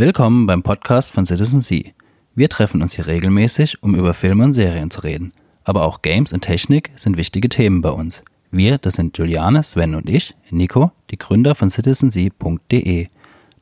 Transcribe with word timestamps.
Willkommen 0.00 0.46
beim 0.46 0.62
Podcast 0.62 1.12
von 1.12 1.26
Citizen 1.26 1.60
C. 1.60 1.92
Wir 2.34 2.48
treffen 2.48 2.80
uns 2.80 2.94
hier 2.94 3.06
regelmäßig, 3.06 3.82
um 3.82 3.94
über 3.94 4.14
Filme 4.14 4.44
und 4.44 4.54
Serien 4.54 4.90
zu 4.90 5.02
reden. 5.02 5.34
Aber 5.62 5.84
auch 5.84 6.00
Games 6.00 6.32
und 6.32 6.40
Technik 6.40 6.90
sind 6.96 7.18
wichtige 7.18 7.50
Themen 7.50 7.82
bei 7.82 7.90
uns. 7.90 8.22
Wir, 8.50 8.78
das 8.78 8.94
sind 8.94 9.18
Juliane, 9.18 9.62
Sven 9.62 9.94
und 9.94 10.08
ich, 10.08 10.32
Nico, 10.48 10.90
die 11.10 11.18
Gründer 11.18 11.54
von 11.54 11.68
citizensea.de. 11.68 13.08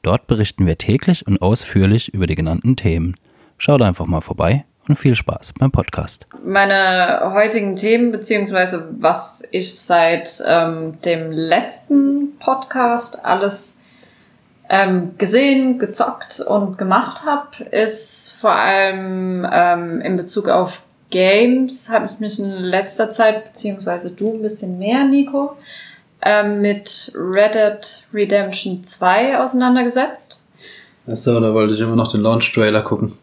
Dort 0.02 0.28
berichten 0.28 0.64
wir 0.64 0.78
täglich 0.78 1.26
und 1.26 1.42
ausführlich 1.42 2.14
über 2.14 2.28
die 2.28 2.36
genannten 2.36 2.76
Themen. 2.76 3.16
Schaut 3.56 3.82
einfach 3.82 4.06
mal 4.06 4.20
vorbei 4.20 4.64
und 4.86 4.94
viel 4.94 5.16
Spaß 5.16 5.54
beim 5.58 5.72
Podcast. 5.72 6.28
Meine 6.44 7.32
heutigen 7.34 7.74
Themen, 7.74 8.12
beziehungsweise 8.12 8.94
was 9.00 9.42
ich 9.50 9.76
seit 9.76 10.40
ähm, 10.46 11.00
dem 11.04 11.32
letzten 11.32 12.38
Podcast 12.38 13.24
alles 13.26 13.80
ähm, 14.68 15.16
gesehen, 15.18 15.78
gezockt 15.78 16.40
und 16.40 16.76
gemacht 16.78 17.24
habe, 17.24 17.64
ist 17.70 18.32
vor 18.32 18.52
allem 18.52 19.46
ähm, 19.50 20.00
in 20.00 20.16
Bezug 20.16 20.48
auf 20.48 20.82
Games 21.10 21.88
habe 21.90 22.10
ich 22.12 22.20
mich 22.20 22.38
in 22.38 22.50
letzter 22.50 23.10
Zeit, 23.12 23.52
beziehungsweise 23.52 24.10
du 24.10 24.34
ein 24.34 24.42
bisschen 24.42 24.78
mehr, 24.78 25.04
Nico, 25.04 25.56
ähm, 26.22 26.60
mit 26.60 27.12
Red 27.14 27.54
Dead 27.54 28.04
Redemption 28.12 28.84
2 28.84 29.40
auseinandergesetzt. 29.40 30.44
Achso, 31.06 31.40
da 31.40 31.54
wollte 31.54 31.74
ich 31.74 31.80
immer 31.80 31.96
noch 31.96 32.12
den 32.12 32.20
Launch-Trailer 32.20 32.82
gucken. 32.82 33.14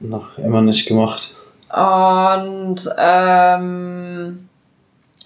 Noch 0.00 0.36
immer 0.38 0.60
nicht 0.60 0.86
gemacht. 0.86 1.34
Und 1.68 2.80
ähm, 2.98 4.48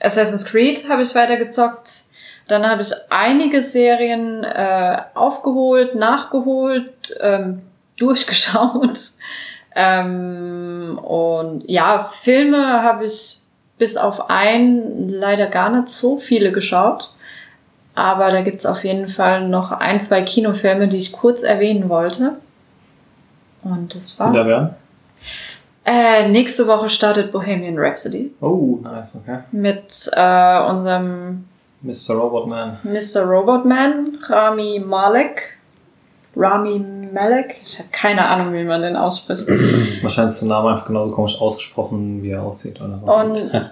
Assassin's 0.00 0.44
Creed 0.44 0.88
habe 0.88 1.02
ich 1.02 1.14
weitergezockt. 1.14 2.09
Dann 2.50 2.68
habe 2.68 2.82
ich 2.82 2.92
einige 3.10 3.62
Serien 3.62 4.42
äh, 4.42 4.98
aufgeholt, 5.14 5.94
nachgeholt, 5.94 7.16
ähm, 7.20 7.62
durchgeschaut. 7.96 9.12
Ähm, 9.76 10.98
und 10.98 11.62
ja, 11.68 12.02
Filme 12.02 12.82
habe 12.82 13.04
ich 13.04 13.38
bis 13.78 13.96
auf 13.96 14.28
einen 14.28 15.08
leider 15.08 15.46
gar 15.46 15.70
nicht 15.70 15.88
so 15.88 16.18
viele 16.18 16.50
geschaut. 16.50 17.14
Aber 17.94 18.32
da 18.32 18.40
gibt's 18.40 18.66
auf 18.66 18.84
jeden 18.84 19.08
Fall 19.08 19.46
noch 19.48 19.70
ein, 19.70 20.00
zwei 20.00 20.22
Kinofilme, 20.22 20.88
die 20.88 20.96
ich 20.96 21.12
kurz 21.12 21.42
erwähnen 21.42 21.88
wollte. 21.88 22.36
Und 23.62 23.94
das 23.94 24.18
war's. 24.18 24.46
Da? 24.46 24.74
Äh, 25.84 26.28
nächste 26.28 26.66
Woche 26.66 26.88
startet 26.88 27.32
Bohemian 27.32 27.78
Rhapsody 27.78 28.32
Oh, 28.40 28.78
nice, 28.82 29.16
okay. 29.16 29.40
mit 29.50 30.10
äh, 30.12 30.60
unserem 30.64 31.44
Mr. 31.82 32.14
Robotman. 32.14 32.78
Mr. 32.84 33.24
Robotman, 33.24 34.18
Rami 34.28 34.78
Malek. 34.78 35.58
Rami 36.36 36.78
Malek? 36.78 37.56
Ich 37.62 37.78
habe 37.78 37.88
keine 37.90 38.26
Ahnung, 38.26 38.52
wie 38.52 38.64
man 38.64 38.82
den 38.82 38.96
ausspricht. 38.96 39.46
Wahrscheinlich 40.02 40.34
ist 40.34 40.42
der 40.42 40.48
Name 40.48 40.70
einfach 40.70 40.86
genauso 40.86 41.14
komisch 41.14 41.40
ausgesprochen, 41.40 42.22
wie 42.22 42.30
er 42.30 42.42
aussieht 42.42 42.80
oder 42.80 42.98
so. 42.98 43.06
Und 43.06 43.36
ja, 43.52 43.70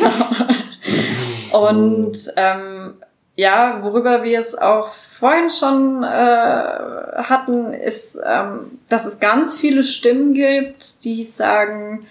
genau. 0.00 1.68
Und 1.68 2.16
ähm, 2.36 2.94
ja, 3.34 3.80
worüber 3.82 4.22
wir 4.22 4.38
es 4.38 4.56
auch 4.56 4.88
vorhin 4.88 5.50
schon 5.50 6.02
äh, 6.02 6.06
hatten, 6.06 7.72
ist, 7.72 8.18
ähm, 8.24 8.78
dass 8.88 9.04
es 9.04 9.20
ganz 9.20 9.54
viele 9.56 9.84
Stimmen 9.84 10.32
gibt, 10.34 11.04
die 11.04 11.22
sagen, 11.22 12.06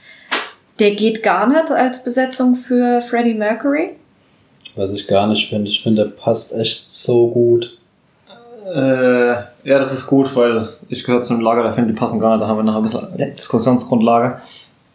der 0.80 0.92
geht 0.92 1.24
gar 1.24 1.48
nicht 1.48 1.72
als 1.72 2.04
Besetzung 2.04 2.56
für 2.56 3.02
Freddie 3.02 3.34
Mercury. 3.34 3.96
Was 4.76 4.92
ich 4.92 5.08
gar 5.08 5.28
nicht 5.28 5.50
finde. 5.50 5.70
Ich 5.70 5.82
finde, 5.82 6.04
der 6.04 6.12
passt 6.12 6.54
echt 6.54 6.92
so 6.92 7.30
gut. 7.30 7.78
Äh, 8.74 9.34
ja, 9.64 9.80
das 9.80 9.94
ist 9.94 10.08
gut, 10.08 10.36
weil 10.36 10.70
ich 10.90 11.04
gehöre 11.04 11.22
zu 11.22 11.34
einem 11.34 11.44
Lager, 11.44 11.64
da 11.64 11.72
finde 11.72 11.90
ich, 11.90 11.96
die 11.96 12.00
passen 12.00 12.20
gar 12.20 12.36
nicht. 12.36 12.44
Da 12.44 12.48
haben 12.48 12.58
wir 12.58 12.64
nachher 12.64 12.78
ein 12.78 12.84
bisschen 12.84 13.36
Diskussionsgrundlage. 13.36 14.42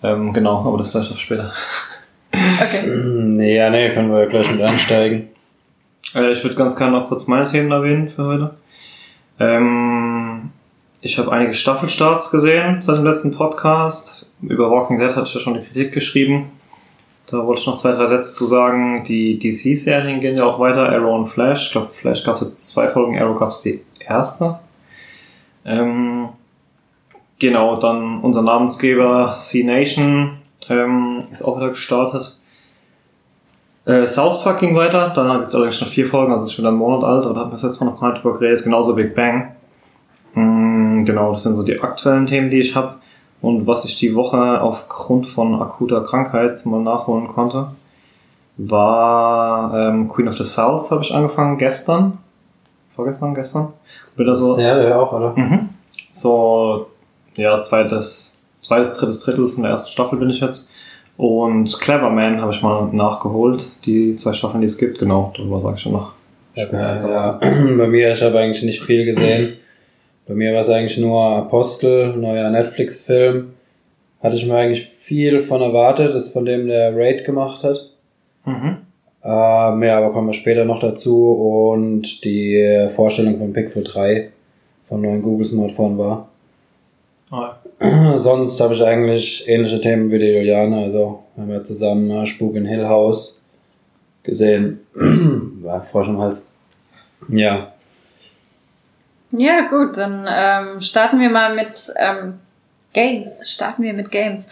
Ähm, 0.02 0.32
genau, 0.32 0.58
aber 0.64 0.78
das 0.78 0.90
vielleicht 0.90 1.10
auf 1.10 1.18
später. 1.18 1.52
Okay. 2.32 2.86
Nee, 2.86 3.56
ja, 3.56 3.70
nee, 3.70 3.90
können 3.90 4.12
wir 4.12 4.20
ja 4.20 4.26
gleich 4.26 4.48
mit 4.52 4.62
einsteigen. 4.62 5.30
Äh, 6.14 6.30
ich 6.30 6.44
würde 6.44 6.54
ganz 6.54 6.76
gerne 6.76 6.92
noch 6.92 7.08
kurz 7.08 7.26
meine 7.26 7.50
Themen 7.50 7.72
erwähnen 7.72 8.08
für 8.08 8.24
heute. 8.24 8.50
Ähm, 9.40 10.50
ich 11.00 11.18
habe 11.18 11.32
einige 11.32 11.54
Staffelstarts 11.54 12.30
gesehen 12.30 12.82
seit 12.82 12.98
dem 12.98 13.04
letzten 13.04 13.32
Podcast. 13.32 14.26
Über 14.42 14.70
Walking 14.70 14.98
Dead 14.98 15.10
hatte 15.10 15.28
ich 15.28 15.34
ja 15.34 15.40
schon 15.40 15.54
die 15.54 15.60
Kritik 15.60 15.92
geschrieben. 15.92 16.52
Da 17.30 17.46
wollte 17.46 17.60
ich 17.60 17.66
noch 17.66 17.78
zwei, 17.78 17.92
drei 17.92 18.06
Sätze 18.06 18.34
zu 18.34 18.46
sagen. 18.46 19.04
Die 19.04 19.38
DC-Serien 19.38 20.20
gehen 20.20 20.36
ja 20.36 20.44
auch 20.44 20.58
weiter. 20.58 20.88
Arrow 20.88 21.14
und 21.14 21.26
Flash. 21.28 21.66
Ich 21.66 21.72
glaube, 21.72 21.88
Flash 21.88 22.24
gab 22.24 22.36
es 22.36 22.42
jetzt 22.42 22.68
zwei 22.70 22.88
Folgen, 22.88 23.20
Arrow 23.20 23.38
gab 23.38 23.50
es 23.50 23.62
die 23.62 23.80
erste. 24.00 24.58
Ähm, 25.64 26.30
genau, 27.38 27.76
dann 27.78 28.20
unser 28.20 28.42
Namensgeber 28.42 29.34
C-Nation 29.36 30.38
ähm, 30.68 31.26
ist 31.30 31.42
auch 31.42 31.56
wieder 31.58 31.70
gestartet. 31.70 32.36
Äh, 33.86 34.06
South 34.06 34.42
Park 34.42 34.60
ging 34.60 34.74
weiter, 34.74 35.12
da 35.14 35.36
gibt 35.36 35.48
es 35.48 35.54
allerdings 35.54 35.78
schon 35.78 35.88
vier 35.88 36.06
Folgen, 36.06 36.32
also 36.32 36.44
ist 36.44 36.52
schon 36.52 36.64
wieder 36.64 36.72
ein 36.72 36.78
Monat 36.78 37.02
alt, 37.02 37.24
aber 37.24 37.34
da 37.34 37.40
hatten 37.40 37.50
wir 37.50 37.54
das 37.54 37.62
letzte 37.62 37.84
Mal 37.84 37.92
noch 37.92 38.00
gar 38.00 38.12
nicht 38.12 38.22
drüber 38.22 38.38
geredet, 38.38 38.64
genauso 38.64 38.94
Big 38.94 39.14
Bang. 39.14 39.54
Mm, 40.34 41.04
genau, 41.04 41.30
das 41.30 41.42
sind 41.42 41.56
so 41.56 41.62
die 41.62 41.80
aktuellen 41.80 42.26
Themen, 42.26 42.50
die 42.50 42.60
ich 42.60 42.76
habe. 42.76 42.96
Und 43.42 43.66
was 43.66 43.84
ich 43.84 43.96
die 43.98 44.14
Woche 44.14 44.60
aufgrund 44.60 45.26
von 45.26 45.60
akuter 45.60 46.02
Krankheit 46.02 46.64
mal 46.66 46.82
nachholen 46.82 47.26
konnte, 47.26 47.72
war 48.56 49.72
ähm, 49.74 50.08
Queen 50.08 50.28
of 50.28 50.36
the 50.36 50.44
South, 50.44 50.90
habe 50.90 51.02
ich 51.02 51.14
angefangen 51.14 51.56
gestern. 51.56 52.18
Vorgestern, 52.94 53.34
gestern. 53.34 53.68
Wieder 54.16 54.34
so, 54.34 54.52
Serie 54.54 54.98
auch, 54.98 55.12
oder? 55.12 55.32
Mhm. 55.34 55.70
So, 56.12 56.88
ja, 57.36 57.62
zweites, 57.62 58.44
zweites, 58.60 58.92
drittes 58.92 59.20
Drittel 59.20 59.48
von 59.48 59.62
der 59.62 59.72
ersten 59.72 59.88
Staffel 59.90 60.18
bin 60.18 60.28
ich 60.28 60.40
jetzt. 60.40 60.70
Und 61.16 61.80
Clever 61.80 62.10
Man 62.10 62.40
habe 62.40 62.52
ich 62.52 62.62
mal 62.62 62.88
nachgeholt, 62.92 63.70
die 63.84 64.12
zwei 64.12 64.32
Staffeln, 64.32 64.60
die 64.60 64.66
es 64.66 64.76
gibt, 64.76 64.98
genau, 64.98 65.32
darüber 65.36 65.60
sage 65.60 65.76
ich 65.76 65.82
schon 65.82 65.92
noch. 65.92 66.12
Ja, 66.54 67.08
ja. 67.08 67.32
Bei 67.78 67.86
mir, 67.86 68.12
ich 68.12 68.22
habe 68.22 68.38
eigentlich 68.38 68.62
nicht 68.62 68.82
viel 68.82 69.04
gesehen. 69.04 69.54
Bei 70.30 70.36
mir 70.36 70.52
war 70.52 70.60
es 70.60 70.68
eigentlich 70.68 70.96
nur 70.96 71.20
Apostel, 71.20 72.16
neuer 72.16 72.50
Netflix-Film. 72.50 73.50
Hatte 74.22 74.36
ich 74.36 74.46
mir 74.46 74.54
eigentlich 74.54 74.86
viel 74.86 75.40
von 75.40 75.60
erwartet, 75.60 76.14
ist 76.14 76.32
von 76.32 76.44
dem 76.44 76.68
der 76.68 76.96
Raid 76.96 77.24
gemacht 77.24 77.64
hat. 77.64 77.90
Mhm. 78.44 78.76
Äh, 79.24 79.72
mehr 79.72 79.96
aber 79.96 80.12
kommen 80.12 80.28
wir 80.28 80.32
später 80.32 80.64
noch 80.64 80.78
dazu. 80.78 81.32
Und 81.32 82.24
die 82.24 82.86
Vorstellung 82.90 83.38
von 83.38 83.52
Pixel 83.52 83.82
3 83.82 84.30
vom 84.88 85.02
neuen 85.02 85.20
Google 85.20 85.46
Smartphone 85.46 85.98
war. 85.98 86.28
Ah, 87.32 87.56
Sonst 88.16 88.60
habe 88.60 88.74
ich 88.74 88.84
eigentlich 88.84 89.48
ähnliche 89.48 89.80
Themen 89.80 90.12
wie 90.12 90.20
die 90.20 90.26
Juliane. 90.26 90.84
Also 90.84 91.24
wir 91.34 91.42
haben 91.42 91.50
ja 91.50 91.64
zusammen 91.64 92.08
äh, 92.08 92.24
Spuk 92.24 92.54
in 92.54 92.66
Hill 92.66 92.86
House 92.86 93.40
gesehen. 94.22 94.78
war 94.94 95.82
Frosch 95.82 96.06
im 96.06 96.18
Hals. 96.20 96.46
Ja. 97.28 97.72
Ja, 99.32 99.62
gut, 99.68 99.96
dann 99.96 100.26
ähm, 100.28 100.80
starten 100.80 101.20
wir 101.20 101.30
mal 101.30 101.54
mit 101.54 101.92
ähm, 101.96 102.40
Games. 102.92 103.48
Starten 103.48 103.82
wir 103.82 103.92
mit 103.92 104.10
Games. 104.10 104.48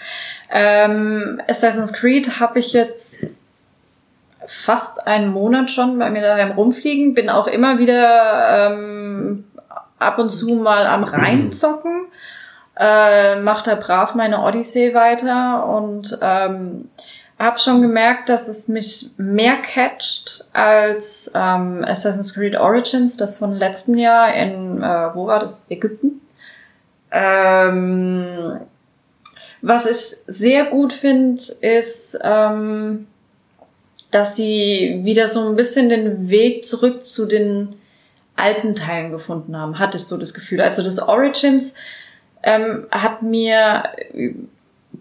Ähm, 0.51 1.41
Assassin's 1.49 1.93
Creed 1.93 2.39
habe 2.41 2.61
ich 2.61 2.73
jetzt 2.73 3.37
fast 4.47 5.07
einen 5.07 5.33
Monat 5.33 5.71
schon 5.71 5.99
bei 5.99 6.11
mir 6.11 6.23
daheim 6.23 6.53
rumfliegen. 6.53 7.15
Bin 7.15 7.29
auch 7.29 7.49
immer 7.49 7.79
wieder 7.79 8.71
ähm, 8.71 9.45
ab 9.99 10.19
und 10.19 10.31
zu 10.31 10.55
mal 10.55 10.87
am 10.87 11.05
reinzocken. 11.05 12.07
Äh, 12.79 13.41
mach 13.41 13.63
da 13.63 13.75
brav 13.75 14.15
meine 14.15 14.41
Odyssey 14.43 14.95
weiter 14.95 15.67
und 15.67 16.17
ähm, 16.23 16.89
habe 17.39 17.59
schon 17.59 17.83
gemerkt, 17.83 18.29
dass 18.29 18.49
es 18.49 18.67
mich 18.69 19.11
mehr 19.17 19.59
catcht 19.59 20.45
als 20.53 21.31
ähm, 21.35 21.85
Assassin's 21.85 22.35
Creed 22.35 22.57
Origins, 22.57 23.17
das 23.17 23.39
von 23.39 23.53
letztem 23.53 23.97
Jahr 23.97 24.35
in, 24.35 24.83
äh, 24.83 25.15
wo 25.15 25.27
war 25.27 25.39
das? 25.39 25.65
Ägypten. 25.69 26.21
Ähm, 27.13 28.61
was 29.63 29.87
ich 29.87 29.99
sehr 30.27 30.67
gut 30.67 30.93
finde, 30.93 31.41
ist, 31.61 32.19
ähm, 32.23 33.07
dass 34.11 34.37
sie 34.37 35.01
wieder 35.05 35.29
so 35.29 35.49
ein 35.49 35.57
bisschen 35.57 35.89
den 35.89 36.29
Weg 36.29 36.65
zurück 36.65 37.03
zu 37.03 37.27
den 37.27 37.75
alten 38.37 38.75
Teilen 38.75 39.11
gefunden 39.11 39.57
haben, 39.57 39.79
hatte 39.79 39.97
ich 39.97 40.05
so 40.05 40.17
das 40.17 40.35
Gefühl. 40.35 40.61
Also 40.61 40.83
das 40.83 41.01
Origins 41.01 41.75
ähm, 42.43 42.87
hat 42.91 43.23
mir 43.23 43.85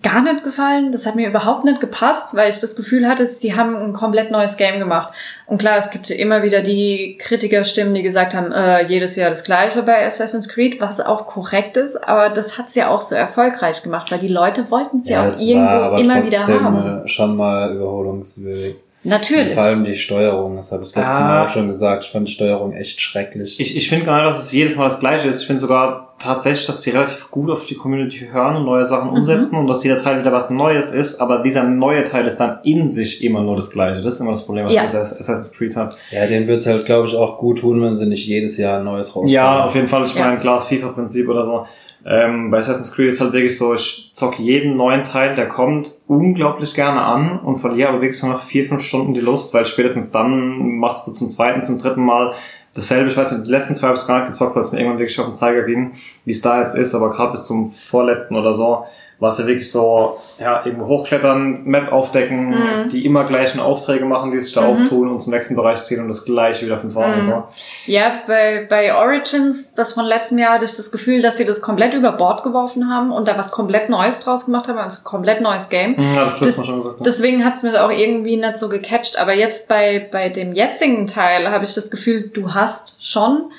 gar 0.04 0.22
nicht 0.22 0.44
gefallen. 0.44 0.92
Das 0.92 1.06
hat 1.06 1.16
mir 1.16 1.28
überhaupt 1.28 1.64
nicht 1.64 1.80
gepasst, 1.80 2.36
weil 2.36 2.50
ich 2.50 2.60
das 2.60 2.76
Gefühl 2.76 3.08
hatte, 3.08 3.28
die 3.42 3.56
haben 3.56 3.76
ein 3.76 3.94
komplett 3.94 4.32
neues 4.32 4.58
Game 4.58 4.80
gemacht. 4.80 5.14
Und 5.46 5.60
klar, 5.60 5.78
es 5.78 5.90
gibt 5.90 6.10
immer 6.10 6.44
wieder 6.44 6.62
die 6.62 7.18
Kritikerstimmen, 7.20 7.94
die 7.94 8.04
gesagt 8.04 8.34
haben, 8.34 8.52
äh, 8.52 8.86
jedes 8.86 9.16
Jahr 9.16 9.30
das 9.30 9.44
gleiche 9.44 9.84
bei 9.84 10.06
Assassin's 10.06 10.50
Creed, 10.50 10.82
was 10.82 11.00
auch 11.00 11.26
korrekt 11.26 11.78
ist, 11.78 11.96
aber 11.96 12.30
das 12.30 12.58
hat's 12.58 12.76
ja 12.76 12.90
auch 12.90 13.02
so 13.02 13.16
erfolgreich 13.16 13.82
gemacht, 13.82 14.12
weil 14.12 14.20
die 14.20 14.28
Leute 14.28 14.70
wollten 14.70 15.00
es 15.00 15.10
ja, 15.10 15.28
auch 15.28 15.40
irgendwo 15.40 15.98
immer 15.98 16.24
wieder 16.24 16.46
haben. 16.46 17.04
äh, 17.04 17.08
schon 17.08 17.36
mal 17.36 17.74
überholungswürdig. 17.74 18.76
Natürlich. 19.08 19.54
Vor 19.54 19.64
allem 19.64 19.84
die 19.86 19.96
Steuerung, 19.96 20.58
das 20.58 20.72
habe 20.72 20.84
ich 20.84 20.92
das 20.92 21.02
letzte 21.04 21.22
Ah. 21.24 21.28
Mal 21.28 21.46
auch 21.46 21.50
schon 21.50 21.68
gesagt. 21.68 22.04
Ich 22.04 22.12
fand 22.12 22.28
die 22.28 22.32
Steuerung 22.34 22.74
echt 22.74 23.00
schrecklich. 23.02 23.60
Ich, 23.60 23.76
ich 23.78 23.88
finde 23.90 24.12
nicht, 24.12 24.26
dass 24.26 24.40
es 24.44 24.52
jedes 24.52 24.76
Mal 24.76 24.84
das 24.86 25.00
gleiche 25.00 25.28
ist. 25.30 25.42
Ich 25.42 25.48
finde 25.48 25.62
sogar 25.62 26.14
tatsächlich, 26.20 26.66
dass 26.68 26.82
die 26.82 26.90
relativ 26.90 27.30
gut 27.32 27.50
auf 27.50 27.66
die 27.66 27.76
Community 27.76 28.28
hören 28.32 28.56
und 28.58 28.66
neue 28.66 28.84
Sachen 28.86 29.10
umsetzen 29.12 29.56
und 29.56 29.68
dass 29.68 29.84
jeder 29.84 29.98
Teil 29.98 30.20
wieder 30.20 30.32
was 30.34 30.50
Neues 30.50 30.92
ist, 30.92 31.22
aber 31.22 31.44
dieser 31.44 31.64
neue 31.64 32.04
Teil 32.04 32.26
ist 32.26 32.38
dann 32.38 32.58
in 32.64 32.90
sich 32.90 33.24
immer 33.24 33.42
nur 33.44 33.56
das 33.56 33.70
gleiche. 33.70 34.02
Das 34.02 34.16
ist 34.16 34.20
immer 34.20 34.32
das 34.32 34.44
Problem, 34.46 34.66
was 34.66 34.74
Ja. 34.74 34.84
ich 34.86 34.92
mit 34.92 35.00
Assassin's 35.02 35.54
Creed 35.54 35.76
habe. 35.76 35.96
ja, 36.12 36.26
denen 36.26 36.48
wird's 36.48 36.66
halt, 36.66 36.86
glaube 36.86 37.08
ich, 37.08 37.16
auch 37.16 37.38
gut 37.38 37.60
tun, 37.60 37.82
wenn 37.84 37.94
sie 37.94 38.08
nicht 38.08 38.26
jedes 38.28 38.58
Jahr 38.58 38.80
ein 38.80 38.86
neues 38.86 39.10
rausbringen. 39.10 39.30
Ja, 39.34 39.64
auf 39.66 39.76
jeden 39.76 39.88
Fall. 39.88 40.06
Ich 40.06 40.16
Ja. 40.16 40.26
meine, 40.26 40.38
klar, 40.40 40.56
das 40.56 40.68
FIFA-Prinzip 40.68 41.30
oder 41.30 41.46
so. 41.46 41.66
Ähm, 42.10 42.50
bei 42.52 42.60
Assassin's 42.60 42.94
Creed 42.94 43.10
ist 43.10 43.20
halt 43.20 43.34
wirklich 43.34 43.58
so, 43.58 43.74
ich 43.74 44.12
zocke 44.14 44.42
jeden 44.42 44.78
neuen 44.78 45.04
Teil, 45.04 45.36
der 45.36 45.50
kommt, 45.50 45.92
unglaublich 46.08 46.74
gerne 46.74 47.02
an 47.02 47.38
und 47.40 47.58
verliere 47.58 47.90
aber 47.90 48.02
wirklich 48.02 48.18
so 48.18 48.28
nach 48.28 48.40
vier, 48.40 48.64
fünf 48.64 48.82
Stunden 48.82 49.12
die 49.12 49.20
Lust, 49.20 49.54
weil 49.54 49.66
spätestens 49.66 50.12
dann 50.12 50.78
machst 50.78 51.06
du 51.06 51.12
zum 51.12 51.30
zweiten, 51.30 51.64
zum 51.64 51.80
dritten 51.80 52.06
Mal 52.06 52.34
dasselbe. 52.74 53.10
Ich 53.10 53.18
weiß 53.18 53.34
nicht, 53.34 53.48
die 53.48 53.52
letzten 53.52 53.76
zwei 53.76 53.88
habe 53.88 53.98
ich 53.98 54.08
gar 54.08 54.20
nicht 54.20 54.28
gezockt, 54.28 54.56
weil 54.56 54.62
es 54.62 54.72
mir 54.72 54.80
irgendwann 54.80 55.00
wirklich 55.00 55.20
auf 55.20 55.26
den 55.26 55.36
Zeiger 55.36 55.64
ging, 55.64 55.94
wie 56.24 56.32
es 56.32 56.42
da 56.42 56.62
jetzt 56.62 56.76
ist, 56.76 56.96
aber 56.96 57.10
gerade 57.10 57.32
bis 57.32 57.44
zum 57.44 57.72
vorletzten 57.72 58.38
oder 58.38 58.54
so 58.54 58.86
war 59.20 59.32
es 59.32 59.40
ja 59.40 59.48
wirklich 59.48 59.72
so, 59.72 60.18
ja, 60.40 60.62
irgendwo 60.64 60.86
hochklettern, 60.88 61.64
Map 61.64 61.92
aufdecken, 61.92 62.50
Mhm. 62.50 62.90
die 62.90 63.04
immer 63.06 63.26
gleichen 63.26 63.60
Aufträge 63.60 64.06
machen, 64.06 64.30
die 64.32 64.40
sich 64.40 64.54
da 64.54 64.62
Mhm. 64.62 64.68
auftun 64.84 65.10
und 65.10 65.20
zum 65.22 65.34
nächsten 65.34 65.56
Bereich 65.56 65.82
ziehen 65.84 66.02
und 66.02 66.08
das 66.10 66.24
gleiche 66.24 66.66
wieder 66.66 66.78
von 66.78 66.92
vorne. 66.92 67.16
Mhm. 67.16 67.22
So. 67.22 67.44
Ja, 67.88 68.22
bei, 68.28 68.68
bei 68.70 68.94
Origins, 68.96 69.74
das 69.74 69.94
von 69.94 70.06
letztem 70.06 70.38
Jahr, 70.38 70.54
hatte 70.54 70.66
ich 70.66 70.76
das 70.76 70.92
Gefühl, 70.92 71.22
dass 71.24 71.38
sie 71.38 71.46
das 71.46 71.62
komplett 71.62 71.94
über 71.96 72.12
Bord 72.12 72.44
geworfen 72.44 72.90
haben 72.94 73.12
und 73.12 73.28
da 73.28 73.38
was 73.38 73.50
komplett 73.52 73.90
Neues 73.90 74.20
draus 74.20 74.46
gemacht 74.46 74.68
haben, 74.68 74.78
also 74.78 75.00
ein 75.00 75.04
komplett 75.04 75.42
neues 75.42 75.70
Game. 75.70 75.96
Mhm, 75.98 76.16
Ja, 76.16 76.24
das 76.26 76.40
Das- 76.40 76.56
schon 76.66 76.80
gesagt. 76.82 77.00
ne? 77.00 77.04
Deswegen 77.06 77.44
hat's 77.44 77.64
mir 77.64 77.84
auch 77.84 77.90
irgendwie 77.92 78.38
nicht 78.38 78.58
so 78.58 78.70
gecatcht. 78.70 79.18
Aber 79.20 79.34
jetzt 79.34 79.68
bei, 79.68 80.08
bei 80.12 80.30
dem 80.30 80.54
jetzigen 80.54 81.08
Teil 81.08 81.50
habe 81.50 81.64
ich 81.66 81.74
das 81.74 81.90
Gefühl, 81.90 82.30
du 82.34 82.54
hast 82.54 83.04
schon 83.04 83.52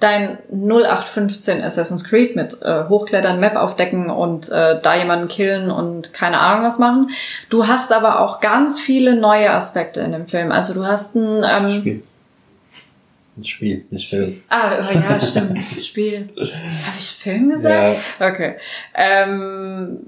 dein 0.00 0.38
0815 0.52 1.62
Assassin's 1.62 2.04
Creed 2.04 2.36
mit 2.36 2.62
äh, 2.62 2.84
Hochklettern, 2.88 3.40
Map 3.40 3.56
aufdecken 3.56 4.10
und 4.10 4.48
äh, 4.50 4.80
da 4.80 4.94
jemanden 4.94 5.28
killen 5.28 5.70
und 5.70 6.12
keine 6.12 6.38
Ahnung 6.38 6.64
was 6.64 6.78
machen. 6.78 7.10
Du 7.50 7.66
hast 7.66 7.92
aber 7.92 8.20
auch 8.20 8.40
ganz 8.40 8.80
viele 8.80 9.16
neue 9.16 9.50
Aspekte 9.50 10.00
in 10.00 10.12
dem 10.12 10.26
Film. 10.26 10.52
Also 10.52 10.74
du 10.74 10.86
hast 10.86 11.16
ein... 11.16 11.42
Ähm, 11.44 11.80
Spiel. 11.80 12.02
Ein 13.36 13.44
Spiel, 13.44 13.84
nicht 13.90 14.10
Film. 14.10 14.42
Ah, 14.48 14.78
oh 14.80 14.92
ja, 14.92 15.20
stimmt. 15.20 15.62
Spiel. 15.82 16.28
Habe 16.36 16.98
ich 16.98 17.10
Film 17.10 17.50
gesagt? 17.50 17.98
Okay. 18.20 18.56
Ähm, 18.94 20.00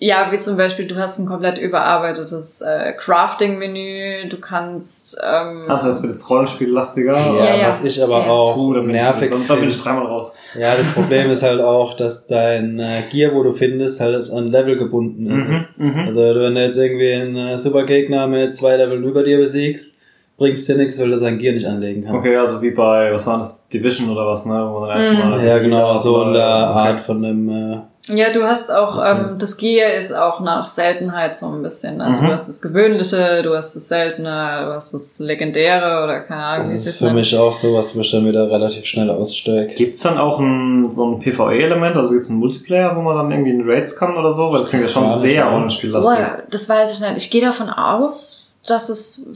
ja, 0.00 0.28
wie 0.30 0.38
zum 0.38 0.56
Beispiel, 0.56 0.86
du 0.86 0.96
hast 0.96 1.18
ein 1.18 1.26
komplett 1.26 1.58
überarbeitetes 1.58 2.60
äh, 2.62 2.92
Crafting-Menü, 2.92 4.28
du 4.28 4.36
kannst 4.38 5.18
ähm, 5.24 5.62
Ach, 5.68 5.82
das 5.84 6.02
wird 6.02 6.12
jetzt 6.12 6.28
Rollenspiellastiger. 6.30 7.12
Ja, 7.14 7.34
Ja, 7.36 7.56
ja, 7.56 7.66
was 7.68 7.82
ich 7.84 8.02
aber 8.02 8.26
auch 8.30 8.54
Puh, 8.54 8.74
da 8.74 8.80
nervig 8.82 9.24
ich, 9.24 9.30
da, 9.30 9.36
bin 9.36 9.44
finde. 9.44 9.66
ich 9.66 9.80
dreimal 9.82 10.06
raus. 10.06 10.32
Ja, 10.58 10.74
das 10.76 10.86
Problem 10.94 11.30
ist 11.30 11.42
halt 11.42 11.60
auch, 11.60 11.94
dass 11.96 12.26
dein 12.26 12.78
äh, 12.78 13.02
Gear, 13.10 13.34
wo 13.34 13.42
du 13.42 13.52
findest, 13.52 14.00
halt 14.00 14.30
an 14.30 14.50
Level 14.50 14.76
gebunden 14.78 15.24
Mhm, 15.24 15.50
ist. 15.52 15.78
mhm. 15.78 16.04
Also 16.06 16.20
wenn 16.20 16.54
du 16.54 16.62
jetzt 16.62 16.76
irgendwie 16.76 17.12
einen 17.12 17.36
äh, 17.36 17.58
Supergegner 17.58 18.26
mit 18.26 18.56
zwei 18.56 18.76
Leveln 18.76 19.02
über 19.04 19.22
dir 19.24 19.38
besiegst, 19.38 19.98
bringst 20.36 20.68
dir 20.68 20.76
nichts, 20.76 21.00
weil 21.00 21.10
du 21.10 21.18
sein 21.18 21.38
Gear 21.38 21.54
nicht 21.54 21.66
anlegen 21.66 22.04
kannst. 22.04 22.20
Okay, 22.26 22.36
also 22.36 22.62
wie 22.62 22.70
bei, 22.70 23.12
was 23.12 23.26
war 23.26 23.38
das, 23.38 23.66
Division 23.68 24.08
oder 24.10 24.24
was, 24.26 24.46
ne? 24.46 24.52
Wo 24.72 24.78
man 24.78 24.88
dann 24.90 24.98
erstmal 24.98 25.44
Ja, 25.44 25.58
genau, 25.58 25.96
so 25.98 26.22
in 26.22 26.34
der 26.34 26.44
Okay. 26.44 26.78
Art 26.78 27.00
von 27.00 27.24
einem 27.24 27.48
äh, 27.48 27.78
Ja, 28.08 28.32
du 28.32 28.42
hast 28.44 28.70
auch, 28.72 28.94
Das 28.96 29.18
ähm, 29.18 29.36
das 29.38 29.56
Gear 29.56 29.92
ist 29.94 30.12
auch 30.14 30.40
nach 30.40 30.66
Seltenheit 30.66 31.38
so 31.38 31.46
ein 31.52 31.62
bisschen. 31.62 32.00
Also 32.00 32.20
Mhm. 32.22 32.26
du 32.26 32.32
hast 32.32 32.48
das 32.48 32.60
Gewöhnliche, 32.60 33.42
du 33.42 33.54
hast 33.54 33.76
das 33.76 33.88
Seltene, 33.88 34.64
du 34.66 34.72
hast 34.74 34.94
das 34.94 35.18
Legendäre 35.18 36.02
oder 36.04 36.20
keine 36.20 36.42
Ahnung. 36.42 36.62
Das 36.66 36.74
ist 36.86 36.96
für 36.98 37.04
nennt. 37.04 37.16
mich 37.16 37.36
auch 37.36 37.54
sowas, 37.54 37.94
wo 37.96 38.00
ich 38.00 38.10
dann 38.10 38.26
wieder 38.26 38.50
relativ 38.50 38.84
schnell 38.86 39.10
aussteige. 39.10 39.74
Gibt's 39.74 40.00
dann 40.02 40.18
auch 40.18 40.38
ein, 40.40 40.88
so 40.90 41.06
ein 41.06 41.18
PvE-Element, 41.18 41.96
also 41.96 42.12
gibt's 42.14 42.30
einen 42.30 42.38
Multiplayer, 42.38 42.96
wo 42.96 43.02
man 43.02 43.16
dann 43.16 43.30
irgendwie 43.30 43.50
in 43.50 43.68
Raids 43.70 43.94
kann 43.96 44.16
oder 44.16 44.32
so? 44.32 44.50
Weil 44.52 44.58
das 44.60 44.68
klingt 44.70 44.84
ja 44.84 44.88
schon 44.88 45.04
Ja, 45.04 45.16
sehr 45.16 45.44
rollenspiellastig. 45.46 46.16
Boah, 46.16 46.38
das 46.50 46.68
weiß 46.68 46.94
ich 46.94 47.00
nicht. 47.00 47.16
Ich 47.18 47.30
gehe 47.30 47.42
davon 47.42 47.68
aus, 47.70 48.47
dass 48.70 48.88
es 48.88 49.28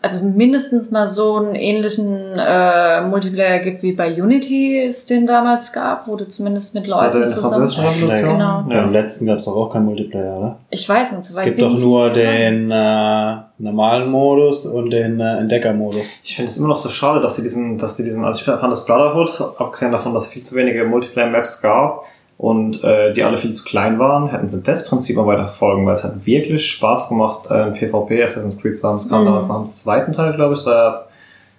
also 0.00 0.24
mindestens 0.26 0.90
mal 0.90 1.06
so 1.06 1.36
einen 1.36 1.54
ähnlichen 1.54 2.32
äh, 2.36 3.02
Multiplayer 3.02 3.58
gibt 3.60 3.82
wie 3.82 3.92
bei 3.92 4.20
Unity 4.22 4.84
es 4.86 5.06
den 5.06 5.26
damals 5.26 5.72
gab, 5.72 6.06
wo 6.06 6.16
du 6.16 6.26
zumindest 6.28 6.74
mit 6.74 6.84
Das 6.86 6.92
war 6.92 7.04
Leuten 7.06 7.20
der 7.20 7.28
zusammen. 7.28 7.64
Revolution. 7.66 8.32
Genau. 8.38 8.62
Beim 8.66 8.70
Ja. 8.70 8.84
letzten 8.86 9.26
gab 9.26 9.38
es 9.38 9.44
doch 9.44 9.56
auch 9.56 9.70
keinen 9.70 9.86
Multiplayer, 9.86 10.36
oder? 10.38 10.56
Ich 10.70 10.88
weiß 10.88 11.12
nicht, 11.12 11.24
so 11.24 11.30
Es 11.32 11.36
weit 11.36 11.44
gibt 11.44 11.56
bin 11.56 11.66
doch 11.68 11.74
ich 11.74 11.84
nur 11.84 12.10
den 12.10 12.70
äh, 12.70 13.36
normalen 13.58 14.10
Modus 14.10 14.66
und 14.66 14.90
den 14.92 15.20
äh, 15.20 15.38
Entdecker-Modus. 15.38 16.02
Ich 16.22 16.36
finde 16.36 16.50
es 16.50 16.56
immer 16.56 16.68
noch 16.68 16.76
so 16.76 16.88
schade, 16.88 17.20
dass 17.20 17.36
sie 17.36 17.42
diesen, 17.42 17.78
dass 17.78 17.96
sie 17.96 18.04
diesen, 18.04 18.24
also 18.24 18.38
ich 18.38 18.44
fand 18.44 18.72
das 18.72 18.84
Brotherhood, 18.84 19.30
abgesehen 19.58 19.92
davon, 19.92 20.14
dass 20.14 20.24
es 20.24 20.28
viel 20.30 20.42
zu 20.42 20.54
wenige 20.56 20.84
Multiplayer-Maps 20.84 21.60
gab 21.62 22.04
und 22.38 22.82
äh, 22.84 23.12
die 23.12 23.22
alle 23.22 23.36
viel 23.36 23.52
zu 23.52 23.64
klein 23.64 23.98
waren, 23.98 24.28
hätten 24.28 24.48
sie 24.48 24.62
das 24.62 24.88
Prinzip 24.88 25.16
mal 25.16 25.26
weiter 25.26 25.46
verfolgen, 25.46 25.86
weil 25.86 25.94
es 25.94 26.04
hat 26.04 26.26
wirklich 26.26 26.68
Spaß 26.70 27.08
gemacht, 27.08 27.46
äh, 27.50 27.54
ein 27.54 27.74
PvP 27.74 28.22
Assassin's 28.22 28.60
Creed 28.60 28.76
zu 28.76 28.88
haben. 28.88 28.96
Es 28.98 29.08
kam 29.08 29.22
Mhm. 29.22 29.26
damals 29.26 29.48
nach 29.48 29.60
dem 29.62 29.70
zweiten 29.70 30.12
Teil, 30.12 30.32
glaube 30.34 30.54
ich, 30.54 30.60
es 30.60 30.66
war 30.66 30.74
ja 30.74 31.04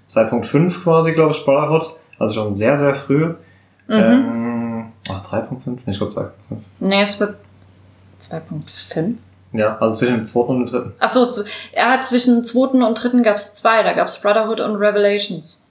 2.5 0.07 0.83
quasi, 0.83 1.13
glaube 1.13 1.31
ich, 1.31 1.43
Brotherhood, 1.45 1.91
also 2.19 2.33
schon 2.33 2.55
sehr, 2.55 2.75
sehr 2.75 2.93
früh. 2.93 3.33
Mhm. 3.87 3.93
Ähm, 3.93 4.85
oh, 5.09 5.13
3.5? 5.13 5.79
Nee, 5.85 5.91
ich 5.91 5.97
glaube 5.97 6.11
2.5. 6.13 6.31
Nee, 6.79 7.01
es 7.01 7.19
wird 7.19 7.37
2.5. 8.21 9.15
Ja, 9.53 9.77
also 9.79 9.95
zwischen 9.99 10.15
dem 10.15 10.25
zweiten 10.25 10.49
und 10.51 10.65
dem 10.65 10.71
dritten. 10.71 10.93
Ach 10.99 11.09
so, 11.09 11.27
er 11.71 11.91
hat 11.93 12.05
zwischen 12.05 12.43
zweiten 12.43 12.83
und 12.83 13.01
dritten 13.01 13.23
gab 13.23 13.37
es 13.37 13.53
zwei. 13.53 13.83
Da 13.83 13.93
gab 13.93 14.07
es 14.07 14.17
Brotherhood 14.21 14.59
und 14.59 14.75
Revelations. 14.75 15.64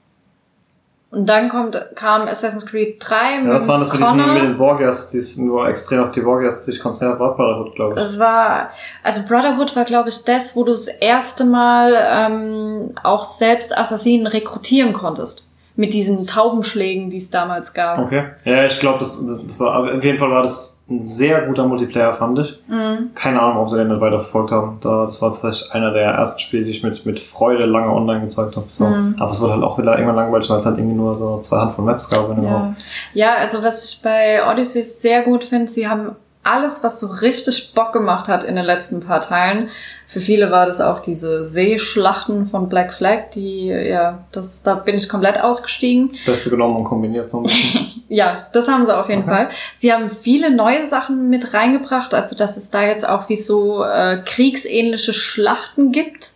Und 1.15 1.27
dann 1.27 1.49
kommt, 1.49 1.81
kam 1.95 2.23
Assassin's 2.23 2.67
Creed 2.67 2.97
3 2.99 3.45
Ja, 3.45 3.51
was 3.51 3.69
waren 3.69 3.81
das 3.81 3.93
mit 3.93 4.01
diesen, 4.03 4.35
mit 4.35 4.43
den 4.43 4.59
Borgias, 4.59 5.11
die 5.11 5.19
es 5.19 5.39
nur 5.39 5.69
extrem 5.69 6.03
auf 6.03 6.11
die 6.11 6.21
Borgias 6.21 6.65
sich 6.65 6.81
konzentriert 6.81 7.21
war 7.21 7.37
Brotherhood, 7.37 7.75
glaube 7.77 7.95
ich. 7.95 8.05
Es 8.05 8.19
war, 8.19 8.71
also 9.05 9.23
Brotherhood 9.29 9.77
war, 9.77 9.85
glaube 9.85 10.09
ich, 10.09 10.25
das, 10.25 10.57
wo 10.57 10.65
du 10.65 10.73
das 10.73 10.89
erste 10.89 11.45
Mal 11.45 11.95
ähm, 11.97 12.91
auch 13.03 13.25
selbst 13.25 13.77
Assassinen 13.77 14.27
rekrutieren 14.27 14.93
konntest. 14.93 15.51
Mit 15.77 15.93
diesen 15.93 16.27
Taubenschlägen, 16.27 17.11
die 17.11 17.17
es 17.19 17.31
damals 17.31 17.75
gab. 17.75 17.99
Okay. 17.99 18.25
Ja, 18.45 18.65
ich 18.65 18.79
glaube, 18.79 19.01
das, 19.01 19.25
das 19.45 19.59
war, 19.59 19.95
auf 19.95 20.05
jeden 20.05 20.19
Fall 20.19 20.31
war 20.31 20.43
das 20.43 20.74
ein 20.89 21.03
sehr 21.03 21.47
guter 21.47 21.67
Multiplayer, 21.67 22.13
fand 22.13 22.39
ich. 22.41 22.59
Mhm. 22.69 23.11
Keine 23.15 23.41
Ahnung, 23.41 23.63
ob 23.63 23.71
sie 23.71 23.79
den 23.79 23.89
nicht 23.89 24.03
weiter 24.03 24.21
verfolgt 24.21 24.51
haben. 24.51 24.79
Da, 24.83 25.07
das 25.07 25.23
war 25.23 25.31
tatsächlich 25.31 25.73
einer 25.73 25.93
der 25.93 26.11
ersten 26.11 26.41
Spiele, 26.41 26.65
die 26.65 26.71
ich 26.71 26.83
mit, 26.83 27.07
mit 27.07 27.21
Freude 27.21 27.65
lange 27.65 27.91
online 27.91 28.21
gezeigt 28.21 28.55
habe. 28.57 28.67
So. 28.69 28.87
Mhm. 28.87 29.17
Aber 29.19 29.33
es 29.33 29.41
wurde 29.41 29.55
halt 29.55 29.63
auch 29.63 29.79
wieder 29.79 29.93
irgendwann 29.93 30.17
langweilig, 30.17 30.51
weil 30.51 30.59
es 30.59 30.67
halt 30.67 30.77
irgendwie 30.77 30.97
nur 30.97 31.15
so 31.15 31.39
zwei 31.41 31.59
Handvoll 31.59 31.87
Maps 31.87 32.11
gab. 32.11 32.29
Wenn 32.29 32.39
überhaupt. 32.39 32.83
Ja. 33.15 33.33
ja, 33.33 33.35
also 33.37 33.63
was 33.63 33.89
ich 33.89 34.03
bei 34.03 34.47
Odyssey 34.47 34.85
sehr 34.85 35.23
gut 35.23 35.45
finde, 35.45 35.69
sie 35.69 35.89
haben 35.89 36.17
alles, 36.45 36.85
was 36.85 37.01
so 37.01 37.07
richtig 37.09 37.73
Bock 37.75 37.93
gemacht 37.93 38.29
hat 38.29 38.45
in 38.45 38.55
den 38.57 38.65
letzten 38.65 39.01
paar 39.01 39.21
Teilen. 39.21 39.71
Für 40.07 40.21
viele 40.21 40.51
war 40.51 40.67
das 40.67 40.81
auch 40.81 41.01
diese 41.01 41.43
Seeschlachten 41.43 42.47
von 42.47 42.69
Black 42.69 42.93
Flag, 42.95 43.31
die, 43.35 43.67
ja, 43.69 44.25
das, 44.33 44.63
da 44.63 44.75
bin 44.75 44.97
ich 44.97 45.09
komplett 45.09 45.43
ausgestiegen. 45.43 46.13
Beste 46.27 46.51
genommen 46.51 46.77
und 46.77 46.85
kombiniert 46.85 47.29
so 47.29 47.39
ein 47.39 47.43
bisschen. 47.45 47.87
Ja, 48.09 48.47
das 48.53 48.69
haben 48.69 48.85
sie 48.85 48.97
auf 48.97 49.09
jeden 49.09 49.23
Okay. 49.23 49.31
Fall. 49.31 49.49
Sie 49.75 49.93
haben 49.93 50.09
viele 50.11 50.55
neue 50.55 50.87
Sachen 50.87 51.31
mit 51.31 51.55
reingebracht, 51.55 52.13
also 52.15 52.37
dass 52.37 52.57
es 52.57 52.71
da 52.71 52.83
jetzt 52.85 53.09
auch 53.09 53.29
wie 53.29 53.35
so 53.35 53.83
äh, 53.83 54.19
kriegsähnliche 54.25 55.15
Schlachten 55.15 55.91
gibt, 55.91 56.34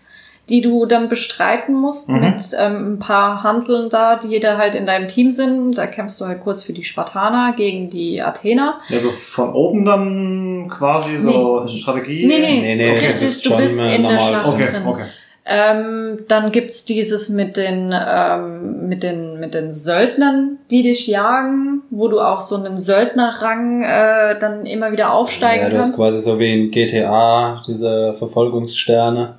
die 0.51 0.61
du 0.61 0.87
dann 0.87 1.09
bestreiten 1.09 1.75
musst 1.75 2.09
Mhm. 2.09 2.21
mit 2.21 2.37
ähm, 2.59 2.93
ein 2.95 2.99
paar 2.99 3.43
Hanseln 3.43 3.89
da, 3.91 4.17
die 4.17 4.29
jeder 4.29 4.57
halt 4.59 4.75
in 4.75 4.87
deinem 4.87 5.09
Team 5.09 5.31
sind. 5.31 5.77
Da 5.77 5.87
kämpfst 5.87 6.21
du 6.21 6.27
halt 6.27 6.41
kurz 6.41 6.63
für 6.63 6.73
die 6.73 6.85
Spartaner 6.85 7.55
gegen 7.57 7.91
die 7.91 8.21
Athener. 8.23 8.81
ja, 8.89 8.99
so 8.99 9.11
von 9.11 9.53
oben 9.53 9.85
dann 9.85 10.69
quasi 10.71 11.17
so 11.17 11.67
Strategie. 11.69 12.27
Nee, 12.27 12.39
nee, 12.39 12.61
Nee, 12.61 12.73
ist 12.73 12.79
nee, 12.79 12.91
richtig, 12.91 13.09
das 13.09 13.23
ist 13.23 13.47
du 13.47 13.57
bist 13.57 13.77
in 13.77 13.83
der 13.83 13.99
normal. 13.99 14.21
Schlacht 14.21 14.47
Okay, 14.49 14.69
drin. 14.73 14.83
okay. 14.87 15.05
Ähm, 15.51 16.19
dann 16.29 16.53
gibt's 16.53 16.85
dieses 16.85 17.31
mit 17.31 17.57
den, 17.57 17.95
ähm, 17.99 18.87
mit 18.87 19.03
den, 19.03 19.41
mit 19.41 19.55
den 19.55 19.73
Söldnern, 19.73 20.59
die 20.71 20.83
dich 20.83 21.07
jagen, 21.07 21.81
wo 21.89 22.09
du 22.09 22.21
auch 22.21 22.41
so 22.43 22.57
einen 22.57 22.79
Söldnerrang 22.79 23.83
äh, 23.83 24.39
dann 24.39 24.67
immer 24.67 24.93
wieder 24.93 25.11
aufsteigen 25.15 25.63
Ja, 25.65 25.71
du 25.71 25.79
hast 25.79 25.85
kannst. 25.87 25.97
quasi 25.99 26.21
so 26.21 26.39
wie 26.39 26.53
in 26.53 26.71
GTA, 26.71 27.63
diese 27.67 28.13
Verfolgungssterne, 28.19 29.38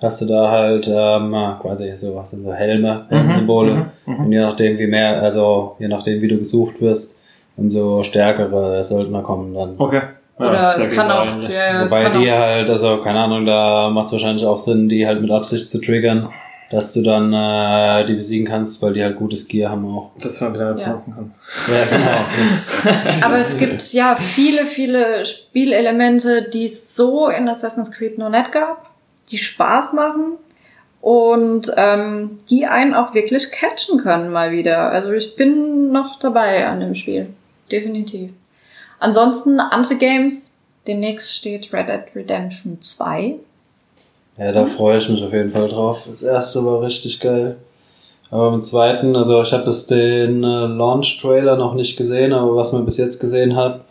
hast 0.00 0.20
du 0.20 0.26
da 0.26 0.50
halt 0.50 0.88
ähm, 0.88 1.34
quasi 1.60 1.94
so, 1.96 2.14
was 2.16 2.30
sind 2.30 2.44
so 2.44 2.52
Helme, 2.52 3.06
Symbole. 3.10 3.72
mhm, 4.06 4.14
mhm. 4.14 4.24
Und 4.26 4.32
je 4.32 4.40
nachdem, 4.40 4.78
wie 4.78 4.86
mehr, 4.86 5.22
also 5.22 5.76
je 5.78 5.88
nachdem, 5.88 6.20
wie 6.22 6.28
du 6.28 6.38
gesucht 6.38 6.80
wirst, 6.80 7.20
umso 7.56 8.02
stärkere 8.02 8.82
Söldner 8.84 9.22
kommen 9.22 9.54
dann. 9.54 9.74
Okay. 9.78 10.02
Ja, 10.38 10.48
Oder 10.50 10.70
sehr 10.70 10.90
kann 10.90 11.10
auch, 11.10 11.48
ja, 11.48 11.84
Wobei 11.86 12.02
kann 12.10 12.20
die 12.20 12.30
auch, 12.30 12.36
halt, 12.36 12.68
also 12.68 12.98
keine 12.98 13.20
Ahnung, 13.20 13.46
da 13.46 13.88
macht 13.88 14.06
es 14.08 14.12
wahrscheinlich 14.12 14.44
auch 14.44 14.58
Sinn, 14.58 14.88
die 14.90 15.06
halt 15.06 15.22
mit 15.22 15.30
Absicht 15.30 15.70
zu 15.70 15.80
triggern, 15.80 16.28
dass 16.70 16.92
du 16.92 17.02
dann 17.02 17.32
äh, 17.32 18.04
die 18.04 18.12
besiegen 18.16 18.46
kannst, 18.46 18.82
weil 18.82 18.92
die 18.92 19.02
halt 19.02 19.16
gutes 19.16 19.48
Gear 19.48 19.70
haben 19.70 19.86
auch. 19.86 20.10
Dass 20.20 20.38
du 20.38 20.44
dann 20.44 20.54
wieder 20.54 20.76
Ja. 20.78 20.88
benutzen 20.88 21.14
kannst. 21.16 21.42
Ja, 21.68 21.84
genau. 21.96 22.96
Aber 23.26 23.38
es 23.38 23.56
gibt 23.56 23.94
ja 23.94 24.14
viele, 24.14 24.66
viele 24.66 25.24
Spielelemente, 25.24 26.50
die 26.50 26.64
es 26.64 26.94
so 26.94 27.28
in 27.28 27.48
Assassin's 27.48 27.90
Creed 27.90 28.18
noch 28.18 28.28
nicht 28.28 28.52
gab. 28.52 28.90
Die 29.30 29.38
Spaß 29.38 29.92
machen 29.92 30.34
und 31.00 31.70
ähm, 31.76 32.38
die 32.50 32.66
einen 32.66 32.94
auch 32.94 33.14
wirklich 33.14 33.50
catchen 33.52 33.98
können 33.98 34.30
mal 34.30 34.50
wieder. 34.50 34.90
Also 34.90 35.12
ich 35.12 35.36
bin 35.36 35.92
noch 35.92 36.18
dabei 36.18 36.66
an 36.66 36.80
dem 36.80 36.94
Spiel. 36.94 37.28
Definitiv. 37.70 38.30
Ansonsten 38.98 39.60
andere 39.60 39.96
Games. 39.96 40.58
Demnächst 40.86 41.34
steht 41.34 41.72
Red 41.72 41.88
Dead 41.88 42.02
Redemption 42.14 42.80
2. 42.80 43.36
Ja, 44.38 44.52
da 44.52 44.66
freue 44.66 44.98
ich 44.98 45.08
mich 45.08 45.22
auf 45.22 45.32
jeden 45.32 45.50
Fall 45.50 45.68
drauf. 45.68 46.06
Das 46.08 46.22
erste 46.22 46.64
war 46.64 46.82
richtig 46.82 47.20
geil. 47.20 47.56
Aber 48.30 48.52
im 48.52 48.62
zweiten, 48.62 49.16
also 49.16 49.40
ich 49.42 49.52
habe 49.52 49.64
bis 49.64 49.86
den 49.86 50.42
äh, 50.42 50.66
Launch-Trailer 50.66 51.56
noch 51.56 51.74
nicht 51.74 51.96
gesehen, 51.96 52.32
aber 52.32 52.56
was 52.56 52.72
man 52.72 52.84
bis 52.84 52.96
jetzt 52.96 53.20
gesehen 53.20 53.56
hat, 53.56 53.84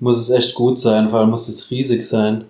muss 0.00 0.18
es 0.18 0.30
echt 0.30 0.54
gut 0.54 0.78
sein. 0.78 1.08
Vor 1.08 1.20
allem 1.20 1.30
muss 1.30 1.48
es 1.48 1.70
riesig 1.70 2.06
sein. 2.06 2.44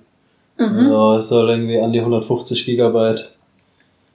Mhm. 0.57 0.93
Also 0.93 1.19
es 1.19 1.29
soll 1.29 1.51
irgendwie 1.51 1.81
an 1.81 1.93
die 1.93 2.01
150 2.01 2.65
Gigabyte. 2.65 3.31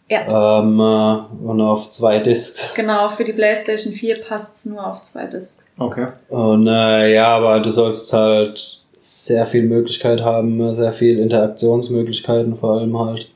Ja. 0.09 0.59
Ähm, 0.59 0.79
äh, 0.79 1.47
und 1.47 1.61
auf 1.61 1.91
zwei 1.91 2.19
Discs. 2.19 2.73
Genau, 2.73 3.09
für 3.09 3.23
die 3.23 3.33
PlayStation 3.33 3.93
4 3.93 4.23
passt's 4.23 4.65
nur 4.65 4.85
auf 4.85 5.01
zwei 5.03 5.25
Discs. 5.25 5.71
Okay. 5.77 6.07
Und 6.29 6.67
äh, 6.67 7.13
ja, 7.13 7.37
aber 7.37 7.59
du 7.59 7.69
sollst 7.69 8.11
halt 8.11 8.81
sehr 8.97 9.45
viel 9.45 9.63
Möglichkeit 9.63 10.21
haben, 10.21 10.75
sehr 10.75 10.91
viel 10.91 11.19
Interaktionsmöglichkeiten 11.19 12.57
vor 12.57 12.79
allem 12.79 12.99
halt. 12.99 13.29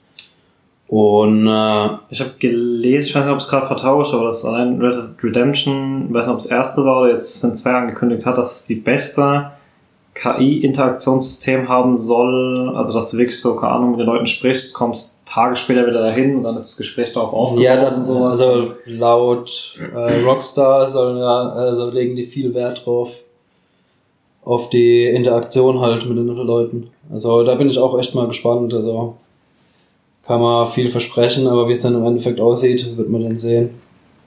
Und 0.88 1.48
äh, 1.48 1.90
Ich 2.10 2.20
habe 2.20 2.34
gelesen, 2.40 3.08
ich 3.08 3.16
weiß 3.16 3.24
nicht, 3.24 3.34
ob 3.34 3.40
es 3.40 3.48
gerade 3.48 3.66
vertauscht, 3.68 4.14
aber 4.14 4.26
das 4.26 4.44
allein 4.44 4.82
Red 4.82 4.96
Dead 4.96 5.24
Redemption, 5.24 6.08
ich 6.08 6.14
weiß 6.14 6.26
nicht, 6.26 6.34
ob 6.34 6.40
es 6.40 6.48
das 6.48 6.52
erste 6.52 6.86
war 6.86 7.02
oder 7.02 7.12
jetzt 7.12 7.44
in 7.44 7.56
zwei 7.56 7.72
angekündigt 7.72 8.26
hat, 8.26 8.38
dass 8.38 8.62
es 8.62 8.68
die 8.68 8.76
beste 8.76 9.52
KI-Interaktionssystem 10.14 11.68
haben 11.68 11.98
soll. 11.98 12.74
Also, 12.76 12.94
dass 12.94 13.12
du 13.12 13.18
wirklich 13.18 13.40
so, 13.40 13.56
keine 13.56 13.74
Ahnung, 13.74 13.92
mit 13.92 14.00
den 14.00 14.08
Leuten 14.08 14.26
sprichst, 14.26 14.74
kommst 14.74 15.26
Tage 15.26 15.56
später 15.56 15.88
wieder 15.88 16.02
dahin 16.02 16.36
und 16.36 16.44
dann 16.44 16.56
ist 16.56 16.70
das 16.70 16.78
Gespräch 16.78 17.12
darauf 17.12 17.34
aufgebaut 17.34 17.66
ja, 17.66 17.76
dann 17.90 18.04
sowas. 18.04 18.40
also 18.40 18.74
laut 18.86 19.80
äh, 19.80 20.22
Rockstar 20.22 20.88
sollen 20.88 21.18
ja, 21.18 21.50
also 21.50 21.90
legen 21.90 22.16
die 22.16 22.28
viel 22.28 22.54
Wert 22.54 22.86
drauf 22.86 23.24
auf 24.46 24.70
die 24.70 25.06
Interaktion 25.06 25.80
halt 25.80 26.06
mit 26.06 26.18
den 26.18 26.28
Leuten. 26.28 26.90
Also 27.12 27.44
da 27.44 27.56
bin 27.56 27.70
ich 27.70 27.80
auch 27.80 27.98
echt 27.98 28.14
mal 28.14 28.28
gespannt. 28.28 28.74
Also 28.74 29.16
kann 30.26 30.42
man 30.42 30.68
viel 30.68 30.90
versprechen, 30.90 31.48
aber 31.48 31.68
wie 31.68 31.74
es 31.74 31.82
dann 31.82 31.96
im 31.96 32.06
Endeffekt 32.06 32.40
aussieht, 32.40 32.96
wird 32.98 33.10
man 33.10 33.24
dann 33.24 33.40
sehen. 33.40 33.82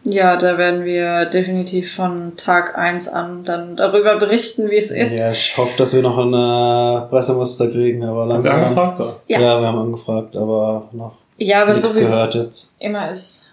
Ja, 0.09 0.37
da 0.37 0.57
werden 0.57 0.85
wir 0.85 1.25
definitiv 1.27 1.95
von 1.97 2.37
Tag 2.37 2.79
1 2.79 3.09
an 3.09 3.45
dann 3.45 3.77
darüber 3.77 4.17
berichten, 4.19 4.71
wie 4.71 4.77
es 4.77 4.91
ist. 4.93 5.13
Ja, 5.17 5.33
ich 5.33 5.57
hoffe, 5.59 5.77
dass 5.77 5.95
wir 5.95 6.03
noch 6.03 6.17
eine 6.19 7.07
Pressemuster 7.11 7.69
kriegen, 7.71 8.05
aber 8.05 8.21
Haben 8.21 8.29
wir 8.29 8.35
langsam. 8.35 8.61
angefragt, 8.63 9.01
oder? 9.01 9.17
Ja. 9.27 9.41
Ja. 9.41 9.61
wir 9.61 9.67
haben 9.67 9.79
angefragt, 9.79 10.37
aber 10.37 10.89
noch 10.93 11.13
Ja, 11.39 11.63
aber 11.63 11.73
nichts 11.73 11.91
so 11.91 11.97
wie 11.97 12.01
gehört 12.03 12.35
es 12.35 12.41
jetzt. 12.41 12.77
immer 12.79 13.11
ist. 13.11 13.51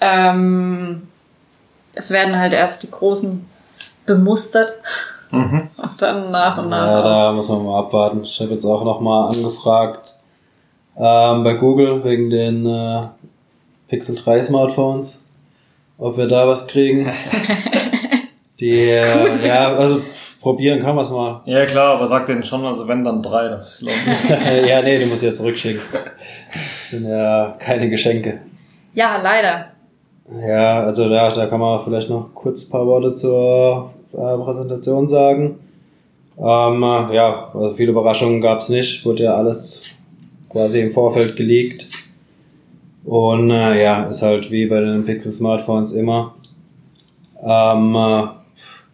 Ähm, 0.00 1.08
es 1.94 2.10
werden 2.10 2.38
halt 2.38 2.52
erst 2.52 2.82
die 2.82 2.90
Großen 2.90 3.46
bemustert 4.06 4.74
Mhm. 5.30 5.68
und 5.76 6.00
dann 6.00 6.30
nach 6.30 6.56
und 6.56 6.70
nach. 6.70 6.86
Ja, 6.86 7.02
da 7.02 7.32
muss 7.32 7.50
man 7.50 7.62
mal 7.62 7.80
abwarten. 7.80 8.24
Ich 8.24 8.40
habe 8.40 8.52
jetzt 8.52 8.64
auch 8.64 8.82
noch 8.82 8.98
mal 9.00 9.26
angefragt 9.28 10.14
ähm, 10.96 11.44
bei 11.44 11.52
Google 11.52 12.02
wegen 12.02 12.30
den 12.30 12.64
äh, 12.64 13.02
Pixel 13.88 14.16
3 14.16 14.42
Smartphones, 14.42 15.28
ob 15.98 16.16
wir 16.16 16.28
da 16.28 16.46
was 16.46 16.66
kriegen. 16.66 17.10
Die, 18.60 18.90
äh, 18.90 19.46
ja, 19.46 19.76
also 19.76 20.00
probieren 20.40 20.80
kann 20.80 20.96
man 20.96 21.04
es 21.04 21.10
mal. 21.10 21.42
Ja, 21.44 21.64
klar, 21.64 21.94
aber 21.94 22.08
sag 22.08 22.26
denen 22.26 22.42
schon, 22.42 22.64
also 22.64 22.88
wenn, 22.88 23.04
dann 23.04 23.22
drei, 23.22 23.48
das 23.48 23.80
lohnt 23.80 23.94
sich. 23.94 24.30
ja, 24.68 24.82
nee, 24.82 24.98
die 24.98 25.06
muss 25.06 25.22
ich 25.22 25.28
ja 25.28 25.34
zurückschicken. 25.34 25.80
Das 26.52 26.90
sind 26.90 27.08
ja 27.08 27.56
keine 27.58 27.88
Geschenke. 27.88 28.40
ja, 28.94 29.20
leider. 29.22 29.66
Ja, 30.46 30.82
also 30.82 31.08
da, 31.08 31.30
da 31.30 31.46
kann 31.46 31.60
man 31.60 31.82
vielleicht 31.84 32.10
noch 32.10 32.34
kurz 32.34 32.66
ein 32.66 32.70
paar 32.70 32.86
Worte 32.86 33.14
zur 33.14 33.94
äh, 34.12 34.16
Präsentation 34.16 35.08
sagen. 35.08 35.58
Ähm, 36.38 36.82
äh, 36.82 37.14
ja, 37.14 37.50
also 37.54 37.74
viele 37.74 37.92
Überraschungen 37.92 38.40
gab's 38.40 38.68
nicht, 38.68 39.04
wurde 39.06 39.24
ja 39.24 39.34
alles 39.34 39.82
quasi 40.50 40.80
im 40.80 40.92
Vorfeld 40.92 41.36
geleakt. 41.36 41.86
Und 43.08 43.50
äh, 43.50 43.82
ja, 43.82 44.04
ist 44.04 44.20
halt 44.20 44.50
wie 44.50 44.66
bei 44.66 44.80
den 44.80 45.06
Pixel 45.06 45.32
Smartphones 45.32 45.92
immer. 45.92 46.34
Ähm, 47.42 47.96
äh, 47.96 48.26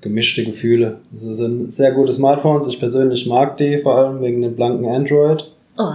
gemischte 0.03 0.45
Gefühle. 0.45 1.01
Also 1.13 1.31
es 1.31 1.39
sind 1.39 1.73
sehr 1.73 1.91
gute 1.91 2.13
Smartphones. 2.13 2.69
Ich 2.69 2.79
persönlich 2.79 3.27
mag 3.27 3.57
die, 3.57 3.79
vor 3.79 3.97
allem 3.97 4.23
wegen 4.23 4.41
dem 4.41 4.55
blanken 4.55 4.87
Android. 4.87 5.51
Oh. 5.77 5.91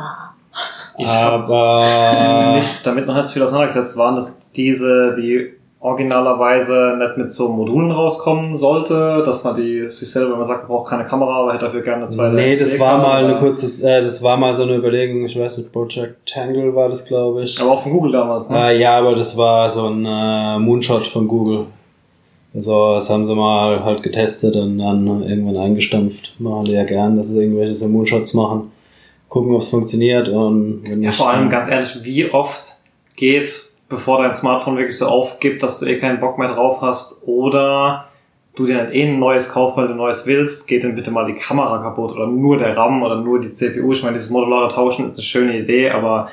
Ich 0.98 1.08
hab 1.08 1.50
Aber 1.50 2.56
nicht 2.58 2.86
damit 2.86 3.08
noch 3.08 3.16
nicht 3.16 3.28
so 3.28 3.34
viel 3.34 3.44
auseinandergesetzt 3.44 3.96
waren, 3.96 4.16
dass 4.16 4.52
diese, 4.52 5.16
die 5.16 5.54
originalerweise 5.82 6.96
nicht 6.98 7.18
mit 7.18 7.32
so 7.32 7.48
Modulen 7.48 7.92
rauskommen 7.92 8.54
sollte, 8.54 9.24
dass 9.26 9.44
man 9.46 9.56
die 9.56 9.90
sich 9.90 10.12
selber, 10.12 10.32
wenn 10.32 10.40
man 10.40 10.48
sagt, 10.48 10.68
man 10.68 10.76
braucht 10.76 10.90
keine 10.90 11.06
Kamera, 11.06 11.42
aber 11.42 11.54
hätte 11.54 11.66
dafür 11.66 11.82
gerne 11.82 12.06
zweite 12.08 12.36
Nee, 12.36 12.58
das 12.58 12.78
war 12.80 12.98
mal 12.98 13.24
eine 13.24 13.40
kurze, 13.40 13.68
äh, 13.88 14.02
das 14.02 14.22
war 14.22 14.36
mal 14.36 14.54
so 14.54 14.64
eine 14.64 14.76
Überlegung, 14.76 15.24
ich 15.26 15.40
weiß 15.40 15.58
nicht, 15.58 15.72
Project 15.72 16.18
Tangle 16.30 16.76
war 16.76 16.90
das, 16.90 17.06
glaube 17.06 17.44
ich. 17.44 17.60
Aber 17.62 17.72
auch 17.72 17.82
von 17.82 17.94
Google 17.94 18.12
damals, 18.12 18.50
ne? 18.50 18.72
Äh, 18.72 18.82
ja, 18.82 18.98
aber 18.98 19.16
das 19.16 19.38
war 19.38 19.70
so 19.70 19.88
ein 19.88 20.06
äh, 20.06 20.60
Moonshot 20.60 21.08
von 21.08 21.28
Google. 21.30 21.68
Also, 22.54 22.96
das 22.96 23.10
haben 23.10 23.26
sie 23.26 23.36
mal 23.36 23.84
halt 23.86 24.04
getestet 24.04 24.56
und 24.56 24.80
dann 24.80 25.24
irgendwann 25.24 25.56
eingestampft. 25.56 26.34
Machen 26.40 26.66
die 26.66 26.72
ja 26.72 26.84
gern, 26.84 27.16
dass 27.16 27.28
sie 27.28 27.40
irgendwelche 27.40 27.76
so 27.76 27.88
Moonshots 27.88 28.34
machen. 28.34 28.72
Gucken, 29.30 29.54
ob 29.54 29.62
es 29.62 29.70
funktioniert 29.70 30.28
und 30.28 30.82
wenn 30.90 31.04
Ja, 31.04 31.12
vor 31.12 31.30
allem 31.30 31.48
ganz 31.50 31.70
ehrlich, 31.70 32.00
wie 32.02 32.32
oft 32.32 32.78
geht, 33.16 33.69
bevor 33.90 34.22
dein 34.22 34.34
Smartphone 34.36 34.78
wirklich 34.78 34.98
so 34.98 35.08
aufgibt, 35.08 35.64
dass 35.64 35.80
du 35.80 35.86
eh 35.88 35.98
keinen 35.98 36.20
Bock 36.20 36.38
mehr 36.38 36.50
drauf 36.50 36.82
hast 36.82 37.24
oder 37.28 38.06
du 38.56 38.66
dir 38.66 38.82
nicht 38.84 38.94
eh 38.94 39.04
ein 39.08 39.20
neues 39.20 39.52
kaufst, 39.52 39.78
weil 39.78 39.88
du 39.88 39.94
ein 39.94 39.98
neues 39.98 40.26
willst, 40.28 40.68
geht 40.68 40.84
dann 40.84 40.96
bitte 40.96 41.12
mal 41.12 41.26
die 41.26 41.34
Kamera 41.40 41.78
kaputt 41.80 42.12
oder 42.12 42.28
nur 42.28 42.58
der 42.58 42.76
RAM 42.78 43.02
oder 43.04 43.16
nur 43.16 43.40
die 43.42 43.52
CPU. 43.52 43.94
Ich 43.94 44.04
meine, 44.04 44.14
dieses 44.18 44.30
modulare 44.32 44.68
Tauschen 44.70 45.06
ist 45.06 45.14
eine 45.14 45.24
schöne 45.24 45.58
Idee, 45.58 45.90
aber 45.92 46.28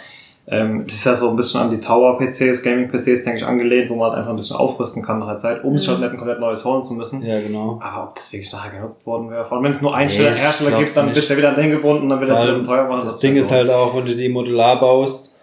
ähm, 0.49 0.85
das 0.87 0.97
ist 0.97 1.07
ja 1.07 1.15
so 1.17 1.31
ein 1.31 1.37
bisschen 1.37 1.61
an 1.61 1.71
die 1.71 1.81
Tower-PCs, 1.81 2.63
Gaming-PCs, 2.63 3.25
denke 3.25 3.39
ich, 3.39 3.45
angelehnt, 3.47 3.91
wo 3.91 3.97
man 3.97 4.11
halt 4.11 4.19
einfach 4.19 4.31
ein 4.31 4.37
bisschen 4.37 4.57
aufrüsten 4.57 5.03
kann 5.03 5.19
nach 5.19 5.27
der 5.29 5.39
Zeit, 5.39 5.65
um 5.65 5.77
sich 5.77 5.89
Mhm. 5.89 5.93
halt 5.93 6.01
nicht 6.03 6.11
ein 6.13 6.17
komplett 6.19 6.39
neues 6.41 6.65
holen 6.65 6.85
zu 6.85 6.95
müssen. 6.95 7.25
Ja, 7.25 7.41
genau. 7.41 7.81
Aber 7.83 8.05
ob 8.05 8.15
das 8.15 8.33
wirklich 8.33 8.53
nachher 8.53 8.71
genutzt 8.73 9.07
worden 9.07 9.31
wäre, 9.31 9.45
vor 9.45 9.57
allem 9.57 9.65
wenn 9.65 9.73
es 9.73 9.83
nur 9.83 9.95
einen 9.95 10.09
Nee, 10.11 10.17
Hersteller 10.35 10.79
gibt, 10.79 10.97
dann 10.97 11.07
nicht. 11.07 11.15
bist 11.17 11.29
du 11.29 11.33
ja 11.35 11.39
wieder 11.39 11.49
an 11.49 11.55
den 11.57 11.71
gebunden, 11.71 12.09
dann 12.09 12.21
wird 12.21 12.31
das 12.31 12.43
wieder 12.45 12.55
so 12.55 12.63
teuer 12.65 12.87
machen. 12.89 13.01
Das 13.03 13.19
Ding 13.19 13.35
ist 13.37 13.51
halt 13.51 13.71
auch, 13.71 13.97
wenn 13.97 14.07
du 14.07 14.15
die 14.15 14.29
modular 14.29 14.79
baust, 14.79 15.36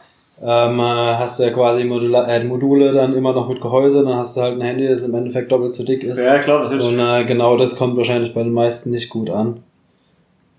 ähm, 0.46 0.80
äh, 0.80 0.84
hast 0.84 1.40
du 1.40 1.44
ja 1.44 1.52
quasi 1.52 1.86
Modula 1.86 2.28
äh, 2.28 2.44
Module 2.44 2.92
dann 2.92 3.16
immer 3.16 3.32
noch 3.32 3.48
mit 3.48 3.62
Gehäuse, 3.62 4.04
dann 4.04 4.18
hast 4.18 4.36
du 4.36 4.42
halt 4.42 4.56
ein 4.56 4.62
Handy, 4.62 4.88
das 4.88 5.04
im 5.04 5.16
Endeffekt 5.16 5.52
doppelt 5.52 5.74
so 5.74 5.86
dick 5.86 6.04
ist. 6.04 6.20
Ja, 6.20 6.40
klar, 6.40 6.64
natürlich. 6.64 6.86
Und 6.86 7.00
äh, 7.00 7.24
genau 7.24 7.56
das 7.56 7.78
kommt 7.78 7.96
wahrscheinlich 7.96 8.34
bei 8.34 8.44
den 8.44 8.52
meisten 8.52 8.92
nicht 8.92 9.10
gut 9.10 9.30
an. 9.30 9.64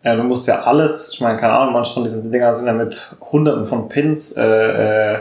Ja, 0.03 0.17
du 0.17 0.23
musst 0.23 0.49
ja 0.49 0.62
alles, 0.62 1.11
ich 1.12 1.21
meine, 1.21 1.38
keine 1.38 1.53
Ahnung, 1.53 1.75
manche 1.75 1.95
von 1.95 2.05
diesen 2.05 2.31
Dingern 2.31 2.55
sind 2.55 2.67
ja 2.67 2.73
mit 2.73 3.17
hunderten 3.21 3.64
von 3.67 3.88
Pins 3.88 4.37
äh, 4.37 4.43
äh, 5.14 5.19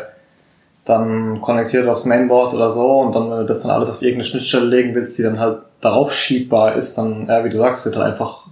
dann 0.85 1.39
konnektiert 1.41 1.87
aufs 1.87 2.05
Mainboard 2.05 2.53
oder 2.53 2.69
so 2.69 2.99
und 2.99 3.15
dann, 3.15 3.29
wenn 3.31 3.39
du 3.39 3.45
das 3.45 3.61
dann 3.61 3.71
alles 3.71 3.89
auf 3.89 4.01
irgendeine 4.01 4.25
Schnittstelle 4.25 4.65
legen 4.65 4.95
willst, 4.95 5.17
die 5.17 5.23
dann 5.23 5.39
halt 5.39 5.59
darauf 5.81 6.13
schiebbar 6.13 6.75
ist, 6.75 6.97
dann, 6.97 7.27
ja, 7.27 7.43
wie 7.43 7.49
du 7.49 7.57
sagst, 7.57 7.85
wird 7.85 7.95
halt 7.95 8.07
einfach, 8.07 8.47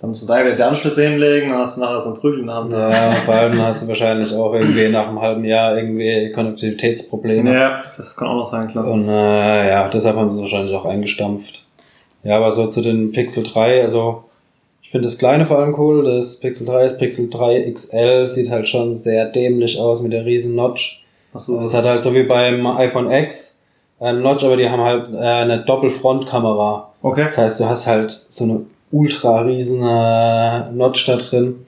dann 0.00 0.10
musst 0.10 0.22
du 0.22 0.26
da 0.26 0.38
wieder 0.40 0.54
die 0.54 0.62
Anschlüsse 0.62 1.08
hinlegen, 1.08 1.50
dann 1.50 1.58
hast 1.58 1.76
du 1.76 1.80
nachher 1.80 1.98
so 1.98 2.14
ein 2.14 2.20
Prügel 2.20 2.40
in 2.40 2.46
der 2.46 2.54
Hand. 2.54 2.72
Ja, 2.72 3.14
vor 3.24 3.34
allem 3.34 3.60
hast 3.60 3.82
du 3.82 3.88
wahrscheinlich 3.88 4.32
auch 4.32 4.54
irgendwie 4.54 4.88
nach 4.88 5.08
einem 5.08 5.20
halben 5.20 5.44
Jahr 5.44 5.76
irgendwie 5.76 6.30
Konnektivitätsprobleme. 6.32 7.52
Ja, 7.52 7.82
das 7.96 8.16
kann 8.16 8.28
auch 8.28 8.36
noch 8.36 8.50
sein, 8.50 8.68
klar. 8.68 8.86
Und 8.86 9.08
äh, 9.08 9.68
ja, 9.68 9.88
deshalb 9.88 10.16
haben 10.16 10.28
sie 10.28 10.36
es 10.36 10.42
wahrscheinlich 10.42 10.74
auch 10.74 10.84
eingestampft. 10.84 11.64
Ja, 12.22 12.36
aber 12.36 12.52
so 12.52 12.68
zu 12.68 12.80
den 12.80 13.10
Pixel 13.10 13.42
3, 13.42 13.82
also 13.82 14.24
ich 14.82 14.90
finde 14.90 15.08
das 15.08 15.18
kleine 15.18 15.46
vor 15.46 15.58
allem 15.58 15.74
cool, 15.78 16.04
das 16.04 16.38
Pixel 16.38 16.66
3, 16.66 16.84
das 16.84 16.98
Pixel 16.98 17.28
3 17.28 17.70
XL 17.72 18.24
sieht 18.24 18.50
halt 18.50 18.68
schon 18.68 18.94
sehr 18.94 19.26
dämlich 19.26 19.80
aus 19.80 20.02
mit 20.02 20.12
der 20.12 20.24
riesen 20.24 20.54
Notch. 20.54 21.04
Achso, 21.34 21.60
Das 21.60 21.74
hat 21.74 21.84
halt 21.84 22.02
so 22.02 22.14
wie 22.14 22.22
beim 22.22 22.66
iPhone 22.66 23.10
X 23.10 23.60
einen 24.00 24.22
Notch, 24.22 24.44
aber 24.44 24.56
die 24.56 24.70
haben 24.70 24.82
halt 24.82 25.12
äh, 25.12 25.18
eine 25.18 25.64
Doppelfrontkamera. 25.64 26.92
Okay. 27.02 27.24
Das 27.24 27.36
heißt, 27.36 27.60
du 27.60 27.64
hast 27.64 27.86
halt 27.86 28.10
so 28.10 28.44
eine 28.44 28.60
ultra 28.90 29.42
riesen 29.42 29.82
äh, 29.82 30.70
Notch 30.72 31.06
da 31.06 31.16
drin. 31.16 31.66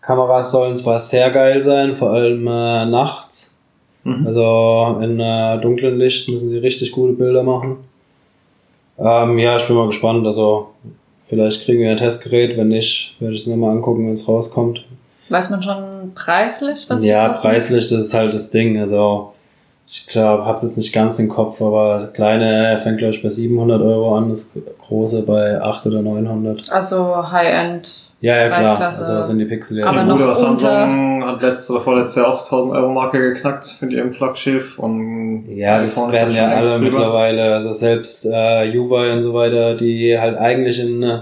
Kameras 0.00 0.52
sollen 0.52 0.76
zwar 0.76 0.98
sehr 0.98 1.30
geil 1.30 1.62
sein, 1.62 1.96
vor 1.96 2.10
allem 2.10 2.46
äh, 2.46 2.84
nachts. 2.86 3.58
Mhm. 4.04 4.26
Also 4.26 4.98
in 5.00 5.18
äh, 5.18 5.60
dunklen 5.60 5.98
Licht 5.98 6.28
müssen 6.28 6.50
sie 6.50 6.58
richtig 6.58 6.92
gute 6.92 7.14
Bilder 7.14 7.42
machen. 7.42 7.78
Ähm, 8.98 9.38
ja, 9.38 9.56
ich 9.56 9.66
bin 9.66 9.76
mal 9.76 9.86
gespannt. 9.86 10.26
Also 10.26 10.70
vielleicht 11.24 11.64
kriegen 11.64 11.80
wir 11.80 11.90
ein 11.90 11.96
Testgerät. 11.96 12.56
Wenn 12.56 12.68
nicht, 12.68 13.16
werde 13.18 13.34
ich 13.34 13.42
es 13.42 13.46
mir 13.46 13.56
mal 13.56 13.72
angucken, 13.72 14.06
wenn 14.06 14.12
es 14.12 14.28
rauskommt. 14.28 14.84
Weiß 15.30 15.50
man 15.50 15.62
schon 15.62 16.12
preislich, 16.14 16.84
was 16.88 17.00
die 17.00 17.08
ja, 17.08 17.28
preislich, 17.28 17.88
das 17.88 18.06
ist 18.06 18.14
halt 18.14 18.34
das 18.34 18.50
Ding. 18.50 18.78
Also 18.78 19.32
Ich 19.86 20.06
glaube, 20.06 20.46
hab's 20.46 20.62
jetzt 20.62 20.78
nicht 20.78 20.92
ganz 20.94 21.18
im 21.18 21.28
Kopf, 21.28 21.60
aber 21.60 21.94
das 21.94 22.12
kleine 22.14 22.78
fängt, 22.82 22.98
glaube 22.98 23.14
ich, 23.14 23.22
bei 23.22 23.28
700 23.28 23.82
Euro 23.82 24.16
an, 24.16 24.30
das 24.30 24.50
große 24.86 25.22
bei 25.22 25.60
800 25.60 26.00
oder 26.00 26.02
900. 26.02 26.70
Also 26.72 27.30
High-End. 27.30 28.08
Ja, 28.22 28.36
ja, 28.36 28.48
klar. 28.48 28.80
Also 28.80 29.14
das 29.14 29.26
sind 29.28 29.38
die 29.38 29.44
Pixel 29.44 29.78
ja. 29.80 29.86
Aber 29.86 30.02
noch 30.02 30.14
Bruder 30.16 30.28
unter- 30.28 30.34
Samsung 30.34 31.24
hat 31.26 31.42
letztes 31.42 31.70
oder 31.70 31.80
vorletztes 31.80 32.16
Jahr 32.16 32.28
auch 32.32 32.42
1000 32.44 32.74
Euro 32.74 32.90
Marke 32.90 33.18
geknackt 33.34 33.66
für 33.66 33.86
die 33.86 33.96
im 33.96 34.10
Flaggschiff 34.10 34.78
und 34.78 35.44
Ja, 35.54 35.76
das 35.76 35.96
werden 36.10 36.30
da 36.34 36.36
ja 36.36 36.48
alle 36.56 36.68
drüber. 36.70 36.78
mittlerweile, 36.80 37.52
also 37.52 37.72
selbst 37.74 38.24
äh, 38.24 38.72
Huawei 38.72 39.12
und 39.12 39.20
so 39.20 39.34
weiter, 39.34 39.74
die 39.76 40.18
halt 40.18 40.38
eigentlich 40.38 40.80
in 40.80 41.02
äh, 41.02 41.18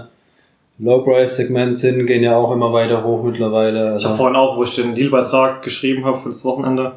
Low-Price-Segment 0.79 1.77
sind, 1.77 2.05
gehen 2.07 2.23
ja 2.23 2.35
auch 2.37 2.51
immer 2.53 2.71
weiter 2.73 3.03
hoch 3.03 3.23
mittlerweile. 3.23 3.79
Ich 3.79 3.83
habe 3.85 3.93
Also, 3.93 4.09
vorhin 4.15 4.35
auch, 4.35 4.57
wo 4.57 4.63
ich 4.63 4.75
den 4.75 4.95
Dealbeitrag 4.95 5.61
geschrieben 5.61 6.05
habe 6.05 6.17
für 6.19 6.29
das 6.29 6.43
Wochenende, 6.45 6.93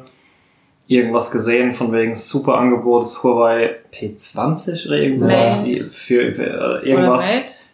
irgendwas 0.87 1.31
gesehen 1.31 1.71
von 1.71 1.91
wegen 1.91 2.15
super 2.15 2.55
Angebot 2.55 3.03
des 3.03 3.23
Huawei 3.23 3.75
P20 3.93 4.87
oder 4.87 4.97
irgendwas 4.97 5.63
für, 5.91 6.33
für 6.33 6.81
äh, 6.83 6.89
irgendwas. 6.89 7.25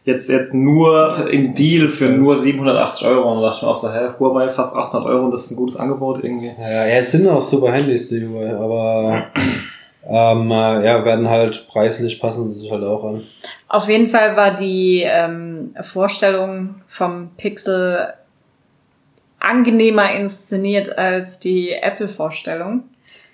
Jetzt, 0.06 0.30
jetzt 0.30 0.54
nur 0.54 1.30
im 1.30 1.54
Deal 1.54 1.88
für 1.88 2.10
nur 2.10 2.36
780 2.36 3.08
Euro. 3.08 3.32
Und 3.32 3.42
da 3.42 3.48
dachte 3.48 3.60
ich 3.60 3.64
mir 3.64 3.70
auch 3.70 3.76
so, 3.76 3.90
hä, 3.90 4.10
Huawei 4.20 4.50
fast 4.50 4.76
800 4.76 5.08
Euro 5.08 5.26
und 5.26 5.32
das 5.32 5.46
ist 5.46 5.52
ein 5.52 5.56
gutes 5.56 5.78
Angebot 5.78 6.24
irgendwie. 6.24 6.52
ja, 6.60 6.86
ja, 6.88 6.96
es 6.96 7.12
sind 7.12 7.28
auch 7.28 7.42
super 7.42 7.72
Handys, 7.72 8.10
die 8.10 8.28
Huawei, 8.28 8.54
aber 8.54 9.28
ähm, 10.10 10.52
äh, 10.52 10.86
ja, 10.86 11.06
werden 11.06 11.30
halt 11.30 11.68
preislich 11.70 12.20
passen 12.20 12.54
sie 12.54 12.62
sich 12.62 12.72
halt 12.72 12.84
auch 12.84 13.04
an. 13.06 13.24
Auf 13.70 13.88
jeden 13.88 14.10
Fall 14.10 14.36
war 14.36 14.54
die 14.56 15.04
ähm, 15.06 15.74
Vorstellung 15.80 16.82
vom 16.88 17.30
Pixel 17.38 18.14
angenehmer 19.40 20.12
inszeniert 20.14 20.98
als 20.98 21.40
die 21.40 21.72
Apple-Vorstellung. 21.72 22.84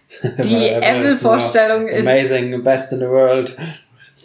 Die 0.43 0.67
Apple-Vorstellung 0.69 1.87
ist 1.87 2.07
Amazing, 2.07 2.63
best 2.63 2.91
in 2.93 2.99
the 2.99 3.07
world. 3.07 3.55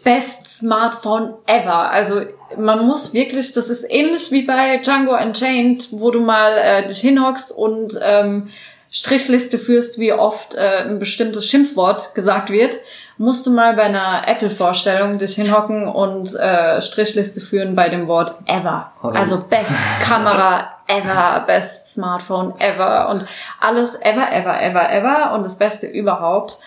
Best 0.03 0.59
Smartphone 0.59 1.35
ever. 1.47 1.91
Also 1.91 2.23
man 2.59 2.87
muss 2.87 3.15
wirklich, 3.15 3.53
das 3.53 3.71
ist 3.71 3.87
ähnlich 3.89 4.31
wie 4.31 4.43
bei 4.43 4.79
Django 4.79 5.17
Unchained, 5.17 5.89
wo 5.93 6.11
du 6.11 6.21
mal 6.21 6.59
äh, 6.59 6.87
dich 6.87 7.01
hinhockst 7.01 7.53
und 7.53 7.99
ähm, 8.03 8.51
Strichliste 8.91 9.59
führst, 9.59 9.99
wie 9.99 10.13
oft 10.13 10.55
äh, 10.55 10.85
ein 10.85 10.99
bestimmtes 10.99 11.47
Schimpfwort 11.47 12.15
gesagt 12.15 12.51
wird. 12.51 12.77
Musst 13.17 13.47
du 13.47 13.51
mal 13.53 13.75
bei 13.75 13.85
einer 13.85 14.27
Apple-Vorstellung 14.27 15.19
dich 15.19 15.37
hinhocken 15.37 15.87
und 15.87 16.35
äh, 16.35 16.81
Strichliste 16.81 17.41
führen 17.41 17.77
bei 17.77 17.89
dem 17.89 18.09
Wort 18.09 18.35
ever. 18.47 18.93
Also 19.03 19.41
Best 19.49 19.73
Kamera 20.01 20.69
ever, 20.89 21.45
Best 21.47 21.95
Smartphone 21.95 22.55
ever 22.59 23.09
und 23.11 23.25
alles 23.61 23.95
ever, 24.01 24.33
ever, 24.33 24.61
ever, 24.61 24.91
ever 24.91 25.33
und 25.35 25.45
das 25.45 25.57
Beste 25.57 25.87
überhaupt. 25.87 26.59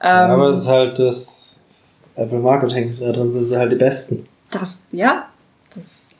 Ähm, 0.00 0.30
aber 0.30 0.48
es 0.48 0.58
ist 0.58 0.68
halt 0.68 0.98
das 0.98 1.60
Apple 2.16 2.38
Marketing, 2.40 2.96
da 3.00 3.12
drin 3.12 3.30
sind 3.30 3.46
sie 3.46 3.56
halt 3.56 3.72
die 3.72 3.76
Besten. 3.76 4.26
Das, 4.50 4.82
ja, 4.90 5.26
das, 5.74 6.10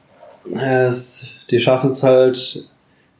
Es, 0.54 1.26
die 1.50 1.60
schaffen 1.60 1.90
es 1.90 2.02
halt, 2.02 2.68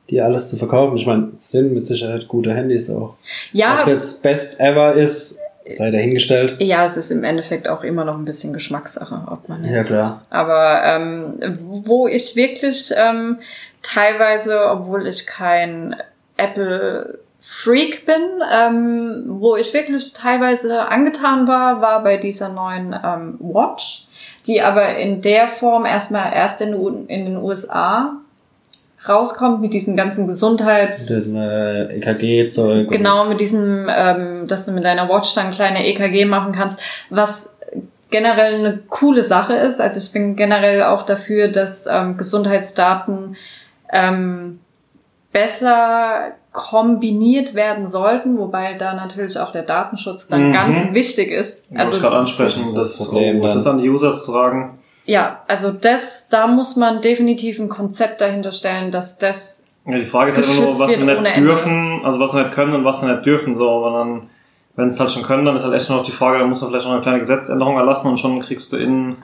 die 0.09 0.21
alles 0.21 0.49
zu 0.49 0.57
verkaufen. 0.57 0.97
Ich 0.97 1.07
meine, 1.07 1.33
es 1.35 1.51
sind 1.51 1.75
mit 1.75 1.87
Sicherheit 1.87 2.29
gute 2.29 2.55
Handys 2.55 2.89
auch. 2.91 3.15
ja, 3.53 3.75
Ob 3.75 3.81
es 3.81 3.87
jetzt 3.87 4.23
Best 4.23 4.61
Ever 4.61 4.93
ist, 4.93 5.39
sei 5.69 5.91
dahingestellt. 5.91 6.57
ja, 6.61 6.85
es 6.85 6.97
ist 6.97 7.11
im 7.11 7.25
Endeffekt 7.25 7.69
auch 7.69 7.83
immer 7.83 8.05
noch 8.05 8.17
ein 8.19 8.25
bisschen 8.25 8.53
Geschmackssache, 8.53 9.23
ob 9.31 9.49
man 9.49 9.65
Ja, 9.65 9.73
jetzt. 9.77 9.89
klar. 9.89 10.23
Aber 10.31 10.83
ähm, 10.85 11.39
wo 11.85 12.07
ich 12.09 12.35
wirklich 12.37 12.93
ähm, 12.97 13.39
teilweise, 13.83 14.69
obwohl 14.71 15.07
ich 15.07 15.27
kein 15.27 15.97
Apple 16.37 17.19
Freak 17.41 18.07
bin, 18.07 18.23
ähm, 18.53 19.25
wo 19.29 19.57
ich 19.57 19.75
wirklich 19.75 20.13
teilweise 20.13 20.89
angetan 20.89 21.49
war, 21.49 21.81
war 21.81 22.03
bei 22.05 22.17
dieser 22.17 22.49
neuen 22.49 22.95
ähm, 23.05 23.37
Watch, 23.41 24.07
die 24.47 24.63
aber 24.63 24.97
in 24.97 25.23
der 25.23 25.49
Form 25.49 25.85
erstmal 25.85 26.33
erst 26.33 26.61
in, 26.61 26.73
in 27.09 27.25
den 27.25 27.37
USA 27.37 28.13
rauskommt 29.09 29.61
mit 29.61 29.73
diesen 29.75 29.97
ganzen 29.97 30.29
Gesundheits 30.29 31.07
Den 31.07 31.37
äh, 31.37 31.97
EKG-Zeug. 31.97 32.89
Genau, 32.91 33.25
mit 33.27 33.41
diesem, 33.41 33.87
ähm, 33.89 34.47
dass 34.49 34.67
du 34.67 34.73
mit 34.73 34.85
deiner 34.85 35.09
Watch 35.09 35.35
dann 35.35 35.51
kleine 35.51 35.87
EKG 35.87 36.25
machen 36.25 36.53
kannst, 36.53 36.81
was 37.11 37.59
generell 38.11 38.55
eine 38.57 38.79
coole 38.89 39.23
Sache 39.25 39.55
ist. 39.55 39.81
Also 39.81 39.99
ich 39.99 40.13
bin 40.13 40.37
generell 40.37 40.83
auch 40.85 41.03
dafür, 41.03 41.49
dass 41.49 41.87
ähm, 41.87 42.17
Gesundheitsdaten 42.17 43.37
ähm, 43.93 44.61
besser 45.33 46.33
kombiniert 46.53 47.55
werden 47.55 47.89
sollten, 47.89 48.37
wobei 48.39 48.75
da 48.75 48.93
natürlich 48.93 49.39
auch 49.39 49.51
der 49.53 49.63
Datenschutz 49.63 50.29
dann 50.29 50.49
Mhm. 50.49 50.53
ganz 50.53 50.93
wichtig 50.93 51.31
ist. 51.31 51.71
Wollte 51.71 51.83
Also 51.85 51.97
ich 51.97 52.03
gerade 52.03 52.17
ansprechen, 52.17 52.63
das 52.75 52.99
das, 52.99 53.09
Problem 53.09 53.43
das 53.43 53.67
an 53.67 53.79
die 53.79 53.89
User 53.89 54.13
zu 54.13 54.31
tragen. 54.33 54.79
Ja, 55.05 55.43
also 55.49 55.73
das, 55.73 56.29
da 56.29 56.47
muss 56.47 56.77
man 56.77 57.01
definitiv 57.01 57.59
ein 57.59 57.69
Konzept 57.69 58.21
dahinter 58.21 58.53
stellen, 58.53 58.91
dass 58.91 59.19
das 59.19 59.63
Ja, 59.87 59.99
die 59.99 60.05
Frage 60.05 60.31
ist 60.31 60.37
halt 60.37 60.47
immer 60.47 60.55
nur, 60.55 60.63
Geschützt 60.73 60.81
was 60.81 60.95
sie 60.95 61.07
wird 61.07 61.19
ohne 61.19 61.29
nicht 61.29 61.37
Ende. 61.39 61.49
dürfen, 61.49 62.01
also 62.05 62.21
was 62.21 62.33
sie 62.33 62.39
nicht 62.39 62.53
können 62.53 62.75
und 62.75 62.85
was 62.85 63.01
sie 63.01 63.07
nicht 63.07 63.27
dürfen, 63.27 63.55
so, 63.55 63.69
aber 63.69 63.99
dann, 63.99 64.31
wenn 64.77 64.89
es 64.89 65.01
halt 65.01 65.11
schon 65.11 65.23
können, 65.23 65.45
dann 65.45 65.57
ist 65.57 65.65
halt 65.65 65.75
echt 65.75 65.89
nur 65.89 65.99
noch 65.99 66.05
die 66.05 66.13
Frage, 66.13 66.39
dann 66.39 66.49
muss 66.49 66.61
man 66.61 66.71
vielleicht 66.71 66.87
noch 66.87 66.93
eine 66.93 67.03
kleine 67.03 67.19
Gesetzänderung 67.19 67.77
erlassen 67.77 68.09
und 68.09 68.19
schon 68.21 68.41
kriegst 68.41 68.73
du 68.73 68.77
in 68.77 69.17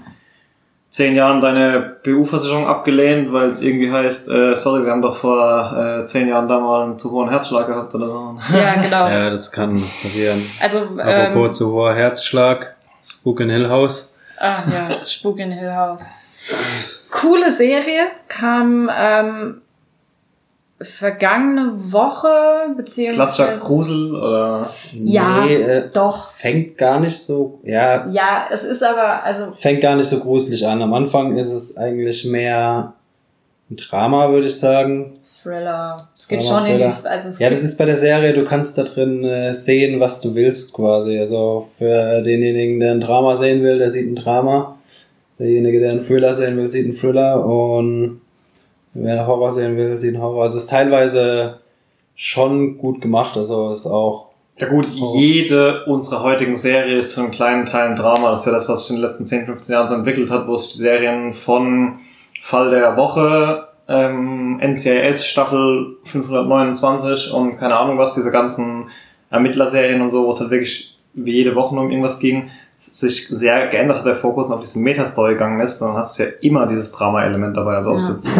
zehn 0.90 1.14
Jahren 1.14 1.40
deine 1.40 1.96
BU-Versicherung 2.02 2.66
abgelehnt, 2.66 3.32
weil 3.32 3.50
es 3.50 3.62
irgendwie 3.62 3.92
heißt, 3.92 4.30
äh, 4.30 4.56
sorry, 4.56 4.84
sie 4.84 4.90
haben 4.90 5.02
doch 5.02 5.14
vor 5.14 5.76
äh, 5.76 6.04
zehn 6.06 6.28
Jahren 6.28 6.48
da 6.48 6.58
mal 6.58 6.84
einen 6.84 6.98
zu 6.98 7.10
hohen 7.10 7.28
Herzschlag 7.28 7.66
gehabt 7.66 7.94
oder 7.94 8.06
so. 8.06 8.38
ja 8.52 8.74
genau. 8.82 9.06
Ja, 9.06 9.30
das 9.30 9.52
kann 9.52 9.74
passieren. 9.74 10.42
Also 10.60 10.78
Apropos 10.98 11.48
ähm, 11.48 11.52
zu 11.54 11.72
hoher 11.72 11.94
Herzschlag, 11.94 12.74
Spook 13.04 13.40
in 13.40 13.50
Hill 13.50 13.68
House. 13.68 14.07
Ah 14.38 14.64
ja, 14.70 15.06
Spuk 15.06 15.38
in 15.38 15.50
Hill 15.50 15.74
House. 15.74 16.10
Coole 17.10 17.50
Serie, 17.50 18.04
kam 18.28 18.90
ähm, 18.94 19.62
vergangene 20.80 21.72
Woche, 21.92 22.28
Klassischer 22.28 22.74
beziehungsweise... 22.76 23.64
Grusel 23.64 24.14
oder 24.14 24.74
Ja, 24.92 25.44
Nee, 25.44 25.54
äh, 25.54 25.90
doch. 25.92 26.32
fängt 26.32 26.78
gar 26.78 27.00
nicht 27.00 27.18
so, 27.18 27.60
ja, 27.64 28.06
Ja, 28.08 28.46
es 28.50 28.62
ist 28.64 28.82
aber, 28.82 29.22
also, 29.24 29.50
fängt 29.52 29.80
gar 29.80 29.96
nicht 29.96 30.08
so 30.08 30.20
gruselig 30.20 30.66
an. 30.66 30.80
Am 30.82 30.94
Anfang 30.94 31.36
ist 31.36 31.50
es 31.50 31.76
eigentlich 31.76 32.24
mehr 32.24 32.94
ein 33.70 33.76
Drama, 33.76 34.30
würde 34.30 34.46
ich 34.46 34.58
sagen. 34.58 35.14
Thriller. 35.42 36.08
Es 36.14 36.28
geht 36.28 36.42
Drama, 36.42 36.58
schon 36.58 36.66
in 36.66 36.78
die... 36.78 36.84
Thriller. 36.84 37.10
Also 37.10 37.28
es 37.28 37.38
Ja, 37.38 37.50
das 37.50 37.62
ist 37.62 37.78
bei 37.78 37.84
der 37.84 37.96
Serie, 37.96 38.32
du 38.32 38.44
kannst 38.44 38.76
da 38.78 38.82
drin 38.82 39.24
äh, 39.24 39.52
sehen, 39.52 40.00
was 40.00 40.20
du 40.20 40.34
willst 40.34 40.74
quasi. 40.74 41.18
Also 41.18 41.68
für 41.78 42.22
denjenigen, 42.22 42.80
der 42.80 42.92
ein 42.92 43.00
Drama 43.00 43.36
sehen 43.36 43.62
will, 43.62 43.78
der 43.78 43.90
sieht 43.90 44.08
ein 44.10 44.16
Drama. 44.16 44.78
Derjenige, 45.38 45.80
der 45.80 45.92
einen 45.92 46.04
Thriller 46.04 46.34
sehen 46.34 46.56
will, 46.56 46.70
sieht 46.70 46.86
einen 46.86 46.96
Thriller. 46.96 47.44
Und 47.44 48.20
wer 48.94 49.18
einen 49.18 49.26
Horror 49.26 49.52
sehen 49.52 49.76
will, 49.76 49.98
sieht 49.98 50.14
einen 50.14 50.22
Horror. 50.22 50.42
Also 50.42 50.58
es 50.58 50.64
ist 50.64 50.70
teilweise 50.70 51.58
schon 52.16 52.78
gut 52.78 53.00
gemacht. 53.00 53.36
Also 53.36 53.70
es 53.70 53.80
ist 53.80 53.86
auch 53.86 54.30
Ja 54.56 54.68
gut, 54.68 54.88
jede 54.90 55.84
unserer 55.84 56.24
heutigen 56.24 56.56
Serie 56.56 56.98
ist 56.98 57.12
zu 57.12 57.20
einem 57.20 57.30
kleinen 57.30 57.64
Teil 57.64 57.90
ein 57.90 57.96
Drama. 57.96 58.32
Das 58.32 58.40
ist 58.40 58.46
ja 58.46 58.52
das, 58.52 58.68
was 58.68 58.82
sich 58.82 58.90
in 58.90 58.96
den 58.96 59.04
letzten 59.04 59.24
10, 59.24 59.46
15 59.46 59.72
Jahren 59.72 59.86
so 59.86 59.94
entwickelt 59.94 60.30
hat, 60.30 60.48
wo 60.48 60.56
sich 60.56 60.72
die 60.72 60.78
Serien 60.78 61.32
von 61.32 62.00
Fall 62.40 62.70
der 62.70 62.96
Woche, 62.96 63.67
ähm, 63.88 64.60
NCIS 64.60 65.24
Staffel 65.24 65.96
529 66.04 67.32
und 67.32 67.56
keine 67.56 67.76
Ahnung 67.78 67.98
was, 67.98 68.14
diese 68.14 68.30
ganzen 68.30 68.88
Ermittlerserien 69.30 70.00
und 70.02 70.10
so, 70.10 70.24
wo 70.24 70.30
es 70.30 70.40
halt 70.40 70.50
wirklich 70.50 70.96
wie 71.14 71.32
jede 71.32 71.54
Woche 71.54 71.74
um 71.74 71.90
irgendwas 71.90 72.18
ging, 72.20 72.50
sich 72.78 73.26
sehr 73.28 73.66
geändert 73.68 73.98
hat, 73.98 74.06
der 74.06 74.14
Fokus 74.14 74.46
und 74.46 74.52
auf 74.52 74.60
diese 74.60 74.78
Metastory 74.78 75.32
gegangen 75.32 75.60
ist, 75.60 75.80
dann 75.80 75.94
hast 75.94 76.18
du 76.18 76.24
ja 76.24 76.28
immer 76.42 76.66
dieses 76.66 76.92
Drama-Element 76.92 77.56
dabei. 77.56 77.76
Also 77.76 77.90
ob 77.90 77.98
es 77.98 78.06
Ja. 78.06 78.12
jetzt 78.12 78.30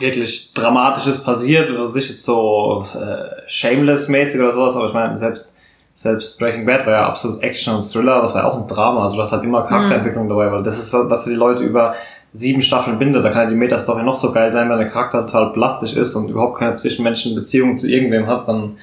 wirklich 0.00 0.52
Dramatisches 0.52 1.24
passiert, 1.24 1.72
was 1.78 1.94
sich 1.94 2.10
jetzt 2.10 2.24
so 2.24 2.84
äh, 2.94 3.48
Shameless-mäßig 3.48 4.40
oder 4.40 4.52
sowas, 4.52 4.76
aber 4.76 4.86
ich 4.86 4.92
meine, 4.92 5.16
selbst, 5.16 5.54
selbst 5.94 6.38
Breaking 6.38 6.66
Bad 6.66 6.84
war 6.86 6.92
ja 6.92 7.06
absolut 7.06 7.42
Action 7.42 7.74
und 7.76 7.90
Thriller, 7.90 8.16
aber 8.16 8.24
es 8.24 8.34
war 8.34 8.42
ja 8.42 8.50
auch 8.50 8.60
ein 8.60 8.66
Drama, 8.66 9.04
also 9.04 9.16
du 9.16 9.22
hast 9.22 9.32
halt 9.32 9.44
immer 9.44 9.62
Charakterentwicklung 9.62 10.28
dabei, 10.28 10.52
weil 10.52 10.62
das 10.62 10.78
ist 10.78 10.90
so, 10.90 11.08
was 11.08 11.24
die 11.24 11.34
Leute 11.34 11.62
über 11.64 11.94
sieben 12.36 12.62
Staffeln 12.62 12.98
bindet, 12.98 13.24
da 13.24 13.30
kann 13.30 13.44
ja 13.44 13.50
die 13.50 13.56
Metastory 13.56 14.02
noch 14.02 14.16
so 14.16 14.32
geil 14.32 14.52
sein, 14.52 14.68
wenn 14.68 14.78
der 14.78 14.88
Charakter 14.88 15.26
total 15.26 15.52
plastisch 15.52 15.94
ist 15.94 16.14
und 16.14 16.28
überhaupt 16.30 16.58
keine 16.58 16.74
zwischenmenschlichen 16.74 17.38
Beziehungen 17.38 17.76
zu 17.76 17.88
irgendwem 17.88 18.26
hat, 18.26 18.46
dann 18.48 18.76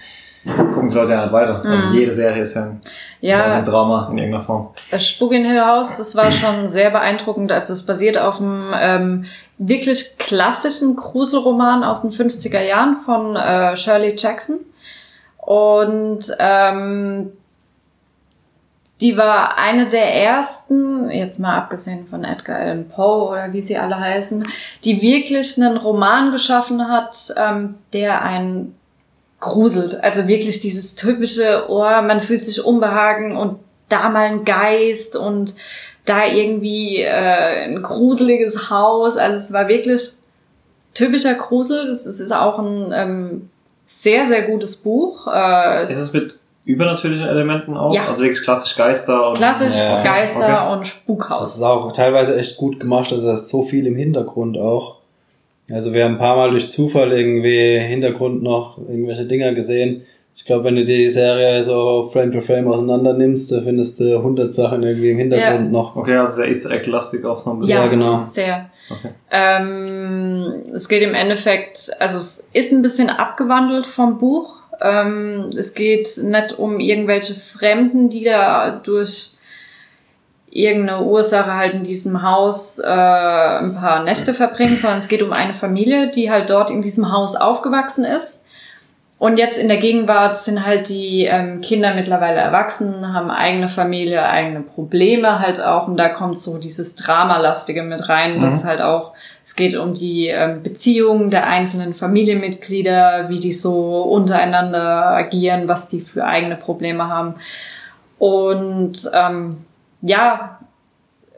gucken 0.73 0.89
die 0.89 0.95
Leute 0.95 1.11
ja 1.11 1.23
nicht 1.23 1.33
weiter. 1.33 1.63
Also 1.63 1.87
Mhm. 1.89 1.95
jede 1.95 2.11
Serie 2.11 2.41
ist 2.41 2.55
ja 2.55 2.63
ein, 2.63 2.81
ja, 3.21 3.45
ein 3.45 3.63
Drama 3.63 4.09
in 4.11 4.17
irgendeiner 4.17 4.43
Form. 4.43 4.69
Das 4.91 5.07
Spuk 5.07 5.31
in 5.31 5.45
Hill 5.45 5.61
House, 5.63 5.97
das 5.97 6.15
war 6.17 6.31
schon 6.31 6.67
sehr 6.67 6.89
beeindruckend. 6.89 7.51
Also 7.51 7.71
es 7.71 7.85
basiert 7.85 8.17
auf 8.17 8.41
einem 8.41 8.73
ähm, 8.77 9.25
wirklich 9.57 10.17
klassischen 10.17 10.95
Gruselroman 10.97 11.83
aus 11.85 12.01
den 12.01 12.11
50er 12.11 12.59
Jahren 12.61 12.97
von 13.05 13.35
äh, 13.37 13.77
Shirley 13.77 14.15
Jackson. 14.17 14.59
Und 15.37 16.25
ähm, 16.39 17.31
die 19.03 19.17
war 19.17 19.57
eine 19.57 19.85
der 19.85 20.15
ersten, 20.15 21.11
jetzt 21.11 21.37
mal 21.37 21.57
abgesehen 21.57 22.07
von 22.07 22.23
Edgar 22.23 22.57
Allan 22.57 22.87
Poe 22.87 23.27
oder 23.27 23.51
wie 23.51 23.59
sie 23.59 23.77
alle 23.77 23.99
heißen, 23.99 24.47
die 24.85 25.01
wirklich 25.01 25.61
einen 25.61 25.75
Roman 25.75 26.31
geschaffen 26.31 26.87
hat, 26.87 27.33
ähm, 27.37 27.75
der 27.91 28.21
ein 28.21 28.73
gruselt. 29.41 30.01
Also 30.01 30.27
wirklich 30.27 30.61
dieses 30.61 30.95
typische, 30.95 31.65
oh, 31.67 31.81
man 31.81 32.21
fühlt 32.21 32.45
sich 32.45 32.63
unbehagen 32.63 33.35
und 33.35 33.59
da 33.89 34.07
mal 34.07 34.25
ein 34.25 34.45
Geist 34.45 35.17
und 35.17 35.53
da 36.05 36.25
irgendwie 36.25 37.01
äh, 37.01 37.65
ein 37.65 37.83
gruseliges 37.83 38.69
Haus. 38.69 39.17
Also 39.17 39.35
es 39.37 39.51
war 39.51 39.67
wirklich 39.67 40.13
typischer 40.93 41.33
Grusel. 41.33 41.89
Es, 41.89 42.07
ist 42.07 42.31
auch 42.31 42.57
ein 42.57 42.93
ähm, 42.93 43.49
sehr, 43.85 44.27
sehr 44.27 44.43
gutes 44.43 44.77
Buch. 44.77 45.27
Äh, 45.27 45.83
Ist 45.83 45.91
es 45.97 46.13
mit 46.13 46.35
übernatürlichen 46.65 47.27
Elementen 47.27 47.75
auch? 47.77 47.93
Ja. 47.93 48.07
Also 48.09 48.23
wirklich 48.23 48.43
klassisch 48.43 48.75
Geister 48.75 49.29
und. 49.29 49.37
klassisch 49.37 49.77
Ja. 49.79 50.01
Geister 50.03 50.63
Okay. 50.65 50.73
und 50.73 50.81
Das 50.81 50.87
Spukhaus. 50.89 51.55
ist 51.57 51.61
auch 51.63 51.91
teilweise 51.91 52.37
echt 52.37 52.57
gut 52.57 52.79
gemacht, 52.79 53.11
also 53.11 53.25
da 53.25 53.33
ist 53.33 53.49
so 53.49 53.63
viel 53.63 53.85
im 53.87 53.95
Hintergrund 53.95 54.57
auch. 54.57 54.97
Also 55.71 55.93
wir 55.93 56.03
haben 56.03 56.13
ein 56.13 56.17
paar 56.19 56.35
Mal 56.35 56.51
durch 56.51 56.71
Zufall 56.71 57.11
irgendwie 57.13 57.79
Hintergrund 57.79 58.43
noch 58.43 58.77
irgendwelche 58.77 59.25
Dinger 59.25 59.53
gesehen. 59.53 60.03
Ich 60.35 60.45
glaube, 60.45 60.63
wenn 60.65 60.75
du 60.75 60.83
die 60.83 61.07
Serie 61.09 61.61
so 61.63 62.09
Frame 62.11 62.31
für 62.33 62.41
Frame 62.41 62.67
auseinander 62.67 63.13
nimmst, 63.13 63.51
da 63.51 63.61
findest 63.61 63.99
du 63.99 64.17
100 64.17 64.51
Sachen 64.53 64.81
irgendwie 64.83 65.11
im 65.11 65.17
Hintergrund 65.19 65.71
noch. 65.71 65.95
Okay, 65.95 66.15
also 66.17 66.41
sehr 66.41 66.49
Easter 66.49 66.71
Egg-lastig 66.71 67.23
auch 67.23 67.37
so 67.37 67.51
ein 67.51 67.59
bisschen. 67.59 67.75
Ja, 67.77 67.87
genau. 67.87 68.23
Sehr. 68.23 68.69
Okay. 68.89 69.09
Ähm, 69.31 70.63
es 70.73 70.89
geht 70.89 71.01
im 71.03 71.13
Endeffekt, 71.13 71.91
also 71.99 72.17
es 72.17 72.49
ist 72.53 72.71
ein 72.73 72.81
bisschen 72.81 73.09
abgewandelt 73.09 73.85
vom 73.85 74.17
Buch. 74.17 74.55
Ähm, 74.83 75.49
es 75.57 75.73
geht 75.73 76.17
nicht 76.17 76.59
um 76.59 76.79
irgendwelche 76.79 77.33
Fremden, 77.33 78.09
die 78.09 78.25
da 78.25 78.69
durch 78.69 79.31
irgendeine 80.51 81.03
Ursache 81.03 81.53
halt 81.53 81.73
in 81.73 81.83
diesem 81.83 82.21
Haus 82.21 82.77
äh, 82.77 82.87
ein 82.87 83.75
paar 83.75 84.03
Nächte 84.03 84.33
verbringen, 84.33 84.77
sondern 84.77 84.99
es 84.99 85.07
geht 85.07 85.23
um 85.23 85.33
eine 85.33 85.55
Familie, 85.55 86.11
die 86.11 86.29
halt 86.29 86.49
dort 86.49 86.69
in 86.69 86.83
diesem 86.83 87.11
Haus 87.11 87.35
aufgewachsen 87.35 88.05
ist. 88.05 88.45
Und 89.23 89.37
jetzt 89.37 89.57
in 89.57 89.69
der 89.69 89.77
Gegenwart 89.77 90.37
sind 90.37 90.65
halt 90.65 90.89
die 90.89 91.23
ähm, 91.23 91.61
Kinder 91.61 91.95
mittlerweile 91.95 92.41
erwachsen, 92.41 93.13
haben 93.13 93.31
eigene 93.31 93.69
Familie, 93.69 94.27
eigene 94.27 94.59
Probleme 94.59 95.39
halt 95.39 95.63
auch. 95.63 95.87
Und 95.87 95.95
da 95.95 96.09
kommt 96.09 96.37
so 96.37 96.57
dieses 96.57 96.97
Dramalastige 96.97 97.83
mit 97.83 98.09
rein, 98.09 98.41
dass 98.41 98.65
halt 98.65 98.81
auch, 98.81 99.13
es 99.41 99.55
geht 99.55 99.77
um 99.77 99.93
die 99.93 100.27
ähm, 100.27 100.61
Beziehungen 100.61 101.31
der 101.31 101.47
einzelnen 101.47 101.93
Familienmitglieder, 101.93 103.29
wie 103.29 103.39
die 103.39 103.53
so 103.53 104.01
untereinander 104.01 105.11
agieren, 105.11 105.69
was 105.69 105.87
die 105.87 106.01
für 106.01 106.25
eigene 106.25 106.57
Probleme 106.57 107.07
haben. 107.07 107.35
Und 108.19 109.09
ähm, 109.13 109.59
ja, 110.01 110.59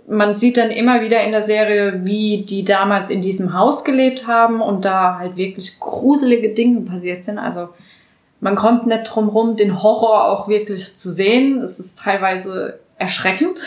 man 0.07 0.33
sieht 0.33 0.57
dann 0.57 0.69
immer 0.69 1.01
wieder 1.01 1.21
in 1.23 1.31
der 1.31 1.41
Serie, 1.41 2.05
wie 2.05 2.43
die 2.43 2.63
damals 2.63 3.09
in 3.09 3.21
diesem 3.21 3.53
Haus 3.53 3.83
gelebt 3.83 4.27
haben 4.27 4.61
und 4.61 4.85
da 4.85 5.17
halt 5.17 5.35
wirklich 5.35 5.79
gruselige 5.79 6.49
Dinge 6.49 6.81
passiert 6.81 7.23
sind. 7.23 7.39
Also 7.39 7.69
man 8.39 8.55
kommt 8.55 8.85
nicht 8.85 9.03
drum 9.03 9.29
rum, 9.29 9.55
den 9.55 9.81
Horror 9.81 10.29
auch 10.29 10.47
wirklich 10.47 10.97
zu 10.97 11.11
sehen. 11.11 11.59
Es 11.59 11.79
ist 11.79 11.99
teilweise 11.99 12.79
erschreckend. 12.97 13.59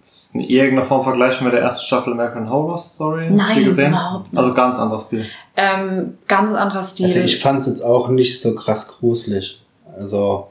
Das 0.00 0.10
ist 0.10 0.34
in 0.34 0.42
irgendeiner 0.42 0.86
Form 0.86 1.02
vergleichen 1.02 1.44
mit 1.44 1.52
der 1.52 1.60
ersten 1.60 1.84
Staffel 1.84 2.12
American 2.12 2.48
Horror 2.48 2.78
Story. 2.78 3.24
Hast 3.24 3.48
Nein, 3.48 3.64
gesehen? 3.64 3.88
überhaupt 3.88 4.32
nicht. 4.32 4.38
Also 4.38 4.54
ganz 4.54 4.78
anderer 4.78 5.00
Stil. 5.00 5.26
Ähm, 5.56 6.18
ganz 6.28 6.54
anderer 6.54 6.82
Stil. 6.82 7.06
Also 7.06 7.20
ich 7.20 7.40
fand 7.40 7.60
es 7.60 7.66
jetzt 7.66 7.82
auch 7.82 8.08
nicht 8.08 8.40
so 8.40 8.54
krass 8.54 8.88
gruselig. 8.88 9.60
Also 9.98 10.46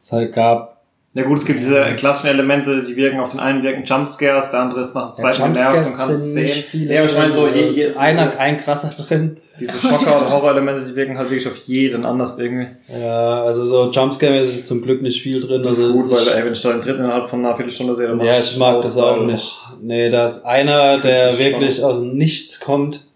es 0.00 0.10
halt 0.10 0.32
gab 0.32 0.75
Ja 1.16 1.22
gut, 1.22 1.38
es 1.38 1.46
gibt 1.46 1.60
diese 1.60 1.82
klassischen 1.96 2.26
Elemente, 2.26 2.82
die 2.82 2.94
wirken 2.94 3.20
auf 3.20 3.30
den 3.30 3.40
einen 3.40 3.62
wirken 3.62 3.84
Jumpscares, 3.84 4.50
der 4.50 4.60
andere 4.60 4.82
ist 4.82 4.94
nach 4.94 5.12
dem 5.12 5.14
zweiten 5.14 5.54
genervt 5.54 5.88
und 5.88 5.96
kann 5.96 6.10
es 6.10 6.34
sehen. 6.34 6.62
viele. 6.62 6.92
Ja, 6.92 7.00
aber 7.00 7.10
ich 7.10 7.16
meine 7.16 7.32
so, 7.32 7.48
je, 7.48 7.70
je, 7.70 7.82
ist 7.84 7.96
einer, 7.96 8.38
ein 8.38 8.58
krasser 8.58 8.90
drin. 8.98 9.38
diese 9.58 9.78
Schocker- 9.78 10.20
oder 10.20 10.30
Horrorelemente, 10.30 10.84
die 10.84 10.94
wirken 10.94 11.16
halt 11.16 11.30
wirklich 11.30 11.48
auf 11.48 11.56
jeden 11.64 12.04
anders 12.04 12.38
irgendwie. 12.38 12.66
Ja, 13.00 13.44
also 13.44 13.64
so 13.64 13.90
Jumpscare-mäßig 13.90 14.56
ist 14.56 14.68
zum 14.68 14.82
Glück 14.82 15.00
nicht 15.00 15.22
viel 15.22 15.40
drin. 15.40 15.62
Das 15.62 15.78
ist 15.78 15.84
also 15.84 15.94
gut, 15.94 16.10
weil 16.10 16.28
ey, 16.28 16.44
wenn 16.44 16.52
ich 16.52 16.60
da 16.60 16.72
den 16.72 16.82
dritten 16.82 17.04
innerhalb 17.04 17.30
von 17.30 17.42
einer 17.42 17.56
Viertelstunde 17.56 17.94
sehe, 17.94 18.08
dann 18.08 18.18
mach 18.18 18.24
Ja, 18.26 18.38
ich 18.38 18.58
mag 18.58 18.82
das 18.82 18.98
auch 18.98 19.24
nicht. 19.24 19.56
Nee, 19.80 20.10
da 20.10 20.26
ist 20.26 20.44
einer, 20.44 20.98
der 20.98 21.38
wirklich 21.38 21.82
aus 21.82 21.98
Nichts 22.02 22.60
kommt. 22.60 23.06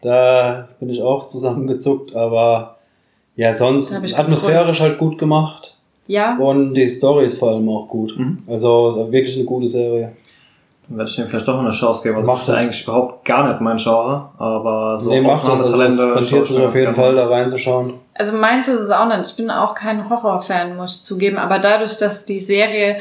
Da 0.00 0.70
bin 0.80 0.88
ich 0.88 1.02
auch 1.02 1.28
zusammengezuckt, 1.28 2.16
aber 2.16 2.78
ja, 3.36 3.52
sonst 3.52 4.02
ich 4.02 4.16
atmosphärisch 4.16 4.80
halt 4.80 4.96
gut 4.96 5.18
gemacht. 5.18 5.76
Ja, 6.10 6.36
Und 6.38 6.74
die 6.74 6.88
Story 6.88 7.24
ist 7.26 7.38
vor 7.38 7.50
allem 7.50 7.68
auch 7.68 7.88
gut. 7.88 8.18
Mhm. 8.18 8.42
Also 8.48 8.88
es 8.88 8.96
ist 8.96 9.12
wirklich 9.12 9.36
eine 9.36 9.44
gute 9.44 9.68
Serie. 9.68 10.12
Dann 10.88 10.98
werde 10.98 11.08
ich 11.10 11.16
dem 11.16 11.28
vielleicht 11.28 11.46
doch 11.46 11.54
noch 11.54 11.60
eine 11.62 11.70
Chance 11.70 12.02
geben. 12.02 12.16
Also 12.16 12.26
Mach 12.26 12.34
das 12.34 12.42
ist 12.42 12.48
ja 12.48 12.54
das. 12.54 12.62
eigentlich 12.64 12.82
überhaupt 12.82 13.24
gar 13.24 13.48
nicht 13.48 13.60
mein 13.60 13.76
Genre, 13.76 14.28
aber 14.38 14.98
so 14.98 15.10
nee, 15.10 15.20
macht 15.20 15.44
das. 15.44 15.50
Also 15.62 15.64
es 15.66 15.70
Aufnahmetalente 15.72 16.14
rentiert 16.16 16.66
auf 16.66 16.74
jeden 16.74 16.94
Fall 16.96 17.14
da 17.14 17.26
reinzuschauen. 17.28 17.92
Also 18.14 18.36
meins 18.36 18.66
ist 18.68 18.80
es 18.80 18.90
auch 18.90 19.06
nicht. 19.06 19.30
Ich 19.30 19.36
bin 19.36 19.50
auch 19.50 19.74
kein 19.74 20.10
Horrorfan, 20.10 20.76
muss 20.76 20.96
ich 20.96 21.02
zugeben. 21.04 21.38
Aber 21.38 21.58
dadurch, 21.60 21.96
dass 21.98 22.24
die 22.24 22.40
Serie 22.40 22.96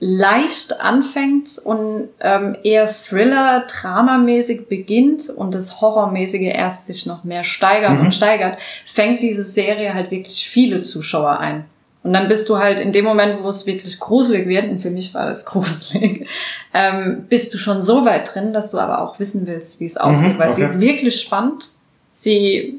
leicht 0.00 0.80
anfängt 0.80 1.58
und 1.64 2.08
ähm, 2.20 2.56
eher 2.62 2.88
Thriller, 2.88 3.64
Dramamäßig 3.70 4.68
beginnt 4.68 5.30
und 5.30 5.54
das 5.54 5.80
Horrormäßige 5.80 6.42
erst 6.52 6.88
sich 6.88 7.06
noch 7.06 7.24
mehr 7.24 7.44
steigert 7.44 7.92
Mhm. 7.92 8.00
und 8.06 8.12
steigert, 8.14 8.58
fängt 8.86 9.22
diese 9.22 9.44
Serie 9.44 9.94
halt 9.94 10.10
wirklich 10.10 10.48
viele 10.48 10.82
Zuschauer 10.82 11.38
ein. 11.38 11.64
Und 12.04 12.12
dann 12.12 12.28
bist 12.28 12.50
du 12.50 12.58
halt 12.58 12.80
in 12.80 12.92
dem 12.92 13.06
Moment, 13.06 13.42
wo 13.42 13.48
es 13.48 13.66
wirklich 13.66 13.98
gruselig 13.98 14.46
wird, 14.46 14.68
und 14.70 14.78
für 14.78 14.90
mich 14.90 15.14
war 15.14 15.26
das 15.26 15.46
gruselig, 15.46 16.28
ähm, 16.74 17.24
bist 17.28 17.52
du 17.54 17.58
schon 17.58 17.80
so 17.80 18.04
weit 18.04 18.32
drin, 18.34 18.52
dass 18.52 18.70
du 18.70 18.78
aber 18.78 19.00
auch 19.00 19.18
wissen 19.18 19.46
willst, 19.46 19.80
wie 19.80 19.86
es 19.86 19.96
ausgeht, 19.96 20.38
weil 20.38 20.52
sie 20.52 20.62
okay. 20.62 20.70
ist 20.70 20.80
wirklich 20.80 21.20
spannend. 21.20 21.70
Sie, 22.12 22.78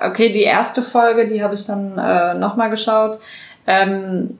okay, 0.00 0.30
die 0.30 0.44
erste 0.44 0.82
Folge, 0.82 1.28
die 1.28 1.42
habe 1.42 1.54
ich 1.54 1.66
dann 1.66 1.98
äh, 1.98 2.34
nochmal 2.34 2.70
geschaut. 2.70 3.18
Ähm, 3.66 4.38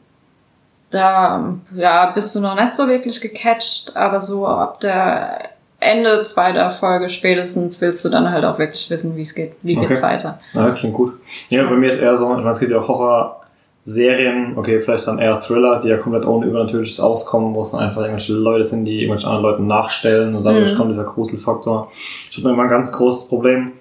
da 0.90 1.54
ja, 1.74 2.06
bist 2.12 2.34
du 2.34 2.40
noch 2.40 2.54
nicht 2.54 2.72
so 2.74 2.88
wirklich 2.88 3.20
gecatcht, 3.20 3.96
aber 3.96 4.20
so 4.20 4.46
ab 4.46 4.80
der 4.80 5.50
Ende 5.80 6.22
zweiter 6.22 6.70
Folge 6.70 7.08
spätestens 7.08 7.80
willst 7.80 8.04
du 8.04 8.08
dann 8.08 8.30
halt 8.30 8.44
auch 8.44 8.58
wirklich 8.58 8.90
wissen, 8.90 9.16
wie 9.16 9.22
es 9.22 9.34
geht, 9.34 9.54
wie 9.62 9.76
Okay. 9.76 9.88
geht's 9.88 10.02
weiter. 10.02 10.38
Ja, 10.52 10.70
klingt 10.70 10.94
gut. 10.94 11.14
Ja, 11.48 11.64
bei 11.64 11.76
mir 11.76 11.88
ist 11.88 12.00
eher 12.00 12.16
so, 12.16 12.30
ich 12.30 12.38
meine, 12.38 12.50
es 12.50 12.60
gibt 12.60 12.70
ja 12.70 12.78
auch 12.78 13.39
Horror-Serien, 13.84 14.56
okay, 14.56 14.78
vielleicht 14.78 15.06
dann 15.06 15.18
eher 15.18 15.40
Thriller, 15.40 15.80
die 15.80 15.88
ja 15.88 15.96
komplett 15.96 16.26
ohne 16.26 16.46
Übernatürliches 16.46 17.00
auskommen, 17.00 17.54
wo 17.54 17.62
es 17.62 17.70
dann 17.70 17.80
einfach 17.80 18.02
irgendwelche 18.02 18.34
Leute 18.34 18.64
sind, 18.64 18.84
die 18.84 19.02
irgendwelchen 19.02 19.28
anderen 19.28 19.42
Leuten 19.42 19.66
nachstellen 19.66 20.34
und 20.34 20.44
dadurch 20.44 20.72
Mhm. 20.72 20.76
kommt 20.76 20.92
dieser 20.92 21.04
Gruselfaktor. 21.04 21.90
Ich 22.30 22.38
habe 22.38 22.50
immer 22.50 22.64
ein 22.64 22.68
ganz 22.68 22.92
großes 22.92 23.28
Problem. 23.28 23.72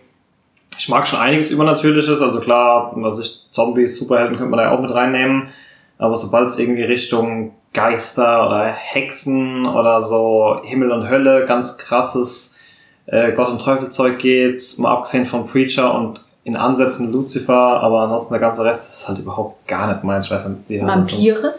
Ich 0.77 0.87
mag 0.87 1.05
schon 1.05 1.19
einiges 1.19 1.51
Übernatürliches, 1.51 2.21
also 2.21 2.39
klar, 2.39 2.93
was 2.95 3.19
ich 3.19 3.51
Zombies, 3.51 3.99
Superhelden 3.99 4.37
könnte 4.37 4.49
man 4.51 4.59
da 4.59 4.65
ja 4.65 4.71
auch 4.71 4.81
mit 4.81 4.93
reinnehmen, 4.93 5.49
aber 5.97 6.15
sobald 6.15 6.47
es 6.47 6.57
irgendwie 6.57 6.83
Richtung 6.83 7.51
Geister 7.73 8.47
oder 8.47 8.63
Hexen 8.65 9.65
oder 9.65 10.01
so 10.01 10.61
Himmel 10.63 10.91
und 10.91 11.09
Hölle, 11.09 11.45
ganz 11.45 11.77
krasses 11.77 12.59
äh, 13.05 13.33
Gott 13.33 13.49
und 13.49 13.61
Teufelzeug 13.61 14.17
geht, 14.19 14.61
mal 14.79 14.91
abgesehen 14.91 15.25
von 15.25 15.45
Preacher 15.45 15.93
und 15.93 16.21
in 16.43 16.55
Ansätzen 16.55 17.11
Lucifer, 17.11 17.53
aber 17.81 18.01
ansonsten 18.01 18.33
der 18.33 18.41
ganze 18.41 18.63
Rest 18.63 18.89
ist 18.89 19.07
halt 19.07 19.19
überhaupt 19.19 19.67
gar 19.67 19.87
nicht 19.91 20.03
meins. 20.03 20.25
Ich 20.25 20.31
weiß 20.31 20.47
nicht, 20.47 20.81
Vampire? 20.81 21.55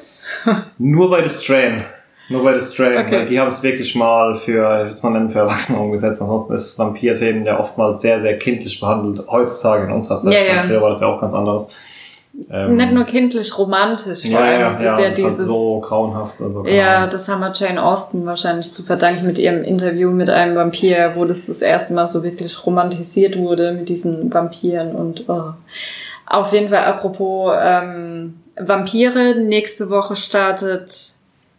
Nur 0.79 1.11
bei 1.11 1.27
The 1.27 1.29
Strain. 1.45 1.85
Nur 2.29 2.45
bei 2.45 2.59
The 2.59 2.65
Strain, 2.75 3.05
Okay. 3.05 3.13
weil 3.19 3.27
die 3.27 3.41
haben 3.41 3.49
es 3.49 3.63
wirklich 3.63 3.95
mal 3.97 4.35
für, 4.35 4.63
ich 4.63 4.79
würde 4.79 4.87
es 4.87 5.03
mal 5.03 5.11
nennen, 5.11 5.31
für 5.31 5.41
Erwachsene 5.41 5.79
umgesetzt. 5.79 6.21
Ansonsten 6.21 6.53
ist 6.55 6.79
Vampir-Themen 6.79 7.45
ja 7.45 7.59
oftmals 7.59 8.01
sehr, 8.01 8.21
sehr 8.21 8.39
kindlich 8.39 8.79
behandelt. 8.81 9.27
Heutzutage 9.29 9.85
in 9.87 9.93
unserer 9.93 10.19
Zeit. 10.21 10.33
Ja, 10.33 10.55
ja. 10.55 10.59
Früher 10.61 10.81
war 10.81 10.91
das 10.91 11.01
ja 11.01 11.09
auch 11.09 11.21
ganz 11.21 11.35
anderes. 11.35 11.71
Ähm, 12.51 12.77
Nicht 12.77 12.93
nur 12.93 13.05
kindlich, 13.05 13.57
romantisch. 13.59 14.23
Vor 14.23 14.31
ja, 14.31 14.39
allem, 14.39 14.61
ja, 14.61 14.69
es 14.69 14.75
ist 14.75 14.81
ja, 14.83 15.01
ja, 15.01 15.09
das 15.09 15.17
dieses. 15.17 15.47
so 15.47 15.81
grauenhaft. 15.81 16.41
Also, 16.41 16.65
Ja, 16.65 16.99
Ahnung. 16.99 17.11
das 17.11 17.29
haben 17.29 17.41
wir 17.41 17.53
Jane 17.53 17.83
Austen 17.83 18.25
wahrscheinlich 18.25 18.73
zu 18.73 18.83
verdanken 18.83 19.27
mit 19.27 19.39
ihrem 19.39 19.65
Interview 19.65 20.11
mit 20.11 20.31
einem 20.31 20.55
Vampir, 20.55 21.13
wo 21.17 21.25
das 21.25 21.47
das 21.47 21.61
erste 21.61 21.95
Mal 21.95 22.07
so 22.07 22.23
wirklich 22.23 22.65
romantisiert 22.65 23.37
wurde 23.37 23.73
mit 23.73 23.89
diesen 23.89 24.33
Vampiren 24.33 24.95
und 24.95 25.29
oh. 25.29 25.55
auf 26.27 26.53
jeden 26.53 26.69
Fall 26.69 26.85
apropos 26.85 27.53
ähm, 27.61 28.41
Vampire, 28.57 29.35
nächste 29.35 29.91
Woche 29.91 30.15
startet 30.15 31.15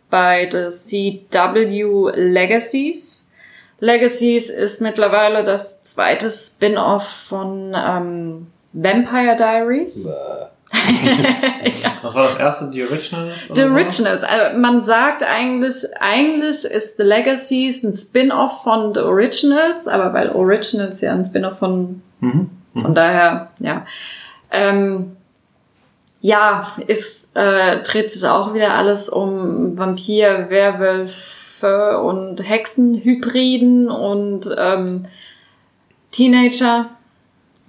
bei 0.10 0.46
der 0.46 0.70
CW 0.70 2.12
Legacies. 2.16 3.30
Legacies 3.80 4.50
ist 4.50 4.82
mittlerweile 4.82 5.44
das 5.44 5.84
zweite 5.84 6.30
Spin-off 6.30 7.08
von 7.08 7.76
ähm, 7.76 8.48
Vampire 8.74 9.36
Diaries. 9.36 10.10
Was 12.02 12.16
war 12.16 12.24
das 12.28 12.38
erste? 12.38 12.72
Die 12.72 12.84
Originals? 12.84 13.48
The 13.54 13.62
so? 13.62 13.68
Originals. 13.68 14.24
Also 14.24 14.58
man 14.58 14.82
sagt 14.82 15.24
eigentlich, 15.24 15.86
eigentlich 16.00 16.66
ist 16.66 16.98
The 16.98 17.04
Legacies 17.04 17.84
ein 17.84 17.94
Spin-off 17.94 18.64
von 18.64 18.94
The 18.94 19.02
Originals, 19.02 19.88
aber 19.88 20.14
weil 20.14 20.32
Originals 20.32 21.02
ja 21.02 21.14
ein 21.14 21.24
Spin-off 21.24 21.60
von, 21.60 22.02
Mhm. 22.20 22.50
von 22.82 22.94
daher, 22.96 23.52
ja. 23.60 23.86
Ähm, 24.52 25.18
ja, 26.22 26.68
ist, 26.88 27.36
äh, 27.36 27.82
dreht 27.82 28.12
sich 28.14 28.28
auch 28.28 28.54
wieder 28.54 28.74
alles 28.76 29.10
um 29.10 29.78
Vampir, 29.78 30.50
Werwölfe 30.50 32.00
und 32.00 32.38
Hexenhybriden 32.48 33.90
und 33.90 34.50
ähm, 34.58 35.06
Teenager. 36.12 36.90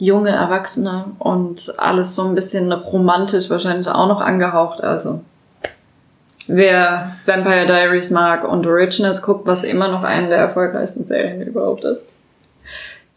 Junge 0.03 0.31
Erwachsene 0.31 1.05
und 1.21 1.75
alles 1.79 2.17
so 2.17 2.23
ein 2.25 2.35
bisschen 2.35 2.73
romantisch 2.73 3.49
wahrscheinlich 3.51 3.89
auch 3.89 4.09
noch 4.09 4.21
angehaucht. 4.21 4.81
Also 4.83 5.21
wer 6.49 7.13
Vampire 7.25 7.67
Diaries 7.67 8.11
mag 8.11 8.43
und 8.43 8.67
Originals 8.67 9.23
guckt, 9.23 9.47
was 9.47 9.63
immer 9.63 9.87
noch 9.87 10.03
eine 10.03 10.29
der 10.29 10.39
erfolgreichsten 10.39 11.07
Serien 11.07 11.43
überhaupt 11.43 11.85
ist, 11.85 12.05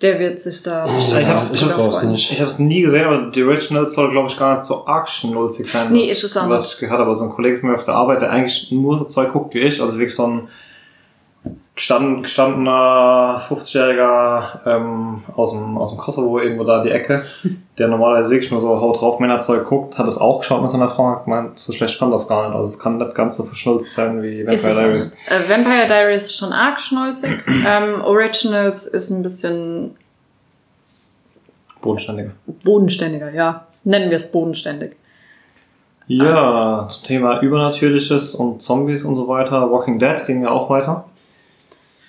der 0.03 0.19
wird 0.19 0.39
sich 0.39 0.61
da. 0.61 0.85
Ja, 0.85 1.19
ich 1.19 1.27
hab's, 1.27 1.51
ich 1.53 1.63
hab's, 1.63 1.75
freuen. 1.75 2.13
ich 2.13 2.39
hab's 2.39 2.59
nie 2.59 2.81
gesehen, 2.81 3.05
aber 3.05 3.31
die 3.31 3.43
Originals 3.43 3.95
soll, 3.95 4.11
glaube 4.11 4.29
ich, 4.29 4.37
gar 4.37 4.53
nicht 4.53 4.65
so 4.65 4.85
arg 4.85 5.09
schnulzig 5.09 5.71
sein. 5.71 5.91
Nee, 5.91 6.03
was 6.11 6.17
ist 6.17 6.23
es 6.25 6.35
ich, 6.35 6.41
auch 6.41 6.49
Was 6.49 6.61
nicht. 6.61 6.73
ich 6.73 6.79
gehört 6.81 6.99
habe, 6.99 7.09
also 7.09 7.23
ein 7.23 7.31
Kollege 7.31 7.57
von 7.57 7.69
mir 7.69 7.75
auf 7.75 7.85
der 7.85 7.95
Arbeit, 7.95 8.21
der 8.21 8.29
eigentlich 8.29 8.71
nur 8.71 8.99
so 8.99 9.05
zwei 9.05 9.25
guckt 9.25 9.55
wie 9.55 9.61
ich, 9.61 9.81
also 9.81 9.97
wirklich 9.97 10.13
so 10.13 10.27
ein 10.27 10.49
gestand, 11.75 12.23
gestandener 12.23 13.39
50-Jähriger 13.49 14.59
ähm, 14.65 15.23
aus, 15.35 15.51
dem, 15.51 15.77
aus 15.77 15.91
dem 15.91 15.97
Kosovo, 15.97 16.39
irgendwo 16.39 16.63
da 16.63 16.81
die 16.81 16.89
Ecke, 16.89 17.23
der 17.77 17.89
normalerweise 17.89 18.31
wirklich 18.31 18.49
nur 18.51 18.61
so 18.61 18.79
Haut 18.79 19.01
drauf 19.01 19.19
Männerzeug 19.19 19.65
guckt, 19.65 19.97
hat 19.97 20.07
es 20.07 20.17
auch 20.17 20.39
geschaut 20.39 20.61
mit 20.61 20.71
seiner 20.71 20.87
Frau 20.87 21.07
und 21.07 21.15
hat 21.15 21.25
gemeint, 21.25 21.59
so 21.59 21.73
schlecht 21.73 21.97
fand 21.97 22.13
das 22.13 22.27
gar 22.27 22.47
nicht. 22.47 22.55
Also 22.57 22.69
es 22.69 22.79
kann 22.79 22.97
nicht 22.97 23.13
ganz 23.13 23.35
so 23.35 23.43
verschnulzt 23.43 23.91
sein 23.91 24.23
wie 24.23 24.45
Vampire 24.45 24.55
es 24.55 24.61
Diaries. 24.63 25.13
äh, 25.27 25.49
Vampire 25.49 25.87
Diaries 25.87 26.25
ist 26.25 26.37
schon 26.37 26.53
arg 26.53 26.79
schnulzig. 26.79 27.43
ähm, 27.67 28.01
Originals 28.01 28.87
ist 28.87 29.09
ein 29.09 29.21
bisschen 29.21 29.97
Bodenständiger. 31.81 32.31
bodenständiger, 32.63 33.31
ja. 33.31 33.67
Nennen 33.83 34.09
wir 34.09 34.17
es 34.17 34.31
bodenständig. 34.31 34.95
Ja, 36.07 36.87
zum 36.87 37.03
Thema 37.03 37.41
Übernatürliches 37.41 38.33
und 38.35 38.61
Zombies 38.61 39.03
und 39.03 39.15
so 39.15 39.27
weiter. 39.27 39.71
Walking 39.71 39.99
Dead 39.99 40.25
ging 40.25 40.43
ja 40.43 40.49
auch 40.49 40.69
weiter. 40.69 41.05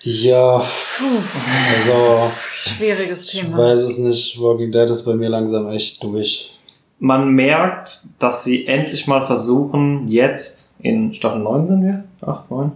Ja, 0.09 0.55
also, 0.59 2.31
Schwieriges 2.53 3.27
ich 3.27 3.41
Thema. 3.41 3.59
weiß 3.59 3.81
es 3.81 3.99
nicht. 3.99 4.41
Walking 4.41 4.71
Dead 4.71 4.89
ist 4.89 5.03
bei 5.05 5.15
mir 5.15 5.29
langsam 5.29 5.69
echt 5.69 6.01
durch. 6.03 6.57
Man 7.01 7.31
merkt, 7.33 7.91
dass 8.21 8.45
sie 8.45 8.67
endlich 8.69 9.09
mal 9.09 9.21
versuchen, 9.21 10.07
jetzt 10.07 10.79
in 10.81 11.13
Staffel 11.13 11.41
9 11.41 11.67
sind 11.67 11.83
wir, 11.85 12.05
8, 12.25 12.51
9, 12.51 12.73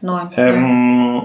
Neun. 0.00 0.30
ähm, 0.36 1.22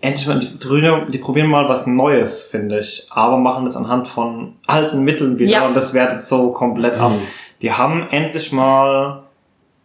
endlich 0.00 0.26
mal, 0.26 0.40
die, 0.40 1.12
die 1.12 1.18
probieren 1.18 1.46
mal 1.48 1.68
was 1.68 1.86
Neues, 1.86 2.42
finde 2.42 2.80
ich, 2.80 3.06
aber 3.10 3.38
machen 3.38 3.64
das 3.64 3.76
anhand 3.76 4.08
von 4.08 4.56
alten 4.66 5.02
Mitteln 5.04 5.38
wieder 5.38 5.52
Ja. 5.52 5.66
und 5.68 5.74
das 5.74 5.94
wertet 5.94 6.20
so 6.20 6.50
komplett 6.52 6.94
ab. 6.94 7.12
Mhm. 7.12 7.20
Die 7.62 7.72
haben 7.72 8.08
endlich 8.10 8.50
mal 8.52 9.22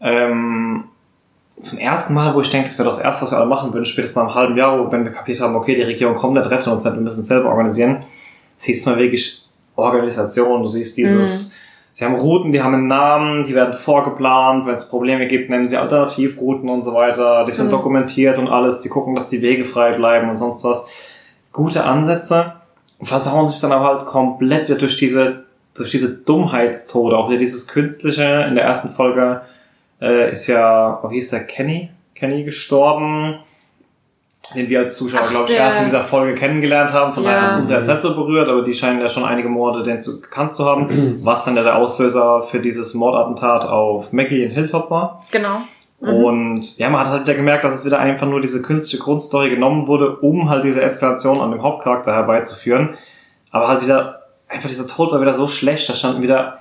ähm, 0.02 0.86
zum 1.62 1.80
ersten 1.80 2.14
Mal, 2.14 2.34
wo 2.36 2.42
ich 2.42 2.50
denke, 2.50 2.68
das 2.70 2.78
wäre 2.80 2.88
das 2.90 3.00
Erste, 3.00 3.24
was 3.24 3.32
wir 3.32 3.38
alle 3.38 3.46
machen 3.48 3.74
würden, 3.74 3.86
spätestens 3.86 4.16
nach 4.18 4.24
einem 4.24 4.36
halben 4.36 4.58
Jahr, 4.58 4.80
wo- 4.80 4.92
wenn 4.92 5.04
wir 5.06 5.12
kapiert 5.12 5.40
haben, 5.42 5.56
okay, 5.56 5.76
die 5.76 5.82
Regierung 5.84 6.16
kommt 6.16 6.34
nicht, 6.36 6.50
rettet 6.50 6.68
uns 6.68 6.84
nicht, 6.84 6.94
wir 6.96 7.02
müssen 7.02 7.20
es 7.20 7.28
selber 7.28 7.50
organisieren, 7.50 7.98
siehst 8.56 8.86
du 8.86 8.92
mal 8.92 9.00
wirklich 9.00 9.44
Organisation, 9.76 10.62
du 10.62 10.68
siehst 10.68 10.98
dieses, 10.98 11.56
sie 11.94 12.06
haben 12.06 12.16
Routen, 12.16 12.52
die 12.52 12.62
haben 12.62 12.74
einen 12.74 12.88
Namen, 12.88 13.44
die 13.44 13.54
werden 13.56 13.74
vorgeplant, 13.74 14.66
wenn 14.66 14.74
es 14.74 14.88
Probleme 14.88 15.28
gibt, 15.28 15.50
nennen 15.50 15.70
sie 15.70 15.78
Alternativrouten 15.78 16.70
und 16.70 16.84
so 16.84 16.94
weiter, 16.94 17.46
die 17.46 17.52
sind 17.52 17.68
Mhm. 17.68 17.72
dokumentiert 17.72 18.38
und 18.38 18.48
alles, 18.50 18.82
die 18.82 18.90
gucken, 18.90 19.16
dass 19.16 19.30
die 19.30 19.42
Wege 19.42 19.64
frei 19.64 19.94
bleiben 19.94 20.30
und 20.30 20.38
sonst 20.38 20.64
was. 20.64 20.90
Gute 21.52 21.84
Ansätze, 21.84 22.54
versauen 23.02 23.48
sich 23.48 23.60
dann 23.62 23.72
aber 23.72 23.86
halt 23.86 24.06
komplett 24.06 24.68
wieder 24.68 24.78
durch 24.78 24.96
diese, 24.96 25.46
durch 25.76 25.90
diese 25.92 26.18
Dummheitstode, 26.20 27.18
auch 27.18 27.30
wieder 27.30 27.40
dieses 27.40 27.68
Künstliche. 27.68 28.46
In 28.48 28.56
der 28.56 28.64
ersten 28.64 28.90
Folge 28.90 29.42
äh, 30.02 30.32
ist 30.32 30.48
ja, 30.48 31.00
oh, 31.04 31.10
wie 31.12 31.16
hieß 31.16 31.30
der, 31.32 31.46
Kenny? 31.46 31.90
Kenny 32.16 32.44
gestorben, 32.44 33.40
den 34.56 34.70
wir 34.70 34.80
als 34.80 34.98
Zuschauer, 34.98 35.28
glaube 35.30 35.52
ich, 35.52 35.58
erst 35.58 35.80
in 35.80 35.86
dieser 35.86 36.02
Folge 36.02 36.36
kennengelernt 36.36 36.92
haben. 36.92 37.14
Von 37.14 37.24
Ja. 37.24 37.32
daher 37.32 37.52
hat 37.52 37.60
uns 37.62 37.70
jetzt 37.70 37.88
nicht 37.88 38.02
so 38.02 38.16
berührt, 38.16 38.50
aber 38.50 38.64
die 38.64 38.74
scheinen 38.74 39.00
ja 39.00 39.08
schon 39.08 39.24
einige 39.24 39.48
Morde 39.50 39.84
den 39.84 40.02
zu, 40.02 40.20
gekannt 40.22 40.54
zu 40.54 40.66
haben, 40.66 41.20
was 41.24 41.46
dann 41.46 41.56
ja 41.56 41.64
der 41.64 41.78
Auslöser 41.78 42.42
für 42.42 42.60
dieses 42.60 42.94
Mordattentat 42.94 43.66
auf 43.66 44.12
Maggie 44.12 44.44
in 44.44 44.52
Hilltop 44.52 44.92
war. 44.92 45.24
Genau. 45.32 45.62
Mhm. 46.02 46.08
Und 46.26 46.78
ja, 46.78 46.90
man 46.90 47.02
hat 47.02 47.10
halt 47.10 47.22
wieder 47.28 47.36
gemerkt, 47.36 47.64
dass 47.64 47.76
es 47.76 47.86
wieder 47.86 48.00
einfach 48.00 48.28
nur 48.28 48.42
diese 48.42 48.62
künstliche 48.62 49.02
Grundstory 49.04 49.50
genommen 49.52 49.88
wurde, 49.88 50.18
um 50.18 50.50
halt 50.50 50.64
diese 50.64 50.82
Eskalation 50.82 51.40
an 51.40 51.52
dem 51.52 51.62
Hauptcharakter 51.62 52.12
herbeizuführen. 52.14 52.96
Aber 53.52 53.68
halt 53.68 53.84
wieder, 53.84 54.24
einfach 54.50 54.68
dieser 54.68 54.88
Tod 54.88 55.12
war 55.12 55.22
wieder 55.22 55.34
so 55.34 55.48
schlecht. 55.48 55.88
Da 55.90 55.94
standen 55.94 56.22
wieder 56.24 56.58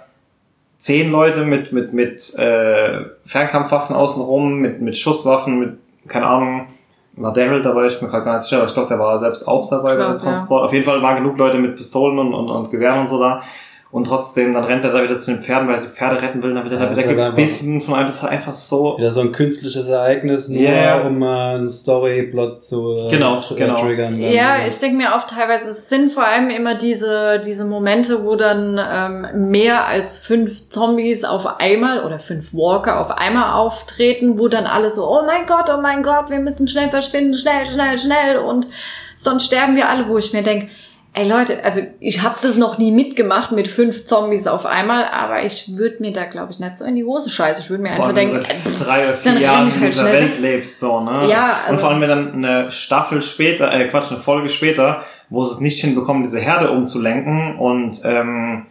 zehn 0.81 1.11
Leute 1.11 1.45
mit, 1.45 1.73
mit, 1.73 1.93
mit 1.93 2.35
äh, 2.38 3.05
Fernkampfwaffen 3.27 3.95
außenrum, 3.95 4.57
mit, 4.57 4.81
mit 4.81 4.97
Schusswaffen, 4.97 5.59
mit, 5.59 5.79
keine 6.09 6.27
Ahnung, 6.27 6.69
war 7.12 7.35
Daryl 7.35 7.61
dabei, 7.61 7.87
ich 7.87 7.99
bin 7.99 8.07
mir 8.07 8.12
gerade 8.12 8.25
gar 8.25 8.35
nicht 8.37 8.45
sicher, 8.45 8.57
aber 8.57 8.66
ich 8.66 8.73
glaube, 8.73 8.88
der 8.88 8.99
war 8.99 9.21
selbst 9.21 9.47
auch 9.47 9.69
dabei 9.69 9.90
bei 9.90 9.97
Glaub, 9.97 10.19
dem 10.19 10.21
Transport. 10.21 10.64
Auf 10.64 10.73
jeden 10.73 10.87
Fall 10.87 11.03
waren 11.03 11.16
genug 11.16 11.37
Leute 11.37 11.59
mit 11.59 11.77
Pistolen 11.77 12.19
und, 12.19 12.33
und, 12.33 12.49
und 12.49 12.71
Gewehren 12.71 13.01
und 13.01 13.09
so 13.09 13.21
da. 13.21 13.43
Und 13.92 14.05
trotzdem, 14.07 14.55
dann 14.55 14.62
rennt 14.62 14.85
er 14.85 14.92
da 14.92 15.03
wieder 15.03 15.16
zu 15.16 15.33
den 15.33 15.42
Pferden, 15.42 15.66
weil 15.66 15.74
er 15.76 15.81
die 15.81 15.88
Pferde 15.88 16.22
retten 16.22 16.40
will, 16.44 16.55
dann 16.55 16.62
wird 16.62 16.74
er 16.74 16.79
Ja, 16.81 16.87
da 16.87 16.96
wieder 16.96 17.24
halt 17.24 17.35
gebissen 17.35 17.83
von 17.83 17.94
einem. 17.94 18.07
Das 18.07 18.16
ist 18.16 18.22
halt 18.22 18.33
einfach 18.33 18.53
so, 18.53 18.96
Wieder 18.96 19.11
so 19.11 19.20
ein 19.20 19.33
künstliches 19.33 19.88
Ereignis, 19.88 20.48
nur 20.48 20.62
Ja. 20.62 21.00
um 21.00 21.20
äh, 21.22 21.26
einen 21.26 21.68
Storyplot 21.68 22.62
zu 22.62 22.92
äh, 22.96 23.11
Genau, 23.11 23.38
tr- 23.40 23.57
genau. 23.57 23.74
triggern. 23.76 24.20
dann 24.20 24.33
Ja, 24.33 24.64
ich 24.64 24.79
denke 24.79 24.96
mir 24.96 25.16
auch 25.16 25.24
teilweise, 25.26 25.70
es 25.70 25.88
sind 25.88 26.12
vor 26.12 26.24
allem 26.24 26.50
immer 26.50 26.76
diese, 26.76 27.40
diese 27.44 27.64
Momente, 27.64 28.24
wo 28.24 28.37
dann 28.37 28.79
ähm, 28.81 29.50
mehr 29.50 29.87
als 29.87 30.18
fünf 30.18 30.68
Zombies 30.68 31.24
auf 31.24 31.59
einmal 31.59 32.05
oder 32.05 32.20
fünf 32.20 32.55
Walker 32.55 33.00
auf 33.00 33.11
einmal 33.11 33.55
auftreten, 33.55 34.38
wo 34.38 34.46
dann 34.46 34.66
alle 34.66 34.90
so, 34.90 35.05
oh 35.11 35.22
mein 35.26 35.46
Gott, 35.46 35.68
oh 35.68 35.81
mein 35.81 36.05
Gott, 36.05 36.31
wir 36.31 36.38
müssen 36.38 36.68
schnell 36.68 36.90
verschwinden, 36.90 37.35
schnell, 37.35 37.66
schnell, 37.66 37.98
schnell 37.98 38.38
und 38.38 38.68
sonst 39.16 39.46
sterben 39.46 39.74
wir 39.74 39.88
alle, 39.88 40.09
wo 40.09 40.16
ich 40.16 40.33
mir 40.33 40.42
denke, 40.44 40.68
ey 41.12 41.29
Leute, 41.29 41.64
also 41.64 41.81
ich 41.99 42.23
habe 42.23 42.37
das 42.42 42.57
noch 42.57 42.79
nie 42.79 42.92
mitgemacht 42.92 43.51
mit 43.53 43.66
fünf 43.68 44.05
Zombies 44.05 44.46
auf 44.46 44.64
einmal, 44.64 45.05
aber 45.05 45.42
ich 45.42 45.77
würde 45.77 45.96
mir 46.01 46.12
da, 46.12 46.25
glaube 46.25 46.53
ich, 46.53 46.61
nicht 46.61 46.79
so 46.79 46.85
in 46.85 46.94
die 46.94 47.05
Hose 47.05 47.31
scheißen. 47.31 47.64
Ich 47.64 47.70
würde 47.70 47.83
mir 47.83 47.90
Vor 47.90 48.05
einfach 48.07 48.14
denken, 48.14 48.35
du 48.37 48.40
äh, 48.40 48.44
seit 48.44 48.87
drei 48.87 49.05
oder 49.05 49.14
vier 49.14 49.33
Jahren 49.38 49.66
in 49.66 49.73
halt 49.73 49.83
dieser 49.90 50.03
schnell 50.03 50.23
Welt 50.23 50.40
lebst, 50.40 50.79
so, 50.79 51.01
ne? 51.01 51.29
Ja, 51.29 51.61
Und 51.64 51.70
also- 51.70 51.81
vor 51.81 51.90
allem, 51.90 52.01
wenn 52.01 52.09
dann 52.09 52.33
eine 52.35 52.70
Staffel 52.70 53.23
später, 53.23 53.73
äh, 53.73 53.88
Quatsch, 53.88 54.11
eine 54.11 54.20
Folge 54.20 54.49
später, 54.49 55.03
wo 55.29 55.44
sie 55.44 55.55
es 55.55 55.61
nicht 55.61 55.81
hinbekommen, 55.81 56.23
diese 56.23 56.38
Herde 56.40 56.70
umzulenken 56.70 57.57
und, 57.59 58.01
ähm, 58.05 58.66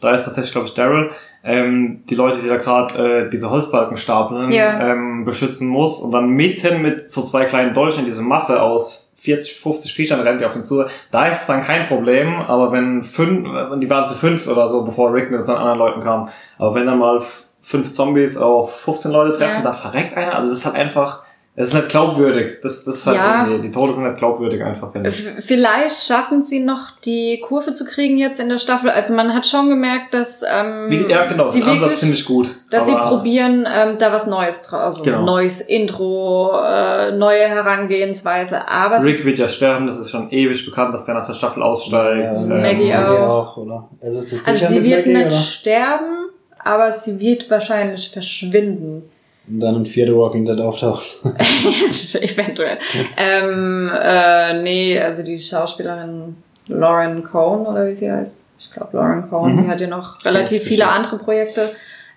da 0.00 0.10
ist 0.12 0.24
tatsächlich, 0.24 0.52
glaube 0.52 0.66
ich, 0.66 0.74
Daryl, 0.74 1.12
ähm, 1.44 2.02
die 2.10 2.14
Leute, 2.14 2.40
die 2.42 2.48
da 2.48 2.56
gerade 2.56 3.26
äh, 3.26 3.30
diese 3.30 3.50
Holzbalken 3.50 3.96
stapeln, 3.96 4.50
Ja. 4.50 4.90
ähm, 4.90 5.24
beschützen 5.24 5.68
muss 5.68 6.00
und 6.00 6.10
dann 6.12 6.28
mitten 6.30 6.82
mit 6.82 7.08
so 7.10 7.22
zwei 7.22 7.44
kleinen 7.44 7.72
Dolchen 7.72 8.04
diese 8.04 8.22
Masse 8.22 8.60
aus 8.60 9.03
40, 9.16 9.54
50 9.60 9.94
Viechern 9.94 10.20
rennt 10.20 10.40
die 10.40 10.44
auf 10.44 10.54
ihn 10.56 10.64
zu. 10.64 10.84
Da 11.10 11.26
ist 11.26 11.42
es 11.42 11.46
dann 11.46 11.60
kein 11.62 11.86
Problem, 11.86 12.34
aber 12.40 12.72
wenn 12.72 13.02
fünf, 13.02 13.46
äh, 13.48 13.78
die 13.78 13.88
waren 13.90 14.06
zu 14.06 14.14
fünf 14.14 14.46
oder 14.48 14.66
so, 14.68 14.84
bevor 14.84 15.12
Rick 15.12 15.30
mit 15.30 15.44
seinen 15.46 15.58
anderen 15.58 15.78
Leuten 15.78 16.00
kam. 16.00 16.28
Aber 16.58 16.74
wenn 16.74 16.86
dann 16.86 16.98
mal 16.98 17.20
fünf 17.60 17.92
Zombies 17.92 18.36
auf 18.36 18.80
15 18.80 19.10
Leute 19.12 19.38
treffen, 19.38 19.56
Ja. 19.58 19.62
da 19.62 19.72
verreckt 19.72 20.16
einer. 20.16 20.34
Also 20.34 20.48
das 20.48 20.58
ist 20.58 20.66
halt 20.66 20.74
einfach, 20.76 21.22
das 21.56 21.68
ist 21.68 21.74
nicht 21.74 21.88
glaubwürdig. 21.88 22.58
Das, 22.62 22.84
das 22.84 22.96
ist 22.96 23.06
halt 23.06 23.16
Ja. 23.16 23.46
irgendwie, 23.46 23.68
die 23.68 23.70
Tode 23.72 23.92
sind 23.92 24.04
nicht 24.04 24.16
glaubwürdig 24.18 24.62
einfach, 24.64 24.90
finde 24.90 25.10
ich. 25.10 25.16
Vielleicht 25.44 26.04
schaffen 26.04 26.42
sie 26.42 26.58
noch 26.60 26.90
die 27.04 27.40
Kurve 27.40 27.72
zu 27.74 27.84
kriegen 27.84 28.18
jetzt 28.18 28.40
in 28.40 28.48
der 28.48 28.58
Staffel. 28.58 28.90
Also 28.90 29.14
man 29.14 29.32
hat 29.32 29.46
schon 29.46 29.68
gemerkt, 29.68 30.14
dass 30.14 30.42
ähm, 30.42 30.86
Wie, 30.90 31.06
ja, 31.08 31.26
genau, 31.26 31.50
sie 31.50 31.60
den 31.60 31.68
Ansatz 31.68 32.00
finde 32.00 32.14
ich 32.14 32.24
gut. 32.24 32.48
dass 32.70 32.86
sie 32.86 32.92
probieren, 32.92 33.68
ähm, 33.72 33.98
da 33.98 34.10
was 34.12 34.26
Neues 34.26 34.62
draus, 34.62 34.80
also 34.80 35.02
Genau. 35.04 35.22
neues 35.24 35.60
Intro, 35.60 36.58
äh, 36.60 37.12
neue 37.12 37.46
Herangehensweise. 37.46 38.66
Aber 38.68 39.00
sie, 39.00 39.12
Rick 39.12 39.24
wird 39.24 39.38
ja 39.38 39.48
sterben, 39.48 39.86
das 39.86 39.98
ist 39.98 40.10
schon 40.10 40.30
ewig 40.30 40.64
bekannt, 40.64 40.92
dass 40.92 41.04
der 41.06 41.14
nach 41.14 41.26
der 41.26 41.34
Staffel 41.34 41.62
aussteigt. 41.62 42.34
Ja, 42.48 42.54
Ähm, 42.56 42.62
Maggie 42.62 42.94
auch. 42.94 43.56
oder? 43.56 43.88
Also 44.02 44.18
ist 44.18 44.32
das 44.32 44.48
also 44.48 44.58
sicher 44.58 44.72
sie 44.72 44.80
mit 44.80 44.84
wird 44.90 45.06
Maggie, 45.06 45.18
nicht 45.18 45.26
oder? 45.26 45.36
sterben, 45.36 46.16
aber 46.64 46.90
sie 46.90 47.20
wird 47.20 47.48
wahrscheinlich 47.50 48.10
verschwinden. 48.10 49.08
Und 49.46 49.60
dann 49.60 49.74
ein 49.76 49.86
vierter 49.86 50.14
Walking 50.16 50.46
Dead 50.46 50.58
auftaucht. 50.60 51.04
Eventuell. 52.20 52.78
ähm, 53.16 53.90
äh, 53.94 54.62
nee, 54.62 54.98
also 54.98 55.22
die 55.22 55.38
Schauspielerin 55.40 56.36
Lauren 56.68 57.22
Cohn 57.24 57.66
oder 57.66 57.86
wie 57.86 57.94
sie 57.94 58.10
heißt. 58.10 58.46
Ich 58.58 58.70
glaube 58.72 58.96
Lauren 58.96 59.28
Cohn, 59.28 59.54
Mhm. 59.54 59.62
die 59.64 59.68
hat 59.68 59.80
ja 59.80 59.86
noch 59.86 60.24
relativ 60.24 60.62
Sicher. 60.62 60.68
viele 60.68 60.88
andere 60.88 61.18
Projekte. 61.18 61.68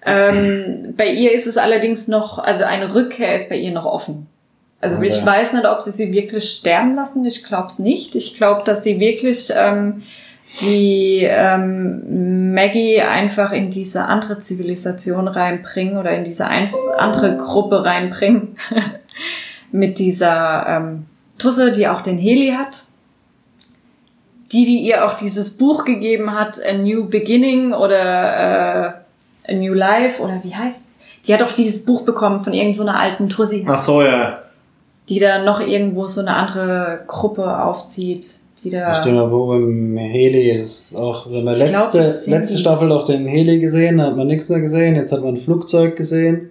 Ähm, 0.05 0.93
bei 0.95 1.07
ihr 1.09 1.33
ist 1.33 1.47
es 1.47 1.57
allerdings 1.57 2.07
noch, 2.07 2.37
also 2.39 2.63
eine 2.63 2.93
Rückkehr 2.95 3.35
ist 3.35 3.49
bei 3.49 3.57
ihr 3.57 3.71
noch 3.71 3.85
offen. 3.85 4.27
Also 4.79 4.97
Okay. 4.97 5.07
ich 5.07 5.25
weiß 5.25 5.53
nicht, 5.53 5.65
ob 5.65 5.81
sie 5.81 5.91
sie 5.91 6.11
wirklich 6.13 6.49
sterben 6.49 6.95
lassen. 6.95 7.25
Ich 7.25 7.43
glaube 7.43 7.65
es 7.67 7.79
nicht. 7.79 8.15
Ich 8.15 8.35
glaube, 8.35 8.63
dass 8.63 8.83
sie 8.83 8.99
wirklich 8.99 9.49
ähm, 9.53 10.03
die 10.61 11.27
ähm, 11.29 12.53
Maggie 12.53 13.01
einfach 13.01 13.51
in 13.51 13.69
diese 13.69 14.05
andere 14.05 14.39
Zivilisation 14.39 15.27
reinbringen 15.27 15.97
oder 15.97 16.11
in 16.11 16.23
diese 16.23 16.47
eins, 16.47 16.75
andere 16.97 17.35
Gruppe 17.35 17.83
reinbringen 17.83 18.57
mit 19.71 19.99
dieser 19.99 20.65
ähm, 20.67 21.05
Tusse, 21.37 21.73
die 21.73 21.87
auch 21.87 22.01
den 22.01 22.17
Heli 22.17 22.51
hat. 22.57 22.83
Die, 24.53 24.63
die 24.63 24.79
ihr 24.79 25.05
auch 25.05 25.17
dieses 25.17 25.57
Buch 25.57 25.83
gegeben 25.83 26.33
hat, 26.33 26.57
A 26.65 26.73
New 26.73 27.09
Beginning 27.09 27.73
oder 27.73 28.95
äh, 29.45 29.51
A 29.51 29.53
New 29.53 29.73
Life 29.73 30.21
oder 30.21 30.41
wie 30.43 30.55
heißt? 30.55 30.87
Die 31.27 31.33
hat 31.33 31.43
auch 31.43 31.51
dieses 31.51 31.83
Buch 31.83 32.03
bekommen 32.03 32.41
von 32.41 32.53
irgendeiner 32.53 32.85
so 32.85 32.89
einer 32.89 32.99
alten 32.99 33.27
Tussi 33.27 33.65
Ach 33.67 33.77
so, 33.77 34.01
ja. 34.01 34.43
die 35.09 35.19
da 35.19 35.43
noch 35.43 35.59
irgendwo 35.59 36.05
so 36.05 36.21
eine 36.21 36.33
andere 36.33 37.03
Gruppe 37.07 37.61
aufzieht. 37.61 38.39
Die 38.63 38.69
da. 38.69 38.93
Stimmt, 38.93 39.17
aber 39.17 39.31
wo 39.31 39.53
im 39.55 39.97
Heli, 39.97 40.57
das 40.57 40.67
ist 40.91 40.95
auch, 40.95 41.29
wenn 41.29 41.43
man 41.43 41.53
Ich 41.53 41.65
glaub, 41.65 41.93
letzte, 41.93 42.29
letzte 42.29 42.57
Staffel 42.57 42.91
auch 42.91 43.03
den 43.05 43.25
Heli 43.27 43.59
gesehen, 43.59 43.97
da 43.99 44.05
hat 44.07 44.17
man 44.17 44.27
nichts 44.27 44.49
mehr 44.49 44.59
gesehen, 44.61 44.95
jetzt 44.95 45.11
hat 45.11 45.21
man 45.23 45.35
ein 45.35 45.37
Flugzeug 45.37 45.95
gesehen. 45.95 46.49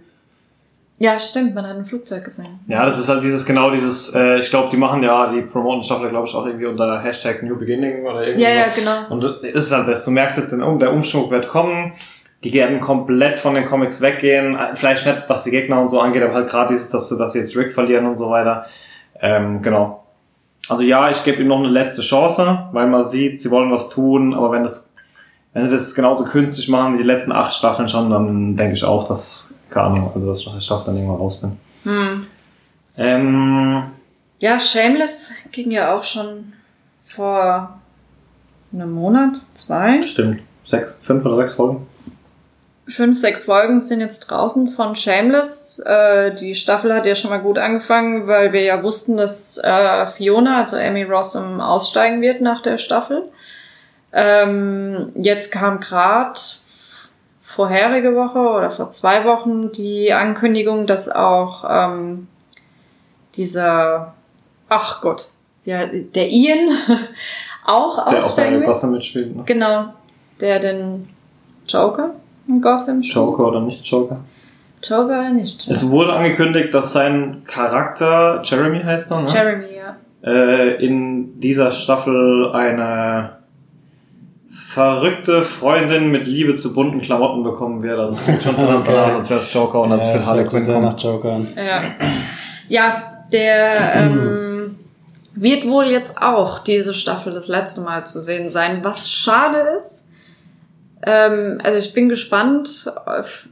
Ja, 0.99 1.19
stimmt, 1.19 1.55
man 1.55 1.67
hat 1.67 1.77
ein 1.77 1.85
Flugzeug 1.85 2.25
gesehen. 2.25 2.59
Ja, 2.69 2.87
das 2.87 2.99
ist 2.99 3.09
halt 3.11 3.23
dieses, 3.23 3.45
genau 3.45 3.71
dieses, 3.71 4.15
äh, 4.15 4.39
ich 4.39 4.49
glaube, 4.49 4.71
die 4.71 4.79
machen 4.79 5.03
ja 5.03 5.31
die 5.31 5.43
Promoten-Staffel, 5.43 6.09
glaube 6.09 6.27
ich, 6.27 6.35
auch 6.35 6.47
irgendwie 6.47 6.65
unter 6.65 7.03
Hashtag 7.03 7.43
New 7.43 7.57
Beginning 7.59 8.07
oder 8.07 8.27
irgendwie. 8.27 8.45
Ja, 8.45 8.51
ja, 8.51 8.65
genau. 8.75 9.01
Und 9.11 9.23
es 9.43 9.67
ist 9.67 9.73
halt 9.73 9.89
das, 9.89 10.07
du 10.07 10.11
merkst 10.11 10.39
jetzt, 10.39 10.53
den 10.53 10.79
der 10.79 10.93
Umschwung 10.95 11.31
wird 11.31 11.49
kommen, 11.49 11.93
die 12.45 12.53
werden 12.55 12.81
komplett 12.81 13.39
von 13.39 13.55
den 13.55 13.65
Comics 13.67 14.01
weggehen, 14.01 14.57
vielleicht 14.73 15.05
nicht, 15.05 15.25
was 15.29 15.45
die 15.45 15.51
Gegner 15.51 15.81
und 15.83 15.89
so 15.89 16.01
angeht, 16.01 16.23
aber 16.23 16.33
halt 16.33 16.49
gerade 16.49 16.73
dieses, 16.73 16.91
dass, 16.91 17.11
sie- 17.11 17.19
dass 17.19 17.35
sie 17.35 17.41
jetzt 17.41 17.55
Rick 17.59 17.73
verlieren 17.73 18.07
und 18.07 18.17
so 18.17 18.31
weiter. 18.31 18.65
Ähm, 19.21 19.61
genau. 19.61 20.06
Also 20.69 20.83
ja, 20.83 21.11
ich 21.11 21.23
gebe 21.25 21.41
ihm 21.43 21.49
noch 21.49 21.59
eine 21.59 21.69
letzte 21.69 22.03
Chance, 22.03 22.69
weil 22.73 22.87
man 22.89 23.03
sieht, 23.03 23.39
sie 23.39 23.51
wollen 23.51 23.71
was 23.71 23.89
tun, 23.89 24.35
aber 24.35 24.51
wenn 24.53 24.63
das, 24.63 24.93
wenn 25.53 25.65
sie 25.65 25.73
das 25.73 25.95
genauso 25.95 26.25
künstlich 26.25 26.69
machen 26.69 26.95
wie 26.95 26.99
die 26.99 27.05
letzten 27.05 27.33
acht 27.33 27.53
Staffeln 27.55 27.89
schon, 27.89 28.11
dann 28.11 28.57
denke 28.57 28.75
ich 28.75 28.85
auch, 28.85 29.07
dass, 29.07 29.55
keine 29.71 29.87
Ahnung, 29.87 30.11
also 30.15 30.27
dass 30.29 30.41
ich 30.41 30.47
nach 30.47 30.55
der 30.55 30.61
Staffel 30.61 30.87
dann 30.87 30.97
irgendwann 30.97 31.19
raus 31.19 31.41
bin. 31.41 31.53
Hm. 31.85 32.27
Ähm, 32.97 33.83
Ja, 34.41 34.59
Shameless 34.59 35.31
ging 35.53 35.71
ja 35.71 35.95
auch 35.95 36.03
schon 36.03 36.53
vor 37.05 37.79
einem 38.73 38.91
Monat, 38.93 39.41
zwei. 39.55 40.03
stimmt. 40.03 40.41
Sechs, 40.65 40.99
fünf 41.01 41.25
oder 41.25 41.37
sechs 41.37 41.55
Folgen. 41.55 41.87
Fünf, 42.89 43.19
sechs 43.19 43.47
Folgen 43.47 43.81
sind 43.81 44.01
jetzt 44.01 44.31
draußen 44.31 44.69
von 44.69 44.95
Shameless. 44.95 45.81
Äh, 45.81 46.35
die 46.35 46.55
Staffel 46.55 46.95
hat 46.95 47.05
ja 47.05 47.17
schon 47.17 47.31
mal 47.31 47.41
gut 47.41 47.59
angefangen, 47.59 48.29
weil 48.29 48.53
wir 48.53 48.63
ja 48.63 48.81
wussten, 48.83 49.17
dass 49.17 49.59
äh, 49.59 50.07
Fiona, 50.07 50.61
also 50.61 50.77
Amy 50.77 51.03
Rossum, 51.03 51.61
aussteigen 51.61 52.23
wird 52.23 52.41
nach 52.41 52.61
der 52.61 52.79
Staffel. 52.79 53.25
Ähm, 54.13 55.11
jetzt 55.17 55.51
kam 55.51 55.81
gerade 55.81 56.39
vorherige 57.41 58.15
Woche 58.15 58.39
oder 58.39 58.71
vor 58.71 58.89
zwei 58.91 59.25
Wochen 59.25 59.73
die 59.73 60.13
Ankündigung, 60.13 60.87
dass 60.87 61.09
auch 61.09 61.65
ähm, 61.69 62.29
dieser, 63.35 64.15
ach 64.69 65.01
Gott, 65.01 65.31
ja, 65.65 65.87
der 65.87 66.29
Ian 66.29 66.71
auch 67.65 67.97
Der 67.97 68.07
auch 68.07 68.25
aussteigen 68.25 68.61
wird. 68.61 68.67
Gotham 68.67 68.93
mitspielt. 68.93 69.35
Ne? 69.35 69.43
Genau, 69.45 69.87
der 70.41 70.61
den 70.61 71.09
Joker 71.67 72.15
Gotham 72.61 73.03
spielt. 73.03 73.15
Joker 73.15 73.49
oder 73.49 73.61
nicht 73.61 73.85
Joker. 73.87 74.21
Joker 74.83 75.21
oder 75.21 75.31
nicht? 75.31 75.67
Es 75.69 75.91
wurde 75.91 76.13
angekündigt, 76.13 76.73
dass 76.73 76.93
sein 76.93 77.43
Charakter, 77.45 78.41
Jeremy 78.45 78.83
heißt 78.83 79.11
er, 79.11 79.23
ne? 79.23 79.27
Jeremy, 79.33 79.67
ja. 79.77 79.97
äh, 80.31 80.85
in 80.85 81.41
dieser 81.41 81.71
Staffel 81.71 82.53
eine 82.53 83.37
verrückte 84.49 85.43
Freundin 85.43 86.11
mit 86.11 86.27
Liebe 86.27 86.55
zu 86.55 86.73
bunten 86.73 87.01
Klamotten 87.01 87.43
bekommen 87.43 87.83
wird. 87.83 87.99
Also 87.99 88.13
es 88.13 88.25
klingt 88.25 88.43
schon 88.43 88.55
verdammt 88.57 88.89
Okay. 88.89 88.99
aus, 88.99 89.13
als 89.15 89.31
wäre 89.31 89.41
es 89.41 89.53
Joker 89.53 89.81
und 89.83 89.93
als 89.93 90.07
ja, 90.07 90.13
für 90.13 90.19
das 90.19 90.27
Harley 90.29 90.45
Quinn 90.47 90.83
nach 90.83 90.99
Joker. 90.99 91.41
Ja, 91.57 91.83
ja 92.69 93.03
der 93.33 93.95
ähm, 93.97 94.77
wird 95.35 95.67
wohl 95.67 95.87
jetzt 95.87 96.21
auch 96.21 96.61
diese 96.61 96.95
Staffel 96.95 97.35
das 97.35 97.49
letzte 97.49 97.81
Mal 97.83 98.07
zu 98.07 98.21
sehen 98.21 98.49
sein, 98.49 98.81
was 98.83 99.11
schade 99.11 99.59
ist. 99.77 100.06
Ähm, 101.07 101.59
also 101.63 101.79
ich 101.79 101.93
bin 101.95 102.09
gespannt. 102.09 102.93
auf- 103.07 103.49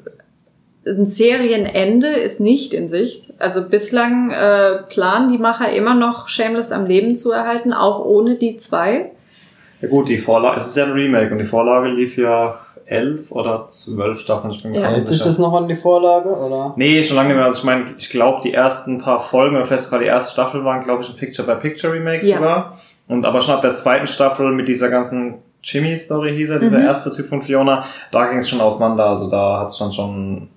Ein 0.86 1.06
Serienende 1.06 2.08
ist 2.08 2.40
nicht 2.40 2.74
in 2.74 2.88
Sicht. 2.88 3.32
Also 3.38 3.66
bislang 3.66 4.30
äh, 4.30 4.82
planen 4.90 5.30
die 5.32 5.38
Macher 5.38 5.72
immer 5.72 5.94
noch 5.94 6.28
Shameless 6.28 6.72
am 6.72 6.84
Leben 6.84 7.14
zu 7.14 7.32
erhalten, 7.32 7.72
auch 7.72 8.04
ohne 8.04 8.34
die 8.36 8.56
zwei. 8.56 9.10
Ja 9.80 9.88
gut, 9.88 10.10
die 10.10 10.18
Vorlage, 10.18 10.60
es 10.60 10.66
ist 10.68 10.76
ja 10.76 10.84
ein 10.84 10.92
Remake 10.92 11.32
und 11.32 11.38
die 11.38 11.44
Vorlage 11.44 11.88
lief 11.88 12.18
ja 12.18 12.58
elf 12.84 13.32
oder 13.32 13.66
zwölf 13.66 14.20
Staffeln. 14.20 14.52
Ich 14.52 14.62
bin 14.62 14.74
Ja. 14.74 14.88
Hält 14.88 15.06
sich 15.06 15.22
das 15.22 15.38
noch 15.38 15.54
an 15.54 15.68
die 15.68 15.74
Vorlage, 15.74 16.28
oder? 16.28 16.74
Nee, 16.76 17.02
schon 17.02 17.16
lange 17.16 17.28
nicht 17.28 17.36
mehr. 17.38 17.46
Also 17.46 17.60
ich 17.60 17.64
meine, 17.64 17.84
ich 17.96 18.10
glaube, 18.10 18.40
die 18.42 18.52
ersten 18.52 19.00
paar 19.00 19.20
Folgen, 19.20 19.56
oder 19.56 19.64
vielleicht 19.64 19.84
sogar 19.84 20.00
die 20.00 20.06
erste 20.06 20.32
Staffel 20.34 20.64
waren, 20.66 20.82
glaube 20.82 21.02
ich, 21.02 21.08
ein 21.08 21.16
Picture-by-Picture-Remake 21.16 22.26
Ja. 22.26 22.36
sogar. 22.36 22.78
Und 23.08 23.24
aber 23.24 23.40
schon 23.40 23.54
ab 23.54 23.62
der 23.62 23.72
zweiten 23.72 24.06
Staffel 24.06 24.52
mit 24.52 24.68
dieser 24.68 24.90
ganzen 24.90 25.36
Jimmy-Story 25.64 26.36
hieß 26.36 26.50
er, 26.50 26.58
dieser 26.60 26.78
Mhm. 26.78 26.84
erste 26.84 27.14
Typ 27.14 27.28
von 27.28 27.42
Fiona, 27.42 27.84
da 28.10 28.26
ging 28.26 28.38
es 28.38 28.48
schon 28.48 28.60
auseinander. 28.60 29.06
Also 29.06 29.28
da 29.30 29.60
hat 29.60 29.68
es 29.68 29.78
dann 29.78 29.92
schon... 29.92 30.48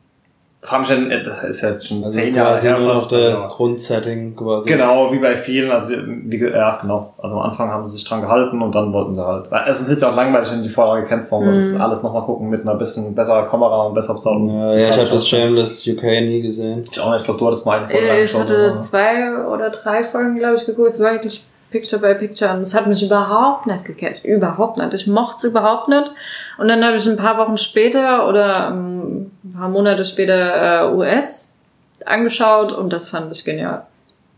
Denn, 0.89 1.11
äh, 1.11 1.21
ist 1.47 1.61
ja 1.61 1.69
jetzt 1.69 1.87
schon 1.87 2.03
Also 2.03 2.19
zehn 2.19 2.35
Jahre 2.35 2.59
her 2.59 2.77
fast. 2.77 3.11
das 3.13 3.45
aber- 3.45 3.53
Grundsetting 3.55 4.35
quasi. 4.35 4.67
Genau, 4.67 5.13
wie 5.13 5.19
bei 5.19 5.37
vielen, 5.37 5.71
also 5.71 5.93
wie, 6.05 6.43
ja, 6.43 6.77
genau. 6.81 7.13
Also 7.19 7.35
am 7.35 7.43
Anfang 7.43 7.69
haben 7.71 7.85
sie 7.85 7.95
sich 7.95 8.03
dran 8.03 8.19
gehalten 8.21 8.61
und 8.61 8.73
dann 8.75 8.91
wollten 8.91 9.13
sie 9.15 9.25
halt. 9.25 9.49
Weil 9.49 9.61
Es 9.69 9.79
ist 9.79 9.89
jetzt 9.89 10.03
auch 10.03 10.13
langweilig, 10.15 10.49
wenn 10.51 10.57
du 10.57 10.63
die 10.63 10.69
Vorlage 10.69 11.07
kennst, 11.07 11.31
warum 11.31 11.45
sollst 11.45 11.67
du 11.67 11.69
Mhm. 11.69 11.73
das 11.77 11.81
alles 11.81 12.03
nochmal 12.03 12.23
gucken 12.23 12.49
mit 12.49 12.61
einer 12.63 12.75
bisschen 12.75 13.15
besserer 13.15 13.45
Kamera 13.45 13.83
und 13.83 13.93
besser 13.93 14.15
bezahlten. 14.15 14.49
Ja, 14.49 14.73
ja, 14.73 14.79
ich 14.79 14.91
habe 14.97 15.09
das 15.09 15.25
Shameless 15.27 15.87
UK 15.87 16.03
nie 16.21 16.41
gesehen. 16.41 16.83
Ich 16.91 16.99
auch 16.99 17.11
nicht, 17.11 17.19
ich 17.19 17.23
glaube, 17.25 17.39
du 17.39 17.47
hattest 17.47 17.65
mal 17.65 17.77
eine 17.79 17.87
Folge 17.87 18.05
Äh, 18.09 18.23
Ich 18.23 18.37
hatte 18.37 18.75
zwei 18.79 19.45
oder 19.45 19.69
drei 19.69 20.03
Folgen, 20.03 20.35
glaube 20.37 20.55
ich, 20.55 20.65
geguckt. 20.65 20.89
Es 20.89 21.01
war 21.01 21.13
wirklich 21.13 21.45
Picture 21.71 22.01
by 22.01 22.15
Picture 22.15 22.53
und 22.53 22.59
es 22.61 22.73
hat 22.73 22.87
mich 22.87 23.03
überhaupt 23.03 23.67
nicht 23.67 23.83
gecatcht. 23.85 24.23
Überhaupt 24.23 24.77
nicht. 24.77 24.93
Ich 24.93 25.07
mochte 25.07 25.35
es 25.37 25.43
überhaupt 25.45 25.89
nicht. 25.89 26.11
Und 26.57 26.67
dann 26.69 26.83
habe 26.83 26.95
ich 26.97 27.05
ein 27.07 27.17
paar 27.17 27.37
Wochen 27.37 27.57
später 27.57 28.27
oder 28.27 28.69
ähm, 28.71 29.31
ein 29.43 29.53
paar 29.57 29.69
Monate 29.69 30.05
später 30.05 30.85
äh, 30.89 30.93
US 30.93 31.57
angeschaut 32.05 32.71
und 32.71 32.93
das 32.93 33.09
fand 33.09 33.31
ich 33.31 33.43
genial. 33.43 33.83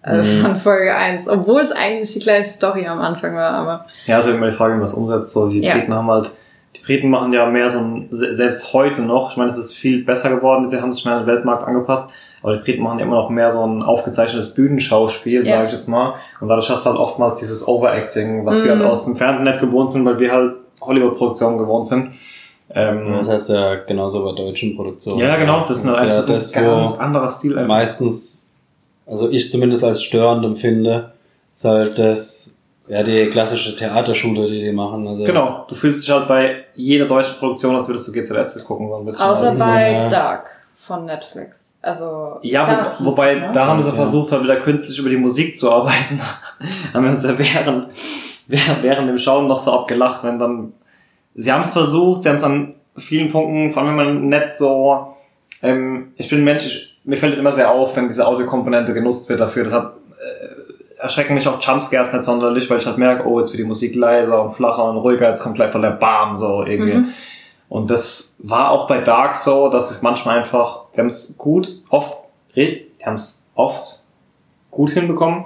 Also 0.01 0.31
Mhm. 0.31 0.41
von 0.41 0.55
Folge 0.55 0.95
1. 0.95 1.27
Obwohl 1.27 1.61
es 1.61 1.71
eigentlich 1.71 2.13
die 2.13 2.19
gleiche 2.19 2.45
Story 2.49 2.87
am 2.87 3.01
Anfang 3.01 3.35
war, 3.35 3.51
aber 3.51 3.85
Ja, 4.05 4.15
also 4.15 4.31
immer 4.31 4.45
die 4.47 4.51
Frage, 4.53 4.73
wie 4.73 4.77
man 4.77 4.85
das 4.85 4.93
umsetzt. 4.93 5.31
So, 5.31 5.49
die 5.49 5.61
Ja. 5.61 5.75
Briten 5.75 5.93
haben 5.93 6.09
halt, 6.09 6.31
die 6.75 6.81
Briten 6.81 7.09
machen 7.09 7.33
ja 7.33 7.45
mehr 7.47 7.69
so 7.69 7.79
ein, 7.79 8.07
se- 8.09 8.33
selbst 8.35 8.73
heute 8.73 9.01
noch, 9.01 9.31
ich 9.31 9.37
meine, 9.37 9.49
es 9.49 9.57
ist 9.57 9.73
viel 9.75 10.03
besser 10.05 10.29
geworden, 10.29 10.69
sie 10.69 10.81
haben 10.81 10.93
sich 10.93 11.03
mehr 11.05 11.15
an 11.15 11.25
den 11.25 11.27
Weltmarkt 11.27 11.67
angepasst, 11.67 12.09
aber 12.41 12.57
die 12.57 12.63
Briten 12.63 12.83
machen 12.83 12.99
ja 12.99 13.05
immer 13.05 13.15
noch 13.17 13.29
mehr 13.29 13.51
so 13.51 13.63
ein 13.65 13.83
aufgezeichnetes 13.83 14.53
Bühnenschauspiel, 14.55 15.45
Ja. 15.45 15.55
sage 15.57 15.67
ich 15.67 15.73
jetzt 15.73 15.87
mal. 15.87 16.13
Und 16.39 16.47
dadurch 16.47 16.69
hast 16.69 16.85
du 16.85 16.89
halt 16.91 16.99
oftmals 16.99 17.37
dieses 17.37 17.67
Overacting, 17.67 18.45
was 18.45 18.63
wir 18.63 18.75
Mhm. 18.75 18.79
halt 18.81 18.91
aus 18.91 19.05
dem 19.05 19.15
Fernsehen 19.17 19.45
nicht 19.45 19.59
gewohnt 19.59 19.89
sind, 19.91 20.05
weil 20.05 20.19
wir 20.19 20.31
halt 20.31 20.53
Hollywood-Produktionen 20.81 21.57
gewohnt 21.57 21.85
sind. 21.87 22.11
Ähm, 22.73 23.13
Das 23.17 23.27
heißt 23.29 23.49
ja 23.49 23.75
genauso 23.75 24.23
bei 24.23 24.31
deutschen 24.33 24.75
Produktionen. 24.75 25.19
ja, 25.19 25.35
genau, 25.37 25.65
das 25.65 25.77
ist, 25.77 25.87
eine, 25.87 25.95
ja 25.97 26.05
das 26.05 26.19
ist 26.29 26.29
das, 26.29 26.53
ein 26.55 26.63
ganz 26.65 26.99
anderer 26.99 27.29
Stil 27.29 27.57
einfach. 27.57 27.67
meistens, 27.67 28.53
also 29.07 29.29
ich 29.29 29.49
zumindest 29.51 29.83
als 29.83 30.03
störend 30.03 30.45
empfinde, 30.45 31.11
ist 31.51 31.65
halt 31.65 31.97
das, 31.97 32.55
ja, 32.87 33.01
die 33.01 33.25
klassische 33.27 33.75
Theaterschule, 33.75 34.49
die 34.49 34.61
die 34.61 34.71
machen. 34.71 35.07
Also, 35.07 35.23
Genau, 35.23 35.65
du 35.67 35.73
fühlst 35.73 36.03
dich 36.03 36.13
halt 36.13 36.27
bei 36.27 36.57
jeder 36.75 37.05
deutschen 37.05 37.37
Produktion, 37.37 37.75
als 37.75 37.87
würdest 37.87 38.07
du 38.07 38.11
GZSZ 38.11 38.63
gucken. 38.63 38.87
So 38.87 38.95
ein 38.97 39.05
bisschen. 39.05 39.25
außer 39.25 39.49
Also, 39.49 39.63
bei 39.63 39.91
ja. 39.91 40.09
Dark 40.09 40.45
von 40.81 41.05
Netflix. 41.05 41.77
Also 41.81 42.37
Ja, 42.41 42.65
da 42.65 42.95
wo, 42.99 43.11
wobei, 43.11 43.33
es, 43.35 43.41
ne? 43.41 43.51
da 43.53 43.65
haben 43.67 43.81
sie 43.81 43.89
Ja. 43.89 43.95
versucht, 43.95 44.31
halt 44.31 44.43
wieder 44.43 44.55
künstlich 44.55 44.97
über 44.97 45.09
die 45.09 45.17
Musik 45.17 45.57
zu 45.57 45.69
arbeiten. 45.71 46.21
haben 46.93 47.03
wir 47.03 47.11
uns 47.11 47.23
ja 47.25 47.37
während, 47.37 47.87
während, 48.47 48.83
während 48.83 49.09
dem 49.09 49.17
Schauen 49.17 49.47
noch 49.47 49.59
so 49.59 49.73
abgelacht, 49.73 50.23
wenn 50.23 50.39
dann, 50.39 50.71
sie 51.35 51.51
haben 51.51 51.61
es 51.63 51.73
versucht, 51.73 52.23
sie 52.23 52.29
haben 52.29 52.37
es 52.37 52.43
an 52.43 52.75
vielen 52.97 53.29
Punkten, 53.29 53.71
vor 53.71 53.83
allem 53.83 53.97
wenn 53.97 54.05
man 54.05 54.29
nicht 54.29 54.53
so, 54.53 55.15
ähm, 55.61 56.13
ich 56.15 56.29
bin 56.29 56.39
ein 56.39 56.43
Mensch, 56.45 56.65
ich, 56.65 56.97
mir 57.03 57.17
fällt 57.17 57.33
es 57.33 57.39
immer 57.39 57.51
sehr 57.51 57.71
auf, 57.71 57.95
wenn 57.97 58.07
diese 58.07 58.25
Audiokomponente 58.25 58.93
genutzt 58.93 59.27
wird 59.29 59.41
dafür, 59.41 59.65
deshalb 59.65 59.93
äh, 60.17 61.01
erschrecken 61.01 61.33
mich 61.33 61.47
auch 61.47 61.61
Jumpscares 61.61 62.13
nicht 62.13 62.23
sonderlich, 62.23 62.69
weil 62.69 62.77
ich 62.77 62.85
halt 62.85 62.97
merke, 62.97 63.27
oh, 63.27 63.39
jetzt 63.39 63.51
wird 63.51 63.59
die 63.59 63.67
Musik 63.67 63.95
leiser 63.95 64.43
und 64.43 64.51
flacher 64.53 64.89
und 64.89 64.97
ruhiger, 64.97 65.27
jetzt 65.27 65.41
kommt 65.43 65.55
gleich 65.55 65.71
von 65.71 65.81
der 65.81 65.91
Bam, 65.91 66.35
so 66.35 66.63
irgendwie. 66.63 66.93
Mhm. 66.99 67.07
Und 67.69 67.91
das 67.91 68.35
war 68.39 68.71
auch 68.71 68.87
bei 68.87 68.99
Dark 68.99 69.35
so, 69.35 69.69
dass 69.69 69.91
es 69.91 70.01
manchmal 70.01 70.39
einfach, 70.39 70.85
die 70.95 70.99
haben 70.99 71.07
es 71.07 71.37
gut, 71.37 71.69
oft, 71.89 72.17
die 72.55 72.87
haben 73.05 73.13
es 73.15 73.45
oft 73.53 74.03
gut 74.71 74.89
hinbekommen, 74.89 75.45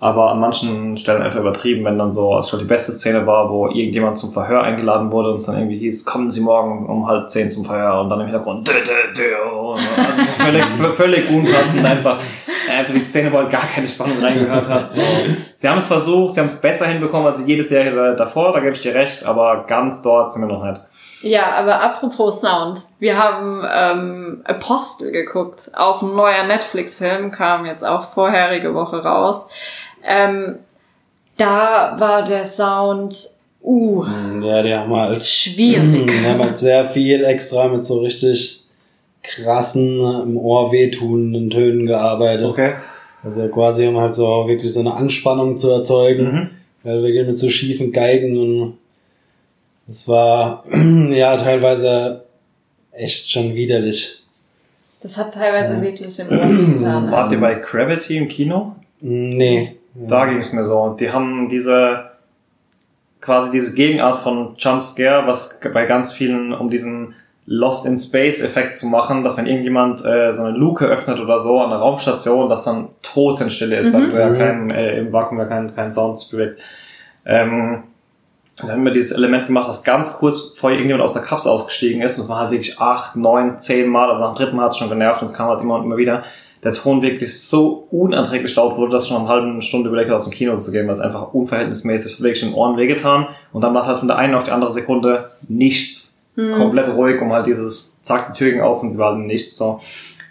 aber 0.00 0.30
an 0.30 0.38
manchen 0.38 0.96
Stellen 0.96 1.20
einfach 1.22 1.40
übertrieben, 1.40 1.84
wenn 1.84 1.98
dann 1.98 2.12
so, 2.12 2.32
als 2.32 2.48
schon 2.48 2.60
die 2.60 2.64
beste 2.64 2.92
Szene 2.92 3.26
war, 3.26 3.50
wo 3.50 3.66
irgendjemand 3.66 4.16
zum 4.16 4.30
Verhör 4.30 4.62
eingeladen 4.62 5.10
wurde 5.10 5.30
und 5.30 5.34
es 5.34 5.46
dann 5.46 5.56
irgendwie 5.56 5.78
hieß, 5.78 6.04
kommen 6.04 6.30
Sie 6.30 6.40
morgen 6.42 6.86
um 6.88 7.08
halb 7.08 7.28
zehn 7.28 7.50
zum 7.50 7.64
Verhör 7.64 8.00
und 8.02 8.08
dann 8.10 8.20
im 8.20 8.26
Hintergrund, 8.26 8.68
dö, 8.68 8.72
dö, 8.74 9.12
dö, 9.16 9.22
also 9.44 9.74
so 9.74 10.32
völlig, 10.44 10.64
völlig 10.94 11.30
unpassend 11.30 11.84
einfach, 11.84 12.20
einfach 12.70 12.92
die 12.94 13.00
Szene, 13.00 13.32
wo 13.32 13.38
halt 13.38 13.50
gar 13.50 13.66
keine 13.66 13.88
Spannung 13.88 14.20
reingehört 14.20 14.68
hat. 14.68 14.88
So. 14.92 15.00
Sie 15.56 15.68
haben 15.68 15.78
es 15.78 15.86
versucht, 15.86 16.34
sie 16.34 16.40
haben 16.40 16.46
es 16.46 16.60
besser 16.60 16.86
hinbekommen 16.86 17.26
als 17.26 17.44
jede 17.44 17.64
Serie 17.64 17.92
da- 17.92 18.14
davor, 18.14 18.52
da 18.52 18.60
gebe 18.60 18.74
ich 18.74 18.80
dir 18.82 18.94
recht, 18.94 19.24
aber 19.24 19.64
ganz 19.66 20.02
dort 20.02 20.30
sind 20.30 20.42
wir 20.42 20.54
noch 20.54 20.62
nicht. 20.62 20.80
Ja, 21.22 21.52
aber 21.52 21.80
apropos 21.80 22.40
Sound. 22.40 22.80
Wir 22.98 23.18
haben 23.18 23.64
ähm, 23.70 24.40
Apostel 24.44 25.10
geguckt. 25.10 25.70
Auch 25.74 26.02
ein 26.02 26.14
neuer 26.14 26.44
Netflix-Film 26.44 27.30
kam 27.30 27.66
jetzt 27.66 27.84
auch 27.84 28.12
vorherige 28.12 28.74
Woche 28.74 29.02
raus. 29.02 29.46
Ähm, 30.06 30.60
da 31.36 31.96
war 31.98 32.24
der 32.24 32.44
Sound 32.44 33.30
uh, 33.62 34.04
Ja, 34.42 34.62
die 34.62 34.74
haben 34.74 34.94
halt, 34.94 35.24
schwierig. 35.24 36.06
die 36.06 36.26
haben 36.26 36.40
halt 36.40 36.58
sehr 36.58 36.84
viel 36.84 37.24
extra 37.24 37.68
mit 37.68 37.84
so 37.84 38.00
richtig 38.00 38.64
krassen, 39.22 40.00
im 40.22 40.36
Ohr 40.36 40.72
wehtuenden 40.72 41.50
Tönen 41.50 41.86
gearbeitet. 41.86 42.46
Okay. 42.46 42.74
Also 43.22 43.48
quasi, 43.48 43.86
um 43.86 43.98
halt 43.98 44.14
so 44.14 44.46
wirklich 44.46 44.72
so 44.72 44.80
eine 44.80 44.94
Anspannung 44.94 45.58
zu 45.58 45.70
erzeugen. 45.70 46.32
Mhm. 46.32 46.50
Also 46.84 47.04
wir 47.04 47.12
gehen 47.12 47.26
mit 47.26 47.38
so 47.38 47.50
schiefen 47.50 47.92
Geigen 47.92 48.38
und 48.38 48.78
es 49.88 50.06
war 50.06 50.64
ja 51.10 51.36
teilweise 51.36 52.24
echt 52.92 53.30
schon 53.30 53.54
widerlich. 53.54 54.22
Das 55.00 55.16
hat 55.16 55.34
teilweise 55.34 55.80
wirklich 55.80 56.18
im 56.18 56.28
Ohr 56.28 56.74
getan. 56.76 57.10
Wart 57.10 57.30
ihr 57.30 57.40
bei 57.40 57.54
Gravity 57.54 58.16
im 58.16 58.28
Kino? 58.28 58.76
Nee. 59.00 59.76
Da 59.94 60.26
ging 60.26 60.38
es 60.38 60.52
mir 60.52 60.64
so. 60.64 60.96
Die 60.98 61.10
haben 61.10 61.48
diese 61.48 62.10
quasi 63.20 63.50
diese 63.50 63.74
Gegenart 63.74 64.16
von 64.16 64.54
Jumpscare, 64.56 65.26
was 65.26 65.60
bei 65.72 65.86
ganz 65.86 66.12
vielen 66.12 66.52
um 66.52 66.70
diesen 66.70 67.14
Lost 67.46 67.86
in 67.86 67.96
Space 67.96 68.42
Effekt 68.42 68.76
zu 68.76 68.86
machen, 68.86 69.24
dass 69.24 69.38
wenn 69.38 69.46
irgendjemand 69.46 70.04
äh, 70.04 70.32
so 70.32 70.42
eine 70.42 70.56
Luke 70.56 70.84
öffnet 70.84 71.18
oder 71.18 71.38
so 71.38 71.60
an 71.60 71.70
der 71.70 71.78
Raumstation, 71.78 72.48
dass 72.48 72.64
dann 72.64 72.88
Totenstille 73.02 73.76
ist, 73.78 73.94
weil 73.94 74.10
du 74.10 74.18
ja 74.18 74.34
kein, 74.34 74.70
äh, 74.70 74.98
im 74.98 75.12
Vakuum 75.12 75.38
ja 75.38 75.46
kein, 75.46 75.74
kein 75.74 75.90
Sound 75.90 76.18
sich 76.18 76.30
bewegt. 76.30 76.60
Ähm, 77.24 77.84
und 78.60 78.68
dann 78.68 78.76
haben 78.76 78.84
wir 78.84 78.92
dieses 78.92 79.12
Element 79.12 79.46
gemacht, 79.46 79.68
dass 79.68 79.84
ganz 79.84 80.18
kurz 80.18 80.50
bevor 80.50 80.70
irgendjemand 80.70 81.04
aus 81.04 81.14
der 81.14 81.22
Kapsel 81.22 81.50
ausgestiegen 81.50 82.02
ist, 82.02 82.16
und 82.16 82.22
das 82.22 82.28
war 82.28 82.38
halt 82.38 82.50
wirklich 82.50 82.78
acht, 82.80 83.16
neun, 83.16 83.58
zehn 83.58 83.88
Mal, 83.88 84.10
also 84.10 84.22
nach 84.22 84.34
dem 84.34 84.36
dritten 84.36 84.56
Mal 84.56 84.64
hat 84.64 84.72
es 84.72 84.78
schon 84.78 84.88
genervt 84.88 85.22
und 85.22 85.28
es 85.28 85.34
kam 85.34 85.48
halt 85.48 85.60
immer 85.60 85.76
und 85.76 85.84
immer 85.84 85.96
wieder, 85.96 86.24
der 86.64 86.72
Ton 86.72 87.02
wirklich 87.02 87.40
so 87.40 87.86
unerträglich 87.90 88.56
laut 88.56 88.76
wurde, 88.76 88.90
dass 88.90 89.04
ich 89.04 89.10
schon 89.10 89.18
eine 89.18 89.28
halbe 89.28 89.62
Stunde 89.62 89.88
überlegt 89.88 90.10
habe, 90.10 90.16
aus 90.16 90.24
dem 90.24 90.32
Kino 90.32 90.56
zu 90.56 90.72
gehen, 90.72 90.88
weil 90.88 90.94
es 90.94 91.00
einfach 91.00 91.32
unverhältnismäßig 91.32 92.20
wirklich 92.20 92.42
in 92.42 92.48
den 92.48 92.56
Ohren 92.56 92.76
wehgetan. 92.76 93.28
Und 93.52 93.62
dann 93.62 93.72
war 93.74 93.82
es 93.82 93.86
halt 93.86 94.00
von 94.00 94.08
der 94.08 94.18
einen 94.18 94.34
auf 94.34 94.42
die 94.42 94.50
andere 94.50 94.72
Sekunde 94.72 95.30
nichts. 95.46 96.26
Komplett 96.56 96.88
ruhig, 96.94 97.20
um 97.20 97.32
halt 97.32 97.46
dieses, 97.46 98.00
zack, 98.02 98.32
die 98.32 98.38
Tür 98.38 98.50
ging 98.50 98.60
auf 98.60 98.82
und 98.82 98.90
sie 98.90 98.98
war 98.98 99.12
halt 99.14 99.26
nichts, 99.26 99.56
so. 99.56 99.80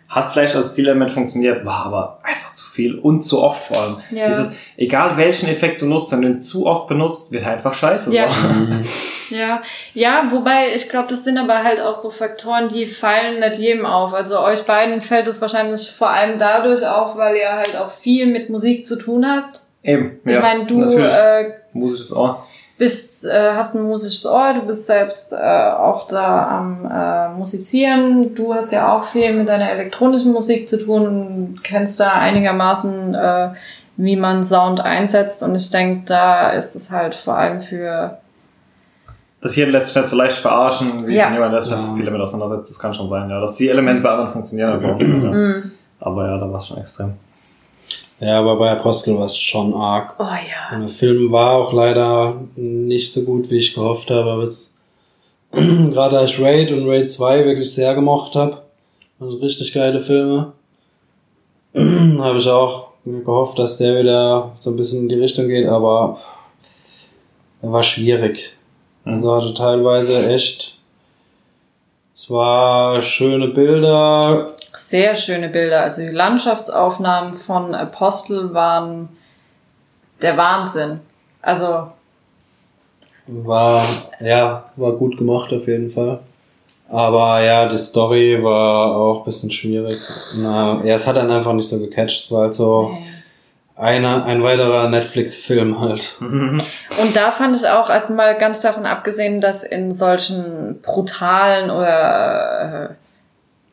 Hat 0.10 0.32
vielleicht 0.32 0.56
als 0.56 0.74
Zielelement 0.74 1.12
funktioniert, 1.12 1.66
war 1.66 1.86
aber 1.86 2.20
einfach 2.24 2.54
zu 2.54 2.66
viel 2.70 2.96
und 2.98 3.24
zu 3.24 3.42
oft 3.42 3.64
vor 3.64 3.82
allem. 3.82 3.98
Ja. 4.12 4.28
Dieses, 4.28 4.54
egal 4.78 5.18
welchen 5.18 5.50
Effekt 5.50 5.82
du 5.82 5.86
nutzt, 5.86 6.12
wenn 6.12 6.22
du 6.22 6.30
ihn 6.30 6.40
zu 6.40 6.66
oft 6.66 6.88
benutzt, 6.88 7.32
wird 7.32 7.44
er 7.44 7.52
einfach 7.52 7.74
scheiße. 7.74 8.14
Ja. 8.14 8.30
So. 8.30 8.36
Ja, 9.30 9.62
ja, 9.94 10.28
wobei 10.32 10.74
ich 10.74 10.88
glaube, 10.88 11.10
das 11.10 11.26
sind 11.26 11.38
aber 11.38 11.62
halt 11.64 11.82
auch 11.82 11.96
so 11.96 12.10
Faktoren, 12.10 12.70
die 12.70 12.86
fallen 12.86 13.42
nicht 13.42 13.60
jedem 13.60 13.86
auf. 13.86 14.14
Also 14.14 14.40
euch 14.40 14.64
beiden 14.64 15.02
fällt 15.02 15.28
es 15.28 15.42
wahrscheinlich 15.42 15.92
vor 15.92 16.10
allem 16.10 16.40
dadurch 16.40 16.88
auf, 16.88 17.18
weil 17.18 17.36
ihr 17.36 17.52
halt 17.52 17.76
auch 17.76 17.92
viel 17.92 18.26
mit 18.26 18.50
Musik 18.50 18.86
zu 18.86 18.98
tun 18.98 19.26
habt. 19.26 19.62
Eben, 19.84 20.20
Ich 20.26 20.36
ja, 20.36 20.42
meine, 20.42 20.66
du 20.66 20.82
äh, 20.82 21.54
Musisches 21.74 22.16
Ohr. 22.16 22.46
Bist, 22.78 23.26
äh, 23.26 23.54
hast 23.54 23.76
ein 23.76 23.82
musisches 23.84 24.26
Ohr, 24.26 24.54
du 24.54 24.62
bist 24.68 24.86
selbst 24.86 25.34
äh, 25.34 25.36
auch 25.38 26.08
da 26.08 26.48
am 26.48 26.86
äh, 26.86 27.30
Musizieren. 27.38 28.36
Du 28.36 28.54
hast 28.54 28.72
ja 28.72 28.94
auch 28.96 29.04
viel 29.04 29.34
mit 29.34 29.50
deiner 29.50 29.72
elektronischen 29.72 30.32
Musik 30.32 30.70
zu 30.70 30.78
tun 30.84 31.08
und 31.08 31.64
kennst 31.64 32.00
da 32.00 32.12
einigermaßen, 32.14 33.16
äh, 33.16 33.50
wie 33.98 34.16
man 34.16 34.44
Sound 34.44 34.80
einsetzt. 34.82 35.42
Und 35.42 35.56
ich 35.56 35.72
denke, 35.72 36.04
da 36.06 36.52
ist 36.52 36.76
es 36.76 36.92
halt 36.92 37.16
vor 37.16 37.36
allem 37.36 37.62
für 37.62 38.18
Das 39.42 39.54
hier 39.54 39.68
lässt 39.68 39.88
sich 39.88 39.96
nicht 39.96 40.10
so 40.10 40.16
leicht 40.16 40.38
verarschen, 40.38 41.08
wie 41.08 41.16
Ja. 41.16 41.26
von 41.26 41.34
jemandem, 41.34 41.54
der 41.54 41.62
sich 41.64 41.72
nicht 41.72 41.82
Ja. 41.84 41.90
so 41.90 41.96
viel 41.96 42.06
damit 42.06 42.22
auseinandersetzt. 42.22 42.70
Das 42.72 42.80
kann 42.80 42.94
schon 42.94 43.10
sein, 43.10 43.30
ja. 43.30 43.40
Dass 43.40 43.56
die 43.56 43.70
Elemente 43.70 44.02
bei 44.02 44.10
anderen 44.10 44.30
funktionieren. 44.30 44.74
Aber, 44.84 45.04
ja. 45.04 45.62
aber 46.00 46.28
ja, 46.28 46.38
da 46.38 46.52
war 46.52 46.58
es 46.60 46.68
schon 46.68 46.78
extrem. 46.78 47.14
Ja, 48.20 48.40
aber 48.40 48.56
bei 48.56 48.72
Apostel 48.72 49.18
war 49.18 49.26
es 49.26 49.38
schon 49.38 49.74
arg. 49.74 50.16
Oh 50.20 50.24
ja. 50.24 50.76
Und 50.76 50.82
der 50.82 50.90
Film 50.90 51.32
war 51.32 51.54
auch 51.54 51.72
leider 51.72 52.42
nicht 52.56 53.12
so 53.14 53.24
gut, 53.24 53.50
wie 53.50 53.58
ich 53.58 53.76
gehofft 53.76 54.10
habe, 54.10 54.32
aber 54.32 54.44
jetzt, 54.44 54.82
gerade 55.52 56.18
als 56.18 56.32
ich 56.32 56.42
Raid 56.42 56.72
und 56.72 56.90
Raid 56.90 57.12
2 57.12 57.46
wirklich 57.46 57.72
sehr 57.72 57.94
gemocht 57.94 58.36
habe, 58.36 58.64
also 59.20 59.38
richtig 59.38 59.72
geile 59.74 60.00
Filme, 60.00 60.54
habe 61.76 62.40
ich 62.40 62.50
auch 62.50 62.88
gehofft, 63.06 63.60
dass 63.60 63.78
der 63.78 64.00
wieder 64.00 64.52
so 64.60 64.72
ein 64.72 64.76
bisschen 64.76 65.04
in 65.04 65.10
die 65.10 65.16
Richtung 65.16 65.48
geht, 65.48 65.68
aber 65.68 66.18
er 67.62 67.72
war 67.72 67.84
schwierig. 67.84 68.52
Also 69.06 69.34
hatte 69.34 69.54
teilweise 69.54 70.30
echt 70.34 70.78
zwar 72.14 73.02
schöne 73.02 73.48
Bilder, 73.48 74.56
Sehr 74.78 75.16
schöne 75.16 75.50
Bilder. 75.50 75.82
Also 75.82 76.04
die 76.04 76.10
Landschaftsaufnahmen 76.10 77.34
von 77.34 77.74
Apostel 77.74 78.54
waren 78.54 79.10
der 80.22 80.38
Wahnsinn. 80.38 81.00
Also 81.42 81.92
War, 83.26 83.84
ja, 84.20 84.66
war 84.76 84.92
gut 84.94 85.18
gemacht 85.18 85.52
auf 85.52 85.68
jeden 85.68 85.90
Fall. 85.90 86.20
Aber 86.90 87.42
ja, 87.42 87.68
die 87.68 87.78
Story 87.78 88.42
war 88.42 88.96
auch 88.96 89.20
ein 89.20 89.26
bisschen 89.26 89.52
schwierig. 89.52 90.00
Na, 90.36 90.80
ja, 90.86 90.96
es 90.96 91.08
hat 91.08 91.18
dann 91.18 91.32
einfach 91.32 91.54
nicht 91.54 91.68
so 91.68 91.80
gecatcht. 91.80 92.26
Es 92.26 92.32
war 92.32 92.44
halt 92.44 92.54
so 92.54 92.98
einer, 93.76 94.26
ein 94.26 94.44
weiterer 94.44 94.90
Netflix-Film 94.90 95.82
halt. 95.82 96.16
Und 96.22 97.16
da 97.16 97.32
fand 97.32 97.56
ich 97.56 97.68
auch, 97.68 97.90
also 97.90 98.14
mal 98.14 98.38
ganz 98.38 98.62
davon 98.62 98.86
abgesehen, 98.86 99.42
dass 99.42 99.64
in 99.64 99.94
solchen 99.94 100.82
brutalen 100.82 101.70
oder 101.70 102.92
äh, 102.92 103.07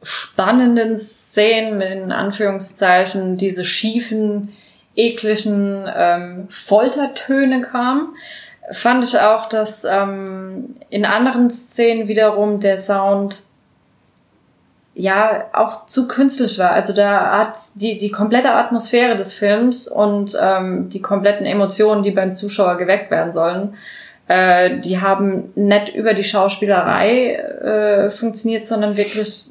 spannenden 0.04 0.96
Szenen 0.98 1.78
mit 1.78 1.90
in 1.90 2.12
Anführungszeichen 2.12 3.36
diese 3.36 3.64
schiefen, 3.64 4.52
ekligen 4.94 5.90
ähm, 5.94 6.46
Foltertöne 6.48 7.62
kamen, 7.62 8.14
fand 8.70 9.04
ich 9.04 9.18
auch, 9.18 9.46
dass 9.48 9.84
ähm, 9.84 10.76
in 10.88 11.04
anderen 11.04 11.50
Szenen 11.50 12.08
wiederum 12.08 12.60
der 12.60 12.78
Sound 12.78 13.44
ja 14.94 15.46
auch 15.52 15.86
zu 15.86 16.06
künstlich 16.06 16.58
war. 16.58 16.70
Also 16.70 16.92
da 16.92 17.38
hat 17.38 17.58
die, 17.74 17.98
die 17.98 18.10
komplette 18.10 18.52
Atmosphäre 18.52 19.16
des 19.16 19.32
Films 19.32 19.88
und 19.88 20.38
ähm, 20.40 20.88
die 20.88 21.02
kompletten 21.02 21.46
Emotionen, 21.46 22.02
die 22.02 22.12
beim 22.12 22.34
Zuschauer 22.34 22.76
geweckt 22.76 23.10
werden 23.10 23.32
sollen, 23.32 23.74
äh, 24.28 24.78
die 24.80 25.00
haben 25.00 25.52
nicht 25.56 25.94
über 25.94 26.14
die 26.14 26.24
Schauspielerei 26.24 27.34
äh, 27.34 28.10
funktioniert, 28.10 28.66
sondern 28.66 28.96
wirklich 28.96 29.50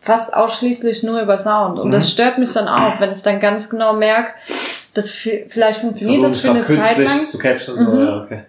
fast 0.00 0.34
ausschließlich 0.34 1.02
nur 1.02 1.20
über 1.20 1.36
Sound. 1.36 1.78
Und 1.78 1.90
das 1.90 2.10
stört 2.10 2.38
mich 2.38 2.52
dann 2.52 2.68
auch, 2.68 3.00
wenn 3.00 3.10
ich 3.10 3.22
dann 3.22 3.40
ganz 3.40 3.68
genau 3.68 3.92
merke, 3.92 4.32
dass 4.94 5.10
vi- 5.10 5.44
vielleicht 5.48 5.80
funktioniert 5.80 6.22
das 6.22 6.40
für 6.40 6.50
eine 6.50 6.66
Zeit 6.66 6.98
lang, 6.98 7.26
zu 7.26 7.38
catchen. 7.38 7.74
So, 7.74 8.00
ja, 8.00 8.22
okay. 8.22 8.40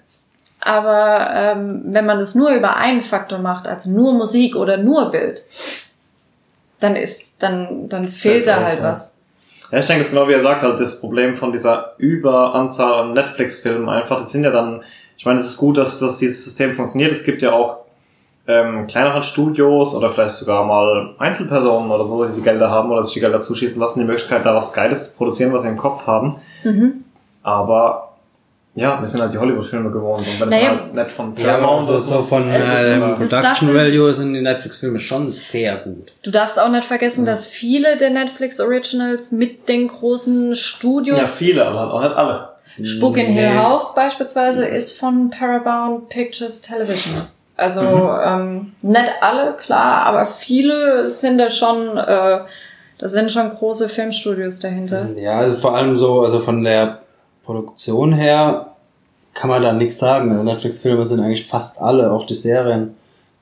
aber 0.62 1.30
ähm, 1.34 1.82
wenn 1.88 2.06
man 2.06 2.20
das 2.20 2.36
nur 2.36 2.52
über 2.52 2.76
einen 2.76 3.04
Faktor 3.04 3.40
macht, 3.40 3.68
also 3.68 3.92
nur 3.92 4.14
Musik 4.14 4.56
oder 4.56 4.78
nur 4.78 5.12
Bild, 5.12 5.44
dann 6.80 6.96
ist, 6.96 7.36
dann, 7.40 7.90
dann 7.90 8.10
fehlt 8.10 8.44
Fällt's 8.44 8.48
da 8.48 8.58
auf, 8.58 8.64
halt 8.64 8.80
ja. 8.80 8.86
was. 8.86 9.16
Ja, 9.72 9.78
ich 9.78 9.86
denke, 9.86 10.00
das 10.00 10.08
ist 10.08 10.14
genau 10.14 10.28
wie 10.28 10.34
er 10.34 10.40
sagt, 10.40 10.62
halt 10.62 10.80
das 10.80 11.00
Problem 11.00 11.36
von 11.36 11.52
dieser 11.52 11.94
Überanzahl 11.98 12.94
an 13.02 13.14
Netflix-Filmen 13.14 13.88
einfach. 13.90 14.20
Das 14.20 14.32
sind 14.32 14.44
ja 14.44 14.50
dann, 14.50 14.84
ich 15.18 15.26
meine, 15.26 15.40
es 15.40 15.48
ist 15.48 15.58
gut, 15.58 15.78
dass, 15.78 16.00
dass 16.00 16.18
dieses 16.18 16.44
System 16.44 16.74
funktioniert. 16.74 17.12
Es 17.12 17.24
gibt 17.24 17.42
ja 17.42 17.52
auch 17.52 17.80
ähm, 18.50 18.88
kleinere 18.88 19.22
Studios 19.22 19.94
oder 19.94 20.10
vielleicht 20.10 20.36
sogar 20.36 20.66
mal 20.66 21.14
Einzelpersonen 21.20 21.92
oder 21.92 22.04
so, 22.04 22.26
die 22.26 22.34
die 22.34 22.42
Gelder 22.42 22.70
haben 22.72 22.92
oder 22.92 23.04
sich 23.04 23.14
die 23.14 23.20
Gelder 23.20 23.40
zuschießen 23.40 23.80
lassen, 23.80 24.00
die 24.00 24.06
Möglichkeit, 24.06 24.44
da 24.46 24.56
was 24.56 24.74
Geiles 24.74 25.12
zu 25.12 25.18
produzieren, 25.18 25.54
was 25.54 25.62
sie 25.62 25.68
im 25.68 25.78
Kopf 25.78 26.08
haben. 26.08 26.38
Mhm. 26.64 27.04
Aber 27.44 28.06
ja, 28.76 29.00
wir 29.00 29.08
sind 29.08 29.22
halt 29.22 29.34
die 29.34 29.38
Hollywood-Filme 29.38 29.92
gewohnt 29.92 30.20
und 30.22 30.40
wenn 30.40 30.48
es 30.48 30.54
Naja. 30.56 30.70
halt 30.70 30.94
nicht 30.96 31.10
von 31.12 31.36
Ja, 31.36 31.56
aber 31.56 31.62
Paramount 31.64 31.86
so, 31.86 31.94
oder 31.94 32.02
so 32.02 32.18
von 32.20 32.48
äh, 32.50 32.98
Production 33.16 33.68
du- 33.70 33.76
Value 33.76 34.14
sind 34.14 34.34
die 34.34 34.42
Netflix-Filme 34.42 35.00
schon 35.00 35.30
sehr 35.32 35.78
gut. 35.78 36.12
Du 36.24 36.32
darfst 36.32 36.60
auch 36.60 36.70
nicht 36.70 36.86
vergessen, 36.86 37.26
dass 37.26 37.46
viele 37.46 37.98
der 37.98 38.10
Netflix 38.10 38.60
Originals 38.60 39.32
mit 39.32 39.68
den 39.70 39.88
großen 39.90 40.56
Studios, 40.56 41.18
ja, 41.20 41.26
viele, 41.26 41.66
aber 41.66 41.80
halt 41.80 41.92
auch 41.92 42.02
nicht 42.02 42.16
alle. 42.16 42.50
Spuk 42.82 43.18
in 43.18 43.26
Hill 43.28 43.50
Nee. 43.52 43.58
House 43.58 43.94
beispielsweise, 43.94 44.66
ist 44.66 44.98
von 44.98 45.30
Paramount 45.30 46.08
Pictures 46.10 46.62
Television. 46.62 47.14
Also 47.60 47.82
Mhm. 47.82 48.20
ähm, 48.26 48.72
nicht 48.82 49.12
alle, 49.22 49.54
klar, 49.54 50.06
aber 50.06 50.26
viele 50.26 51.10
sind 51.10 51.38
da 51.38 51.50
schon, 51.50 51.98
äh, 51.98 52.40
da 52.98 53.08
sind 53.08 53.32
schon 53.32 53.50
große 53.50 53.90
Filmstudios 53.90 54.60
dahinter. 54.60 55.10
Ja, 55.18 55.40
also 55.40 55.56
vor 55.56 55.76
allem 55.76 55.96
so, 55.98 56.22
also 56.22 56.40
von 56.40 56.64
der 56.64 57.00
Produktion 57.46 58.14
her 58.14 58.68
kann 59.34 59.50
man 59.50 59.62
da 59.62 59.74
nichts 59.74 59.98
sagen. 60.00 60.32
Also 60.32 60.44
Netflix-Filme 60.44 61.06
sind 61.06 61.22
eigentlich 61.22 61.48
fast 61.48 61.82
alle, 61.82 62.12
auch 62.12 62.26
die 62.26 62.36
Serien, 62.36 62.96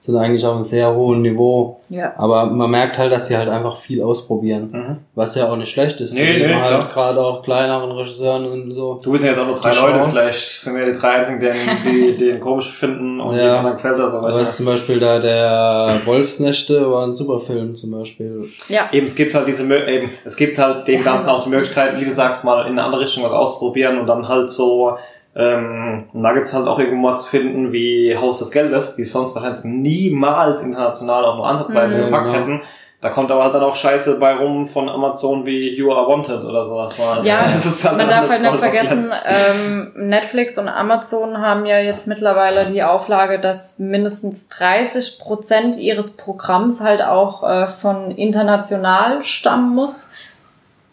sind 0.07 0.15
eigentlich 0.15 0.45
auf 0.45 0.53
einem 0.53 0.63
sehr 0.63 0.95
hohen 0.95 1.21
Niveau. 1.21 1.81
Ja. 1.89 2.13
Aber 2.17 2.45
man 2.45 2.71
merkt 2.71 2.97
halt, 2.97 3.11
dass 3.11 3.27
die 3.27 3.35
halt 3.35 3.49
einfach 3.49 3.75
viel 3.75 4.01
ausprobieren. 4.01 4.69
Mhm. 4.71 4.97
Was 5.15 5.35
ja 5.35 5.51
auch 5.51 5.57
nicht 5.57 5.69
schlecht 5.69 5.99
ist. 5.99 6.13
Nee, 6.13 6.47
nee, 6.47 6.53
halt 6.53 6.89
gerade 6.91 7.19
auch 7.19 7.43
kleineren 7.43 7.91
Regisseuren 7.91 8.45
und 8.49 8.73
so. 8.73 9.01
Du 9.03 9.11
bist 9.11 9.25
ja 9.25 9.31
jetzt 9.31 9.39
auch 9.39 9.45
nur 9.45 9.55
drei 9.55 9.71
Leute, 9.75 9.97
Chance. 9.97 10.11
vielleicht 10.13 10.61
sind 10.61 10.75
wir 10.77 10.85
die 10.85 10.97
drei 10.97 11.09
einzigen, 11.09 12.15
die, 12.17 12.29
ihn 12.29 12.39
komisch 12.39 12.71
finden 12.71 13.19
und 13.19 13.35
Ja. 13.35 13.43
die 13.43 13.49
anderen 13.49 13.75
gefällt 13.75 13.99
das. 13.99 14.13
Aber 14.13 14.39
ist 14.39 14.55
zum 14.55 14.65
Beispiel 14.67 14.97
da 14.97 15.19
der 15.19 16.01
Wolfsnächte 16.05 16.89
war 16.89 17.05
ein 17.05 17.13
super 17.13 17.41
Film 17.41 17.75
zum 17.75 17.91
Beispiel. 17.91 18.45
Ja. 18.69 18.87
eben, 18.93 19.05
es 19.07 19.15
gibt 19.15 19.35
halt 19.35 19.45
diese, 19.45 19.63
eben, 19.89 20.09
es 20.23 20.37
gibt 20.37 20.57
halt 20.57 20.87
dem. 20.87 21.03
Ganzen 21.03 21.29
auch 21.29 21.43
die 21.43 21.49
Möglichkeit, 21.49 21.99
wie 21.99 22.05
du 22.05 22.11
sagst, 22.13 22.45
mal 22.45 22.61
in 22.61 22.71
eine 22.73 22.83
andere 22.83 23.01
Richtung 23.01 23.23
was 23.23 23.31
ausprobieren 23.33 23.97
und 23.97 24.07
dann 24.07 24.27
halt 24.27 24.49
so 24.49 24.97
ähm, 25.37 26.05
Nuggets 26.13 26.53
halt 26.53 26.67
auch 26.67 26.79
irgendwo 26.79 26.97
mal 27.09 27.15
zu 27.15 27.29
finden 27.29 27.71
wie 27.71 28.17
Haus 28.17 28.39
des 28.39 28.51
Geldes, 28.51 28.95
die 28.95 29.03
sonst 29.03 29.35
wahrscheinlich 29.35 29.63
niemals 29.65 30.63
international 30.63 31.25
auch 31.25 31.35
nur 31.37 31.47
ansatzweise 31.47 31.97
Mhm. 31.99 32.05
gepackt 32.05 32.29
Ja. 32.29 32.35
hätten. 32.37 32.61
Da 32.99 33.09
kommt 33.09 33.29
aber 33.29 33.47
dann 33.49 33.61
auch 33.61 33.75
Scheiße 33.75 34.19
bei 34.19 34.33
rum 34.33 34.65
von 34.67 34.89
Amazon 34.89 35.45
wie 35.45 35.69
You 35.77 35.91
Are 35.91 36.07
Wanted 36.07 36.43
oder 36.43 36.63
sowas. 36.65 36.99
Also 36.99 37.27
Ja, 37.29 37.41
halt 37.45 37.95
man 37.97 38.09
darf 38.09 38.27
halt 38.27 38.41
nicht 38.41 38.55
vergessen, 38.57 39.11
ähm, 39.27 39.91
Netflix 39.95 40.57
und 40.57 40.67
Amazon 40.67 41.37
haben 41.39 41.67
ja 41.67 41.77
jetzt 41.77 42.07
mittlerweile 42.07 42.65
die 42.65 42.81
Auflage, 42.81 43.39
dass 43.39 43.77
mindestens 43.77 44.49
30 44.49 45.19
Prozent 45.19 45.75
ihres 45.77 46.17
Programms 46.17 46.81
halt 46.81 47.05
auch 47.05 47.43
äh, 47.47 47.67
von 47.67 48.09
international 48.09 49.23
stammen 49.23 49.75
muss. 49.75 50.09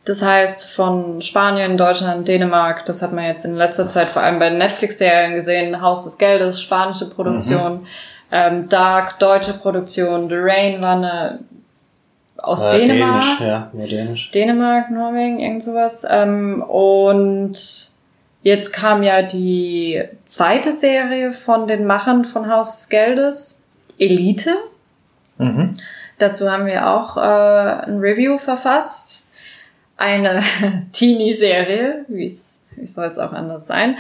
Das 0.05 0.23
heißt 0.23 0.71
von 0.71 1.23
Spanien, 1.23 1.79
Deutschland, 1.79 2.29
Dänemark. 2.29 2.85
Das 2.85 3.01
hat 3.03 3.13
man 3.13 3.25
jetzt 3.25 3.45
in 3.45 3.57
letzter 3.57 3.89
Zeit 3.89 4.09
vor 4.09 4.23
allem 4.23 4.39
bei 4.39 4.51
den 4.51 4.59
Netflix-Serien 4.59 5.35
gesehen. 5.35 5.81
Haus 5.81 6.05
des 6.05 6.19
Geldes, 6.19 6.61
spanische 6.61 7.09
Produktion. 7.09 7.87
Ähm, 8.31 8.69
Dark, 8.69 9.19
deutsche 9.19 9.55
Produktion. 9.55 10.29
The 10.29 10.37
Rain 10.39 10.83
war 10.83 10.97
eine 10.97 11.39
aus 12.37 12.65
Äh, 12.65 12.79
Dänemark. 12.79 13.23
Dänisch, 13.23 13.41
ja, 13.41 13.71
nur 13.73 13.87
Dänisch. 13.87 14.31
Dänemark, 14.33 14.91
Norwegen, 14.91 15.41
irgend 15.41 15.63
sowas. 15.63 16.07
Ähm, 16.11 16.63
und 16.63 17.57
jetzt 18.43 18.73
kam 18.73 19.03
ja 19.03 19.23
die 19.23 20.03
zweite 20.27 20.73
Serie 20.73 21.33
von 21.33 21.67
den 21.67 21.87
Machern 21.87 22.25
von 22.25 22.51
Haus 22.51 22.77
des 22.77 22.89
Geldes, 22.91 23.65
Elite. 23.99 24.51
Mhm. 25.39 25.75
Dazu 26.19 26.51
haben 26.51 26.67
wir 26.67 26.91
auch 26.91 27.17
äh, 27.17 27.21
ein 27.21 27.99
Review 28.01 28.37
verfasst. 28.37 29.24
Eine 29.97 30.43
Teenie-Serie, 30.93 32.05
wie 32.09 32.27
es 32.27 32.55
wie 32.77 32.87
soll 32.87 33.07
es 33.07 33.19
auch 33.19 33.33
anders 33.33 33.69
sein. 33.69 33.97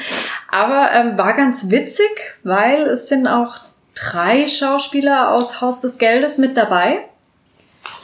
Aber 0.50 0.90
ähm, 0.92 1.16
war 1.16 1.34
ganz 1.34 1.70
witzig, 1.70 2.10
weil 2.42 2.82
es 2.88 3.08
sind 3.08 3.28
auch 3.28 3.54
drei 3.94 4.48
Schauspieler 4.48 5.30
aus 5.30 5.60
Haus 5.60 5.80
des 5.80 5.98
Geldes 5.98 6.38
mit 6.38 6.56
dabei. 6.56 7.04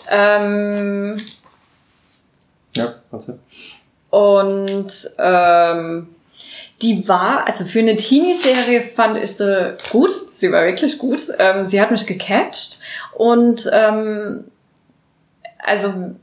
Ähm, 0.08 1.16
Ja, 2.74 2.94
warte. 3.10 3.40
und 4.10 5.10
ähm, 5.18 6.08
die 6.82 7.06
war, 7.08 7.46
also 7.46 7.64
für 7.64 7.80
eine 7.80 7.96
Teenie-Serie 7.96 8.82
fand 8.82 9.18
ich 9.18 9.36
sie 9.36 9.76
gut. 9.90 10.12
Sie 10.30 10.50
war 10.52 10.64
wirklich 10.64 10.98
gut. 10.98 11.20
Ähm, 11.38 11.64
sie 11.64 11.80
hat 11.80 11.90
mich 11.90 12.06
gecatcht. 12.06 12.78
Und 13.12 13.68
ähm, 13.72 14.44
also, 15.58 16.14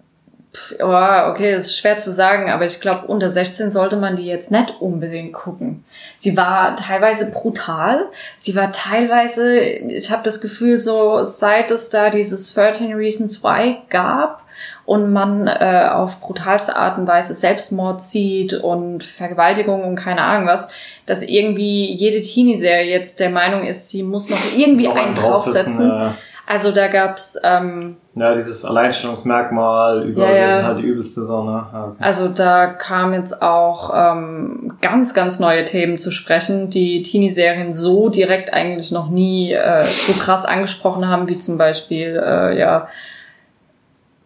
ja, 0.80 1.30
okay, 1.30 1.53
das 1.53 1.68
ist 1.68 1.78
schwer 1.78 1.99
zu 1.99 2.12
sagen, 2.14 2.49
aber 2.51 2.66
ich 2.66 2.80
glaube, 2.80 3.08
unter 3.08 3.30
16 3.30 3.72
sollte 3.72 3.97
man 3.97 4.16
die 4.16 4.26
jetzt 4.26 4.51
nicht 4.51 4.76
unbedingt 4.80 5.34
gucken. 5.34 5.84
Sie 6.18 6.38
war 6.38 6.76
teilweise 6.76 7.32
brutal. 7.32 8.05
Sie 8.38 8.55
war 8.55 8.72
teilweise, 8.72 9.60
ich 9.60 10.12
habe 10.12 10.24
das 10.24 10.41
Gefühl, 10.41 10.80
so 10.80 11.24
seit 11.24 11.72
es 11.72 11.89
da 11.89 12.10
dieses 12.10 12.53
13 12.53 12.93
Reasons 12.93 13.43
Why 13.43 13.78
gab, 13.89 14.43
und 14.86 15.12
man 15.12 15.47
äh, 15.47 15.89
auf 15.91 16.22
brutalste 16.22 16.78
Art 16.78 16.97
und 16.97 17.08
Weise 17.08 17.36
Selbstmord 17.36 18.01
sieht 18.01 18.53
und 18.53 19.03
Vergewaltigung 19.03 19.84
und 19.84 19.97
keine 19.97 20.22
Ahnung 20.22 20.47
was, 20.47 20.70
dass 21.05 21.22
irgendwie 21.22 21.93
jede 21.93 22.22
Teenie-Serie 22.22 22.89
jetzt 22.89 23.20
der 23.20 23.30
Meinung 23.30 23.64
ist, 23.64 23.89
sie 23.89 24.01
muss 24.01 24.30
noch 24.30 24.39
irgendwie 24.55 24.88
Noch 24.88 24.95
einen 24.95 25.14
draufsetzen. 25.14 25.91
äh, 25.91 26.12
Also 26.50 26.72
da 26.72 26.88
gab's 26.88 27.38
ähm, 27.43 27.98
ja, 28.16 28.34
dieses 28.34 28.64
Alleinstellungsmerkmal 28.64 30.08
über, 30.08 30.22
Ja, 30.26 30.30
wir 30.30 30.39
ja. 30.39 30.48
sind 30.48 30.66
halt 30.66 30.80
die 30.80 30.84
übelste 30.84 31.26
Sonne. 31.26 31.66
Okay. 31.74 31.95
Also 32.00 32.30
da 32.30 32.68
kam 32.68 33.14
jetzt 33.14 33.41
auch 33.41 33.91
ähm, 33.93 34.78
ganz, 34.82 35.14
ganz 35.14 35.41
neue 35.41 35.66
Themen 35.66 35.98
zu 35.98 36.10
sprechen, 36.10 36.70
die 36.70 37.02
Teenie-Serien 37.02 37.74
so 37.74 38.08
direkt 38.08 38.54
eigentlich 38.54 38.93
noch 38.93 39.10
nie 39.10 39.52
äh, 39.52 39.84
so 39.84 40.14
krass 40.14 40.45
angesprochen 40.45 41.10
haben, 41.10 41.28
wie 41.28 41.38
zum 41.38 41.58
Beispiel 41.58 42.18
äh, 42.26 42.58
ja 42.58 42.88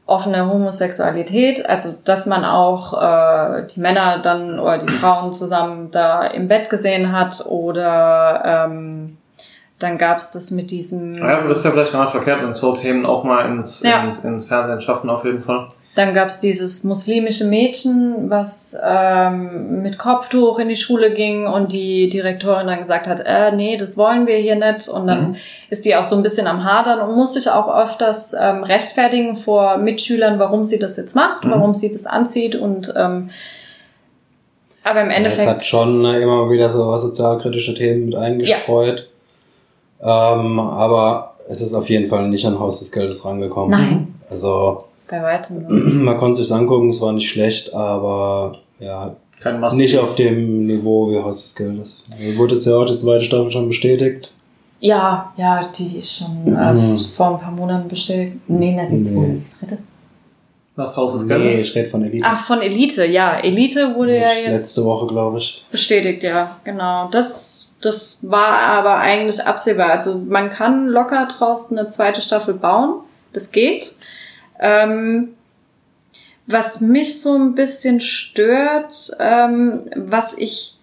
offene 0.06 0.48
Homosexualität, 0.48 1.66
also 1.66 1.96
dass 2.06 2.28
man 2.28 2.46
auch 2.46 2.94
äh, 3.02 3.66
die 3.74 3.80
Männer 3.80 4.20
dann 4.20 4.60
oder 4.60 4.78
die 4.78 4.90
Frauen 4.90 5.34
zusammen 5.34 5.90
da 5.90 6.28
im 6.28 6.48
Bett 6.48 6.70
gesehen 6.70 7.14
hat 7.14 7.46
oder 7.48 8.68
ähm, 8.68 9.18
dann 9.84 9.98
gab's 9.98 10.32
das 10.32 10.52
mit 10.52 10.72
diesem 10.72 11.14
Ja, 11.16 11.40
aber 11.40 11.50
das 11.50 11.60
ist 11.60 11.66
ja 11.66 11.72
vielleicht 11.72 11.92
gar 11.94 12.04
nicht 12.04 12.12
verkehrt, 12.12 12.42
wenn 12.44 12.54
so 12.54 12.76
Themen 12.76 13.06
auch 13.06 13.24
mal 13.24 13.46
ins, 13.52 13.82
Ja. 13.84 14.04
ins, 14.04 14.24
ins 14.24 14.48
Fernsehen 14.48 14.82
schaffen, 14.82 15.10
auf 15.10 15.24
jeden 15.26 15.40
Fall. 15.42 15.68
Dann 15.94 16.14
gab's 16.14 16.40
dieses 16.40 16.86
muslimische 16.86 17.44
Mädchen, 17.44 18.30
was 18.30 18.78
ähm, 18.82 19.82
mit 19.82 19.98
Kopftuch 19.98 20.58
in 20.60 20.70
die 20.70 20.78
Schule 20.78 21.14
ging 21.14 21.48
und 21.48 21.74
die 21.74 22.08
Direktorin 22.08 22.68
dann 22.68 22.80
gesagt 22.80 23.08
hat, 23.08 23.22
äh, 23.26 23.52
nee, 23.54 23.76
das 23.76 23.98
wollen 23.98 24.26
wir 24.26 24.38
hier 24.38 24.56
nicht. 24.56 24.88
Und 24.88 25.08
dann 25.08 25.32
Mhm. 25.32 25.36
ist 25.70 25.84
die 25.86 25.94
auch 25.98 26.06
so 26.06 26.16
ein 26.16 26.24
bisschen 26.24 26.48
am 26.48 26.64
Hadern 26.64 27.00
und 27.02 27.14
musste 27.18 27.40
sich 27.42 27.52
auch 27.52 27.68
öfters 27.78 28.34
ähm, 28.40 28.64
rechtfertigen 28.64 29.36
vor 29.36 29.76
Mitschülern, 29.80 30.40
warum 30.40 30.64
sie 30.64 30.80
das 30.80 30.96
jetzt 30.96 31.14
macht, 31.14 31.44
Mhm. 31.44 31.52
warum 31.52 31.74
sie 31.74 31.92
das 31.92 32.06
anzieht. 32.06 32.56
Und 32.56 32.94
ähm, 32.96 33.30
aber 34.86 35.02
im 35.02 35.10
Ja, 35.10 35.18
Endeffekt. 35.18 35.42
Es 35.42 35.48
hat 35.48 35.64
schon 35.66 36.06
äh, 36.06 36.22
immer 36.22 36.50
wieder 36.50 36.70
so 36.70 36.88
was 36.88 37.02
sozialkritische 37.02 37.74
Themen 37.76 38.06
mit 38.06 38.16
eingestreut. 38.16 39.10
Ähm, 40.04 40.60
aber 40.60 41.34
es 41.50 41.62
ist 41.62 41.74
auf 41.74 41.90
jeden 41.90 42.08
Fall 42.08 42.28
nicht 42.30 42.46
an 42.46 42.60
Haus 42.60 42.80
des 42.80 42.92
Geldes 42.92 43.24
rangekommen. 43.26 43.72
Nein. 43.72 44.16
Also 44.30 44.86
bei 45.08 45.22
weitem. 45.22 45.66
nicht. 45.68 45.94
man 45.96 46.18
konnte 46.18 46.44
sich 46.44 46.54
angucken, 46.54 46.90
es 46.90 47.02
war 47.02 47.12
nicht 47.14 47.30
schlecht, 47.30 47.74
aber 47.74 48.58
ja, 48.80 49.16
Kein 49.40 49.60
nicht 49.76 49.98
auf 49.98 50.16
dem 50.16 50.66
Niveau 50.68 51.12
wie 51.12 51.20
Haus 51.20 51.42
des 51.42 51.56
Geldes. 51.56 52.02
Also 52.12 52.38
Wurde 52.38 52.56
jetzt 52.56 52.66
ja 52.66 52.76
auch 52.78 52.86
die 52.86 52.98
zweite 52.98 53.24
Staffel 53.24 53.52
schon 53.52 53.68
bestätigt. 53.68 54.32
Ja, 54.80 55.32
ja, 55.38 55.70
die 55.78 55.98
ist 55.98 56.16
schon 56.18 56.48
äh, 56.48 56.74
Mhm. 56.74 56.98
vor 57.16 57.32
ein 57.36 57.40
paar 57.40 57.52
Monaten 57.52 57.88
bestellt. 57.88 58.34
Nee, 58.48 58.72
nicht 58.74 58.90
die 58.92 58.96
Nee. 58.96 59.04
zweite. 59.04 59.42
Dritte? 59.60 59.78
Das 60.76 60.96
Haus 60.98 61.14
des 61.14 61.24
Nee, 61.24 61.28
Geldes. 61.38 61.60
ich 61.62 61.76
rede 61.76 61.90
von 61.90 62.04
Elite. 62.04 62.26
Ach, 62.28 62.40
von 62.40 62.62
Elite, 62.62 63.06
ja. 63.06 63.38
Elite 63.40 63.94
wurde 63.96 64.16
ja 64.18 64.30
jetzt 64.34 64.48
Letzte 64.48 64.86
Woche, 64.86 65.06
glaube 65.06 65.38
ich. 65.38 65.64
bestätigt, 65.70 66.24
ja, 66.24 66.56
genau. 66.64 67.10
Das, 67.12 67.71
das 67.82 68.20
war 68.22 68.60
aber 68.60 68.98
eigentlich 68.98 69.46
absehbar. 69.46 69.92
Also 69.92 70.18
man 70.20 70.50
kann 70.50 70.88
locker 70.88 71.28
draus 71.28 71.72
eine 71.72 71.90
zweite 71.90 72.22
Staffel 72.22 72.54
bauen. 72.54 73.02
Das 73.34 73.52
geht. 73.52 73.96
Ähm, 74.60 75.30
was 76.48 76.82
mich 76.82 77.22
so 77.22 77.36
ein 77.36 77.56
bisschen 77.56 78.02
stört, 78.02 79.12
ähm, 79.20 79.82
was 79.96 80.34
ich 80.38 80.76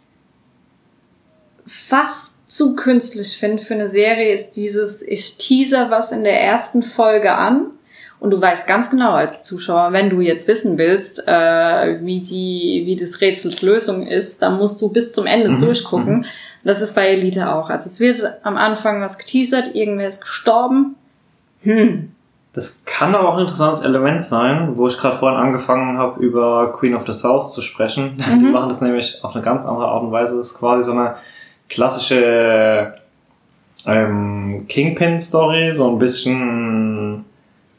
fast 1.66 2.50
zu 2.50 2.76
künstlich 2.76 3.38
finde 3.38 3.62
für 3.62 3.74
eine 3.74 3.88
Serie, 3.88 4.32
ist 4.32 4.52
dieses, 4.52 5.02
ich 5.02 5.36
teaser 5.36 5.90
was 5.90 6.12
in 6.12 6.24
der 6.24 6.40
ersten 6.40 6.82
Folge 6.82 7.34
an 7.34 7.66
und 8.20 8.30
du 8.30 8.40
weißt 8.40 8.66
ganz 8.66 8.90
genau 8.90 9.12
als 9.12 9.42
Zuschauer, 9.42 9.92
wenn 9.92 10.10
du 10.10 10.20
jetzt 10.20 10.48
wissen 10.48 10.78
willst, 10.78 11.28
äh, 11.28 12.04
wie 12.04 12.20
die, 12.20 12.82
wie 12.86 12.96
des 12.96 13.20
Rätsels 13.20 13.62
Lösung 13.62 14.06
ist, 14.06 14.42
dann 14.42 14.56
musst 14.56 14.80
du 14.80 14.88
bis 14.90 15.12
zum 15.12 15.26
Ende 15.26 15.50
Mhm, 15.50 15.60
durchgucken. 15.60 16.26
Das 16.68 16.82
ist 16.82 16.94
bei 16.94 17.08
Elite 17.08 17.50
auch. 17.50 17.70
Also 17.70 17.86
es 17.86 17.98
wird 17.98 18.22
am 18.42 18.58
Anfang 18.58 19.00
was 19.00 19.16
geteasert, 19.16 19.74
irgendwer 19.74 20.06
ist 20.06 20.20
gestorben. 20.20 20.96
Hm. 21.62 22.12
Das 22.52 22.84
kann 22.84 23.14
aber 23.14 23.30
auch 23.30 23.34
ein 23.36 23.40
interessantes 23.40 23.80
Element 23.82 24.22
sein, 24.22 24.76
wo 24.76 24.86
ich 24.86 24.98
gerade 24.98 25.16
vorhin 25.16 25.40
angefangen 25.40 25.96
habe, 25.96 26.20
über 26.22 26.70
Queen 26.72 26.94
of 26.94 27.06
the 27.06 27.14
South 27.14 27.54
zu 27.54 27.62
sprechen. 27.62 28.18
Die 28.40 28.44
Mhm. 28.44 28.52
machen 28.52 28.68
das 28.68 28.82
nämlich 28.82 29.18
auf 29.22 29.34
eine 29.34 29.42
ganz 29.42 29.64
andere 29.64 29.86
Art 29.88 30.02
und 30.02 30.12
Weise. 30.12 30.36
Das 30.36 30.48
ist 30.48 30.58
quasi 30.58 30.84
so 30.84 30.92
eine 30.92 31.14
klassische 31.70 32.92
ähm, 33.86 34.66
Kingpin-Story, 34.68 35.72
so 35.72 35.90
ein 35.90 35.98
bisschen 35.98 37.24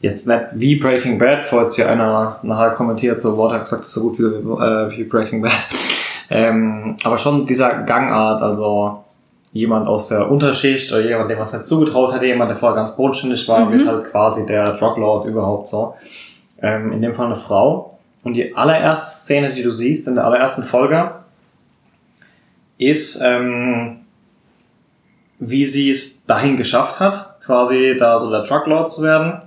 jetzt 0.00 0.26
nicht 0.26 0.44
wie 0.54 0.74
Breaking 0.74 1.16
Bad, 1.16 1.44
falls 1.44 1.76
hier 1.76 1.88
einer 1.88 2.40
nachher 2.42 2.70
kommentiert, 2.70 3.20
so 3.20 3.38
Water 3.38 3.60
gesagt, 3.60 3.82
das 3.82 3.88
ist 3.90 3.94
so 3.94 4.00
gut 4.00 4.18
wie, 4.18 4.24
äh, 4.24 4.90
wie 4.90 5.04
Breaking 5.04 5.42
Bad. 5.42 5.52
Ähm, 6.30 6.96
aber 7.02 7.18
schon 7.18 7.44
dieser 7.44 7.82
Gangart, 7.82 8.40
also 8.42 9.04
jemand 9.52 9.88
aus 9.88 10.08
der 10.08 10.30
Unterschicht 10.30 10.92
oder 10.92 11.00
jemand, 11.00 11.28
dem 11.30 11.38
man 11.38 11.46
es 11.46 11.52
nicht 11.52 11.64
zugetraut 11.64 12.14
hätte, 12.14 12.26
jemand, 12.26 12.50
der 12.50 12.56
vorher 12.56 12.76
ganz 12.76 12.94
bodenständig 12.94 13.48
war, 13.48 13.66
Mhm. 13.66 13.72
wird 13.72 13.88
halt 13.88 14.04
quasi 14.04 14.46
der 14.46 14.74
Druglord 14.74 15.26
überhaupt 15.26 15.66
so. 15.66 15.94
Ähm, 16.62 16.92
in 16.92 17.02
dem 17.02 17.14
Fall 17.14 17.26
eine 17.26 17.34
Frau. 17.36 17.98
Und 18.22 18.34
die 18.34 18.54
allererste 18.54 19.10
Szene, 19.10 19.52
die 19.54 19.62
du 19.62 19.72
siehst, 19.72 20.06
in 20.06 20.14
der 20.14 20.24
allerersten 20.24 20.62
Folge, 20.62 21.10
ist, 22.78 23.20
ähm, 23.24 24.00
wie 25.38 25.64
sie 25.64 25.90
es 25.90 26.26
dahin 26.26 26.56
geschafft 26.56 27.00
hat, 27.00 27.40
quasi 27.44 27.96
da 27.98 28.18
so 28.18 28.30
der 28.30 28.44
Trucklord 28.44 28.90
zu 28.92 29.02
werden 29.02 29.40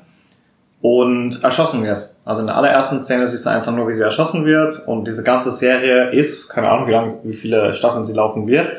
und 0.82 1.44
erschossen 1.44 1.84
wird. 1.84 2.10
Also 2.26 2.42
in 2.42 2.48
der 2.48 2.56
allerersten 2.56 3.02
Szene 3.02 3.28
siehst 3.28 3.46
du 3.46 3.50
einfach 3.50 3.74
nur, 3.74 3.88
wie 3.88 3.94
sie 3.94 4.04
erschossen 4.04 4.46
wird 4.46 4.88
und 4.88 5.08
diese 5.08 5.24
ganze 5.24 5.52
Serie 5.52 6.10
ist, 6.12 6.50
keine 6.50 6.70
Ahnung, 6.70 6.88
wie 6.88 6.92
lang, 6.92 7.14
wie 7.24 7.34
viele 7.34 7.74
Staffeln 7.74 8.06
sie 8.06 8.14
laufen 8.14 8.48
wird. 8.48 8.72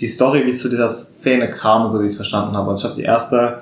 Die 0.00 0.08
Story, 0.08 0.44
wie 0.46 0.50
es 0.50 0.60
zu 0.60 0.70
dieser 0.70 0.88
Szene 0.88 1.50
kam, 1.50 1.88
so 1.90 2.00
wie 2.00 2.06
ich 2.06 2.12
es 2.12 2.16
verstanden 2.16 2.56
habe. 2.56 2.70
Also 2.70 2.80
ich 2.80 2.90
habe 2.90 3.00
die 3.00 3.06
erste 3.06 3.58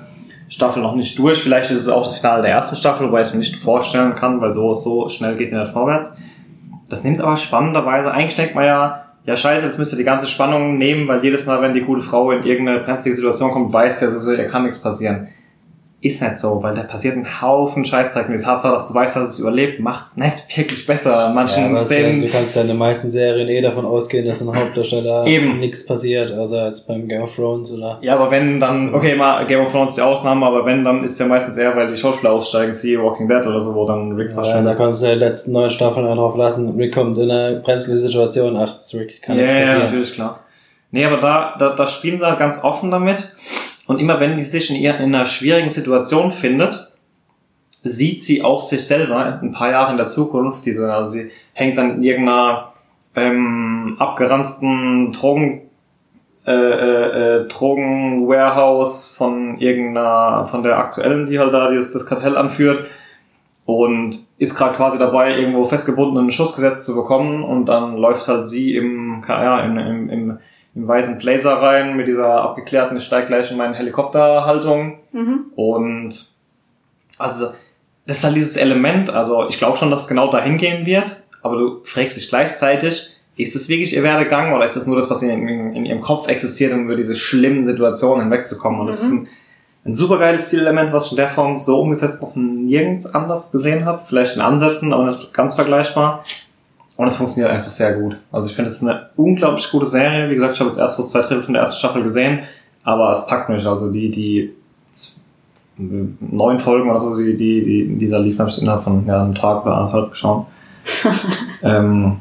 Staffel 0.47 0.81
noch 0.81 0.95
nicht 0.95 1.19
durch. 1.19 1.41
Vielleicht 1.41 1.71
ist 1.71 1.81
es 1.81 1.89
auch 1.89 2.05
das 2.05 2.19
Finale 2.19 2.41
der 2.43 2.51
ersten 2.51 2.77
Staffel, 2.77 3.07
wobei 3.07 3.21
ich 3.21 3.27
es 3.27 3.33
mir 3.33 3.39
nicht 3.39 3.57
vorstellen 3.57 4.15
kann, 4.15 4.39
weil 4.39 4.53
so, 4.53 4.75
so 4.75 5.09
schnell 5.09 5.35
geht 5.35 5.51
die 5.51 5.55
nicht 5.55 5.71
vorwärts. 5.71 6.15
Das 6.87 7.03
nimmt 7.03 7.21
aber 7.21 7.37
spannenderweise, 7.37 8.11
eigentlich 8.11 8.35
denkt 8.35 8.55
man 8.55 8.65
ja, 8.65 9.05
ja 9.25 9.35
scheiße, 9.35 9.65
jetzt 9.65 9.79
müsst 9.79 9.93
ihr 9.93 9.97
die 9.97 10.03
ganze 10.03 10.27
Spannung 10.27 10.77
nehmen, 10.77 11.07
weil 11.07 11.23
jedes 11.23 11.45
Mal, 11.45 11.61
wenn 11.61 11.73
die 11.73 11.81
gute 11.81 12.01
Frau 12.01 12.31
in 12.31 12.43
irgendeine 12.43 12.79
brenzlige 12.79 13.15
Situation 13.15 13.51
kommt, 13.51 13.71
weiß 13.71 13.99
der 13.99 14.09
sowieso, 14.09 14.31
ihr 14.33 14.47
kann 14.47 14.63
nichts 14.63 14.81
passieren. 14.81 15.29
Ist 16.03 16.21
nicht 16.21 16.39
so, 16.39 16.63
weil 16.63 16.73
da 16.73 16.81
passiert 16.81 17.15
ein 17.15 17.41
Haufen 17.41 17.85
Scheißdreck. 17.85 18.27
Und 18.27 18.37
die 18.39 18.43
Tatsache, 18.43 18.73
dass 18.73 18.87
du 18.87 18.93
weißt, 18.95 19.15
dass 19.15 19.27
es 19.29 19.39
überlebt, 19.39 19.79
macht's 19.79 20.17
nicht 20.17 20.57
wirklich 20.57 20.87
besser. 20.87 21.27
In 21.27 21.35
manchen 21.35 21.63
Ja, 21.63 21.73
es 21.75 21.83
ist 21.83 21.91
ja, 21.91 21.97
Szenen. 21.97 22.21
du 22.21 22.27
kannst 22.27 22.55
ja 22.55 22.63
in 22.63 22.69
den 22.69 22.77
meisten 22.77 23.11
Serien 23.11 23.47
eh 23.47 23.61
davon 23.61 23.85
ausgehen, 23.85 24.25
dass 24.25 24.41
ein 24.41 24.55
Hauptdarsteller 24.55 25.27
Eben. 25.27 25.59
nichts 25.59 25.85
passiert, 25.85 26.31
außer 26.35 26.67
jetzt 26.69 26.87
beim 26.87 27.07
Game 27.07 27.21
of 27.21 27.35
Thrones 27.35 27.71
oder. 27.71 27.99
Ja, 28.01 28.15
aber 28.15 28.31
wenn 28.31 28.59
dann, 28.59 28.95
okay, 28.95 29.15
mal 29.15 29.45
Game 29.45 29.61
of 29.61 29.71
Thrones 29.71 29.93
die 29.95 30.01
Ausnahme, 30.01 30.45
aber 30.45 30.65
wenn, 30.65 30.83
dann 30.83 31.03
ist 31.03 31.19
ja 31.19 31.27
meistens 31.27 31.57
eher, 31.57 31.75
weil 31.75 31.87
die 31.87 31.97
Schauspieler 31.97 32.31
aussteigen, 32.31 32.73
siehe 32.73 33.01
Walking 33.03 33.27
Dead 33.27 33.45
oder 33.45 33.59
so, 33.59 33.75
wo 33.75 33.85
dann 33.85 34.13
Rick 34.13 34.29
Ja, 34.29 34.35
verschwindet. 34.35 34.65
da 34.73 34.75
kannst 34.75 35.03
du 35.03 35.05
ja 35.05 35.13
die 35.13 35.19
letzten 35.19 35.51
neun 35.51 35.69
Staffeln 35.69 36.05
drauf 36.07 36.35
lassen. 36.35 36.75
Rick 36.77 36.95
kommt 36.95 37.17
in 37.19 37.29
eine 37.29 37.61
brenzlige 37.63 37.99
Situation. 37.99 38.57
Ach, 38.57 38.77
ist 38.77 38.91
Rick, 38.95 39.21
kann 39.21 39.35
ja, 39.35 39.43
nichts 39.43 39.55
ja, 39.55 39.63
passieren. 39.65 39.83
natürlich, 39.85 40.13
klar. 40.15 40.39
Nee, 40.93 41.05
aber 41.05 41.17
da, 41.17 41.55
da, 41.59 41.69
da 41.75 41.87
spielen 41.87 42.17
sie 42.17 42.25
halt 42.25 42.39
ganz 42.39 42.63
offen 42.63 42.89
damit. 42.91 43.31
Und 43.91 43.99
immer 43.99 44.21
wenn 44.21 44.37
die 44.37 44.43
sich 44.45 44.71
in, 44.71 44.89
einer 44.89 45.25
schwierigen 45.25 45.69
Situation 45.69 46.31
findet, 46.31 46.93
sieht 47.81 48.23
sie 48.23 48.41
auch 48.41 48.61
sich 48.61 48.87
selber 48.87 49.41
ein 49.41 49.51
paar 49.51 49.69
Jahre 49.69 49.91
in 49.91 49.97
der 49.97 50.05
Zukunft. 50.05 50.65
Diese, 50.65 50.93
also 50.93 51.11
sie 51.11 51.29
hängt 51.51 51.77
dann 51.77 51.95
in 51.95 52.03
irgendeiner 52.03 52.71
ähm, 53.17 53.97
abgeranzten 53.99 55.11
Drogen, 55.11 55.63
äh, 56.47 56.53
äh, 56.53 57.41
äh, 57.41 57.47
Drogen-Warehouse 57.49 59.13
von 59.13 59.57
irgendeiner, 59.59 60.45
von 60.45 60.63
der 60.63 60.77
aktuellen, 60.77 61.25
die 61.25 61.37
halt 61.37 61.53
da 61.53 61.69
dieses, 61.69 61.91
das 61.91 62.05
Kartell 62.05 62.37
anführt 62.37 62.85
und 63.65 64.17
ist 64.37 64.55
gerade 64.55 64.73
quasi 64.77 64.99
dabei, 64.99 65.37
irgendwo 65.37 65.65
festgebundenen 65.65 66.31
Schuss 66.31 66.55
gesetzt 66.55 66.85
zu 66.85 66.95
bekommen 66.95 67.43
und 67.43 67.65
dann 67.65 67.97
läuft 67.97 68.29
halt 68.29 68.47
sie 68.47 68.73
im, 68.73 69.21
ja, 69.27 69.59
im, 69.59 69.77
im, 69.77 70.09
im, 70.09 70.39
im 70.73 70.87
weißen 70.87 71.17
Blazer 71.19 71.53
rein 71.61 71.95
mit 71.97 72.07
dieser 72.07 72.41
abgeklärten, 72.41 72.97
ich 72.97 73.03
steig 73.03 73.27
gleich 73.27 73.51
in 73.51 73.57
meine 73.57 73.75
Helikopterhaltung 73.75 74.99
Mhm. 75.11 75.45
und 75.55 76.29
also 77.17 77.47
das 78.07 78.17
ist 78.17 78.23
halt 78.23 78.35
dieses 78.35 78.57
Element, 78.57 79.09
also 79.09 79.47
ich 79.47 79.57
glaube 79.57 79.77
schon, 79.77 79.91
dass 79.91 80.03
es 80.03 80.07
genau 80.07 80.29
dahin 80.31 80.57
gehen 80.57 80.85
wird, 80.85 81.21
aber 81.43 81.57
du 81.57 81.81
fragst 81.83 82.17
dich 82.17 82.29
gleichzeitig, 82.29 83.09
ist 83.37 83.55
es 83.55 83.69
wirklich 83.69 83.93
ihr 83.93 84.03
Werdegang 84.03 84.53
oder 84.53 84.65
ist 84.65 84.75
es 84.75 84.87
nur 84.87 84.95
das, 84.95 85.09
was 85.09 85.21
in, 85.23 85.47
in, 85.47 85.75
in 85.75 85.85
ihrem 85.85 86.01
Kopf 86.01 86.27
existiert, 86.27 86.73
um 86.73 86.85
über 86.85 86.95
diese 86.95 87.15
schlimmen 87.15 87.65
Situationen 87.65 88.23
hinwegzukommen? 88.23 88.81
Und 88.81 88.87
das 88.87 89.01
ist 89.01 89.11
ein, 89.11 89.27
ein 89.85 89.93
super 89.93 90.19
geiles 90.19 90.49
Zielelement, 90.49 90.93
was 90.93 91.05
ich 91.07 91.11
in 91.11 91.17
der 91.17 91.27
Form 91.29 91.57
so 91.57 91.81
umgesetzt 91.81 92.21
noch 92.21 92.35
nirgends 92.35 93.13
anders 93.15 93.51
gesehen 93.51 93.85
habe. 93.85 94.03
Vielleicht 94.05 94.35
in 94.35 94.41
Ansätzen, 94.41 94.93
aber 94.93 95.07
nicht 95.07 95.33
ganz 95.33 95.55
vergleichbar. 95.55 96.23
Und 97.01 97.07
es 97.07 97.15
funktioniert 97.15 97.51
einfach 97.51 97.71
sehr 97.71 97.93
gut. 97.93 98.15
Also 98.31 98.47
ich 98.47 98.53
finde, 98.53 98.69
es 98.69 98.75
ist 98.75 98.87
eine 98.87 99.09
unglaublich 99.15 99.71
gute 99.71 99.87
Serie. 99.87 100.29
Wie 100.29 100.35
gesagt, 100.35 100.53
ich 100.53 100.59
habe 100.59 100.69
jetzt 100.69 100.77
erst 100.77 100.97
so 100.97 101.03
zwei 101.03 101.21
Drittel 101.21 101.41
von 101.41 101.55
der 101.55 101.63
ersten 101.63 101.79
Staffel 101.79 102.03
gesehen, 102.03 102.41
aber 102.83 103.11
es 103.11 103.25
packt 103.25 103.49
mich. 103.49 103.65
Also 103.65 103.91
die, 103.91 104.11
die 104.11 104.53
neun 106.19 106.59
Folgen 106.59 106.91
oder 106.91 106.99
so, 106.99 107.17
die, 107.17 107.35
die, 107.35 107.63
die, 107.63 107.97
die 107.97 108.07
da 108.07 108.19
liefen, 108.19 108.41
habe 108.41 108.51
ich 108.51 108.61
innerhalb 108.61 108.83
von 108.83 109.07
ja, 109.07 109.19
einem 109.19 109.33
Tag 109.33 109.65
oder 109.65 109.77
anderthalb 109.77 110.11
geschaut. 110.11 110.45
ähm, 111.63 112.19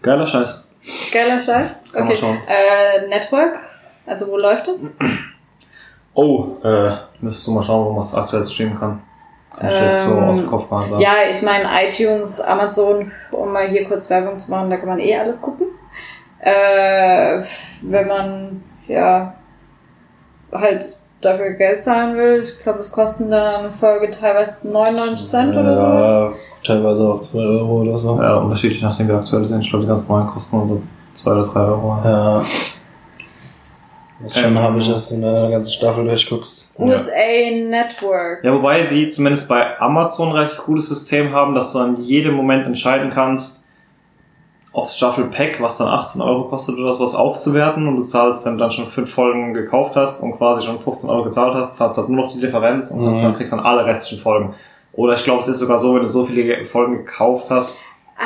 geiler 0.00 0.24
Scheiß. 0.24 0.66
Geiler 1.12 1.38
Scheiß. 1.38 1.76
Kann 1.92 2.08
Okay. 2.08 2.38
Äh, 2.48 3.06
Network. 3.06 3.58
Also 4.06 4.28
wo 4.28 4.38
läuft 4.38 4.66
es? 4.68 4.96
Oh, 6.14 6.56
äh, 6.64 6.92
müsstest 7.20 7.46
du 7.46 7.52
mal 7.52 7.62
schauen, 7.62 7.84
wo 7.84 7.92
man 7.92 8.00
es 8.00 8.14
aktuell 8.14 8.46
streamen 8.46 8.78
kann. 8.78 9.02
Kann 9.60 9.68
ich 9.70 9.76
jetzt 9.76 10.06
so 10.06 10.16
Ähm, 10.16 10.24
aus 10.24 10.36
dem 10.38 10.46
Kopf 10.46 10.70
mal 10.70 10.88
sagen. 10.88 11.00
Ja, 11.00 11.14
ich 11.30 11.42
meine 11.42 11.68
iTunes, 11.86 12.40
Amazon, 12.40 13.12
um 13.30 13.52
mal 13.52 13.68
hier 13.68 13.84
kurz 13.84 14.08
Werbung 14.08 14.38
zu 14.38 14.50
machen, 14.50 14.70
da 14.70 14.76
kann 14.76 14.88
man 14.88 14.98
eh 14.98 15.16
alles 15.16 15.40
gucken. 15.40 15.66
Äh, 16.40 17.42
wenn 17.82 18.08
man 18.08 18.62
ja 18.88 19.34
halt 20.50 20.96
dafür 21.20 21.50
Geld 21.50 21.82
zahlen 21.82 22.16
will, 22.16 22.40
ich 22.40 22.58
glaube, 22.62 22.78
es 22.78 22.90
kosten 22.90 23.30
da 23.30 23.58
eine 23.58 23.70
Folge 23.70 24.10
teilweise 24.10 24.68
99 24.68 25.28
Cent 25.28 25.54
oder 25.54 25.76
sowas. 25.78 26.10
Ja, 26.10 26.32
teilweise 26.66 27.00
auch 27.00 27.20
2 27.20 27.38
Euro 27.40 27.82
oder 27.82 27.98
so. 27.98 28.20
Ja, 28.20 28.36
unterschiedlich 28.36 28.80
nachdem 28.80 29.08
wir 29.08 29.16
aktuell 29.16 29.46
sind. 29.46 29.60
Ich 29.60 29.68
glaube, 29.68 29.84
die 29.84 29.88
ganz 29.88 30.08
neuen 30.08 30.26
kosten 30.26 30.56
nur 30.56 30.66
so 30.66 30.80
2 31.12 31.32
oder 31.32 31.42
3 31.42 31.60
Euro. 31.60 31.98
Ja. 32.02 32.42
Das 34.22 34.34
ist 34.36 34.40
schon 34.42 34.50
Ähm, 34.52 34.58
habe 34.58 34.78
ich 34.78 34.88
das, 34.88 35.12
wenn 35.12 35.22
du 35.22 35.28
eine 35.28 35.50
ganze 35.50 35.72
Staffel 35.72 36.04
durchguckst. 36.04 36.74
USA 36.78 37.10
Network. 37.50 38.44
Ja, 38.44 38.52
wobei 38.52 38.82
die 38.82 39.08
zumindest 39.08 39.48
bei 39.48 39.78
Amazon 39.80 40.30
ein 40.30 40.36
recht 40.36 40.58
gutes 40.58 40.88
System 40.88 41.32
haben, 41.32 41.54
dass 41.54 41.72
du 41.72 41.78
an 41.78 42.00
jedem 42.02 42.34
Moment 42.34 42.66
entscheiden 42.66 43.10
kannst, 43.10 43.66
aufs 44.72 44.96
Staffel 44.96 45.24
Pack, 45.24 45.60
was 45.60 45.78
dann 45.78 45.88
18 45.88 46.20
Euro 46.22 46.44
kostet 46.44 46.78
oder 46.78 46.92
sowas, 46.92 47.14
aufzuwerten 47.16 47.88
und 47.88 47.96
du 47.96 48.02
zahlst, 48.02 48.46
wenn 48.46 48.52
du 48.52 48.58
dann 48.60 48.70
schon 48.70 48.86
fünf 48.86 49.12
Folgen 49.12 49.52
gekauft 49.52 49.96
hast 49.96 50.22
und 50.22 50.32
quasi 50.36 50.64
schon 50.64 50.78
15 50.78 51.10
Euro 51.10 51.24
gezahlt 51.24 51.54
hast, 51.54 51.76
zahlst 51.76 51.96
du 51.96 52.02
halt 52.02 52.10
nur 52.10 52.24
noch 52.26 52.32
die 52.32 52.40
Differenz 52.40 52.90
und 52.92 53.00
Mhm. 53.04 53.22
dann 53.22 53.34
kriegst 53.36 53.52
du 53.52 53.56
dann 53.56 53.66
alle 53.66 53.84
restlichen 53.84 54.22
Folgen. 54.22 54.54
Oder 54.92 55.14
ich 55.14 55.24
glaube, 55.24 55.40
es 55.40 55.48
ist 55.48 55.58
sogar 55.58 55.78
so, 55.78 55.94
wenn 55.94 56.02
du 56.02 56.08
so 56.08 56.24
viele 56.24 56.64
Folgen 56.64 56.98
gekauft 56.98 57.46
hast, 57.50 57.78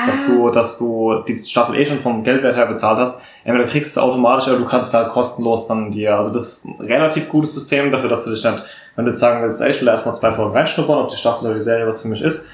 dass 0.07 0.29
Ah. 0.29 0.33
du, 0.33 0.51
dass 0.51 0.79
du 0.79 1.23
die 1.29 1.39
Staffel 1.39 1.77
eh 1.79 1.87
schon 1.87 2.01
vom 2.01 2.25
Geldwert 2.25 2.57
her 2.57 2.67
bezahlt 2.67 2.99
hast, 2.99 3.21
entweder 3.45 3.67
kriegst 3.69 3.97
du 3.97 4.01
automatisch 4.01 4.49
oder 4.49 4.59
du 4.59 4.65
kannst 4.65 4.93
halt 4.93 5.09
kostenlos 5.11 5.69
dann 5.69 5.91
dir, 5.91 6.17
also 6.19 6.31
das 6.31 6.45
ist 6.49 6.65
ein 6.67 6.85
relativ 6.87 7.29
gutes 7.29 7.55
System 7.55 7.93
dafür, 7.93 8.09
dass 8.09 8.25
du 8.25 8.31
dich 8.31 8.43
nicht, 8.43 8.65
wenn 8.97 9.05
du 9.05 9.11
jetzt 9.13 9.21
sagen 9.21 9.43
willst, 9.43 9.61
ey, 9.61 9.71
ich 9.71 9.81
will 9.81 9.89
erstmal 9.89 10.15
zwei 10.15 10.33
Folgen 10.33 10.53
reinschnuppern, 10.57 10.99
ob 10.99 11.11
die 11.11 11.17
Staffel 11.17 11.47
oder 11.47 11.55
die 11.55 11.61
Serie 11.61 11.87
was 11.87 12.03
für 12.03 12.09
mich 12.09 12.23
ist, 12.23 12.49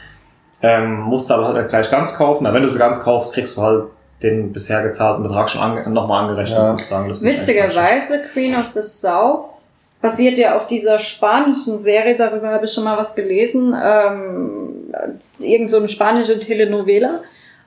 ähm, 0.62 1.00
musst 1.00 1.30
du 1.30 1.34
aber 1.34 1.54
halt 1.54 1.68
gleich 1.70 1.90
ganz 1.90 2.14
kaufen, 2.16 2.44
aber 2.46 2.56
wenn 2.56 2.62
du 2.62 2.68
sie 2.68 2.78
ganz 2.78 3.02
kaufst, 3.02 3.32
kriegst 3.32 3.56
du 3.56 3.62
halt 3.62 3.84
den 4.22 4.52
bisher 4.52 4.82
gezahlten 4.82 5.22
Betrag 5.22 5.48
schon 5.48 5.62
ange 5.62 5.88
nochmal 5.88 6.24
angerechnet 6.24 6.58
Ja. 6.58 6.72
sozusagen. 6.72 7.08
Witzigerweise, 7.08 8.20
Queen 8.34 8.54
of 8.54 8.70
the 8.74 8.82
South 8.82 9.54
basiert 10.02 10.36
ja 10.36 10.56
auf 10.56 10.66
dieser 10.66 10.98
spanischen 10.98 11.78
Serie, 11.78 12.16
darüber 12.16 12.48
habe 12.48 12.66
ich 12.66 12.72
schon 12.72 12.84
mal 12.84 12.98
was 12.98 13.14
gelesen, 13.14 13.74
ähm, 13.82 14.92
irgend 15.38 15.70
so 15.70 15.78
eine 15.78 15.88
spanische 15.88 16.38
Telenovela. 16.38 17.20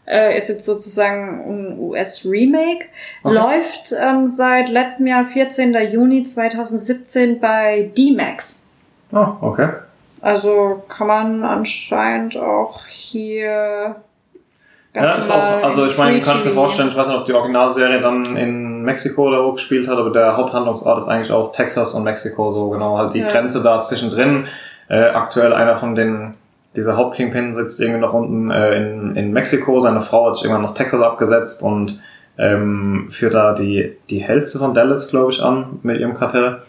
Äh, 0.06 0.36
ist 0.36 0.50
jetzt 0.50 0.66
sozusagen 0.66 1.42
ein 1.48 1.80
US-Remake. 1.80 2.86
Okay. 3.24 3.36
Läuft 3.36 3.94
ähm, 3.98 4.28
seit 4.28 4.70
letztem 4.70 5.08
Jahr, 5.08 5.24
14. 5.24 5.74
Juni 5.92 6.24
2017 6.24 7.40
bei 7.40 7.90
D-Max. 7.98 8.70
Ah, 9.14 9.38
okay. 9.42 9.70
Also 10.22 10.84
kann 10.88 11.08
man 11.08 11.44
anscheinend 11.44 12.38
auch 12.38 12.86
hier 12.88 13.96
Ja, 14.94 15.14
ist 15.16 15.32
auch, 15.32 15.64
also 15.64 15.86
ich 15.86 15.98
meine, 15.98 16.22
kann 16.22 16.38
ich 16.38 16.46
mir 16.46 16.52
vorstellen, 16.52 16.90
ich 16.90 16.96
weiß 16.96 17.08
nicht, 17.08 17.18
ob 17.18 17.26
die 17.26 17.34
Originalserie 17.34 18.00
dann 18.00 18.38
in 18.38 18.84
Mexiko 18.84 19.28
oder 19.28 19.44
wo 19.44 19.54
gespielt 19.54 19.88
hat, 19.88 19.98
aber 19.98 20.12
der 20.12 20.38
Haupthandlungsort 20.38 21.00
ist 21.00 21.08
eigentlich 21.10 21.32
auch 21.32 21.52
Texas 21.52 21.94
und 21.94 22.04
Mexiko, 22.04 22.52
so 22.52 22.70
genau, 22.70 22.98
halt 22.98 23.14
die 23.14 23.20
Ja. 23.20 23.28
Grenze 23.28 23.62
da 23.64 23.82
zwischendrin. 23.82 24.48
Äh, 24.90 25.00
aktuell 25.10 25.54
einer 25.54 25.76
von 25.76 25.96
den, 25.96 26.36
dieser 26.76 26.98
Hauptkingpin 26.98 27.54
sitzt 27.54 27.80
irgendwie 27.80 28.02
noch 28.02 28.14
unten 28.14 28.52
äh, 28.52 28.76
in, 28.76 29.16
in 29.16 29.32
Mexiko, 29.32 29.80
seine 29.80 30.02
Frau 30.02 30.28
hat 30.28 30.36
sich 30.36 30.44
irgendwann 30.46 30.64
nach 30.64 30.74
Texas 30.74 31.02
abgesetzt 31.02 31.62
und 31.62 32.02
ähm, 32.38 33.08
führt 33.10 33.36
da 33.36 33.54
die, 33.54 33.98
die 34.10 34.24
Hälfte 34.24 34.58
von 34.58 34.74
Dallas, 34.74 35.10
glaube 35.10 35.32
ich, 35.32 35.42
an 35.42 35.80
mit 35.84 36.00
ihrem 36.00 36.16
Kartell. 36.16 36.62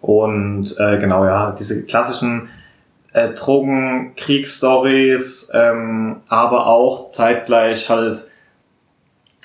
Und 0.00 0.74
äh, 0.78 0.98
genau, 0.98 1.24
ja, 1.24 1.52
diese 1.52 1.86
klassischen 1.86 2.48
äh, 3.12 3.28
Drogenkriegsstories, 3.30 5.52
ähm, 5.54 6.16
aber 6.28 6.66
auch 6.66 7.10
zeitgleich 7.10 7.88
halt, 7.88 8.26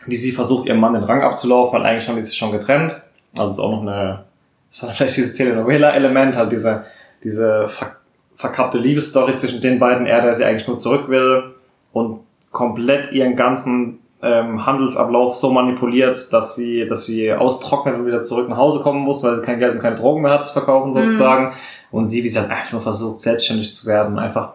wie 0.05 0.18
sie 0.18 0.32
versucht, 0.32 0.68
ihrem 0.68 0.80
Mann 0.80 0.93
den 0.93 1.03
Rang 1.03 1.22
abzulaufen, 1.22 1.80
weil 1.80 1.86
eigentlich 1.86 2.10
haben 2.10 2.16
die 2.16 2.24
sich 2.24 2.38
schon 2.38 2.51
getrennt. 2.51 2.99
Also 3.38 3.53
ist 3.53 3.60
auch 3.60 3.70
noch 3.72 3.84
eine, 3.84 4.24
ist 4.72 4.82
dann 4.82 4.89
vielleicht 4.89 5.18
dieses 5.18 5.36
Telenovela-Element, 5.36 6.36
halt 6.36 6.51
diese, 6.51 6.86
diese 7.24 7.68
ver 7.68 7.99
verkappte 8.40 8.78
Liebesstory 8.78 9.36
zwischen 9.36 9.60
den 9.60 9.80
beiden, 9.80 10.06
er, 10.06 10.22
der 10.22 10.34
sie 10.34 10.46
eigentlich 10.46 10.66
nur 10.66 10.78
zurück 10.78 11.10
will 11.10 11.56
und 11.92 12.22
komplett 12.52 13.12
ihren 13.12 13.36
ganzen 13.36 14.00
ähm, 14.22 14.66
Handelsablauf 14.66 15.36
so 15.36 15.52
manipuliert, 15.52 16.32
dass 16.32 16.56
sie, 16.56 16.88
dass 16.88 17.06
sie 17.06 17.34
austrocknet 17.34 17.96
und 17.96 18.06
wieder 18.06 18.22
zurück 18.22 18.48
nach 18.48 18.56
Hause 18.56 18.82
kommen 18.82 19.02
muss, 19.02 19.26
weil 19.26 19.36
sie 19.36 19.42
kein 19.42 19.60
Geld 19.60 19.74
und 19.74 19.80
keine 19.80 19.98
Drogen 19.98 20.22
mehr 20.22 20.32
hat 20.32 20.48
zu 20.48 20.54
verkaufen 20.54 20.94
sozusagen. 20.94 21.52
Und 21.92 22.06
sie, 22.06 22.24
wie 22.24 22.30
sie 22.30 22.40
halt 22.40 22.50
einfach 22.50 22.72
nur 22.72 22.82
versucht, 22.82 23.20
selbstständig 23.20 23.76
zu 23.76 23.86
werden. 23.88 24.18
Einfach 24.18 24.54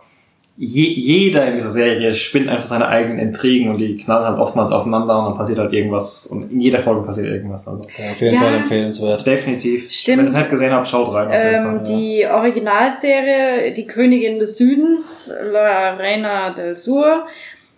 je, 0.56 0.84
jeder 0.88 1.46
in 1.48 1.54
dieser 1.54 1.70
Serie 1.70 2.14
spinnt 2.14 2.48
einfach 2.48 2.64
seine 2.66 2.86
eigenen 2.88 3.18
Intrigen 3.18 3.68
und 3.70 3.78
die 3.78 3.96
knallen 3.96 4.24
halt 4.26 4.38
oftmals 4.38 4.70
aufeinander 4.70 5.18
und 5.18 5.24
dann 5.26 5.34
passiert 5.36 5.58
halt 5.58 5.72
irgendwas 5.72 6.26
und 6.26 6.52
in 6.52 6.60
jeder 6.60 6.78
Folge 6.80 7.02
passiert 7.02 7.26
irgendwas. 7.26 7.66
Also 7.66 7.80
Ja, 7.98 8.12
auf 8.12 8.20
jeden 8.20 8.34
Ja. 8.34 8.40
Fall 8.40 8.54
empfehlenswert. 8.54 9.26
definitiv. 9.26 9.90
Stimmt. 9.90 10.18
Wenn 10.18 10.26
ihr 10.26 10.32
es 10.32 10.38
nicht 10.38 10.50
gesehen 10.50 10.72
habt, 10.72 10.86
schaut 10.88 11.12
rein. 11.12 11.26
Auf 11.28 11.34
jeden 11.34 11.54
Ähm, 11.54 11.64
Fall, 11.64 11.76
ja. 11.76 11.96
die 11.98 12.26
Originalserie, 12.26 13.72
die 13.72 13.86
Königin 13.86 14.38
des 14.38 14.56
Südens, 14.58 15.32
La 15.52 15.94
Reina 15.94 16.50
del 16.50 16.76
Sur, 16.76 17.26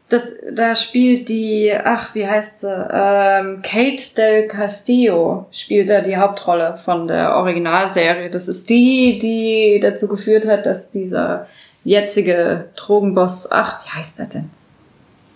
das, 0.09 0.35
da 0.53 0.77
spielt 0.77 1.29
die, 1.29 1.72
ach, 1.83 2.14
wie 2.14 2.27
heißt 2.27 2.61
sie, 2.61 2.68
ähm, 2.93 3.61
Kate 3.62 4.14
del 4.16 4.47
Castillo 4.47 5.47
spielt 5.51 5.89
da 5.91 6.01
die 6.01 6.16
Hauptrolle 6.16 6.79
von 6.85 7.09
der 7.09 7.35
Originalserie. 7.35 8.31
Das 8.31 8.47
ist 8.47 8.70
die, 8.70 9.18
die 9.18 9.81
dazu 9.83 10.07
geführt 10.07 10.47
hat, 10.47 10.64
dass 10.64 10.91
dieser 10.91 11.49
jetzige 11.87 12.68
Drogenboss, 12.76 13.51
ach, 13.51 13.84
wie 13.84 13.91
heißt 13.91 14.20
er 14.20 14.26
denn? 14.26 14.51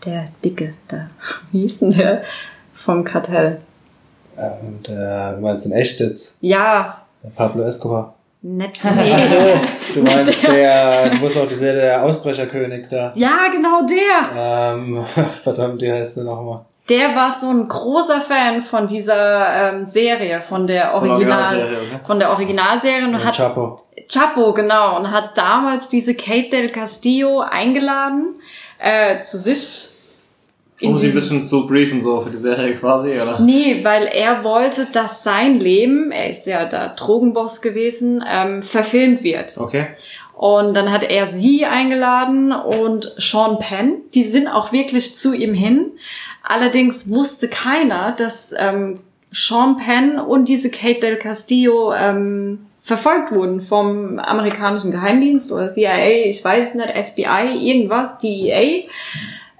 Der 0.04 0.28
Dicke, 0.44 0.74
da, 0.88 1.08
wie 1.52 1.60
hieß 1.60 1.80
denn 1.80 1.90
der 1.92 2.22
vom 2.74 3.04
Kartell? 3.04 3.60
Und 4.36 4.88
äh, 4.88 5.34
du 5.34 5.38
meinst 5.40 5.66
in 5.66 5.72
echt 5.72 6.00
jetzt? 6.00 6.38
Ja, 6.40 7.02
Der 7.22 7.28
Pablo 7.30 7.62
Escobar. 7.64 8.14
Net 8.42 8.78
Ach 8.84 8.94
nee. 8.94 9.12
so, 9.28 9.94
du 9.94 10.02
meinst 10.02 10.42
der, 10.48 11.10
du 11.10 11.16
musst 11.18 11.36
auch 11.36 11.46
dieser 11.46 11.74
der 11.74 12.02
Ausbrecherkönig 12.02 12.86
da. 12.88 13.12
Ja, 13.14 13.48
genau 13.52 13.82
der. 13.86 14.74
Ähm, 14.74 15.04
verdammt, 15.44 15.82
wie 15.82 15.92
heißt 15.92 16.16
der 16.16 16.24
nochmal? 16.24 16.64
Der 16.90 17.14
war 17.14 17.30
so 17.30 17.48
ein 17.48 17.68
großer 17.68 18.20
Fan 18.20 18.62
von 18.62 18.88
dieser 18.88 19.72
ähm, 19.72 19.86
Serie, 19.86 20.40
von 20.40 20.66
der 20.66 20.90
Von 20.90 21.08
Original, 21.08 21.44
Originalserie, 21.44 21.78
okay. 21.78 22.00
von 22.04 22.18
der 22.18 22.30
Originalserie 22.30 23.04
und 23.04 23.12
Der 23.12 23.24
hat 23.24 23.36
Chapo. 23.36 23.82
Chapo, 24.08 24.52
genau, 24.52 24.98
und 24.98 25.10
hat 25.12 25.38
damals 25.38 25.88
diese 25.88 26.14
Kate 26.14 26.48
del 26.48 26.68
Castillo 26.70 27.40
eingeladen 27.40 28.34
äh, 28.78 29.20
zu 29.20 29.38
sich. 29.38 29.90
Um 30.82 30.96
sie 30.98 31.08
ein 31.08 31.14
bisschen 31.14 31.42
zu 31.44 31.66
briefen, 31.66 32.00
so 32.00 32.22
für 32.22 32.30
die 32.30 32.38
Serie 32.38 32.74
quasi, 32.74 33.20
oder? 33.20 33.38
Nee, 33.38 33.84
weil 33.84 34.06
er 34.06 34.42
wollte, 34.42 34.86
dass 34.90 35.22
sein 35.22 35.60
Leben, 35.60 36.10
er 36.10 36.30
ist 36.30 36.46
ja 36.46 36.64
da 36.64 36.88
Drogenboss 36.88 37.60
gewesen, 37.60 38.24
ähm, 38.26 38.62
verfilmt 38.62 39.22
wird. 39.22 39.58
Okay. 39.58 39.88
Und 40.40 40.72
dann 40.72 40.90
hat 40.90 41.02
er 41.02 41.26
sie 41.26 41.66
eingeladen 41.66 42.52
und 42.52 43.12
Sean 43.18 43.58
Penn. 43.58 43.96
Die 44.14 44.22
sind 44.22 44.48
auch 44.48 44.72
wirklich 44.72 45.14
zu 45.14 45.34
ihm 45.34 45.52
hin. 45.52 45.92
Allerdings 46.52 47.08
wusste 47.08 47.46
keiner, 47.48 48.12
dass 48.16 48.52
ähm, 48.58 48.98
Sean 49.30 49.76
Penn 49.76 50.18
und 50.18 50.48
diese 50.48 50.68
Kate 50.70 50.98
del 51.00 51.16
Castillo 51.16 51.92
ähm, 51.94 52.66
verfolgt 52.82 53.30
wurden 53.30 53.60
vom 53.60 54.18
amerikanischen 54.18 54.90
Geheimdienst 54.90 55.52
oder 55.52 55.68
CIA, 55.68 56.24
ich 56.26 56.44
weiß 56.44 56.70
es 56.70 56.74
nicht, 56.74 56.88
FBI, 56.90 57.54
irgendwas, 57.56 58.18
DEA. 58.18 58.88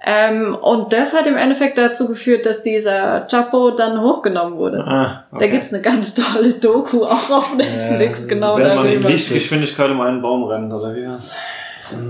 Ähm, 0.03 0.57
und 0.59 0.91
das 0.91 1.13
hat 1.13 1.27
im 1.27 1.37
Endeffekt 1.37 1.77
dazu 1.77 2.07
geführt, 2.07 2.45
dass 2.45 2.63
dieser 2.63 3.27
Chapo 3.29 3.71
dann 3.71 4.01
hochgenommen 4.01 4.57
wurde. 4.57 4.79
Ah, 4.85 5.23
Da 5.37 5.47
gibt's 5.47 5.73
eine 5.73 5.81
ganz 5.83 6.13
tolle 6.15 6.53
Doku 6.53 7.03
auch 7.03 7.29
auf 7.29 7.55
Netflix, 7.55 8.21
das 8.21 8.27
genau 8.27 8.57
Wenn 8.57 8.67
man 8.67 8.87
in 8.87 8.93
darüber. 8.95 9.09
Lichtgeschwindigkeit 9.11 9.91
um 9.91 10.01
einen 10.01 10.21
Baum 10.21 10.43
rennt, 10.45 10.73
oder 10.73 10.93
wie 10.93 11.07
war's? 11.07 11.35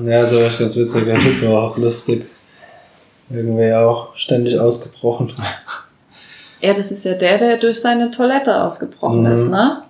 Ja, 0.06 0.26
so 0.26 0.40
echt 0.40 0.58
ganz 0.58 0.76
witzig. 0.78 1.06
Der 1.06 1.18
Typ 1.18 1.42
war 1.44 1.64
auch 1.64 1.78
lustig. 1.78 2.26
Irgendwie 3.34 3.74
auch 3.74 4.16
ständig 4.16 4.60
ausgebrochen. 4.60 5.34
Ja, 6.64 6.74
das 6.76 6.92
ist 6.92 7.06
ja 7.06 7.16
der, 7.16 7.40
der 7.40 7.58
durch 7.58 7.82
seine 7.82 8.12
Toilette 8.12 8.62
ausgebrochen 8.62 9.22
Mhm. 9.22 9.26
ist, 9.32 9.48
ne? 9.50 9.82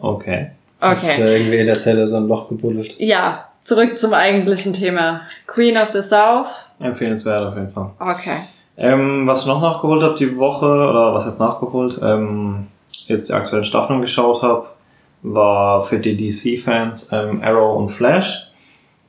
Okay. 0.00 0.50
Hat 0.80 0.98
sich 0.98 1.10
da 1.16 1.22
Okay. 1.22 1.36
irgendwie 1.36 1.58
in 1.58 1.66
der 1.66 1.78
Zelle 1.78 2.08
so 2.08 2.16
ein 2.16 2.26
Loch 2.26 2.48
gebuddelt. 2.48 2.98
Ja, 2.98 3.44
zurück 3.62 3.96
zum 3.96 4.12
eigentlichen 4.12 4.72
Thema. 4.72 5.20
Queen 5.46 5.76
of 5.76 5.90
the 5.92 6.02
South. 6.02 6.48
Empfehlenswert 6.80 7.46
auf 7.46 7.54
jeden 7.54 7.70
Fall. 7.70 7.90
Okay. 8.00 8.38
Ähm, 8.76 9.28
was 9.28 9.42
ich 9.42 9.46
noch 9.46 9.60
nachgeholt 9.60 10.02
habe 10.02 10.16
die 10.16 10.36
Woche, 10.38 10.66
oder 10.66 11.14
was 11.14 11.24
heißt 11.24 11.38
nachgeholt, 11.38 12.00
ähm, 12.02 12.66
jetzt 13.06 13.28
die 13.28 13.34
aktuellen 13.34 13.64
Staffeln 13.64 14.00
geschaut 14.00 14.42
habe, 14.42 14.66
war 15.22 15.82
für 15.82 16.00
die 16.00 16.16
DC-Fans 16.16 17.12
ähm, 17.12 17.40
Arrow 17.44 17.76
und 17.76 17.90
Flash. 17.90 18.50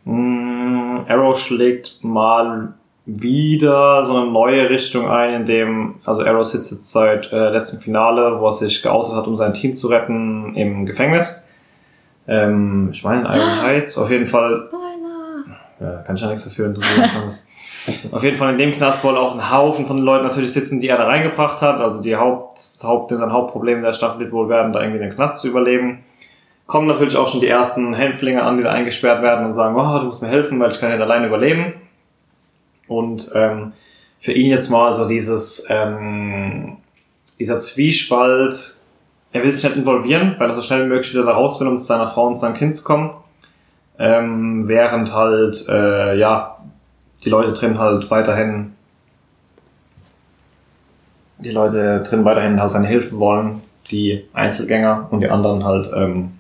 Mm, 0.05 0.99
Arrow 1.07 1.35
schlägt 1.35 2.03
mal 2.03 2.75
wieder 3.05 4.05
so 4.05 4.15
eine 4.15 4.31
neue 4.31 4.69
Richtung 4.69 5.09
ein, 5.09 5.33
in 5.33 5.45
dem, 5.45 5.95
also 6.05 6.23
Arrow 6.23 6.45
sitzt 6.45 6.71
jetzt 6.71 6.91
seit 6.91 7.31
äh, 7.33 7.49
letztem 7.49 7.79
Finale, 7.79 8.39
wo 8.39 8.45
er 8.47 8.53
sich 8.53 8.81
geoutet 8.81 9.13
hat, 9.13 9.27
um 9.27 9.35
sein 9.35 9.53
Team 9.53 9.73
zu 9.73 9.87
retten, 9.87 10.55
im 10.55 10.85
Gefängnis. 10.85 11.45
Ähm, 12.27 12.89
ich 12.93 13.03
meine 13.03 13.21
in 13.21 13.25
Iron 13.25 13.61
Heights, 13.61 13.97
auf 13.97 14.09
jeden 14.09 14.25
Fall 14.25 14.55
Spoiler. 14.67 15.57
ja, 15.81 16.01
kann 16.03 16.15
ich 16.15 16.21
ja 16.21 16.27
nichts 16.29 16.45
dafür, 16.45 16.67
wenn 16.67 16.75
du 16.75 16.81
so. 16.81 18.13
Auf 18.13 18.23
jeden 18.23 18.37
Fall 18.37 18.53
in 18.53 18.57
dem 18.57 18.71
Knast 18.71 19.03
wohl 19.03 19.17
auch 19.17 19.33
ein 19.35 19.51
Haufen 19.51 19.85
von 19.85 19.97
Leuten 19.97 20.23
natürlich 20.25 20.53
sitzen, 20.53 20.79
die 20.79 20.87
er 20.87 20.97
da 20.97 21.03
reingebracht 21.03 21.61
hat. 21.61 21.81
Also 21.81 22.01
die 22.01 22.15
Haupt, 22.15 22.57
Haupt, 22.83 23.11
sein 23.11 23.33
Hauptproblem 23.33 23.81
der 23.81 23.91
Staffel 23.91 24.21
wird 24.21 24.31
wohl 24.31 24.47
werden, 24.47 24.71
da 24.71 24.79
irgendwie 24.79 25.03
in 25.03 25.09
den 25.09 25.15
Knast 25.15 25.39
zu 25.39 25.49
überleben. 25.49 26.05
Kommen 26.65 26.87
natürlich 26.87 27.17
auch 27.17 27.27
schon 27.27 27.41
die 27.41 27.49
ersten 27.49 27.93
Häftlinge 27.93 28.41
an, 28.43 28.55
die 28.55 28.63
da 28.63 28.71
eingesperrt 28.71 29.21
werden 29.21 29.43
und 29.43 29.51
sagen, 29.51 29.75
oh, 29.75 29.99
du 29.99 30.05
musst 30.05 30.21
mir 30.21 30.29
helfen, 30.29 30.61
weil 30.61 30.71
ich 30.71 30.79
kann 30.79 30.91
nicht 30.91 31.01
alleine 31.01 31.27
überleben. 31.27 31.73
Und 32.97 33.31
ähm, 33.33 33.73
für 34.19 34.31
ihn 34.31 34.49
jetzt 34.49 34.69
mal 34.69 34.95
so 34.95 35.07
dieses, 35.07 35.65
ähm, 35.69 36.77
dieser 37.39 37.59
Zwiespalt, 37.59 38.75
er 39.31 39.43
will 39.43 39.53
sich 39.53 39.63
nicht 39.63 39.77
involvieren, 39.77 40.35
weil 40.37 40.49
er 40.49 40.53
so 40.53 40.61
schnell 40.61 40.85
wie 40.85 40.89
möglich 40.89 41.11
wieder 41.13 41.25
da 41.25 41.31
raus 41.31 41.59
will, 41.59 41.67
um 41.67 41.79
zu 41.79 41.85
seiner 41.85 42.07
Frau 42.07 42.27
und 42.27 42.35
seinem 42.35 42.55
Kind 42.55 42.75
zu 42.75 42.83
kommen. 42.83 43.11
Ähm, 43.99 44.67
während 44.67 45.13
halt, 45.13 45.67
äh, 45.67 46.17
ja, 46.17 46.57
die 47.23 47.29
Leute 47.29 47.53
drin 47.53 47.79
halt 47.79 48.09
weiterhin, 48.11 48.73
die 51.39 51.51
Leute 51.51 52.01
drin 52.01 52.25
weiterhin 52.25 52.59
halt 52.59 52.71
seine 52.71 52.87
Hilfe 52.87 53.17
wollen, 53.19 53.61
die 53.91 54.25
Einzelgänger 54.33 55.07
und 55.11 55.21
die 55.21 55.29
anderen 55.29 55.63
halt 55.63 55.91
ähm, 55.95 56.31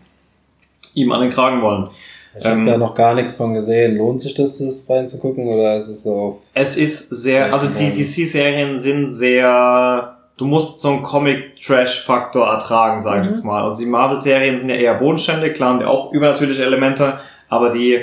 ihm 0.93 1.11
an 1.11 1.21
den 1.21 1.29
Kragen 1.29 1.61
wollen. 1.61 1.89
Ich 2.35 2.45
habe 2.45 2.57
Ähm, 2.61 2.65
da 2.65 2.77
noch 2.77 2.95
gar 2.95 3.13
nichts 3.13 3.35
von 3.35 3.53
gesehen. 3.53 3.97
Lohnt 3.97 4.21
sich 4.21 4.33
das, 4.33 4.57
das 4.57 4.89
reinzugucken 4.89 5.47
oder 5.47 5.77
ist 5.77 5.87
es 5.87 6.03
so? 6.03 6.41
Es 6.53 6.77
ist 6.77 7.09
sehr, 7.09 7.53
also 7.53 7.67
die. 7.67 7.91
DC-Serien 7.93 8.77
sind 8.77 9.11
sehr, 9.11 10.17
du 10.37 10.45
musst 10.45 10.79
so 10.79 10.89
einen 10.89 11.03
Comic-Trash-Faktor 11.03 12.47
ertragen, 12.47 13.01
sag 13.01 13.17
ich 13.19 13.23
Mhm. 13.25 13.27
jetzt 13.33 13.43
mal. 13.45 13.63
Also 13.63 13.79
die 13.83 13.89
Marvel-Serien 13.89 14.57
sind 14.57 14.69
ja 14.69 14.75
eher 14.75 14.95
bodenständig, 14.95 15.53
klar 15.53 15.69
haben 15.73 15.79
die 15.79 15.85
auch 15.85 16.11
übernatürliche 16.11 16.63
Elemente, 16.63 17.19
aber 17.49 17.69
die 17.69 17.99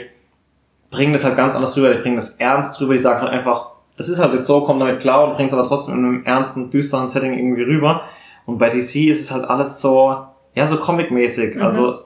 bringen 0.91 1.13
das 1.13 1.25
halt 1.25 1.37
ganz 1.37 1.55
anders 1.55 1.77
rüber, 1.77 1.93
die 1.95 2.01
bringen 2.01 2.17
das 2.17 2.37
ernst 2.37 2.81
rüber, 2.81 2.93
die 2.95 2.99
sagen 3.01 3.21
halt 3.23 3.33
einfach, 3.33 3.71
das 3.97 4.09
ist 4.09 4.19
halt 4.21 4.33
jetzt 4.35 4.47
so, 4.47 4.61
komm 4.63 4.79
damit 4.81 5.01
klar 5.01 5.25
und 5.27 5.35
bringen 5.35 5.49
es 5.49 5.55
aber 5.55 5.67
trotzdem 5.67 5.95
in 5.97 6.05
einem 6.05 6.25
ernsten, 6.25 6.71
düsteren 6.71 7.09
Setting 7.09 7.35
irgendwie 7.37 7.63
rüber. 7.63 8.03
Und 8.47 8.59
bei 8.59 8.71
DC 8.71 9.09
ist 9.11 9.21
es 9.21 9.31
halt 9.31 9.45
alles 9.45 9.81
so, 9.81 10.17
ja, 10.55 10.67
so 10.67 10.77
comic-mäßig. 10.77 11.57
Mhm. 11.57 11.63
Also 11.63 12.01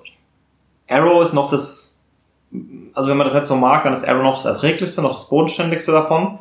Arrow 0.88 1.22
ist 1.22 1.32
noch 1.34 1.50
das, 1.50 1.93
also 2.94 3.10
wenn 3.10 3.16
man 3.16 3.26
das 3.26 3.34
nicht 3.34 3.46
so 3.46 3.56
mag, 3.56 3.84
dann 3.84 3.92
ist 3.92 4.08
Arrow 4.08 4.22
noch 4.22 4.36
das 4.36 4.44
erträglichste, 4.44 5.02
noch 5.02 5.12
das 5.12 5.28
bodenständigste 5.28 5.92
davon. 5.92 6.38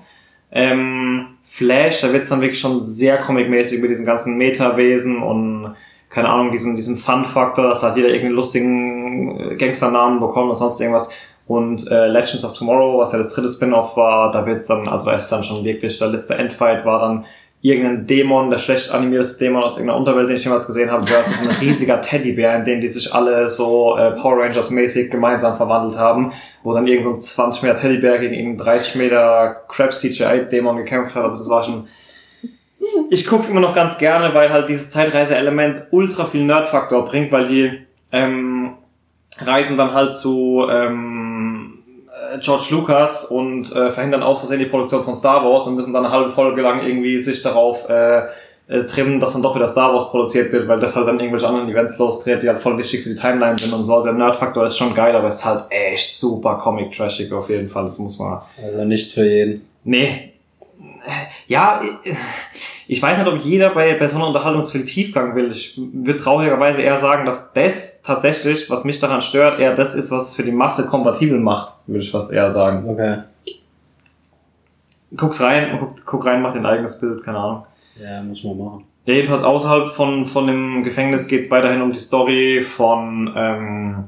Ähm, 0.51 1.38
Flash, 1.43 2.01
da 2.01 2.14
wird's 2.14 2.30
dann 2.30 2.41
wirklich 2.41 2.59
schon 2.59 2.84
sehr 2.84 3.18
comic-mäßig 3.20 3.82
mit 3.82 3.89
diesen 3.89 4.05
ganzen 4.05 4.38
Meta-Wesen 4.38 5.22
und 5.22 5.76
keine 6.09 6.30
Ahnung, 6.30 6.51
diesem, 6.51 6.76
diesem 6.76 6.95
Fun-Faktor, 6.95 7.68
dass 7.68 7.82
halt 7.82 7.95
jeder 7.95 8.09
irgendeinen 8.09 8.36
lustigen 8.36 9.39
äh, 9.39 9.55
Gangsternamen 9.55 10.20
bekommt 10.20 10.49
und 10.49 10.55
sonst 10.55 10.80
irgendwas. 10.80 11.11
Und 11.47 11.89
äh, 11.91 12.07
Legends 12.07 12.45
of 12.45 12.53
Tomorrow, 12.53 12.99
was 12.99 13.11
ja 13.11 13.18
das 13.18 13.34
dritte 13.34 13.49
Spin-off 13.49 13.97
war, 13.97 14.32
da 14.32 14.45
wird's 14.45 14.68
dann, 14.68 14.88
also 14.88 15.09
da 15.09 15.18
ist 15.18 15.30
dann 15.30 15.43
schon 15.43 15.64
wirklich, 15.64 15.97
der 15.97 16.09
letzte 16.09 16.36
Endfight 16.36 16.86
war 16.86 16.99
dann 16.99 17.26
irgendein 17.64 18.05
Dämon, 18.05 18.49
der 18.49 18.57
schlecht 18.57 18.91
animierte 18.91 19.38
Dämon 19.39 19.64
aus 19.64 19.78
irgendeiner 19.78 19.97
Unterwelt, 19.97 20.28
den 20.28 20.36
ich 20.36 20.43
jemals 20.43 20.68
gesehen 20.68 20.91
habe, 20.91 21.07
versus 21.07 21.47
ein 21.47 21.55
riesiger 21.61 22.01
Teddybär, 22.01 22.57
in 22.57 22.66
den 22.66 22.82
die 22.82 22.89
sich 22.89 23.14
alle 23.14 23.47
so 23.47 23.97
äh, 23.97 24.11
Power 24.11 24.43
Rangers 24.43 24.70
mäßig 24.70 25.09
gemeinsam 25.09 25.55
verwandelt 25.55 25.97
haben, 25.97 26.34
wo 26.61 26.74
dann 26.74 26.86
irgendein 26.86 27.18
so 27.18 27.18
ein 27.18 27.51
20 27.51 27.64
Meter 27.64 27.76
Teddybär 27.78 28.20
gegen 28.20 28.34
irgendeinen 28.34 28.68
30 28.68 28.95
Meter 28.95 29.64
Crab 29.70 29.93
CGI 29.93 30.45
Dämon 30.51 30.76
gekämpft 30.76 31.16
hat. 31.16 31.24
Also 31.24 31.38
das 31.38 31.49
war 31.49 31.64
schon 31.64 31.88
ich 33.09 33.26
guck's 33.26 33.47
immer 33.47 33.61
noch 33.61 33.74
ganz 33.74 33.97
gerne, 33.97 34.34
weil 34.34 34.51
halt 34.51 34.68
dieses 34.68 34.89
Zeitreise-Element 34.89 35.88
ultra 35.91 36.26
viel 36.26 36.43
Nerd-Faktor 36.43 37.05
bringt, 37.05 37.32
weil 37.32 37.47
die 37.47 37.72
ähm, 38.11 38.74
reisen 39.39 39.78
dann 39.78 39.93
halt 39.93 40.18
zu 40.18 40.68
ähm, 40.70 41.24
äh, 41.24 41.33
George 42.40 42.68
Lucas 42.72 43.26
und 43.26 43.76
äh, 43.76 43.90
verhindern 43.90 44.24
aus 44.24 44.40
Versehen 44.40 44.60
die 44.60 44.66
Produktion 44.66 45.04
von 45.04 45.16
Star 45.16 45.44
Wars 45.44 45.68
und 45.68 45.76
müssen 45.76 45.94
dann 45.94 46.06
eine 46.06 46.14
halbe 46.14 46.32
Folge 46.32 46.62
lang 46.62 46.86
irgendwie 46.86 47.20
sich 47.20 47.42
darauf 47.42 47.90
äh, 47.90 48.24
äh, 48.68 48.84
trimmen, 48.84 49.20
dass 49.20 49.34
dann 49.34 49.42
doch 49.42 49.56
wieder 49.56 49.68
Star 49.68 49.94
Wars 49.94 50.10
produziert 50.10 50.52
wird, 50.52 50.68
weil 50.68 50.80
das 50.80 50.96
halt 50.96 51.08
dann 51.08 51.20
irgendwelche 51.20 51.48
anderen 51.48 51.70
Events 51.70 51.98
lostritt, 52.00 52.44
die 52.44 52.48
halt 52.48 52.60
voll 52.60 52.78
wichtig 52.78 53.04
für 53.04 53.10
die 53.10 53.16
Timeline 53.16 53.58
sind 53.58 53.74
und 53.74 53.84
so. 53.84 53.96
Also 53.96 54.06
der 54.06 54.14
Nerd-Faktor 54.14 54.66
ist 54.66 54.78
schon 54.78 54.94
geil, 54.94 55.16
aber 55.16 55.28
es 55.28 55.36
ist 55.36 55.46
halt 55.46 55.66
echt 55.70 56.18
super 56.18 56.56
comic-trashig 56.56 57.32
auf 57.34 57.50
jeden 57.50 57.68
Fall. 57.68 57.84
Das 57.84 58.00
muss 58.00 58.18
man 58.18 58.42
Also 58.64 58.86
nichts 58.86 59.14
für 59.14 59.28
jeden. 59.28 59.68
Nee. 59.84 60.32
Ja, 61.48 61.82
ich 62.88 63.02
weiß 63.02 63.18
nicht, 63.18 63.28
ob 63.28 63.40
jeder 63.40 63.70
bei, 63.70 63.94
bei 63.94 64.08
so 64.08 64.18
einer 64.18 64.28
Unterhaltung 64.28 64.64
zu 64.64 64.74
viel 64.74 64.86
Tiefgang 64.86 65.36
will. 65.36 65.48
Ich 65.48 65.78
würde 65.78 66.18
traurigerweise 66.18 66.82
eher 66.82 66.98
sagen, 66.98 67.26
dass 67.26 67.54
das 67.54 68.02
tatsächlich, 68.02 68.70
was 68.70 68.84
mich 68.84 69.00
daran 69.00 69.22
stört, 69.22 69.60
eher 69.60 69.76
das 69.76 69.96
ist, 69.96 70.12
was 70.12 70.36
für 70.36 70.44
die 70.44 70.52
Masse 70.52 70.86
kompatibel 70.86 71.40
macht, 71.40 71.74
würde 71.88 72.04
ich 72.04 72.12
fast 72.12 72.32
eher 72.32 72.52
sagen. 72.52 72.90
Okay. 72.90 73.20
Guck's 75.16 75.42
rein, 75.42 75.78
guck, 75.80 76.06
guck 76.06 76.26
rein, 76.26 76.42
mach 76.42 76.54
dein 76.54 76.66
eigenes 76.66 77.00
Bild, 77.00 77.24
keine 77.24 77.38
Ahnung. 77.38 77.66
Ja, 78.02 78.22
muss 78.22 78.44
man 78.44 78.58
machen. 78.58 78.86
Ja, 79.06 79.14
jedenfalls 79.14 79.44
außerhalb 79.44 79.90
von, 79.90 80.26
von 80.26 80.48
dem 80.48 80.84
Gefängnis 80.84 81.28
geht's 81.28 81.52
weiterhin 81.52 81.82
um 81.82 81.92
die 81.92 82.00
Story 82.00 82.62
von, 82.62 83.32
ähm, 83.36 84.04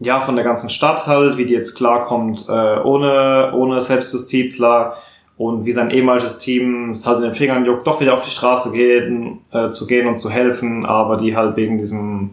ja, 0.00 0.18
von 0.18 0.34
der 0.34 0.44
ganzen 0.44 0.70
Stadt 0.70 1.06
halt, 1.06 1.36
wie 1.36 1.44
die 1.44 1.52
jetzt 1.52 1.74
klarkommt, 1.74 2.46
äh, 2.48 2.80
ohne, 2.80 3.52
ohne 3.54 3.80
Selbstjustizler 3.80 4.96
und 5.42 5.64
wie 5.64 5.72
sein 5.72 5.90
ehemaliges 5.90 6.38
Team 6.38 6.90
es 6.90 7.04
halt 7.04 7.18
in 7.18 7.24
den 7.24 7.34
Fingern 7.34 7.64
juckt, 7.64 7.84
doch 7.84 8.00
wieder 8.00 8.14
auf 8.14 8.22
die 8.22 8.30
Straße 8.30 8.70
gehen, 8.70 9.40
äh, 9.50 9.70
zu 9.70 9.88
gehen 9.88 10.06
und 10.06 10.16
zu 10.16 10.30
helfen, 10.30 10.86
aber 10.86 11.16
die 11.16 11.36
halt 11.36 11.56
wegen 11.56 11.78
diesem, 11.78 12.30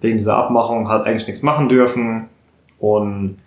wegen 0.00 0.16
dieser 0.16 0.36
Abmachung 0.36 0.88
halt 0.88 1.06
eigentlich 1.06 1.28
nichts 1.28 1.44
machen 1.44 1.68
dürfen 1.68 2.28
und 2.80 3.38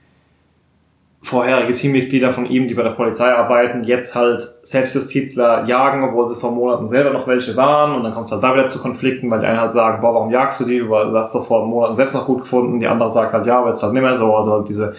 vorherige 1.21 1.73
Teammitglieder 1.73 2.31
von 2.31 2.45
ihm, 2.45 2.69
die 2.69 2.75
bei 2.75 2.83
der 2.83 2.91
Polizei 2.91 3.29
arbeiten, 3.33 3.83
jetzt 3.83 4.15
halt 4.15 4.41
Selbstjustizler 4.63 5.65
jagen, 5.65 6.03
obwohl 6.03 6.27
sie 6.27 6.35
vor 6.35 6.51
Monaten 6.51 6.87
selber 6.87 7.11
noch 7.11 7.27
welche 7.27 7.57
waren. 7.57 7.95
Und 7.95 8.03
dann 8.03 8.13
kommt 8.13 8.27
es 8.27 8.31
halt 8.31 8.43
da 8.43 8.53
wieder 8.53 8.67
zu 8.67 8.79
Konflikten, 8.79 9.31
weil 9.31 9.39
die 9.39 9.45
einen 9.45 9.59
halt 9.59 9.71
sagen, 9.71 10.01
boah, 10.01 10.13
warum 10.13 10.31
jagst 10.31 10.59
du 10.59 10.65
die? 10.65 10.79
Du 10.79 10.93
hast 10.93 11.33
doch 11.33 11.45
vor 11.45 11.65
Monaten 11.65 11.95
selbst 11.95 12.13
noch 12.13 12.25
gut 12.25 12.41
gefunden. 12.41 12.79
Die 12.79 12.87
andere 12.87 13.09
sagt 13.09 13.33
halt, 13.33 13.45
ja, 13.47 13.59
aber 13.59 13.69
jetzt 13.69 13.81
halt 13.81 13.93
nicht 13.93 14.01
mehr 14.01 14.15
so. 14.15 14.35
Also 14.35 14.51
halt 14.51 14.67
diese, 14.67 14.95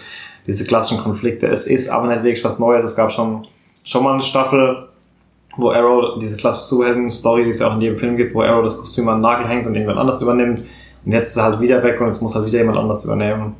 diese 0.47 0.65
klassischen 0.65 1.03
Konflikte. 1.03 1.47
Es 1.47 1.67
ist 1.67 1.89
aber 1.89 2.07
nicht 2.07 2.23
wirklich 2.23 2.43
was 2.43 2.57
Neues. 2.57 2.83
Es 2.83 2.95
gab 2.95 3.11
schon, 3.11 3.45
schon 3.85 4.03
mal 4.03 4.13
eine 4.13 4.21
Staffel, 4.21 4.89
wo 5.55 5.71
Arrow, 5.71 6.19
diese 6.19 6.35
klassische 6.35 6.75
Superhelden-Story, 6.75 7.45
die 7.45 7.51
es 7.51 7.59
ja 7.59 7.69
auch 7.69 7.75
in 7.75 7.81
jedem 7.81 7.97
Film 7.97 8.17
gibt, 8.17 8.35
wo 8.35 8.41
Arrow 8.41 8.63
das 8.63 8.77
Kostüm 8.77 9.07
an 9.07 9.17
den 9.17 9.21
Nagel 9.21 9.47
hängt 9.47 9.65
und 9.65 9.75
irgendwann 9.75 9.97
anders 9.97 10.21
übernimmt. 10.21 10.65
Und 11.05 11.11
jetzt 11.11 11.29
ist 11.29 11.37
er 11.37 11.43
halt 11.43 11.61
wieder 11.61 11.81
weg 11.83 12.01
und 12.01 12.07
jetzt 12.07 12.21
muss 12.21 12.35
halt 12.35 12.45
wieder 12.45 12.57
jemand 12.57 12.77
anders 12.77 13.05
übernehmen. 13.05 13.55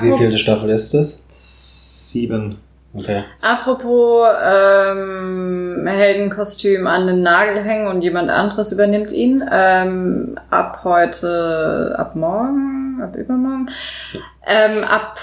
Wie 0.00 0.16
viele 0.16 0.36
Staffel 0.36 0.70
ist 0.70 0.94
das? 0.94 1.24
Sieben. 1.28 2.58
Okay. 2.98 3.24
Apropos 3.42 4.26
ähm, 4.42 5.86
Heldenkostüm 5.86 6.86
an 6.86 7.06
den 7.06 7.22
Nagel 7.22 7.62
hängen 7.62 7.88
und 7.88 8.00
jemand 8.00 8.30
anderes 8.30 8.72
übernimmt 8.72 9.12
ihn. 9.12 9.44
Ähm, 9.52 10.38
ab 10.50 10.80
heute, 10.82 11.94
ab 11.98 12.16
morgen, 12.16 13.00
ab 13.02 13.14
übermorgen, 13.14 13.68
ähm, 14.46 14.82
ab 14.90 15.18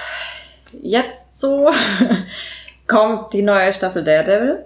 jetzt 0.81 1.39
so 1.39 1.69
kommt 2.87 3.33
die 3.33 3.41
neue 3.43 3.71
Staffel 3.73 4.03
Daredevil. 4.03 4.59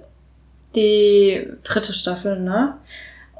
Die 0.75 1.47
dritte 1.63 1.93
Staffel, 1.93 2.39
ne? 2.39 2.73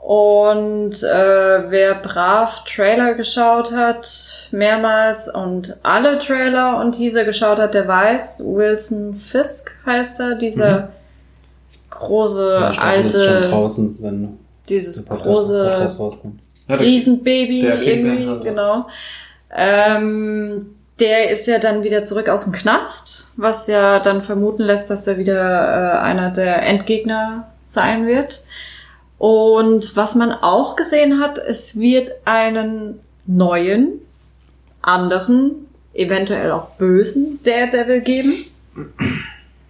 Und 0.02 1.04
äh, 1.04 1.70
wer 1.70 1.96
brav 1.96 2.64
Trailer 2.64 3.14
geschaut 3.16 3.74
hat, 3.74 4.48
mehrmals 4.52 5.28
und 5.28 5.76
alle 5.84 6.18
Trailer 6.20 6.80
und 6.80 6.94
Teaser 6.94 7.26
geschaut 7.26 7.60
hat, 7.60 7.74
der 7.74 7.88
weiß, 7.88 8.42
Wilson 8.46 9.16
Fisk 9.16 9.76
heißt 9.86 10.22
er, 10.22 10.36
dieser 10.36 10.80
Mhm. 10.80 10.88
große 11.90 12.58
Ja, 12.62 12.72
Staffel 12.74 13.06
ist 13.06 13.14
schon 13.26 13.36
alte, 13.36 13.50
draußen, 13.50 13.98
wenn 14.00 14.40
dieses 14.70 15.06
große. 15.08 15.66
Ja, 16.70 16.78
der- 16.78 16.80
Riesenbaby 16.80 17.62
irgendwie, 17.66 18.44
genau. 18.44 18.88
Ähm, 19.54 20.74
der 21.00 21.30
ist 21.32 21.48
ja 21.48 21.60
dann 21.60 21.84
wieder 21.84 22.06
zurück 22.06 22.30
aus 22.30 22.44
dem 22.46 22.54
Knast, 22.54 23.17
was 23.38 23.68
ja 23.68 24.00
dann 24.00 24.22
vermuten 24.22 24.64
lässt, 24.64 24.90
dass 24.90 25.08
er 25.08 25.18
wieder 25.18 25.38
äh, 25.40 25.98
einer 26.00 26.32
der 26.32 26.64
Endgegner 26.64 27.48
sein 27.68 28.06
wird. 28.08 28.44
Und 29.20 29.96
was 29.96 30.16
man 30.16 30.32
auch 30.32 30.76
gesehen 30.76 31.20
hat, 31.20 31.38
es 31.38 31.80
wird 31.80 32.10
einen 32.26 33.00
neuen, 33.26 34.02
anderen, 34.82 35.68
eventuell 35.94 36.52
auch 36.52 36.70
bösen 36.72 37.40
Daredevil 37.44 38.02
geben, 38.02 38.34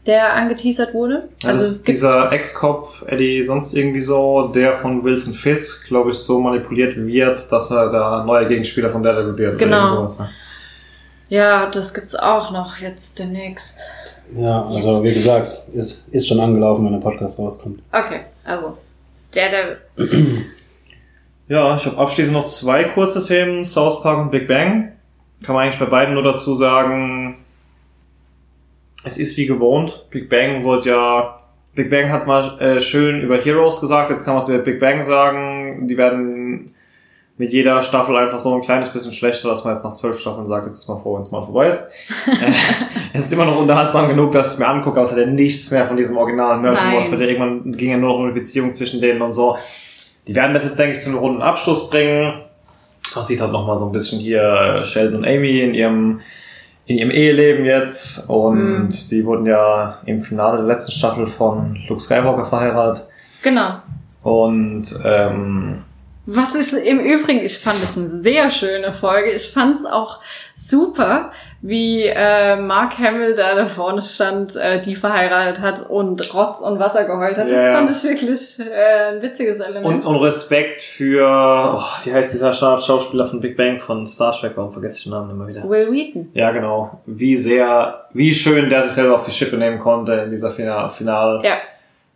der 0.06 0.34
angeteasert 0.34 0.94
wurde. 0.94 1.30
Also 1.44 1.64
Also 1.64 1.86
dieser 1.86 2.32
Ex-Cop, 2.32 3.06
Eddie 3.08 3.42
sonst 3.44 3.74
irgendwie 3.74 4.02
so, 4.02 4.52
der 4.54 4.74
von 4.74 5.04
Wilson 5.04 5.34
Fisk, 5.34 5.88
glaube 5.88 6.12
ich, 6.12 6.18
so 6.18 6.40
manipuliert 6.40 6.98
wird, 6.98 7.52
dass 7.52 7.72
er 7.72 7.90
der 7.90 8.24
neue 8.26 8.48
Gegenspieler 8.48 8.90
von 8.90 9.04
Daredevil 9.04 9.38
wird. 9.38 9.60
Genau. 9.60 9.84
Oder 9.84 9.96
sowas, 9.96 10.20
ne? 10.20 10.30
Ja, 11.30 11.70
das 11.70 11.94
gibt's 11.94 12.16
auch 12.16 12.52
noch 12.52 12.78
jetzt 12.78 13.20
demnächst. 13.20 13.82
Ja, 14.36 14.66
also 14.66 15.04
wie 15.04 15.14
gesagt, 15.14 15.48
ist, 15.74 16.04
ist 16.12 16.28
schon 16.28 16.40
angelaufen, 16.40 16.86
wenn 16.86 16.94
der 16.94 17.00
Podcast 17.00 17.40
rauskommt. 17.40 17.82
Okay, 17.92 18.22
also 18.44 18.78
Daredevil. 19.32 19.78
Ja, 21.50 21.76
ich 21.76 21.86
habe 21.86 21.98
abschließend 21.98 22.34
noch 22.34 22.48
zwei 22.48 22.84
kurze 22.84 23.26
Themen, 23.26 23.64
South 23.64 24.02
Park 24.04 24.20
und 24.20 24.32
Big 24.32 24.50
Bang. 24.50 24.92
Kann 25.44 25.56
man 25.56 25.64
eigentlich 25.64 25.80
bei 25.80 25.86
beiden 25.86 26.14
nur 26.14 26.24
dazu 26.24 26.56
sagen, 26.56 27.38
es 29.06 29.18
ist 29.18 29.38
wie 29.38 29.46
gewohnt. 29.46 30.08
Big 30.10 30.30
Bang 30.30 30.66
wurde 30.66 30.90
ja, 30.90 31.40
Big 31.74 31.90
Bang 31.90 32.12
hat's 32.12 32.26
mal 32.26 32.60
äh, 32.60 32.82
schön 32.82 33.22
über 33.22 33.38
Heroes 33.38 33.80
gesagt, 33.80 34.10
jetzt 34.10 34.26
kann 34.26 34.34
man 34.34 34.44
es 34.44 34.50
über 34.50 34.58
Big 34.58 34.82
Bang 34.82 35.02
sagen. 35.04 35.88
Die 35.88 35.98
werden 35.98 36.37
mit 37.38 37.54
jeder 37.54 37.84
Staffel 37.84 38.16
einfach 38.18 38.40
so 38.40 38.54
ein 38.56 38.62
kleines 38.62 38.90
bisschen 38.90 39.14
schlechter, 39.14 39.50
dass 39.50 39.64
man 39.64 39.74
jetzt 39.76 39.84
nach 39.84 39.94
zwölf 39.94 40.20
Staffeln 40.20 40.48
sagt, 40.48 40.66
jetzt 40.66 40.80
ist 40.80 40.88
mal 40.88 40.98
froh, 40.98 41.16
wenn 41.16 41.22
es 41.22 41.32
mal 41.32 41.44
vorbei 41.44 41.68
ist. 41.70 41.88
äh, 42.28 42.52
es 43.14 43.26
ist 43.26 43.34
immer 43.34 43.46
noch 43.46 43.58
unterhaltsam 43.58 44.08
genug, 44.08 44.32
dass 44.32 44.48
ich 44.48 44.54
es 44.54 44.60
mir 44.60 44.68
angucke, 44.68 44.98
aber 44.98 45.04
es 45.06 45.12
hat 45.12 45.20
ja 45.20 45.28
nichts 45.28 45.70
mehr 45.70 45.86
von 45.86 45.98
diesem 45.98 46.18
originalen 46.18 46.62
Nerd 46.62 46.76
Nein. 46.76 46.98
Es 47.00 47.12
wird 47.12 47.22
ja 47.22 47.28
irgendwann 47.28 47.72
ging 47.74 47.92
ja 47.92 47.98
nur 47.98 48.10
noch 48.10 48.16
um 48.18 48.24
eine 48.24 48.34
Beziehung 48.34 48.74
zwischen 48.74 49.02
denen 49.02 49.22
und 49.22 49.34
so. 49.34 49.56
Die 50.28 50.36
werden 50.36 50.54
das 50.54 50.64
jetzt, 50.64 50.80
denke 50.80 50.94
ich, 50.98 51.02
zu 51.02 51.10
einem 51.10 51.20
runden 51.20 51.42
Abschluss 51.42 51.90
bringen. 51.90 52.42
Man 53.16 53.24
sieht 53.24 53.40
halt 53.40 53.52
nochmal 53.52 53.78
so 53.78 53.86
ein 53.86 53.92
bisschen 53.92 54.20
hier 54.20 54.42
äh, 54.80 54.84
Sheldon 54.84 55.20
und 55.20 55.28
Amy 55.28 55.62
in 55.62 55.74
ihrem, 55.76 56.20
in 56.88 56.98
ihrem 56.98 57.12
Eheleben 57.12 57.66
jetzt. 57.66 58.30
Und 58.30 58.88
Mhm. 58.88 58.90
die 59.12 59.26
wurden 59.26 59.46
ja 59.46 60.00
im 60.06 60.20
Finale 60.20 60.58
der 60.58 60.66
letzten 60.66 60.92
Staffel 60.92 61.28
von 61.28 61.78
Luke 61.88 62.02
Skywalker 62.02 62.46
verheiratet. 62.48 63.06
Genau. 63.44 63.76
Und 64.24 65.00
ähm, 65.06 65.84
Was 66.30 66.56
ich 66.56 66.86
im 66.86 67.00
Übrigen, 67.00 67.40
ich 67.40 67.58
fand 67.58 67.82
es 67.82 67.96
eine 67.98 68.10
sehr 68.10 68.50
schöne 68.50 68.92
Folge. 68.92 69.32
Ich 69.32 69.50
fand 69.50 69.76
es 69.78 69.86
auch 69.86 70.20
super, 70.54 71.32
wie 71.62 72.04
äh, 72.04 72.58
Mark 72.58 72.98
Hamill 73.00 73.34
da 73.34 73.56
da 73.56 73.68
vorne 73.68 74.04
stand, 74.04 74.58
äh, 74.58 74.82
die 74.82 74.98
verheiratet 74.98 75.62
hat 75.62 75.90
und 75.90 76.34
Rotz 76.34 76.60
und 76.60 76.80
Wasser 76.80 77.06
geheult 77.06 77.38
hat. 77.38 77.46
Das 77.50 77.54
Ja, 77.54 77.64
ja. 77.72 77.74
fand 77.76 77.90
ich 77.92 78.04
wirklich 78.04 78.60
äh, 78.60 79.16
ein 79.16 79.22
witziges 79.22 79.60
Element. 79.62 79.86
und, 79.86 80.06
und 80.06 80.18
Respekt 80.18 80.82
für, 80.82 81.24
oh, 81.78 81.82
wie 82.04 82.14
heißt 82.14 82.34
dieser 82.34 82.52
Scha- 82.52 82.80
Schauspieler 82.86 83.24
von 83.26 83.40
Big 83.40 83.56
Bang 83.56 83.80
von 83.80 84.06
Star 84.06 84.34
Trek? 84.34 84.52
Warum 84.56 84.72
vergesse 84.74 84.98
ich 84.98 85.04
den 85.06 85.12
Namen 85.14 85.32
immer 85.32 85.48
wieder? 85.48 85.64
Will 85.70 85.90
Wheaton. 85.90 86.30
Ja, 86.34 86.52
genau. 86.52 87.02
Wie 87.06 87.38
sehr, 87.38 88.06
wie 88.12 88.34
schön 88.34 88.70
der 88.70 88.84
sich 88.84 88.92
selber 88.92 89.16
auf 89.16 89.26
die 89.26 89.32
Schippe 89.32 89.56
nehmen 89.56 89.80
konnte 89.80 90.12
in 90.12 90.30
dieser 90.30 90.52
Final, 90.52 90.90
Final 90.90 91.40
Ja. 91.44 91.54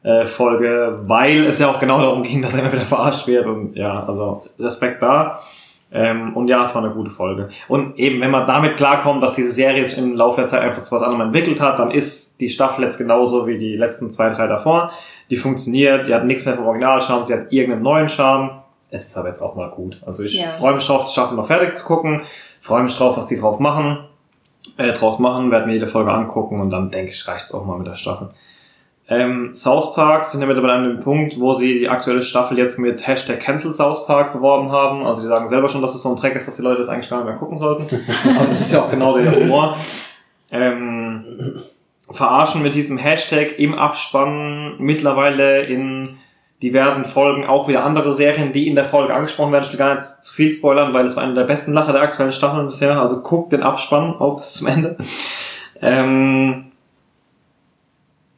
Äh, 0.04 0.26
Folge, 0.26 1.00
weil 1.04 1.46
es 1.46 1.60
ja 1.60 1.70
auch 1.70 1.80
genau 1.80 2.02
darum 2.02 2.24
ging, 2.24 2.42
dass 2.44 2.54
er 2.54 2.62
immer 2.62 2.72
wieder 2.74 2.86
verarscht 2.86 3.28
wird 3.28 3.46
und 3.46 3.76
ja, 3.76 4.04
also 4.06 4.46
Respekt 4.60 5.02
da. 5.02 5.40
Ähm, 5.94 6.38
und 6.38 6.48
ja, 6.48 6.64
es 6.64 6.74
war 6.74 6.84
eine 6.84 6.94
gute 6.94 7.10
Folge. 7.12 7.50
Und 7.68 8.00
eben, 8.00 8.22
wenn 8.22 8.32
man 8.32 8.48
damit 8.48 8.78
klarkommt, 8.78 9.22
dass 9.22 9.34
diese 9.34 9.52
Serie 9.52 9.86
sich 9.86 9.98
im 10.02 10.16
Laufe 10.16 10.38
der 10.38 10.46
Zeit 10.46 10.62
einfach 10.62 10.82
zu 10.82 10.96
was 10.96 11.02
anderem 11.02 11.22
entwickelt 11.28 11.60
hat, 11.60 11.80
dann 11.80 11.92
ist 11.92 12.40
die 12.40 12.48
Staffel 12.50 12.86
jetzt 12.86 12.98
genauso 12.98 13.46
wie 13.46 13.58
die 13.58 13.76
letzten 13.76 14.10
zwei, 14.10 14.30
drei 14.30 14.48
davor. 14.48 14.92
Die 15.30 15.36
funktioniert, 15.36 16.08
die 16.08 16.14
hat 16.14 16.24
nichts 16.26 16.46
mehr 16.46 16.56
vom 16.56 16.66
Originalcharme, 16.66 17.26
sie 17.26 17.34
hat 17.34 17.52
irgendeinen 17.52 17.84
neuen 17.84 18.08
Charme. 18.10 18.52
Es 18.90 19.08
ist 19.08 19.18
aber 19.18 19.28
jetzt 19.28 19.42
auch 19.42 19.56
mal 19.56 19.70
gut. 19.70 20.02
Also 20.06 20.24
ich 20.24 20.40
Ja. 20.42 20.48
freue 20.48 20.76
mich 20.76 20.86
drauf, 20.86 21.06
die 21.06 21.12
Staffel 21.12 21.36
noch 21.36 21.48
fertig 21.48 21.76
zu 21.76 21.86
gucken, 21.86 22.22
freue 22.62 22.84
mich 22.84 22.96
drauf, 22.96 23.18
was 23.18 23.28
die 23.28 23.38
drauf 23.40 23.60
machen, 23.60 24.00
äh, 24.78 24.94
draus 24.94 25.20
machen, 25.20 25.52
werde 25.52 25.68
mir 25.68 25.74
jede 25.74 25.88
Folge 25.88 26.12
angucken 26.12 26.62
und 26.62 26.70
dann 26.70 26.90
denke 26.92 27.12
ich, 27.12 27.28
reicht's 27.28 27.54
auch 27.54 27.66
mal 27.66 27.78
mit 27.78 27.88
der 27.88 27.96
Staffel. 27.98 28.30
Ähm, 29.12 29.58
South 29.58 29.94
Park 29.94 30.26
sind 30.26 30.40
ja 30.40 30.48
mittlerweile 30.48 30.74
an 30.74 30.84
dem 30.86 31.00
Punkt, 31.02 31.38
wo 31.38 31.54
sie 31.54 31.80
die 31.80 31.90
aktuelle 31.90 32.22
Staffel 32.22 32.58
jetzt 32.58 32.80
mit 32.80 33.06
Hashtag 33.06 33.42
Cancel 33.42 33.74
South 33.74 34.08
Park 34.08 34.32
beworben 34.32 34.72
haben. 34.72 35.06
Also 35.06 35.24
die 35.24 35.28
sagen 35.28 35.50
selber 35.50 35.68
schon, 35.68 35.82
dass 35.82 35.94
es 35.94 36.02
so 36.02 36.10
ein 36.10 36.16
Dreck 36.16 36.34
ist, 36.38 36.48
dass 36.48 36.56
die 36.56 36.62
Leute 36.62 36.78
das 36.78 36.88
eigentlich 36.88 37.10
gar 37.10 37.18
nicht 37.18 37.26
mehr 37.26 37.36
gucken 37.36 37.58
sollten. 37.58 37.84
Aber 38.38 38.46
das 38.46 38.62
ist 38.62 38.72
ja 38.72 38.80
auch 38.80 38.90
genau 38.90 39.18
der 39.18 39.36
Humor. 39.36 39.76
Ähm, 40.50 41.26
verarschen 42.10 42.62
mit 42.62 42.74
diesem 42.74 42.98
Hashtag 42.98 43.60
im 43.60 43.78
Abspann 43.78 44.76
mittlerweile 44.78 45.64
in 45.64 46.16
diversen 46.64 47.04
Folgen 47.04 47.46
auch 47.46 47.68
wieder 47.68 47.84
andere 47.84 48.14
Serien, 48.14 48.54
die 48.54 48.70
in 48.70 48.76
der 48.76 48.86
Folge 48.86 49.14
angesprochen 49.14 49.52
werden. 49.52 49.66
Ich 49.66 49.72
will 49.74 49.78
gar 49.78 49.94
nicht 49.94 50.06
zu 50.06 50.34
viel 50.34 50.50
spoilern, 50.50 50.94
weil 50.94 51.06
es 51.06 51.18
war 51.18 51.24
eine 51.24 51.34
der 51.34 51.44
besten 51.44 51.74
Lacher 51.74 51.92
der 51.92 52.02
aktuellen 52.02 52.32
Staffeln 52.32 52.66
bisher. 52.66 52.98
Also 52.98 53.22
guckt 53.24 53.52
den 53.52 53.62
Abspann 53.62 54.16
auch 54.16 54.38
bis 54.38 54.54
zum 54.54 54.68
Ende. 54.68 54.96
Ähm, 55.82 56.71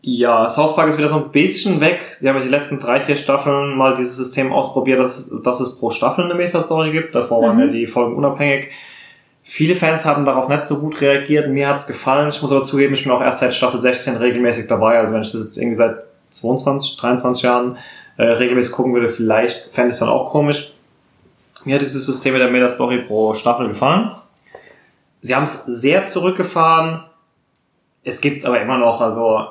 ja, 0.06 0.50
South 0.50 0.76
Park 0.76 0.90
ist 0.90 0.98
wieder 0.98 1.08
so 1.08 1.16
ein 1.16 1.32
bisschen 1.32 1.80
weg. 1.80 2.18
Die 2.22 2.28
haben 2.28 2.36
ja 2.36 2.44
die 2.44 2.50
letzten 2.50 2.78
drei, 2.80 3.00
vier 3.00 3.16
Staffeln 3.16 3.78
mal 3.78 3.94
dieses 3.96 4.18
System 4.18 4.52
ausprobiert, 4.52 5.00
dass, 5.00 5.30
dass 5.44 5.62
es 5.62 5.78
pro 5.80 5.92
Staffel 5.92 6.26
eine 6.26 6.36
Metastory 6.36 6.92
gibt. 6.92 7.16
Davor 7.16 7.42
waren 7.42 7.56
Mhm. 7.56 7.62
ja 7.64 7.68
die 7.68 7.86
Folgen 7.86 8.16
unabhängig. 8.16 8.70
Viele 9.44 9.76
Fans 9.76 10.06
haben 10.06 10.26
darauf 10.26 10.50
nicht 10.50 10.64
so 10.64 10.80
gut 10.80 11.00
reagiert. 11.00 11.50
Mir 11.50 11.70
hat's 11.70 11.88
gefallen. 11.88 12.28
Ich 12.28 12.42
muss 12.42 12.52
aber 12.52 12.64
zugeben, 12.64 12.94
ich 12.94 13.04
bin 13.04 13.14
auch 13.14 13.22
erst 13.22 13.40
seit 13.40 13.54
Staffel 13.54 13.82
16 13.82 14.18
regelmäßig 14.18 14.68
dabei. 14.68 15.00
Also 15.00 15.14
wenn 15.14 15.22
ich 15.22 15.32
das 15.32 15.42
jetzt 15.42 15.58
irgendwie 15.58 15.76
seit 15.76 15.96
22, 16.32 16.98
23 16.98 17.44
Jahren 17.44 17.78
äh, 18.18 18.24
regelmäßig 18.24 18.74
gucken 18.76 18.94
würde, 18.94 19.08
vielleicht 19.08 19.74
fände 19.74 19.90
ich 19.90 19.94
es 19.94 20.00
dann 20.00 20.10
auch 20.10 20.30
komisch. 20.30 20.74
Mir 21.64 21.76
hat 21.76 21.82
dieses 21.82 22.06
System 22.06 22.34
mit 22.34 22.42
der 22.42 22.52
Metastory 22.52 23.00
pro 23.04 23.34
Staffel 23.36 23.70
gefallen. 23.70 24.12
Sie 25.22 25.34
haben 25.34 25.44
es 25.44 25.64
sehr 25.66 26.06
zurückgefahren. 26.06 27.06
Es 28.04 28.20
gibt's 28.20 28.44
aber 28.44 28.60
immer 28.60 28.78
noch, 28.78 29.00
also 29.00 29.48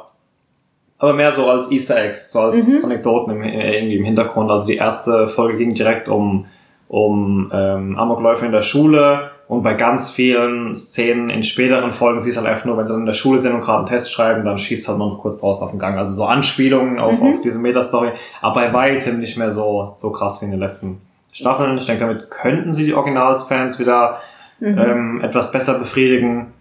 aber 1.03 1.14
mehr 1.14 1.32
so 1.32 1.50
als 1.50 1.70
Easter 1.72 1.96
Eggs, 2.03 2.30
so 2.32 2.40
als 2.40 2.68
Mhm. 2.68 2.84
Anekdoten 2.84 3.32
im, 3.34 3.42
äh, 3.42 3.76
irgendwie 3.76 3.96
im 3.96 4.05
Hintergrund. 4.05 4.50
Also 4.50 4.66
die 4.66 4.76
erste 4.76 5.26
Folge 5.26 5.57
ging 5.59 5.74
direkt 5.74 6.09
um, 6.09 6.46
um 6.88 7.50
ähm, 7.53 7.98
Amokläufe 7.98 8.46
in 8.46 8.53
der 8.53 8.62
Schule 8.62 9.30
und 9.48 9.62
bei 9.62 9.74
ganz 9.74 10.11
vielen 10.12 10.74
Szenen 10.74 11.28
in 11.28 11.42
späteren 11.42 11.90
Folgen 11.90 12.20
siehst 12.20 12.36
du 12.36 12.40
halt 12.42 12.50
einfach 12.50 12.66
nur, 12.66 12.78
wenn 12.78 12.86
sie 12.86 12.94
in 12.94 13.05
der 13.07 13.14
Schule 13.14 13.40
sind 13.40 13.55
und 13.55 13.62
gerade 13.62 13.78
einen 13.78 13.86
Test 13.86 14.12
schreiben, 14.12 14.44
dann 14.44 14.59
schießt 14.59 14.88
halt 14.88 14.98
noch 14.98 15.18
kurz 15.18 15.40
draußen 15.40 15.62
auf 15.64 15.70
den 15.70 15.80
Gang. 15.80 15.98
Also 15.98 16.14
so 16.14 16.24
Anspielungen 16.24 16.98
auf, 17.00 17.20
Mhm. 17.20 17.30
auf 17.34 17.40
diese 17.42 17.59
Metastory, 17.59 18.11
aber 18.40 18.55
bei 18.61 18.72
weitem 18.72 19.18
nicht 19.18 19.36
mehr 19.36 19.50
so, 19.50 19.92
so 19.96 20.12
krass 20.12 20.40
wie 20.40 20.44
in 20.46 20.50
den 20.53 20.61
letzten 20.61 21.00
Staffeln. 21.32 21.76
Ich 21.78 21.86
denke, 21.86 22.05
damit 22.07 22.30
könnten 22.30 22.70
sie 22.72 22.84
die 22.84 22.94
Originalsfans 22.94 23.80
wieder 23.80 24.20
Mhm. 24.61 24.78
ähm, 24.78 25.20
etwas 25.22 25.50
besser 25.50 25.78
befriedigen. 25.78 26.53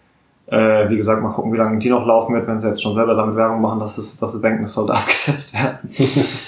Äh, 0.52 0.90
wie 0.90 0.98
gesagt, 0.98 1.24
mal 1.24 1.30
gucken, 1.30 1.54
wie 1.54 1.58
lange 1.58 1.80
die 1.80 1.90
noch 1.90 2.06
laufen 2.06 2.36
wird, 2.36 2.46
wenn 2.46 2.60
sie 2.60 2.68
jetzt 2.68 2.84
schon 2.84 2.94
selber 2.94 3.14
damit 3.14 3.38
Werbung 3.38 3.62
machen, 3.62 3.80
dass, 3.80 3.98
es, 3.98 4.18
dass 4.18 4.34
sie 4.34 4.42
denken, 4.42 4.64
es 4.64 4.74
sollte 4.74 4.92
abgesetzt 4.94 5.54
werden. 5.54 5.90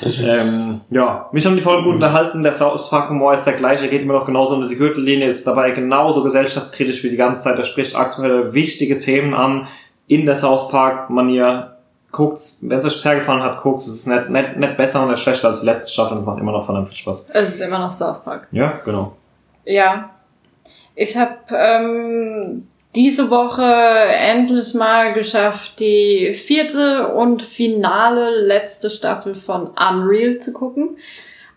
ähm, 0.22 0.82
ja, 0.89 1.30
mich 1.32 1.45
haben 1.45 1.56
die 1.56 1.62
Folge 1.62 1.84
gut 1.84 1.95
unterhalten. 1.95 2.43
Der 2.43 2.51
South 2.51 2.89
Park 2.89 3.10
Humor 3.10 3.34
ist 3.34 3.45
der 3.45 3.54
gleiche, 3.54 3.88
geht 3.88 4.01
immer 4.01 4.16
noch 4.16 4.26
genauso 4.26 4.56
unter 4.56 4.68
die 4.68 4.76
Gürtellinie, 4.76 5.30
ist 5.30 5.47
dabei 5.47 5.72
genauso 5.72 6.22
gesellschaftskritisch 6.22 7.01
wie 7.06 7.12
die 7.12 7.16
ganze 7.16 7.45
Zeit. 7.45 7.58
Er 7.58 7.64
spricht 7.64 7.95
aktuelle 7.95 8.54
wichtige 8.54 8.97
Themen 8.97 9.34
an 9.34 9.70
in 10.08 10.26
der 10.26 10.36
South 10.36 10.70
Park 10.70 11.10
Manier. 11.10 11.78
Guckt's, 12.12 12.60
wenn 12.62 12.78
es 12.78 12.84
euch 12.84 12.95
bisher 12.95 13.16
gefallen 13.16 13.41
hat, 13.41 13.62
guckt's. 13.62 13.88
Es 13.88 13.99
ist 13.99 14.08
nicht, 14.08 14.30
nicht, 14.30 14.58
nicht 14.58 14.76
besser 14.76 15.04
und 15.04 15.12
nicht 15.12 15.22
schlechter 15.22 15.47
als 15.47 15.62
die 15.62 15.66
letzte 15.66 15.89
Staffel 15.89 16.18
und 16.18 16.24
es 16.24 16.26
macht 16.26 16.39
immer 16.39 16.51
noch 16.51 16.66
verdammt 16.66 16.89
viel 16.89 16.97
Spaß. 16.97 17.30
Es 17.32 17.56
ist 17.56 17.62
immer 17.62 17.80
noch 17.80 17.91
South 17.91 18.22
Park. 18.22 18.49
Ja, 18.51 18.82
genau. 18.84 19.16
Ja. 19.64 20.10
Ich 20.93 21.18
habe 21.18 21.38
ähm, 21.56 22.68
diese 22.96 23.30
Woche 23.30 23.64
endlich 23.64 24.74
mal 24.74 25.14
geschafft, 25.14 25.80
die 25.80 26.34
vierte 26.34 27.08
und 27.14 27.41
finale 27.41 28.46
letzte 28.46 28.89
Staffel 28.89 29.36
von 29.36 29.70
Unreal 29.70 30.38
zu 30.38 30.54
gucken. 30.54 30.98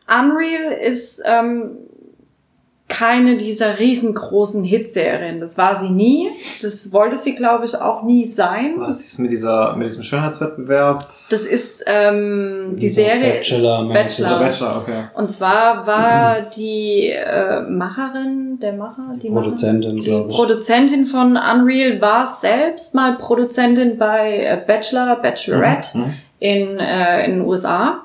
Unreal 0.09 0.73
ist 0.73 1.23
ähm, 1.27 1.79
keine 2.89 3.37
dieser 3.37 3.79
riesengroßen 3.79 4.65
Hitserien. 4.65 5.41
Das 5.41 5.59
war 5.59 5.77
sie 5.77 5.91
nie. 5.91 6.31
Das 6.63 6.93
wollte 6.93 7.17
sie, 7.17 7.35
glaube 7.35 7.65
ich, 7.65 7.77
auch 7.77 8.03
nie 8.03 8.25
sein. 8.25 8.77
Was 8.79 9.05
ist 9.05 9.19
mit 9.19 9.31
dieser, 9.31 9.77
mit 9.77 9.89
diesem 9.89 10.05
Schönheitswettbewerb? 10.05 11.13
Das 11.29 11.41
ist 11.41 11.83
ähm, 11.87 12.71
die 12.75 12.81
Dieser 12.81 13.03
Serie 13.03 13.41
ist 13.41 13.51
Bachelor-mäßig. 13.51 14.25
Bachelor. 14.25 14.39
Bachelor, 14.39 14.77
okay. 14.77 15.05
Und 15.15 15.31
zwar 15.31 15.87
war 15.87 16.41
die 16.57 17.09
äh, 17.09 17.63
Macherin, 17.63 18.59
der 18.61 18.75
Macher, 18.75 19.15
die 19.21 19.29
Produzentin, 19.31 19.97
Macher, 19.97 20.05
glaub 20.05 20.27
die 20.27 20.31
ich. 20.31 20.37
Produzentin 20.37 21.07
von 21.07 21.37
Unreal 21.37 22.01
war 22.01 22.27
selbst 22.27 22.95
mal 22.95 23.17
Produzentin 23.17 23.99
bei 23.99 24.39
äh, 24.39 24.59
Bachelor, 24.65 25.17
Bachelorette 25.17 25.99
Mhm. 25.99 26.15
in, 26.39 26.79
äh, 26.79 27.25
in 27.25 27.33
den 27.33 27.41
USA 27.43 28.05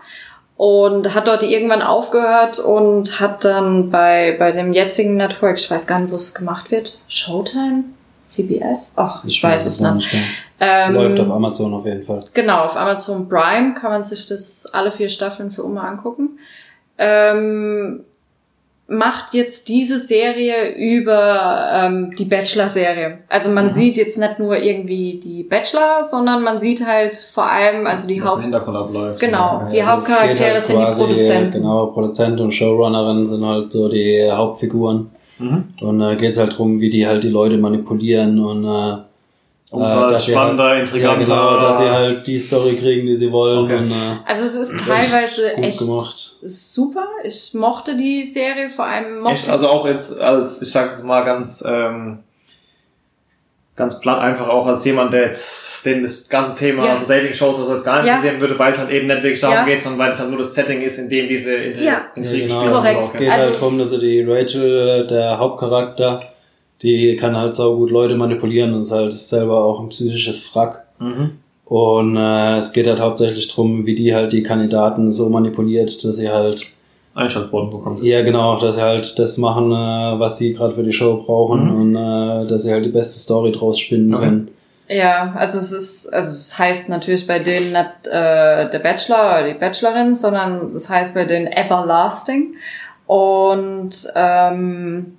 und 0.58 1.14
hat 1.14 1.28
dort 1.28 1.44
irgendwann 1.44 1.82
aufgehört 1.82 2.60
und 2.60 3.20
hat 3.20 3.44
dann 3.46 3.90
bei, 3.92 4.36
bei 4.40 4.52
dem 4.52 4.74
jetzigen 4.74 5.16
Network, 5.18 5.58
ich 5.60 5.70
weiß 5.70 5.86
gar 5.88 6.00
nicht, 6.00 6.12
wo 6.12 6.16
es 6.16 6.34
gemacht 6.34 6.72
wird, 6.72 6.98
Showtime? 7.08 7.84
CBS? 8.28 8.94
Ach, 8.96 9.24
ich, 9.26 9.44
weiß 9.44 9.66
es 9.66 9.82
noch 9.82 9.96
nicht. 9.96 10.16
Ähm, 10.64 10.93
Läuft 10.93 11.20
auf 11.20 11.32
Amazon 11.32 11.74
auf 11.74 11.86
jeden 11.88 12.03
Fall. 12.03 12.24
Genau, 12.36 12.66
auf 12.66 12.78
Amazon 12.78 13.28
Prime 13.28 13.74
kann 13.74 13.89
man 13.89 14.03
sich 14.03 14.28
das 14.28 14.68
alle 14.72 14.91
vier 14.91 15.09
Staffeln 15.09 15.49
für 15.49 15.64
immer 15.64 15.84
angucken. 15.84 16.38
Ähm, 16.99 18.01
macht 18.88 19.34
jetzt 19.34 19.70
diese 19.70 19.97
Serie 19.97 20.76
über 20.76 21.68
ähm, 21.74 22.14
die 22.16 22.26
Bachelor-Serie. 22.26 23.20
Also 23.28 23.49
man 23.49 23.72
sieht 23.72 23.97
jetzt 23.97 24.20
nicht 24.20 24.38
nur 24.38 24.55
irgendwie 24.55 25.20
die 25.20 25.41
Bachelor, 25.41 26.03
sondern 26.03 26.43
man 26.43 26.59
sieht 26.59 26.86
halt 26.86 27.16
vor 27.16 27.49
allem, 27.49 27.88
also 27.88 28.07
die 28.07 28.22
Haupt... 28.22 28.43
Hintergrund 28.43 28.78
abläuft. 28.78 29.20
Genau, 29.20 29.64
die 29.72 29.80
Also 29.80 29.93
Hauptcharaktere 29.93 30.53
halt 30.53 30.62
sind 30.62 30.80
die 30.80 30.93
Produzenten. 30.95 31.51
Genau, 31.53 31.88
Produzent 31.88 32.39
und 32.39 32.51
Showrunnerin 32.51 33.26
sind 33.26 33.43
halt 33.43 33.72
so 33.72 33.89
die 33.89 34.30
Hauptfiguren. 34.32 35.09
Mhm. 35.39 35.64
Und 35.82 36.01
äh, 36.01 36.18
geht 36.18 36.32
es 36.32 36.38
halt 36.38 36.55
drum, 36.55 36.80
wie 36.80 36.91
die 36.91 37.07
halt 37.07 37.24
die 37.24 37.30
Leute 37.30 37.57
manipulieren 37.57 38.39
und 38.39 38.66
äh, 38.66 38.97
Um 39.72 39.84
es 39.84 39.90
äh, 39.90 39.94
halt 39.94 40.12
dass 40.12 40.26
sie 40.26 40.32
spannender, 40.32 40.64
halt, 40.66 40.82
intriganter. 40.82 41.22
Ja, 41.34 41.50
genau, 41.56 41.60
dass 41.62 41.78
sie 41.80 41.90
halt 41.90 42.28
die 42.28 42.40
Story 42.40 42.76
kriegen, 42.76 43.08
die 43.08 43.16
sie 43.16 43.32
wollen. 43.32 43.60
Okay. 43.60 43.78
Und, 43.78 43.92
äh, 43.92 44.16
Also 44.26 44.44
es 44.44 44.56
ist 44.56 44.86
teilweise 44.86 45.56
echt 45.56 45.80
gemacht. 45.80 46.36
super. 46.44 47.08
Ich 47.24 47.54
mochte 47.54 47.96
die 47.96 48.26
Serie, 48.26 48.70
vor 48.70 48.84
allem 48.86 49.20
mochte 49.22 49.36
Echt, 49.36 49.50
also 49.50 49.70
auch 49.70 49.88
jetzt 49.88 50.20
als, 50.20 50.62
ich 50.62 50.70
sag 50.72 50.92
jetzt 50.92 51.06
mal 51.06 51.24
ganz, 51.24 51.64
ähm, 51.66 52.20
ganz 53.78 54.00
platt 54.02 54.20
einfach 54.20 54.50
auch 54.50 54.68
als 54.68 54.84
jemand, 54.84 55.14
der 55.14 55.22
jetzt 55.28 55.86
den 55.86 56.04
das 56.04 56.28
ganze 56.28 56.54
Thema, 56.56 56.86
Ja. 56.86 56.92
also 56.92 57.06
Dating-Shows 57.08 57.56
oder 57.58 57.68
so 57.68 57.74
jetzt 57.74 57.86
gar 57.86 58.00
nicht 58.02 58.08
Ja. 58.08 58.16
interessieren 58.16 58.42
würde, 58.42 58.60
weil 58.60 58.74
es 58.74 58.78
halt 58.78 58.90
eben 58.92 59.08
nicht 59.08 59.24
wirklich 59.24 59.40
darum 59.40 59.56
Ja. 59.56 59.64
geht, 59.66 59.80
sondern 59.80 60.00
weil 60.00 60.12
es 60.12 60.20
halt 60.20 60.30
nur 60.30 60.40
das 60.40 60.54
Setting 60.54 60.82
ist, 60.82 61.00
in 61.00 61.10
dem 61.10 61.30
diese 61.30 61.56
Intri 61.56 61.86
Ja. 61.86 61.92
Ja, 61.92 62.02
Intrigen 62.16 62.48
genau. 62.48 62.60
spielen. 62.60 62.74
Korrekt. 62.74 63.00
Es 63.00 63.12
geht 63.14 63.22
okay. 63.22 63.30
Also- 63.32 63.46
halt 63.46 63.56
darum, 63.56 63.80
dass 63.80 63.92
er 63.94 64.00
die 64.00 64.22
Rachel, 64.28 65.08
der 65.08 65.38
Hauptcharakter, 65.40 66.24
die 66.82 67.16
kann 67.16 67.36
halt 67.38 67.56
sau 67.56 67.76
gut 67.76 67.92
Leute 67.92 68.16
manipulieren 68.16 68.74
und 68.74 68.82
ist 68.82 68.92
halt 68.92 69.12
selber 69.12 69.64
auch 69.64 69.80
ein 69.82 69.90
psychisches 69.90 70.40
Frack. 70.40 70.86
Mhm. 71.00 71.32
Und 71.66 72.18
äh, 72.18 72.58
es 72.58 72.74
geht 72.74 72.88
halt 72.88 73.00
hauptsächlich 73.00 73.48
drum, 73.54 73.86
wie 73.86 73.96
die 73.96 74.14
halt 74.14 74.34
die 74.34 74.44
Kandidaten 74.44 75.12
so 75.12 75.30
manipuliert, 75.30 76.04
dass 76.04 76.18
sie 76.18 76.30
halt, 76.30 76.66
Einschaltquoten 77.16 77.70
bekommen. 77.70 78.04
ja 78.04 78.22
genau, 78.24 78.60
dass 78.60 78.76
sie 78.76 78.82
halt 78.82 79.18
das 79.20 79.38
machen, 79.38 79.72
äh, 79.72 80.20
was 80.20 80.38
sie 80.38 80.54
gerade 80.54 80.76
für 80.76 80.84
die 80.84 80.94
Show 80.94 81.24
brauchen 81.26 81.70
und 81.70 81.96
äh, 81.96 82.48
dass 82.48 82.64
sie 82.64 82.72
halt 82.72 82.86
die 82.86 82.90
beste 82.90 83.20
Story 83.20 83.52
draus 83.52 83.80
spinnen 83.80 84.14
Okay. 84.14 84.24
können. 84.26 84.48
Ja, 84.90 85.34
also 85.38 85.60
es 85.60 85.72
ist, 85.72 86.14
also 86.14 86.32
es 86.32 86.60
heißt 86.60 86.90
natürlich 86.90 87.26
bei 87.26 87.40
denen 87.40 87.72
nicht 87.72 88.08
äh, 88.08 88.70
der 88.70 88.80
Bachelor 88.80 89.40
oder 89.40 89.48
die 89.54 89.58
Bachelorin, 89.58 90.16
sondern 90.16 90.68
es 90.68 90.90
heißt 90.90 91.14
bei 91.16 91.24
denen 91.24 91.48
Everlasting. 91.48 92.56
Und 93.08 93.92
ähm, 94.16 95.18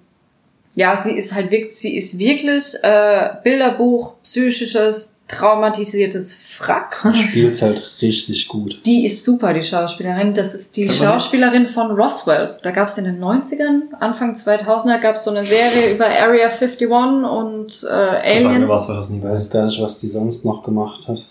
ja, 0.74 0.96
sie 0.96 1.12
ist 1.12 1.34
halt 1.34 1.50
wirklich, 1.50 1.74
sie 1.76 1.96
ist 1.96 2.18
wirklich 2.18 2.64
äh, 2.82 3.30
Bilderbuch, 3.44 4.14
psychisches, 4.22 5.18
traumatisiertes 5.28 6.34
Frack. 6.34 7.04
Spielt's 7.14 7.62
halt 7.62 7.96
richtig 8.02 8.48
gut. 8.48 8.80
Die 8.86 9.04
ist 9.06 9.24
super, 9.24 9.52
die 9.54 9.62
Schauspielerin. 9.62 10.34
Das 10.34 10.54
ist 10.54 10.76
die 10.76 10.84
nicht? 10.86 10.96
Schauspielerin 10.98 11.66
von 11.66 11.90
Roswell. 11.90 12.58
Da 12.62 12.70
gab 12.70 12.88
es 12.88 12.98
in 12.98 13.04
den 13.04 13.20
90ern, 13.22 13.92
Anfang 14.00 14.34
2000er, 14.34 14.98
gab 15.00 15.16
es 15.16 15.24
so 15.24 15.30
eine 15.30 15.44
Serie 15.44 15.94
über 15.94 16.06
Area 16.06 16.48
51 16.48 16.88
und 16.90 17.66
äh, 17.84 18.34
Das 18.34 18.44
Aliens. 18.44 18.70
was, 18.70 18.86
das 18.86 19.08
nie 19.10 19.18
Ich 19.18 19.24
weiß. 19.24 19.30
weiß 19.30 19.50
gar 19.50 19.64
nicht, 19.66 19.80
was 19.80 20.00
die 20.00 20.08
sonst 20.08 20.44
noch 20.44 20.62
gemacht 20.64 21.06
hat. 21.08 21.22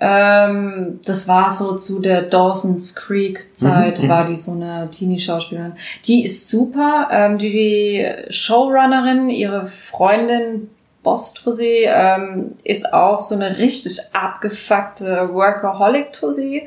Ähm, 0.00 1.00
das 1.04 1.28
war 1.28 1.50
so 1.50 1.76
zu 1.76 2.00
der 2.00 2.22
Dawson's 2.22 2.96
Creek 2.96 3.54
Zeit, 3.54 3.98
Mhm, 3.98 4.04
mhm. 4.06 4.08
war 4.08 4.24
die 4.24 4.36
so 4.36 4.52
eine 4.52 4.88
Teenie-Schauspielerin. 4.90 5.74
Die 6.06 6.24
ist 6.24 6.48
super. 6.48 7.08
Ähm, 7.10 7.36
die 7.36 8.06
Showrunnerin, 8.30 9.28
ihre 9.28 9.66
Freundin 9.66 10.70
Boss-Tussi, 11.02 11.84
ähm, 11.86 12.48
ist 12.64 12.92
auch 12.92 13.20
so 13.20 13.34
eine 13.34 13.58
richtig 13.58 13.98
abgefuckte 14.14 15.30
Workaholic-Tussi. 15.32 16.66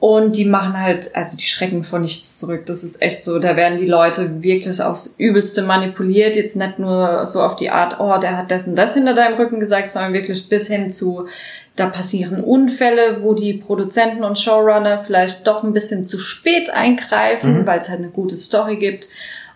Und 0.00 0.36
die 0.36 0.44
machen 0.44 0.78
halt, 0.80 1.16
also 1.16 1.36
die 1.36 1.42
schrecken 1.46 1.82
vor 1.82 1.98
nichts 1.98 2.38
zurück. 2.38 2.66
Das 2.66 2.84
ist 2.84 3.02
echt 3.02 3.20
so, 3.24 3.40
da 3.40 3.56
werden 3.56 3.78
die 3.78 3.86
Leute 3.86 4.42
wirklich 4.44 4.80
aufs 4.80 5.16
Übelste 5.18 5.62
manipuliert. 5.62 6.36
Jetzt 6.36 6.54
nicht 6.54 6.78
nur 6.78 7.26
so 7.26 7.42
auf 7.42 7.56
die 7.56 7.70
Art, 7.70 7.98
oh, 7.98 8.16
der 8.18 8.36
hat 8.38 8.52
das 8.52 8.68
und 8.68 8.76
das 8.76 8.94
hinter 8.94 9.14
deinem 9.14 9.36
Rücken 9.36 9.58
gesagt, 9.58 9.90
sondern 9.90 10.12
wirklich 10.12 10.48
bis 10.48 10.68
hin 10.68 10.92
zu, 10.92 11.26
da 11.74 11.88
passieren 11.88 12.38
Unfälle, 12.38 13.22
wo 13.22 13.34
die 13.34 13.54
Produzenten 13.54 14.22
und 14.22 14.38
Showrunner 14.38 15.02
vielleicht 15.04 15.44
doch 15.48 15.64
ein 15.64 15.72
bisschen 15.72 16.06
zu 16.06 16.18
spät 16.18 16.70
eingreifen, 16.70 17.62
Mhm. 17.62 17.66
weil 17.66 17.80
es 17.80 17.88
halt 17.88 17.98
eine 17.98 18.10
gute 18.10 18.36
Story 18.36 18.76
gibt. 18.76 19.08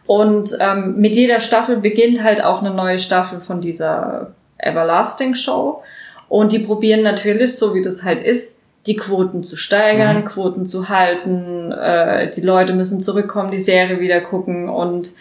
Und 0.07 0.57
ähm, 0.59 0.97
mit 0.99 1.15
jeder 1.15 1.39
Staffel 1.39 1.77
beginnt 1.77 2.21
halt 2.25 2.43
auch 2.43 2.63
eine 2.63 2.75
neue 2.75 2.99
Staffel 2.99 3.41
von 3.41 3.61
dieser 3.61 4.33
Everlasting 4.59 5.37
Show. 5.37 5.83
Und 6.29 6.51
die 6.51 6.59
probieren 6.59 7.03
natürlich, 7.03 7.57
so 7.57 7.75
wie 7.75 7.83
das 7.83 8.03
halt 8.03 8.21
ist, 8.21 8.62
die 8.87 8.97
Quoten 8.97 9.43
zu 9.43 9.57
steigern, 9.57 10.19
Mhm. 10.19 10.25
Quoten 10.25 10.67
zu 10.67 10.89
halten. 10.89 11.71
Äh, 11.73 12.31
die 12.31 12.41
Leute 12.41 12.73
müssen 12.73 13.03
zurückkommen, 13.03 13.51
die 13.51 13.59
Serie 13.59 14.01
wieder 14.01 14.21
gucken. 14.21 14.69
Und 14.69 15.13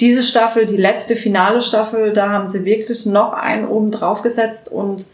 diese 0.00 0.22
Staffel, 0.22 0.66
die 0.66 0.76
letzte 0.76 1.14
finale 1.14 1.60
Staffel, 1.60 2.12
da 2.12 2.30
haben 2.30 2.46
sie 2.46 2.64
wirklich 2.64 3.06
noch 3.06 3.32
einen 3.32 3.68
oben 3.68 3.90
drauf 3.92 4.22
gesetzt 4.22 4.70
und 4.70 5.06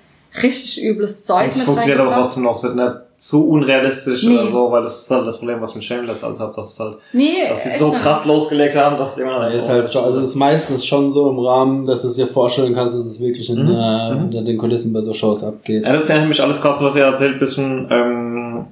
richtig 0.43 0.83
übles 0.83 1.25
Zeug 1.25 1.49
Es 1.49 1.57
mit 1.57 1.67
funktioniert 1.67 2.01
aber 2.01 2.15
trotzdem 2.15 2.45
noch, 2.45 2.57
es 2.57 2.63
wird 2.63 2.77
nicht 2.77 2.93
zu 3.21 3.51
unrealistisch 3.51 4.23
Nee. 4.25 4.35
oder 4.39 4.47
so, 4.47 4.73
weil 4.73 4.83
das 4.83 5.03
ist 5.03 5.11
halt 5.11 5.27
das 5.27 5.37
Problem, 5.39 5.61
was 5.61 5.71
ich 5.71 5.77
mit 5.77 5.85
Shameless 5.85 6.25
als 6.25 6.41
hab, 6.41 6.57
dass 6.57 6.73
es 6.73 6.81
halt, 6.81 6.97
Nee, 7.13 7.47
dass 7.47 7.65
sie 7.65 7.79
so 7.79 7.91
krass 7.93 8.25
losgelegt 8.25 8.75
haben, 8.77 8.97
dass 8.97 9.13
es 9.13 9.19
immer 9.19 9.33
noch 9.35 9.43
Ja, 9.43 9.49
ist 9.51 9.69
halt, 9.69 9.93
schon- 9.93 10.05
also 10.05 10.21
es 10.23 10.31
ist 10.31 10.35
meistens 10.37 10.87
schon 10.87 11.11
so 11.11 11.29
im 11.31 11.39
Rahmen, 11.39 11.85
dass 11.87 12.01
du 12.01 12.09
es 12.09 12.17
dir 12.17 12.27
vorstellen 12.27 12.75
kannst, 12.75 12.97
dass 12.99 13.05
es 13.05 13.21
wirklich 13.21 13.51
in, 13.51 13.63
Mhm. 13.67 13.73
äh, 13.73 14.15
Mhm. 14.15 14.19
hinter 14.23 14.43
den 14.43 14.57
Kulissen 14.57 14.95
bei 14.95 15.03
so 15.03 15.13
Shows 15.13 15.45
abgeht. 15.45 15.85
Ja, 15.85 15.93
das 15.93 16.05
ist 16.05 16.09
ja 16.09 16.19
nämlich 16.19 16.43
alles 16.43 16.63
krass, 16.63 16.79
was 16.83 16.97
ihr 16.97 17.05
erzählt, 17.05 17.39
bisschen, 17.39 17.87
ähm, 17.91 18.65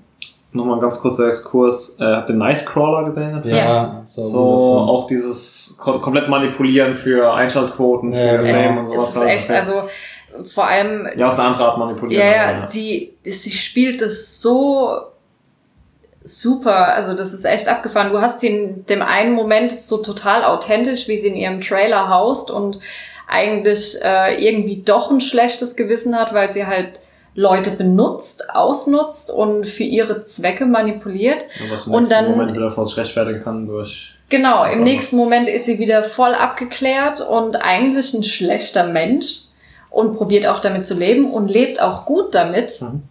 nochmal 0.52 0.76
ein 0.76 0.80
ganz 0.80 0.98
kurzer 0.98 1.28
Exkurs, 1.28 1.98
äh, 2.00 2.04
habt 2.04 2.30
ihr 2.30 2.36
Nightcrawler 2.36 3.04
gesehen? 3.04 3.38
Ja. 3.44 4.00
so, 4.06 4.22
So, 4.22 4.38
wundervoll. 4.38 4.88
auch 4.88 5.06
dieses 5.08 5.76
kom 5.78 6.00
komplett 6.00 6.30
manipulieren 6.30 6.94
für 6.94 7.34
Einschaltquoten, 7.34 8.14
für 8.14 8.18
Ja. 8.18 8.42
Fame 8.42 8.78
und 8.78 8.84
Es 8.86 8.92
sowas. 8.94 9.10
ist 9.10 9.18
halt. 9.20 9.28
echt, 9.28 9.50
also 9.50 9.72
vor 10.44 10.66
allem 10.66 11.08
ja, 11.16 11.28
auf 11.28 11.34
der 11.36 11.44
andere 11.44 11.64
Art 11.64 11.78
manipulieren. 11.78 12.24
Ja, 12.26 12.50
ja, 12.52 12.56
sie, 12.56 13.14
sie 13.22 13.50
spielt 13.50 14.02
es 14.02 14.40
so 14.40 14.90
super. 16.24 16.88
Also 16.94 17.14
das 17.14 17.32
ist 17.32 17.44
echt 17.44 17.68
abgefahren. 17.68 18.10
Du 18.12 18.20
hast 18.20 18.40
sie 18.40 18.48
in 18.48 18.86
dem 18.86 19.02
einen 19.02 19.32
Moment 19.32 19.72
so 19.78 19.98
total 19.98 20.44
authentisch, 20.44 21.08
wie 21.08 21.16
sie 21.16 21.28
in 21.28 21.36
ihrem 21.36 21.60
Trailer 21.60 22.08
haust 22.08 22.50
und 22.50 22.78
eigentlich 23.26 23.96
äh, 24.02 24.42
irgendwie 24.44 24.82
doch 24.82 25.10
ein 25.10 25.20
schlechtes 25.20 25.76
Gewissen 25.76 26.16
hat, 26.18 26.32
weil 26.32 26.50
sie 26.50 26.66
halt 26.66 26.98
Leute 27.34 27.70
benutzt, 27.70 28.50
ausnutzt 28.54 29.30
und 29.30 29.66
für 29.66 29.84
ihre 29.84 30.24
Zwecke 30.24 30.66
manipuliert. 30.66 31.44
Ja, 31.62 31.70
was 31.70 31.86
im 31.86 31.94
Und 31.94 32.10
dann- 32.10 32.30
Moment 32.32 32.54
wieder 32.56 32.70
sich 32.70 32.96
rechtfertigen 32.96 33.44
kann 33.44 33.66
durch. 33.66 34.14
Genau, 34.30 34.64
im 34.64 34.82
nächsten 34.82 35.16
Moment 35.16 35.48
ist 35.48 35.64
sie 35.64 35.78
wieder 35.78 36.02
voll 36.02 36.34
abgeklärt 36.34 37.20
und 37.22 37.56
eigentlich 37.56 38.12
ein 38.12 38.24
schlechter 38.24 38.84
Mensch. 38.84 39.42
Und 39.98 40.16
probiert 40.16 40.46
auch 40.46 40.60
damit 40.60 40.86
zu 40.86 40.94
leben 40.94 41.32
und 41.32 41.48
lebt 41.48 41.82
auch 41.82 42.06
gut 42.06 42.32
damit. 42.32 42.80
Mhm. 42.80 43.02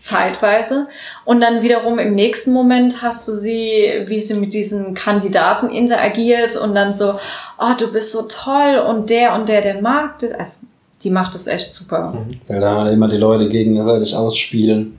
Zeitweise. 0.00 0.88
Und 1.24 1.40
dann 1.40 1.62
wiederum 1.62 1.98
im 1.98 2.14
nächsten 2.14 2.52
Moment 2.52 3.02
hast 3.02 3.28
du 3.28 3.32
sie, 3.32 4.04
wie 4.06 4.18
sie 4.18 4.34
mit 4.34 4.52
diesen 4.52 4.94
Kandidaten 4.94 5.68
interagiert 5.68 6.56
und 6.56 6.74
dann 6.74 6.92
so, 6.92 7.14
oh, 7.58 7.72
du 7.78 7.92
bist 7.92 8.12
so 8.12 8.22
toll 8.22 8.82
und 8.86 9.08
der 9.08 9.34
und 9.34 9.48
der, 9.48 9.60
der 9.62 9.80
mag 9.80 10.18
das. 10.18 10.32
Also, 10.32 10.66
die 11.02 11.10
macht 11.10 11.34
das 11.34 11.46
echt 11.46 11.72
super. 11.72 12.16
Weil 12.48 12.60
da 12.60 12.82
halt 12.82 12.92
immer 12.94 13.08
die 13.08 13.18
Leute 13.18 13.48
gegenseitig 13.50 14.16
ausspielen. 14.16 14.98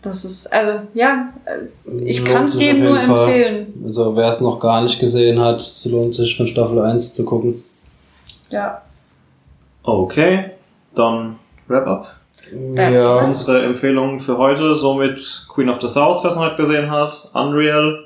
Das 0.00 0.24
ist, 0.24 0.50
also, 0.52 0.80
ja, 0.94 1.32
äh, 1.44 2.04
ich 2.04 2.24
kann 2.24 2.46
es 2.46 2.58
jedem 2.58 2.84
nur 2.84 3.00
Fall. 3.00 3.28
empfehlen. 3.28 3.82
Also 3.84 4.16
wer 4.16 4.28
es 4.28 4.40
noch 4.40 4.58
gar 4.58 4.82
nicht 4.82 4.98
gesehen 4.98 5.40
hat, 5.40 5.60
es 5.60 5.84
lohnt 5.84 6.14
sich 6.14 6.36
von 6.36 6.46
Staffel 6.46 6.78
1 6.78 7.12
zu 7.12 7.24
gucken. 7.26 7.62
Ja. 8.50 8.82
Okay, 9.86 10.50
dann 10.94 11.38
Wrap-up. 11.68 12.06
That's 12.76 12.94
ja, 12.94 13.16
right. 13.16 13.28
Unsere 13.28 13.64
Empfehlungen 13.64 14.20
für 14.20 14.38
heute, 14.38 14.74
somit 14.76 15.46
Queen 15.48 15.68
of 15.68 15.80
the 15.80 15.88
South, 15.88 16.22
wer 16.22 16.30
es 16.30 16.36
noch 16.36 16.44
nicht 16.44 16.56
gesehen 16.56 16.90
hat, 16.90 17.28
Unreal, 17.32 18.04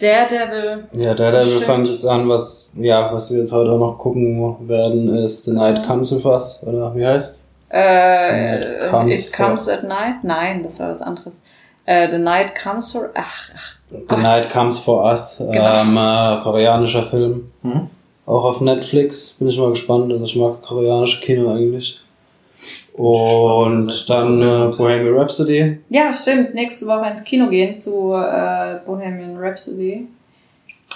Daredevil. 0.00 0.84
ja, 0.92 1.18
wir 1.18 1.42
Stimmt. 1.42 1.62
fangen 1.64 1.84
jetzt 1.84 2.06
an, 2.06 2.26
was, 2.28 2.72
ja, 2.76 3.12
was 3.12 3.30
wir 3.30 3.38
jetzt 3.40 3.52
heute 3.52 3.70
auch 3.72 3.78
noch 3.78 3.98
gucken 3.98 4.66
werden, 4.66 5.14
ist 5.16 5.44
The 5.44 5.52
Night 5.52 5.86
Comes 5.86 6.14
With 6.14 6.24
Us, 6.24 6.62
oder 6.66 6.94
wie 6.94 7.06
heißt 7.06 7.48
Äh, 7.72 8.86
It 8.86 8.90
comes 8.90 9.26
It 9.28 9.32
Comes 9.32 9.68
at 9.68 9.82
Night? 9.84 10.22
Nein, 10.24 10.62
das 10.62 10.80
war 10.80 10.88
was 10.90 11.02
anderes. 11.02 11.42
Äh, 11.84 12.10
The 12.10 12.18
Night 12.18 12.54
Comes 12.60 12.92
for. 12.92 13.10
Ach, 13.14 13.50
ach. 13.54 13.74
The 13.90 13.98
Gott. 14.08 14.22
Night 14.22 14.50
Comes 14.52 14.78
For 14.78 15.04
Us, 15.04 15.36
Genau. 15.38 15.52
ähm, 15.82 15.96
äh, 15.96 16.42
koreanischer 16.42 17.02
Film. 17.04 17.52
Mhm. 17.62 17.90
Auch 18.30 18.44
auf 18.44 18.60
Netflix, 18.60 19.32
bin 19.40 19.48
ich 19.48 19.58
mal 19.58 19.70
gespannt. 19.70 20.12
Also 20.12 20.24
ich 20.24 20.36
mag 20.36 20.62
koreanische 20.62 21.20
Kino 21.20 21.52
eigentlich. 21.52 22.00
Und 22.92 24.08
dann 24.08 24.40
äh. 24.40 24.76
Bohemian 24.76 25.18
Rhapsody. 25.18 25.78
Ja, 25.88 26.12
stimmt. 26.12 26.54
Nächste 26.54 26.86
Woche 26.86 27.10
ins 27.10 27.24
Kino 27.24 27.48
gehen 27.48 27.76
zu 27.76 28.12
äh, 28.12 28.76
Bohemian 28.86 29.36
Rhapsody. 29.36 30.06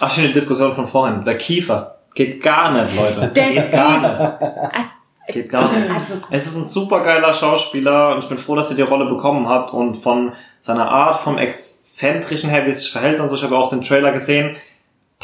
Ach, 0.01 0.09
schöne 0.13 0.33
Diskussion 0.33 0.73
von 0.75 0.87
vorhin. 0.87 1.25
Der 1.25 1.37
Kiefer. 1.37 1.97
Geht 2.15 2.41
gar 2.41 2.71
nicht, 2.71 2.95
Leute. 2.95 3.29
Das 3.35 3.51
Geht 3.51 3.73
gar 3.73 4.01
nicht. 4.01 5.35
Geht 5.35 5.49
gar 5.49 5.73
nicht. 5.73 5.91
Also, 5.91 6.15
Es 6.31 6.47
ist 6.47 6.57
ein 6.57 6.65
super 6.65 7.01
geiler 7.01 7.33
Schauspieler 7.33 8.15
und 8.15 8.23
ich 8.23 8.29
bin 8.29 8.39
froh, 8.39 8.55
dass 8.55 8.71
er 8.71 8.77
die 8.77 8.83
Rolle 8.83 9.07
bekommen 9.07 9.49
hat 9.49 9.73
und 9.73 9.97
von 9.97 10.31
seiner 10.61 10.89
Art, 10.89 11.17
vom 11.17 11.37
Exzentrischen 11.37 12.49
her, 12.49 12.65
wie 12.65 12.71
es 12.71 12.83
sich 12.83 12.93
verhält 12.93 13.19
und 13.19 13.29
so. 13.29 13.35
Ich 13.35 13.43
habe 13.43 13.59
auch 13.59 13.71
den 13.71 13.83
Trailer 13.83 14.13
gesehen. 14.13 14.55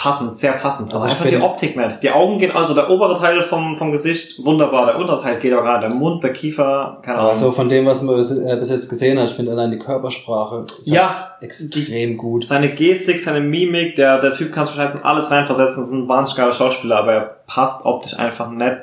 Passend, 0.00 0.38
sehr 0.38 0.52
passend. 0.52 0.94
Also 0.94 1.04
Also 1.06 1.14
einfach 1.14 1.26
die 1.26 1.36
Optik 1.36 1.76
nicht. 1.76 2.02
Die 2.02 2.10
Augen 2.10 2.38
gehen, 2.38 2.52
also 2.52 2.72
der 2.72 2.88
obere 2.88 3.18
Teil 3.18 3.42
vom, 3.42 3.76
vom 3.76 3.92
Gesicht, 3.92 4.42
wunderbar. 4.42 4.86
Der 4.86 4.96
untere 4.96 5.20
Teil 5.20 5.38
geht 5.38 5.52
auch 5.52 5.60
gerade. 5.60 5.88
Der 5.88 5.94
Mund, 5.94 6.22
der 6.22 6.32
Kiefer, 6.32 7.00
keine 7.02 7.18
Ahnung. 7.18 7.30
Also 7.30 7.52
von 7.52 7.68
dem, 7.68 7.84
was 7.84 8.00
man 8.00 8.16
bis, 8.16 8.30
äh, 8.30 8.56
jetzt 8.56 8.88
gesehen 8.88 9.18
hat, 9.18 9.28
ich 9.28 9.34
finde 9.34 9.52
allein 9.52 9.70
die 9.70 9.78
Körpersprache 9.78 10.64
ist 10.80 10.86
ja, 10.86 11.32
halt 11.32 11.42
extrem 11.42 12.16
gut. 12.16 12.46
seine 12.46 12.70
Gestik, 12.70 13.20
seine 13.20 13.40
Mimik, 13.40 13.94
der, 13.96 14.18
der 14.20 14.30
Typ 14.30 14.54
kann 14.54 14.64
sich 14.64 14.78
wahrscheinlich 14.78 15.02
in 15.02 15.06
alles 15.06 15.30
reinversetzen. 15.30 15.82
Das 15.82 15.88
ist 15.88 15.94
ein 15.94 16.08
wahnsinnig 16.08 16.38
geiler 16.38 16.54
Schauspieler, 16.54 16.96
aber 16.96 17.12
er 17.12 17.36
passt 17.46 17.84
optisch 17.84 18.18
einfach 18.18 18.48
nicht, 18.48 18.76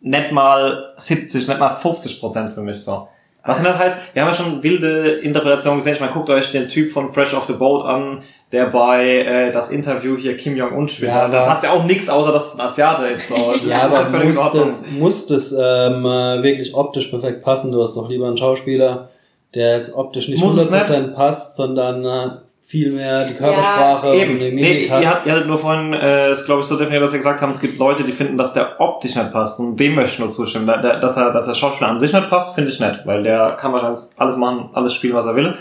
nicht 0.00 0.32
mal 0.32 0.94
70, 0.96 1.48
nicht 1.48 1.60
mal 1.60 1.68
50 1.68 2.18
Prozent 2.18 2.54
für 2.54 2.62
mich 2.62 2.82
so. 2.82 3.08
Was 3.46 3.62
nicht 3.62 3.78
heißt, 3.78 4.14
wir 4.14 4.22
haben 4.22 4.28
ja 4.28 4.34
schon 4.34 4.62
wilde 4.62 5.12
Interpretationen 5.20 5.78
gesehen. 5.78 5.94
Ich 5.94 6.00
meine, 6.00 6.12
guckt 6.12 6.28
euch 6.30 6.50
den 6.50 6.68
Typ 6.68 6.92
von 6.92 7.12
Fresh 7.12 7.34
Off 7.34 7.44
the 7.46 7.52
Boat 7.52 7.84
an, 7.84 8.22
der 8.52 8.66
bei 8.66 9.18
äh, 9.20 9.52
das 9.52 9.70
Interview 9.70 10.16
hier 10.16 10.36
Kim 10.36 10.56
Jong-un 10.56 10.88
spielt. 10.88 11.10
Ja, 11.10 11.28
da 11.28 11.44
passt 11.44 11.64
ja 11.64 11.72
auch 11.72 11.84
nichts, 11.84 12.08
außer 12.08 12.32
dass 12.32 12.54
es 12.54 12.58
ein 12.58 12.66
Asiate 12.66 13.06
ist. 13.08 13.28
So. 13.28 13.36
Ja, 13.66 13.88
Das 13.88 13.92
ist 13.92 14.06
aber 14.06 14.20
in 14.20 14.28
muss 14.34 14.52
das, 14.52 14.84
muss 14.98 15.26
das 15.26 15.52
ähm, 15.52 16.04
äh, 16.04 16.42
wirklich 16.42 16.74
optisch 16.74 17.06
perfekt 17.06 17.42
passen? 17.42 17.72
Du 17.72 17.82
hast 17.82 17.96
doch 17.96 18.08
lieber 18.08 18.26
einen 18.26 18.36
Schauspieler, 18.36 19.10
der 19.54 19.78
jetzt 19.78 19.94
optisch 19.94 20.28
nicht 20.28 20.42
Muss 20.42 20.56
es 20.56 20.72
100% 20.72 21.14
passt, 21.14 21.56
sondern 21.56 22.04
äh, 22.04 22.30
viel 22.66 22.90
mehr 22.92 23.24
die 23.26 23.34
Körpersprache 23.34 24.12
Eben, 24.14 24.32
und 24.32 24.38
die 24.40 24.50
nee, 24.52 24.84
ihr, 24.86 25.08
habt, 25.08 25.24
ihr 25.24 25.32
hattet 25.32 25.46
nur 25.46 25.56
vorhin, 25.56 25.92
äh, 25.94 26.30
es 26.30 26.44
glaube 26.46 26.62
ich 26.62 26.66
so 26.66 26.76
definiert, 26.76 27.02
dass 27.04 27.12
ihr 27.12 27.18
gesagt 27.18 27.40
haben, 27.40 27.50
es 27.50 27.60
gibt 27.60 27.78
Leute, 27.78 28.02
die 28.02 28.10
finden, 28.10 28.36
dass 28.36 28.54
der 28.54 28.80
optisch 28.80 29.14
nicht 29.14 29.30
passt 29.30 29.60
und 29.60 29.76
dem 29.78 29.94
möchte 29.94 30.10
ich 30.14 30.18
nur 30.18 30.28
zustimmen. 30.30 30.66
Da- 30.66 30.78
da- 30.78 30.98
Dass 30.98 31.16
er, 31.16 31.32
dass 31.32 31.46
der 31.46 31.54
Schauspieler 31.54 31.90
an 31.90 31.98
sich 32.00 32.12
nicht 32.12 32.28
passt, 32.28 32.56
finde 32.56 32.70
ich 32.72 32.80
nicht, 32.80 33.06
weil 33.06 33.22
der 33.22 33.52
kann 33.52 33.72
wahrscheinlich 33.72 34.00
alles 34.16 34.36
machen, 34.36 34.70
alles 34.72 34.94
spielen, 34.94 35.14
was 35.14 35.26
er 35.26 35.36
will. 35.36 35.54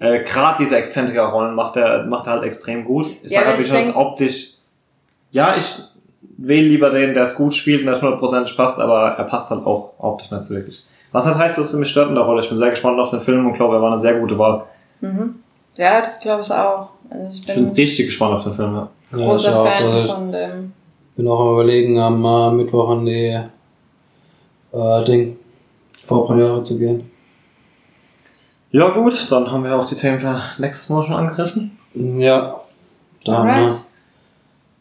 Äh, 0.00 0.22
Gerade 0.24 0.56
diese 0.60 0.76
Exzentriker-Rollen 0.78 1.54
macht 1.54 1.76
er, 1.76 2.04
macht 2.06 2.26
er 2.26 2.32
halt 2.34 2.44
extrem 2.44 2.84
gut. 2.84 3.06
Ich 3.22 3.30
Ja, 3.32 3.40
sage 3.40 3.52
aber 3.54 3.58
halt 3.74 3.86
ich 3.88 3.96
optisch, 3.96 4.52
ja, 5.30 5.54
ich 5.58 5.74
wähle 6.38 6.66
lieber 6.68 6.88
den, 6.90 7.12
der 7.12 7.24
es 7.24 7.34
gut 7.34 7.52
spielt 7.54 7.80
und 7.80 7.86
der 7.86 7.96
100% 8.00 8.56
passt, 8.56 8.78
aber 8.78 9.08
er 9.18 9.24
passt 9.24 9.50
halt 9.50 9.66
auch 9.66 9.92
optisch 9.98 10.30
nicht 10.30 10.44
so 10.44 10.54
wirklich. 10.54 10.82
Was 11.12 11.26
nicht 11.26 11.36
heißt, 11.36 11.58
dass 11.58 11.72
es 11.74 11.78
mich 11.78 11.90
stört 11.90 12.08
in 12.08 12.14
der 12.14 12.24
Rolle. 12.24 12.40
Ich 12.42 12.48
bin 12.48 12.56
sehr 12.56 12.70
gespannt 12.70 12.98
auf 13.00 13.10
den 13.10 13.20
Film 13.20 13.46
und 13.46 13.52
glaube, 13.54 13.76
er 13.76 13.82
war 13.82 13.90
eine 13.90 13.98
sehr 13.98 14.14
gute 14.14 14.38
Wahl. 14.38 14.64
mhm. 15.02 15.40
Ja, 15.78 16.00
das 16.00 16.20
glaube 16.20 16.42
ich 16.42 16.50
auch. 16.50 16.90
Also 17.08 17.30
ich 17.32 17.40
Ich 17.40 17.46
bin 17.46 17.64
bin 17.64 17.74
richtig 17.74 18.06
gespannt 18.06 18.34
auf 18.34 18.44
den 18.44 18.54
Film, 18.54 18.74
ja. 18.74 18.88
Ja, 19.12 19.18
großer 19.18 19.48
ich 19.50 19.54
auch. 19.54 19.64
Fan 19.64 19.96
ich 20.04 20.10
von 20.10 20.32
dem. 20.32 20.72
bin 21.16 21.28
auch 21.28 21.40
am 21.40 21.52
überlegen, 21.54 21.98
am 21.98 22.24
äh, 22.24 22.50
Mittwoch 22.50 22.90
an 22.90 23.06
die 23.06 23.38
äh, 24.72 25.04
Ding 25.06 25.38
Vorpremiere 26.04 26.62
zu 26.62 26.78
gehen. 26.78 27.10
Ja 28.70 28.90
gut, 28.90 29.30
dann 29.30 29.50
haben 29.50 29.64
wir 29.64 29.74
auch 29.76 29.88
die 29.88 29.94
Themen 29.94 30.18
für 30.18 30.42
nächstes 30.58 30.90
Mal 30.90 31.02
schon 31.02 31.14
angerissen. 31.14 31.78
Ja, 31.94 32.60
da 33.24 33.38
haben 33.38 33.48
Alright. 33.48 33.70
wir. 33.70 33.78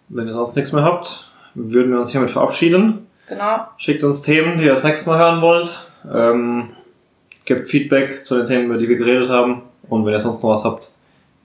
Wenn 0.10 0.28
ihr 0.28 0.34
sonst 0.34 0.56
nichts 0.56 0.72
mehr 0.74 0.84
habt, 0.84 1.30
würden 1.54 1.92
wir 1.92 2.00
uns 2.00 2.12
hiermit 2.12 2.30
verabschieden. 2.30 3.08
Genau. 3.30 3.60
Schickt 3.78 4.04
uns 4.04 4.22
Themen, 4.22 4.58
die 4.58 4.66
ihr 4.66 4.72
das 4.72 4.84
nächste 4.84 5.10
Mal 5.10 5.20
hören 5.20 5.42
wollt. 5.42 5.90
Ähm, 6.14 6.70
gebt 7.46 7.68
Feedback 7.70 8.24
zu 8.26 8.36
den 8.38 8.46
Themen, 8.48 8.66
über 8.66 8.78
die 8.78 8.90
wir 8.90 8.98
geredet 8.98 9.30
haben. 9.30 9.64
Und 9.90 10.06
wenn 10.06 10.14
ihr 10.14 10.20
sonst 10.20 10.44
noch 10.44 10.52
was 10.52 10.64
habt, 10.64 10.92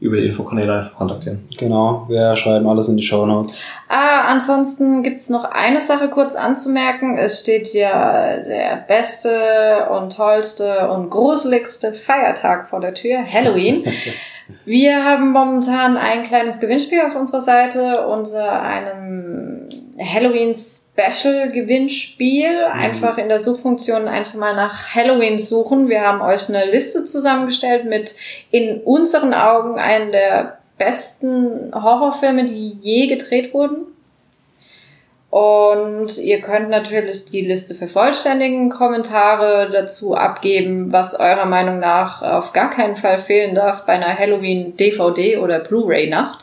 über 0.02 0.16
die 0.16 0.26
Infokanäle 0.26 0.78
einfach 0.78 0.96
kontaktieren. 0.96 1.48
Genau, 1.56 2.06
wir 2.08 2.34
schreiben 2.34 2.66
alles 2.68 2.88
in 2.88 2.96
die 2.96 3.04
Show 3.04 3.24
Notes. 3.24 3.62
Ah, 3.88 4.22
ansonsten 4.22 5.04
gibt's 5.04 5.30
noch 5.30 5.44
eine 5.44 5.80
Sache 5.80 6.08
kurz 6.08 6.34
anzumerken. 6.34 7.16
Es 7.16 7.38
steht 7.38 7.72
ja 7.72 8.42
der 8.42 8.84
beste 8.88 9.88
und 9.90 10.16
tollste 10.16 10.90
und 10.90 11.08
gruseligste 11.08 11.92
Feiertag 11.92 12.68
vor 12.68 12.80
der 12.80 12.94
Tür, 12.94 13.24
Halloween. 13.24 13.84
Wir 14.64 15.04
haben 15.04 15.30
momentan 15.30 15.96
ein 15.96 16.24
kleines 16.24 16.58
Gewinnspiel 16.58 17.02
auf 17.02 17.14
unserer 17.14 17.40
Seite 17.40 18.04
unter 18.08 18.60
einem 18.60 19.68
Halloween 19.98 20.52
Special 20.92 21.50
Gewinnspiel. 21.50 22.64
Einfach 22.72 23.18
in 23.18 23.28
der 23.28 23.38
Suchfunktion 23.38 24.08
einfach 24.08 24.34
mal 24.34 24.54
nach 24.54 24.94
Halloween 24.94 25.38
suchen. 25.38 25.88
Wir 25.88 26.02
haben 26.02 26.20
euch 26.20 26.48
eine 26.48 26.70
Liste 26.70 27.04
zusammengestellt 27.04 27.86
mit 27.86 28.14
in 28.50 28.80
unseren 28.82 29.32
Augen 29.32 29.78
einen 29.78 30.12
der 30.12 30.58
besten 30.76 31.72
Horrorfilme, 31.74 32.44
die 32.44 32.76
je 32.80 33.06
gedreht 33.06 33.54
wurden. 33.54 33.86
Und 35.30 36.18
ihr 36.18 36.42
könnt 36.42 36.68
natürlich 36.68 37.24
die 37.24 37.40
Liste 37.40 37.74
vervollständigen, 37.74 38.68
Kommentare 38.68 39.70
dazu 39.72 40.14
abgeben, 40.14 40.92
was 40.92 41.18
eurer 41.18 41.46
Meinung 41.46 41.78
nach 41.78 42.20
auf 42.20 42.52
gar 42.52 42.68
keinen 42.68 42.96
Fall 42.96 43.16
fehlen 43.16 43.54
darf 43.54 43.86
bei 43.86 43.94
einer 43.94 44.18
Halloween 44.18 44.76
DVD 44.76 45.38
oder 45.38 45.60
Blu-ray 45.60 46.10
Nacht. 46.10 46.41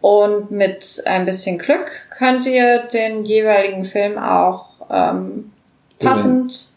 Und 0.00 0.50
mit 0.50 1.02
ein 1.04 1.26
bisschen 1.26 1.58
Glück 1.58 1.90
könnt 2.16 2.46
ihr 2.46 2.84
den 2.84 3.24
jeweiligen 3.24 3.84
Film 3.84 4.18
auch 4.18 4.66
ähm, 4.90 5.52
passend 5.98 6.72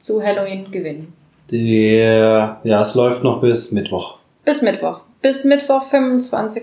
zu 0.00 0.22
Halloween 0.22 0.70
gewinnen. 0.70 1.12
Äh, 1.50 2.30
ja, 2.36 2.82
es 2.82 2.94
läuft 2.94 3.22
noch 3.22 3.40
bis 3.40 3.70
Mittwoch. 3.72 4.18
Bis 4.44 4.60
Mittwoch. 4.62 5.00
Bis 5.22 5.44
Mittwoch, 5.44 5.82
25. 5.82 6.62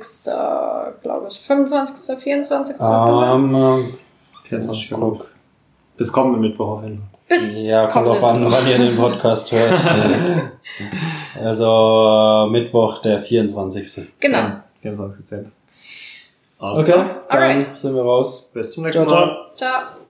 glaube 1.01 1.27
ich. 1.29 1.39
25. 1.39 2.17
24. 2.19 2.75
Ähm, 2.79 3.55
äh, 3.55 4.47
24 4.47 4.71
ich 4.71 4.85
Stunden. 4.85 5.17
guck. 5.17 5.27
Bis 5.97 6.11
kommenden 6.11 6.41
Mittwoch 6.41 6.67
auf 6.77 6.83
jeden 6.83 6.97
Fall. 6.97 7.07
Bis 7.27 7.55
Ja, 7.55 7.87
kommt 7.87 8.07
drauf 8.07 8.23
an, 8.23 8.43
Kommende 8.43 8.51
wann 8.51 8.67
ihr 8.67 8.77
den 8.77 8.97
Podcast 8.97 9.51
hört. 9.51 9.79
also 11.43 12.47
äh, 12.47 12.49
Mittwoch, 12.51 13.01
der 13.01 13.19
24. 13.21 14.09
Genau. 14.19 14.59
24 14.81 15.17
gezählt. 15.19 15.47
Alles 16.61 16.83
Okay, 16.83 16.91
klar. 16.93 17.21
dann 17.29 17.41
Alright. 17.41 17.77
sind 17.77 17.95
wir 17.95 18.01
raus. 18.03 18.51
Bis 18.53 18.73
zum 18.73 18.83
nächsten 18.83 19.07
Ciao, 19.07 19.19
Mal. 19.19 19.55
ciao. 19.55 19.71
Ciao. 19.81 19.81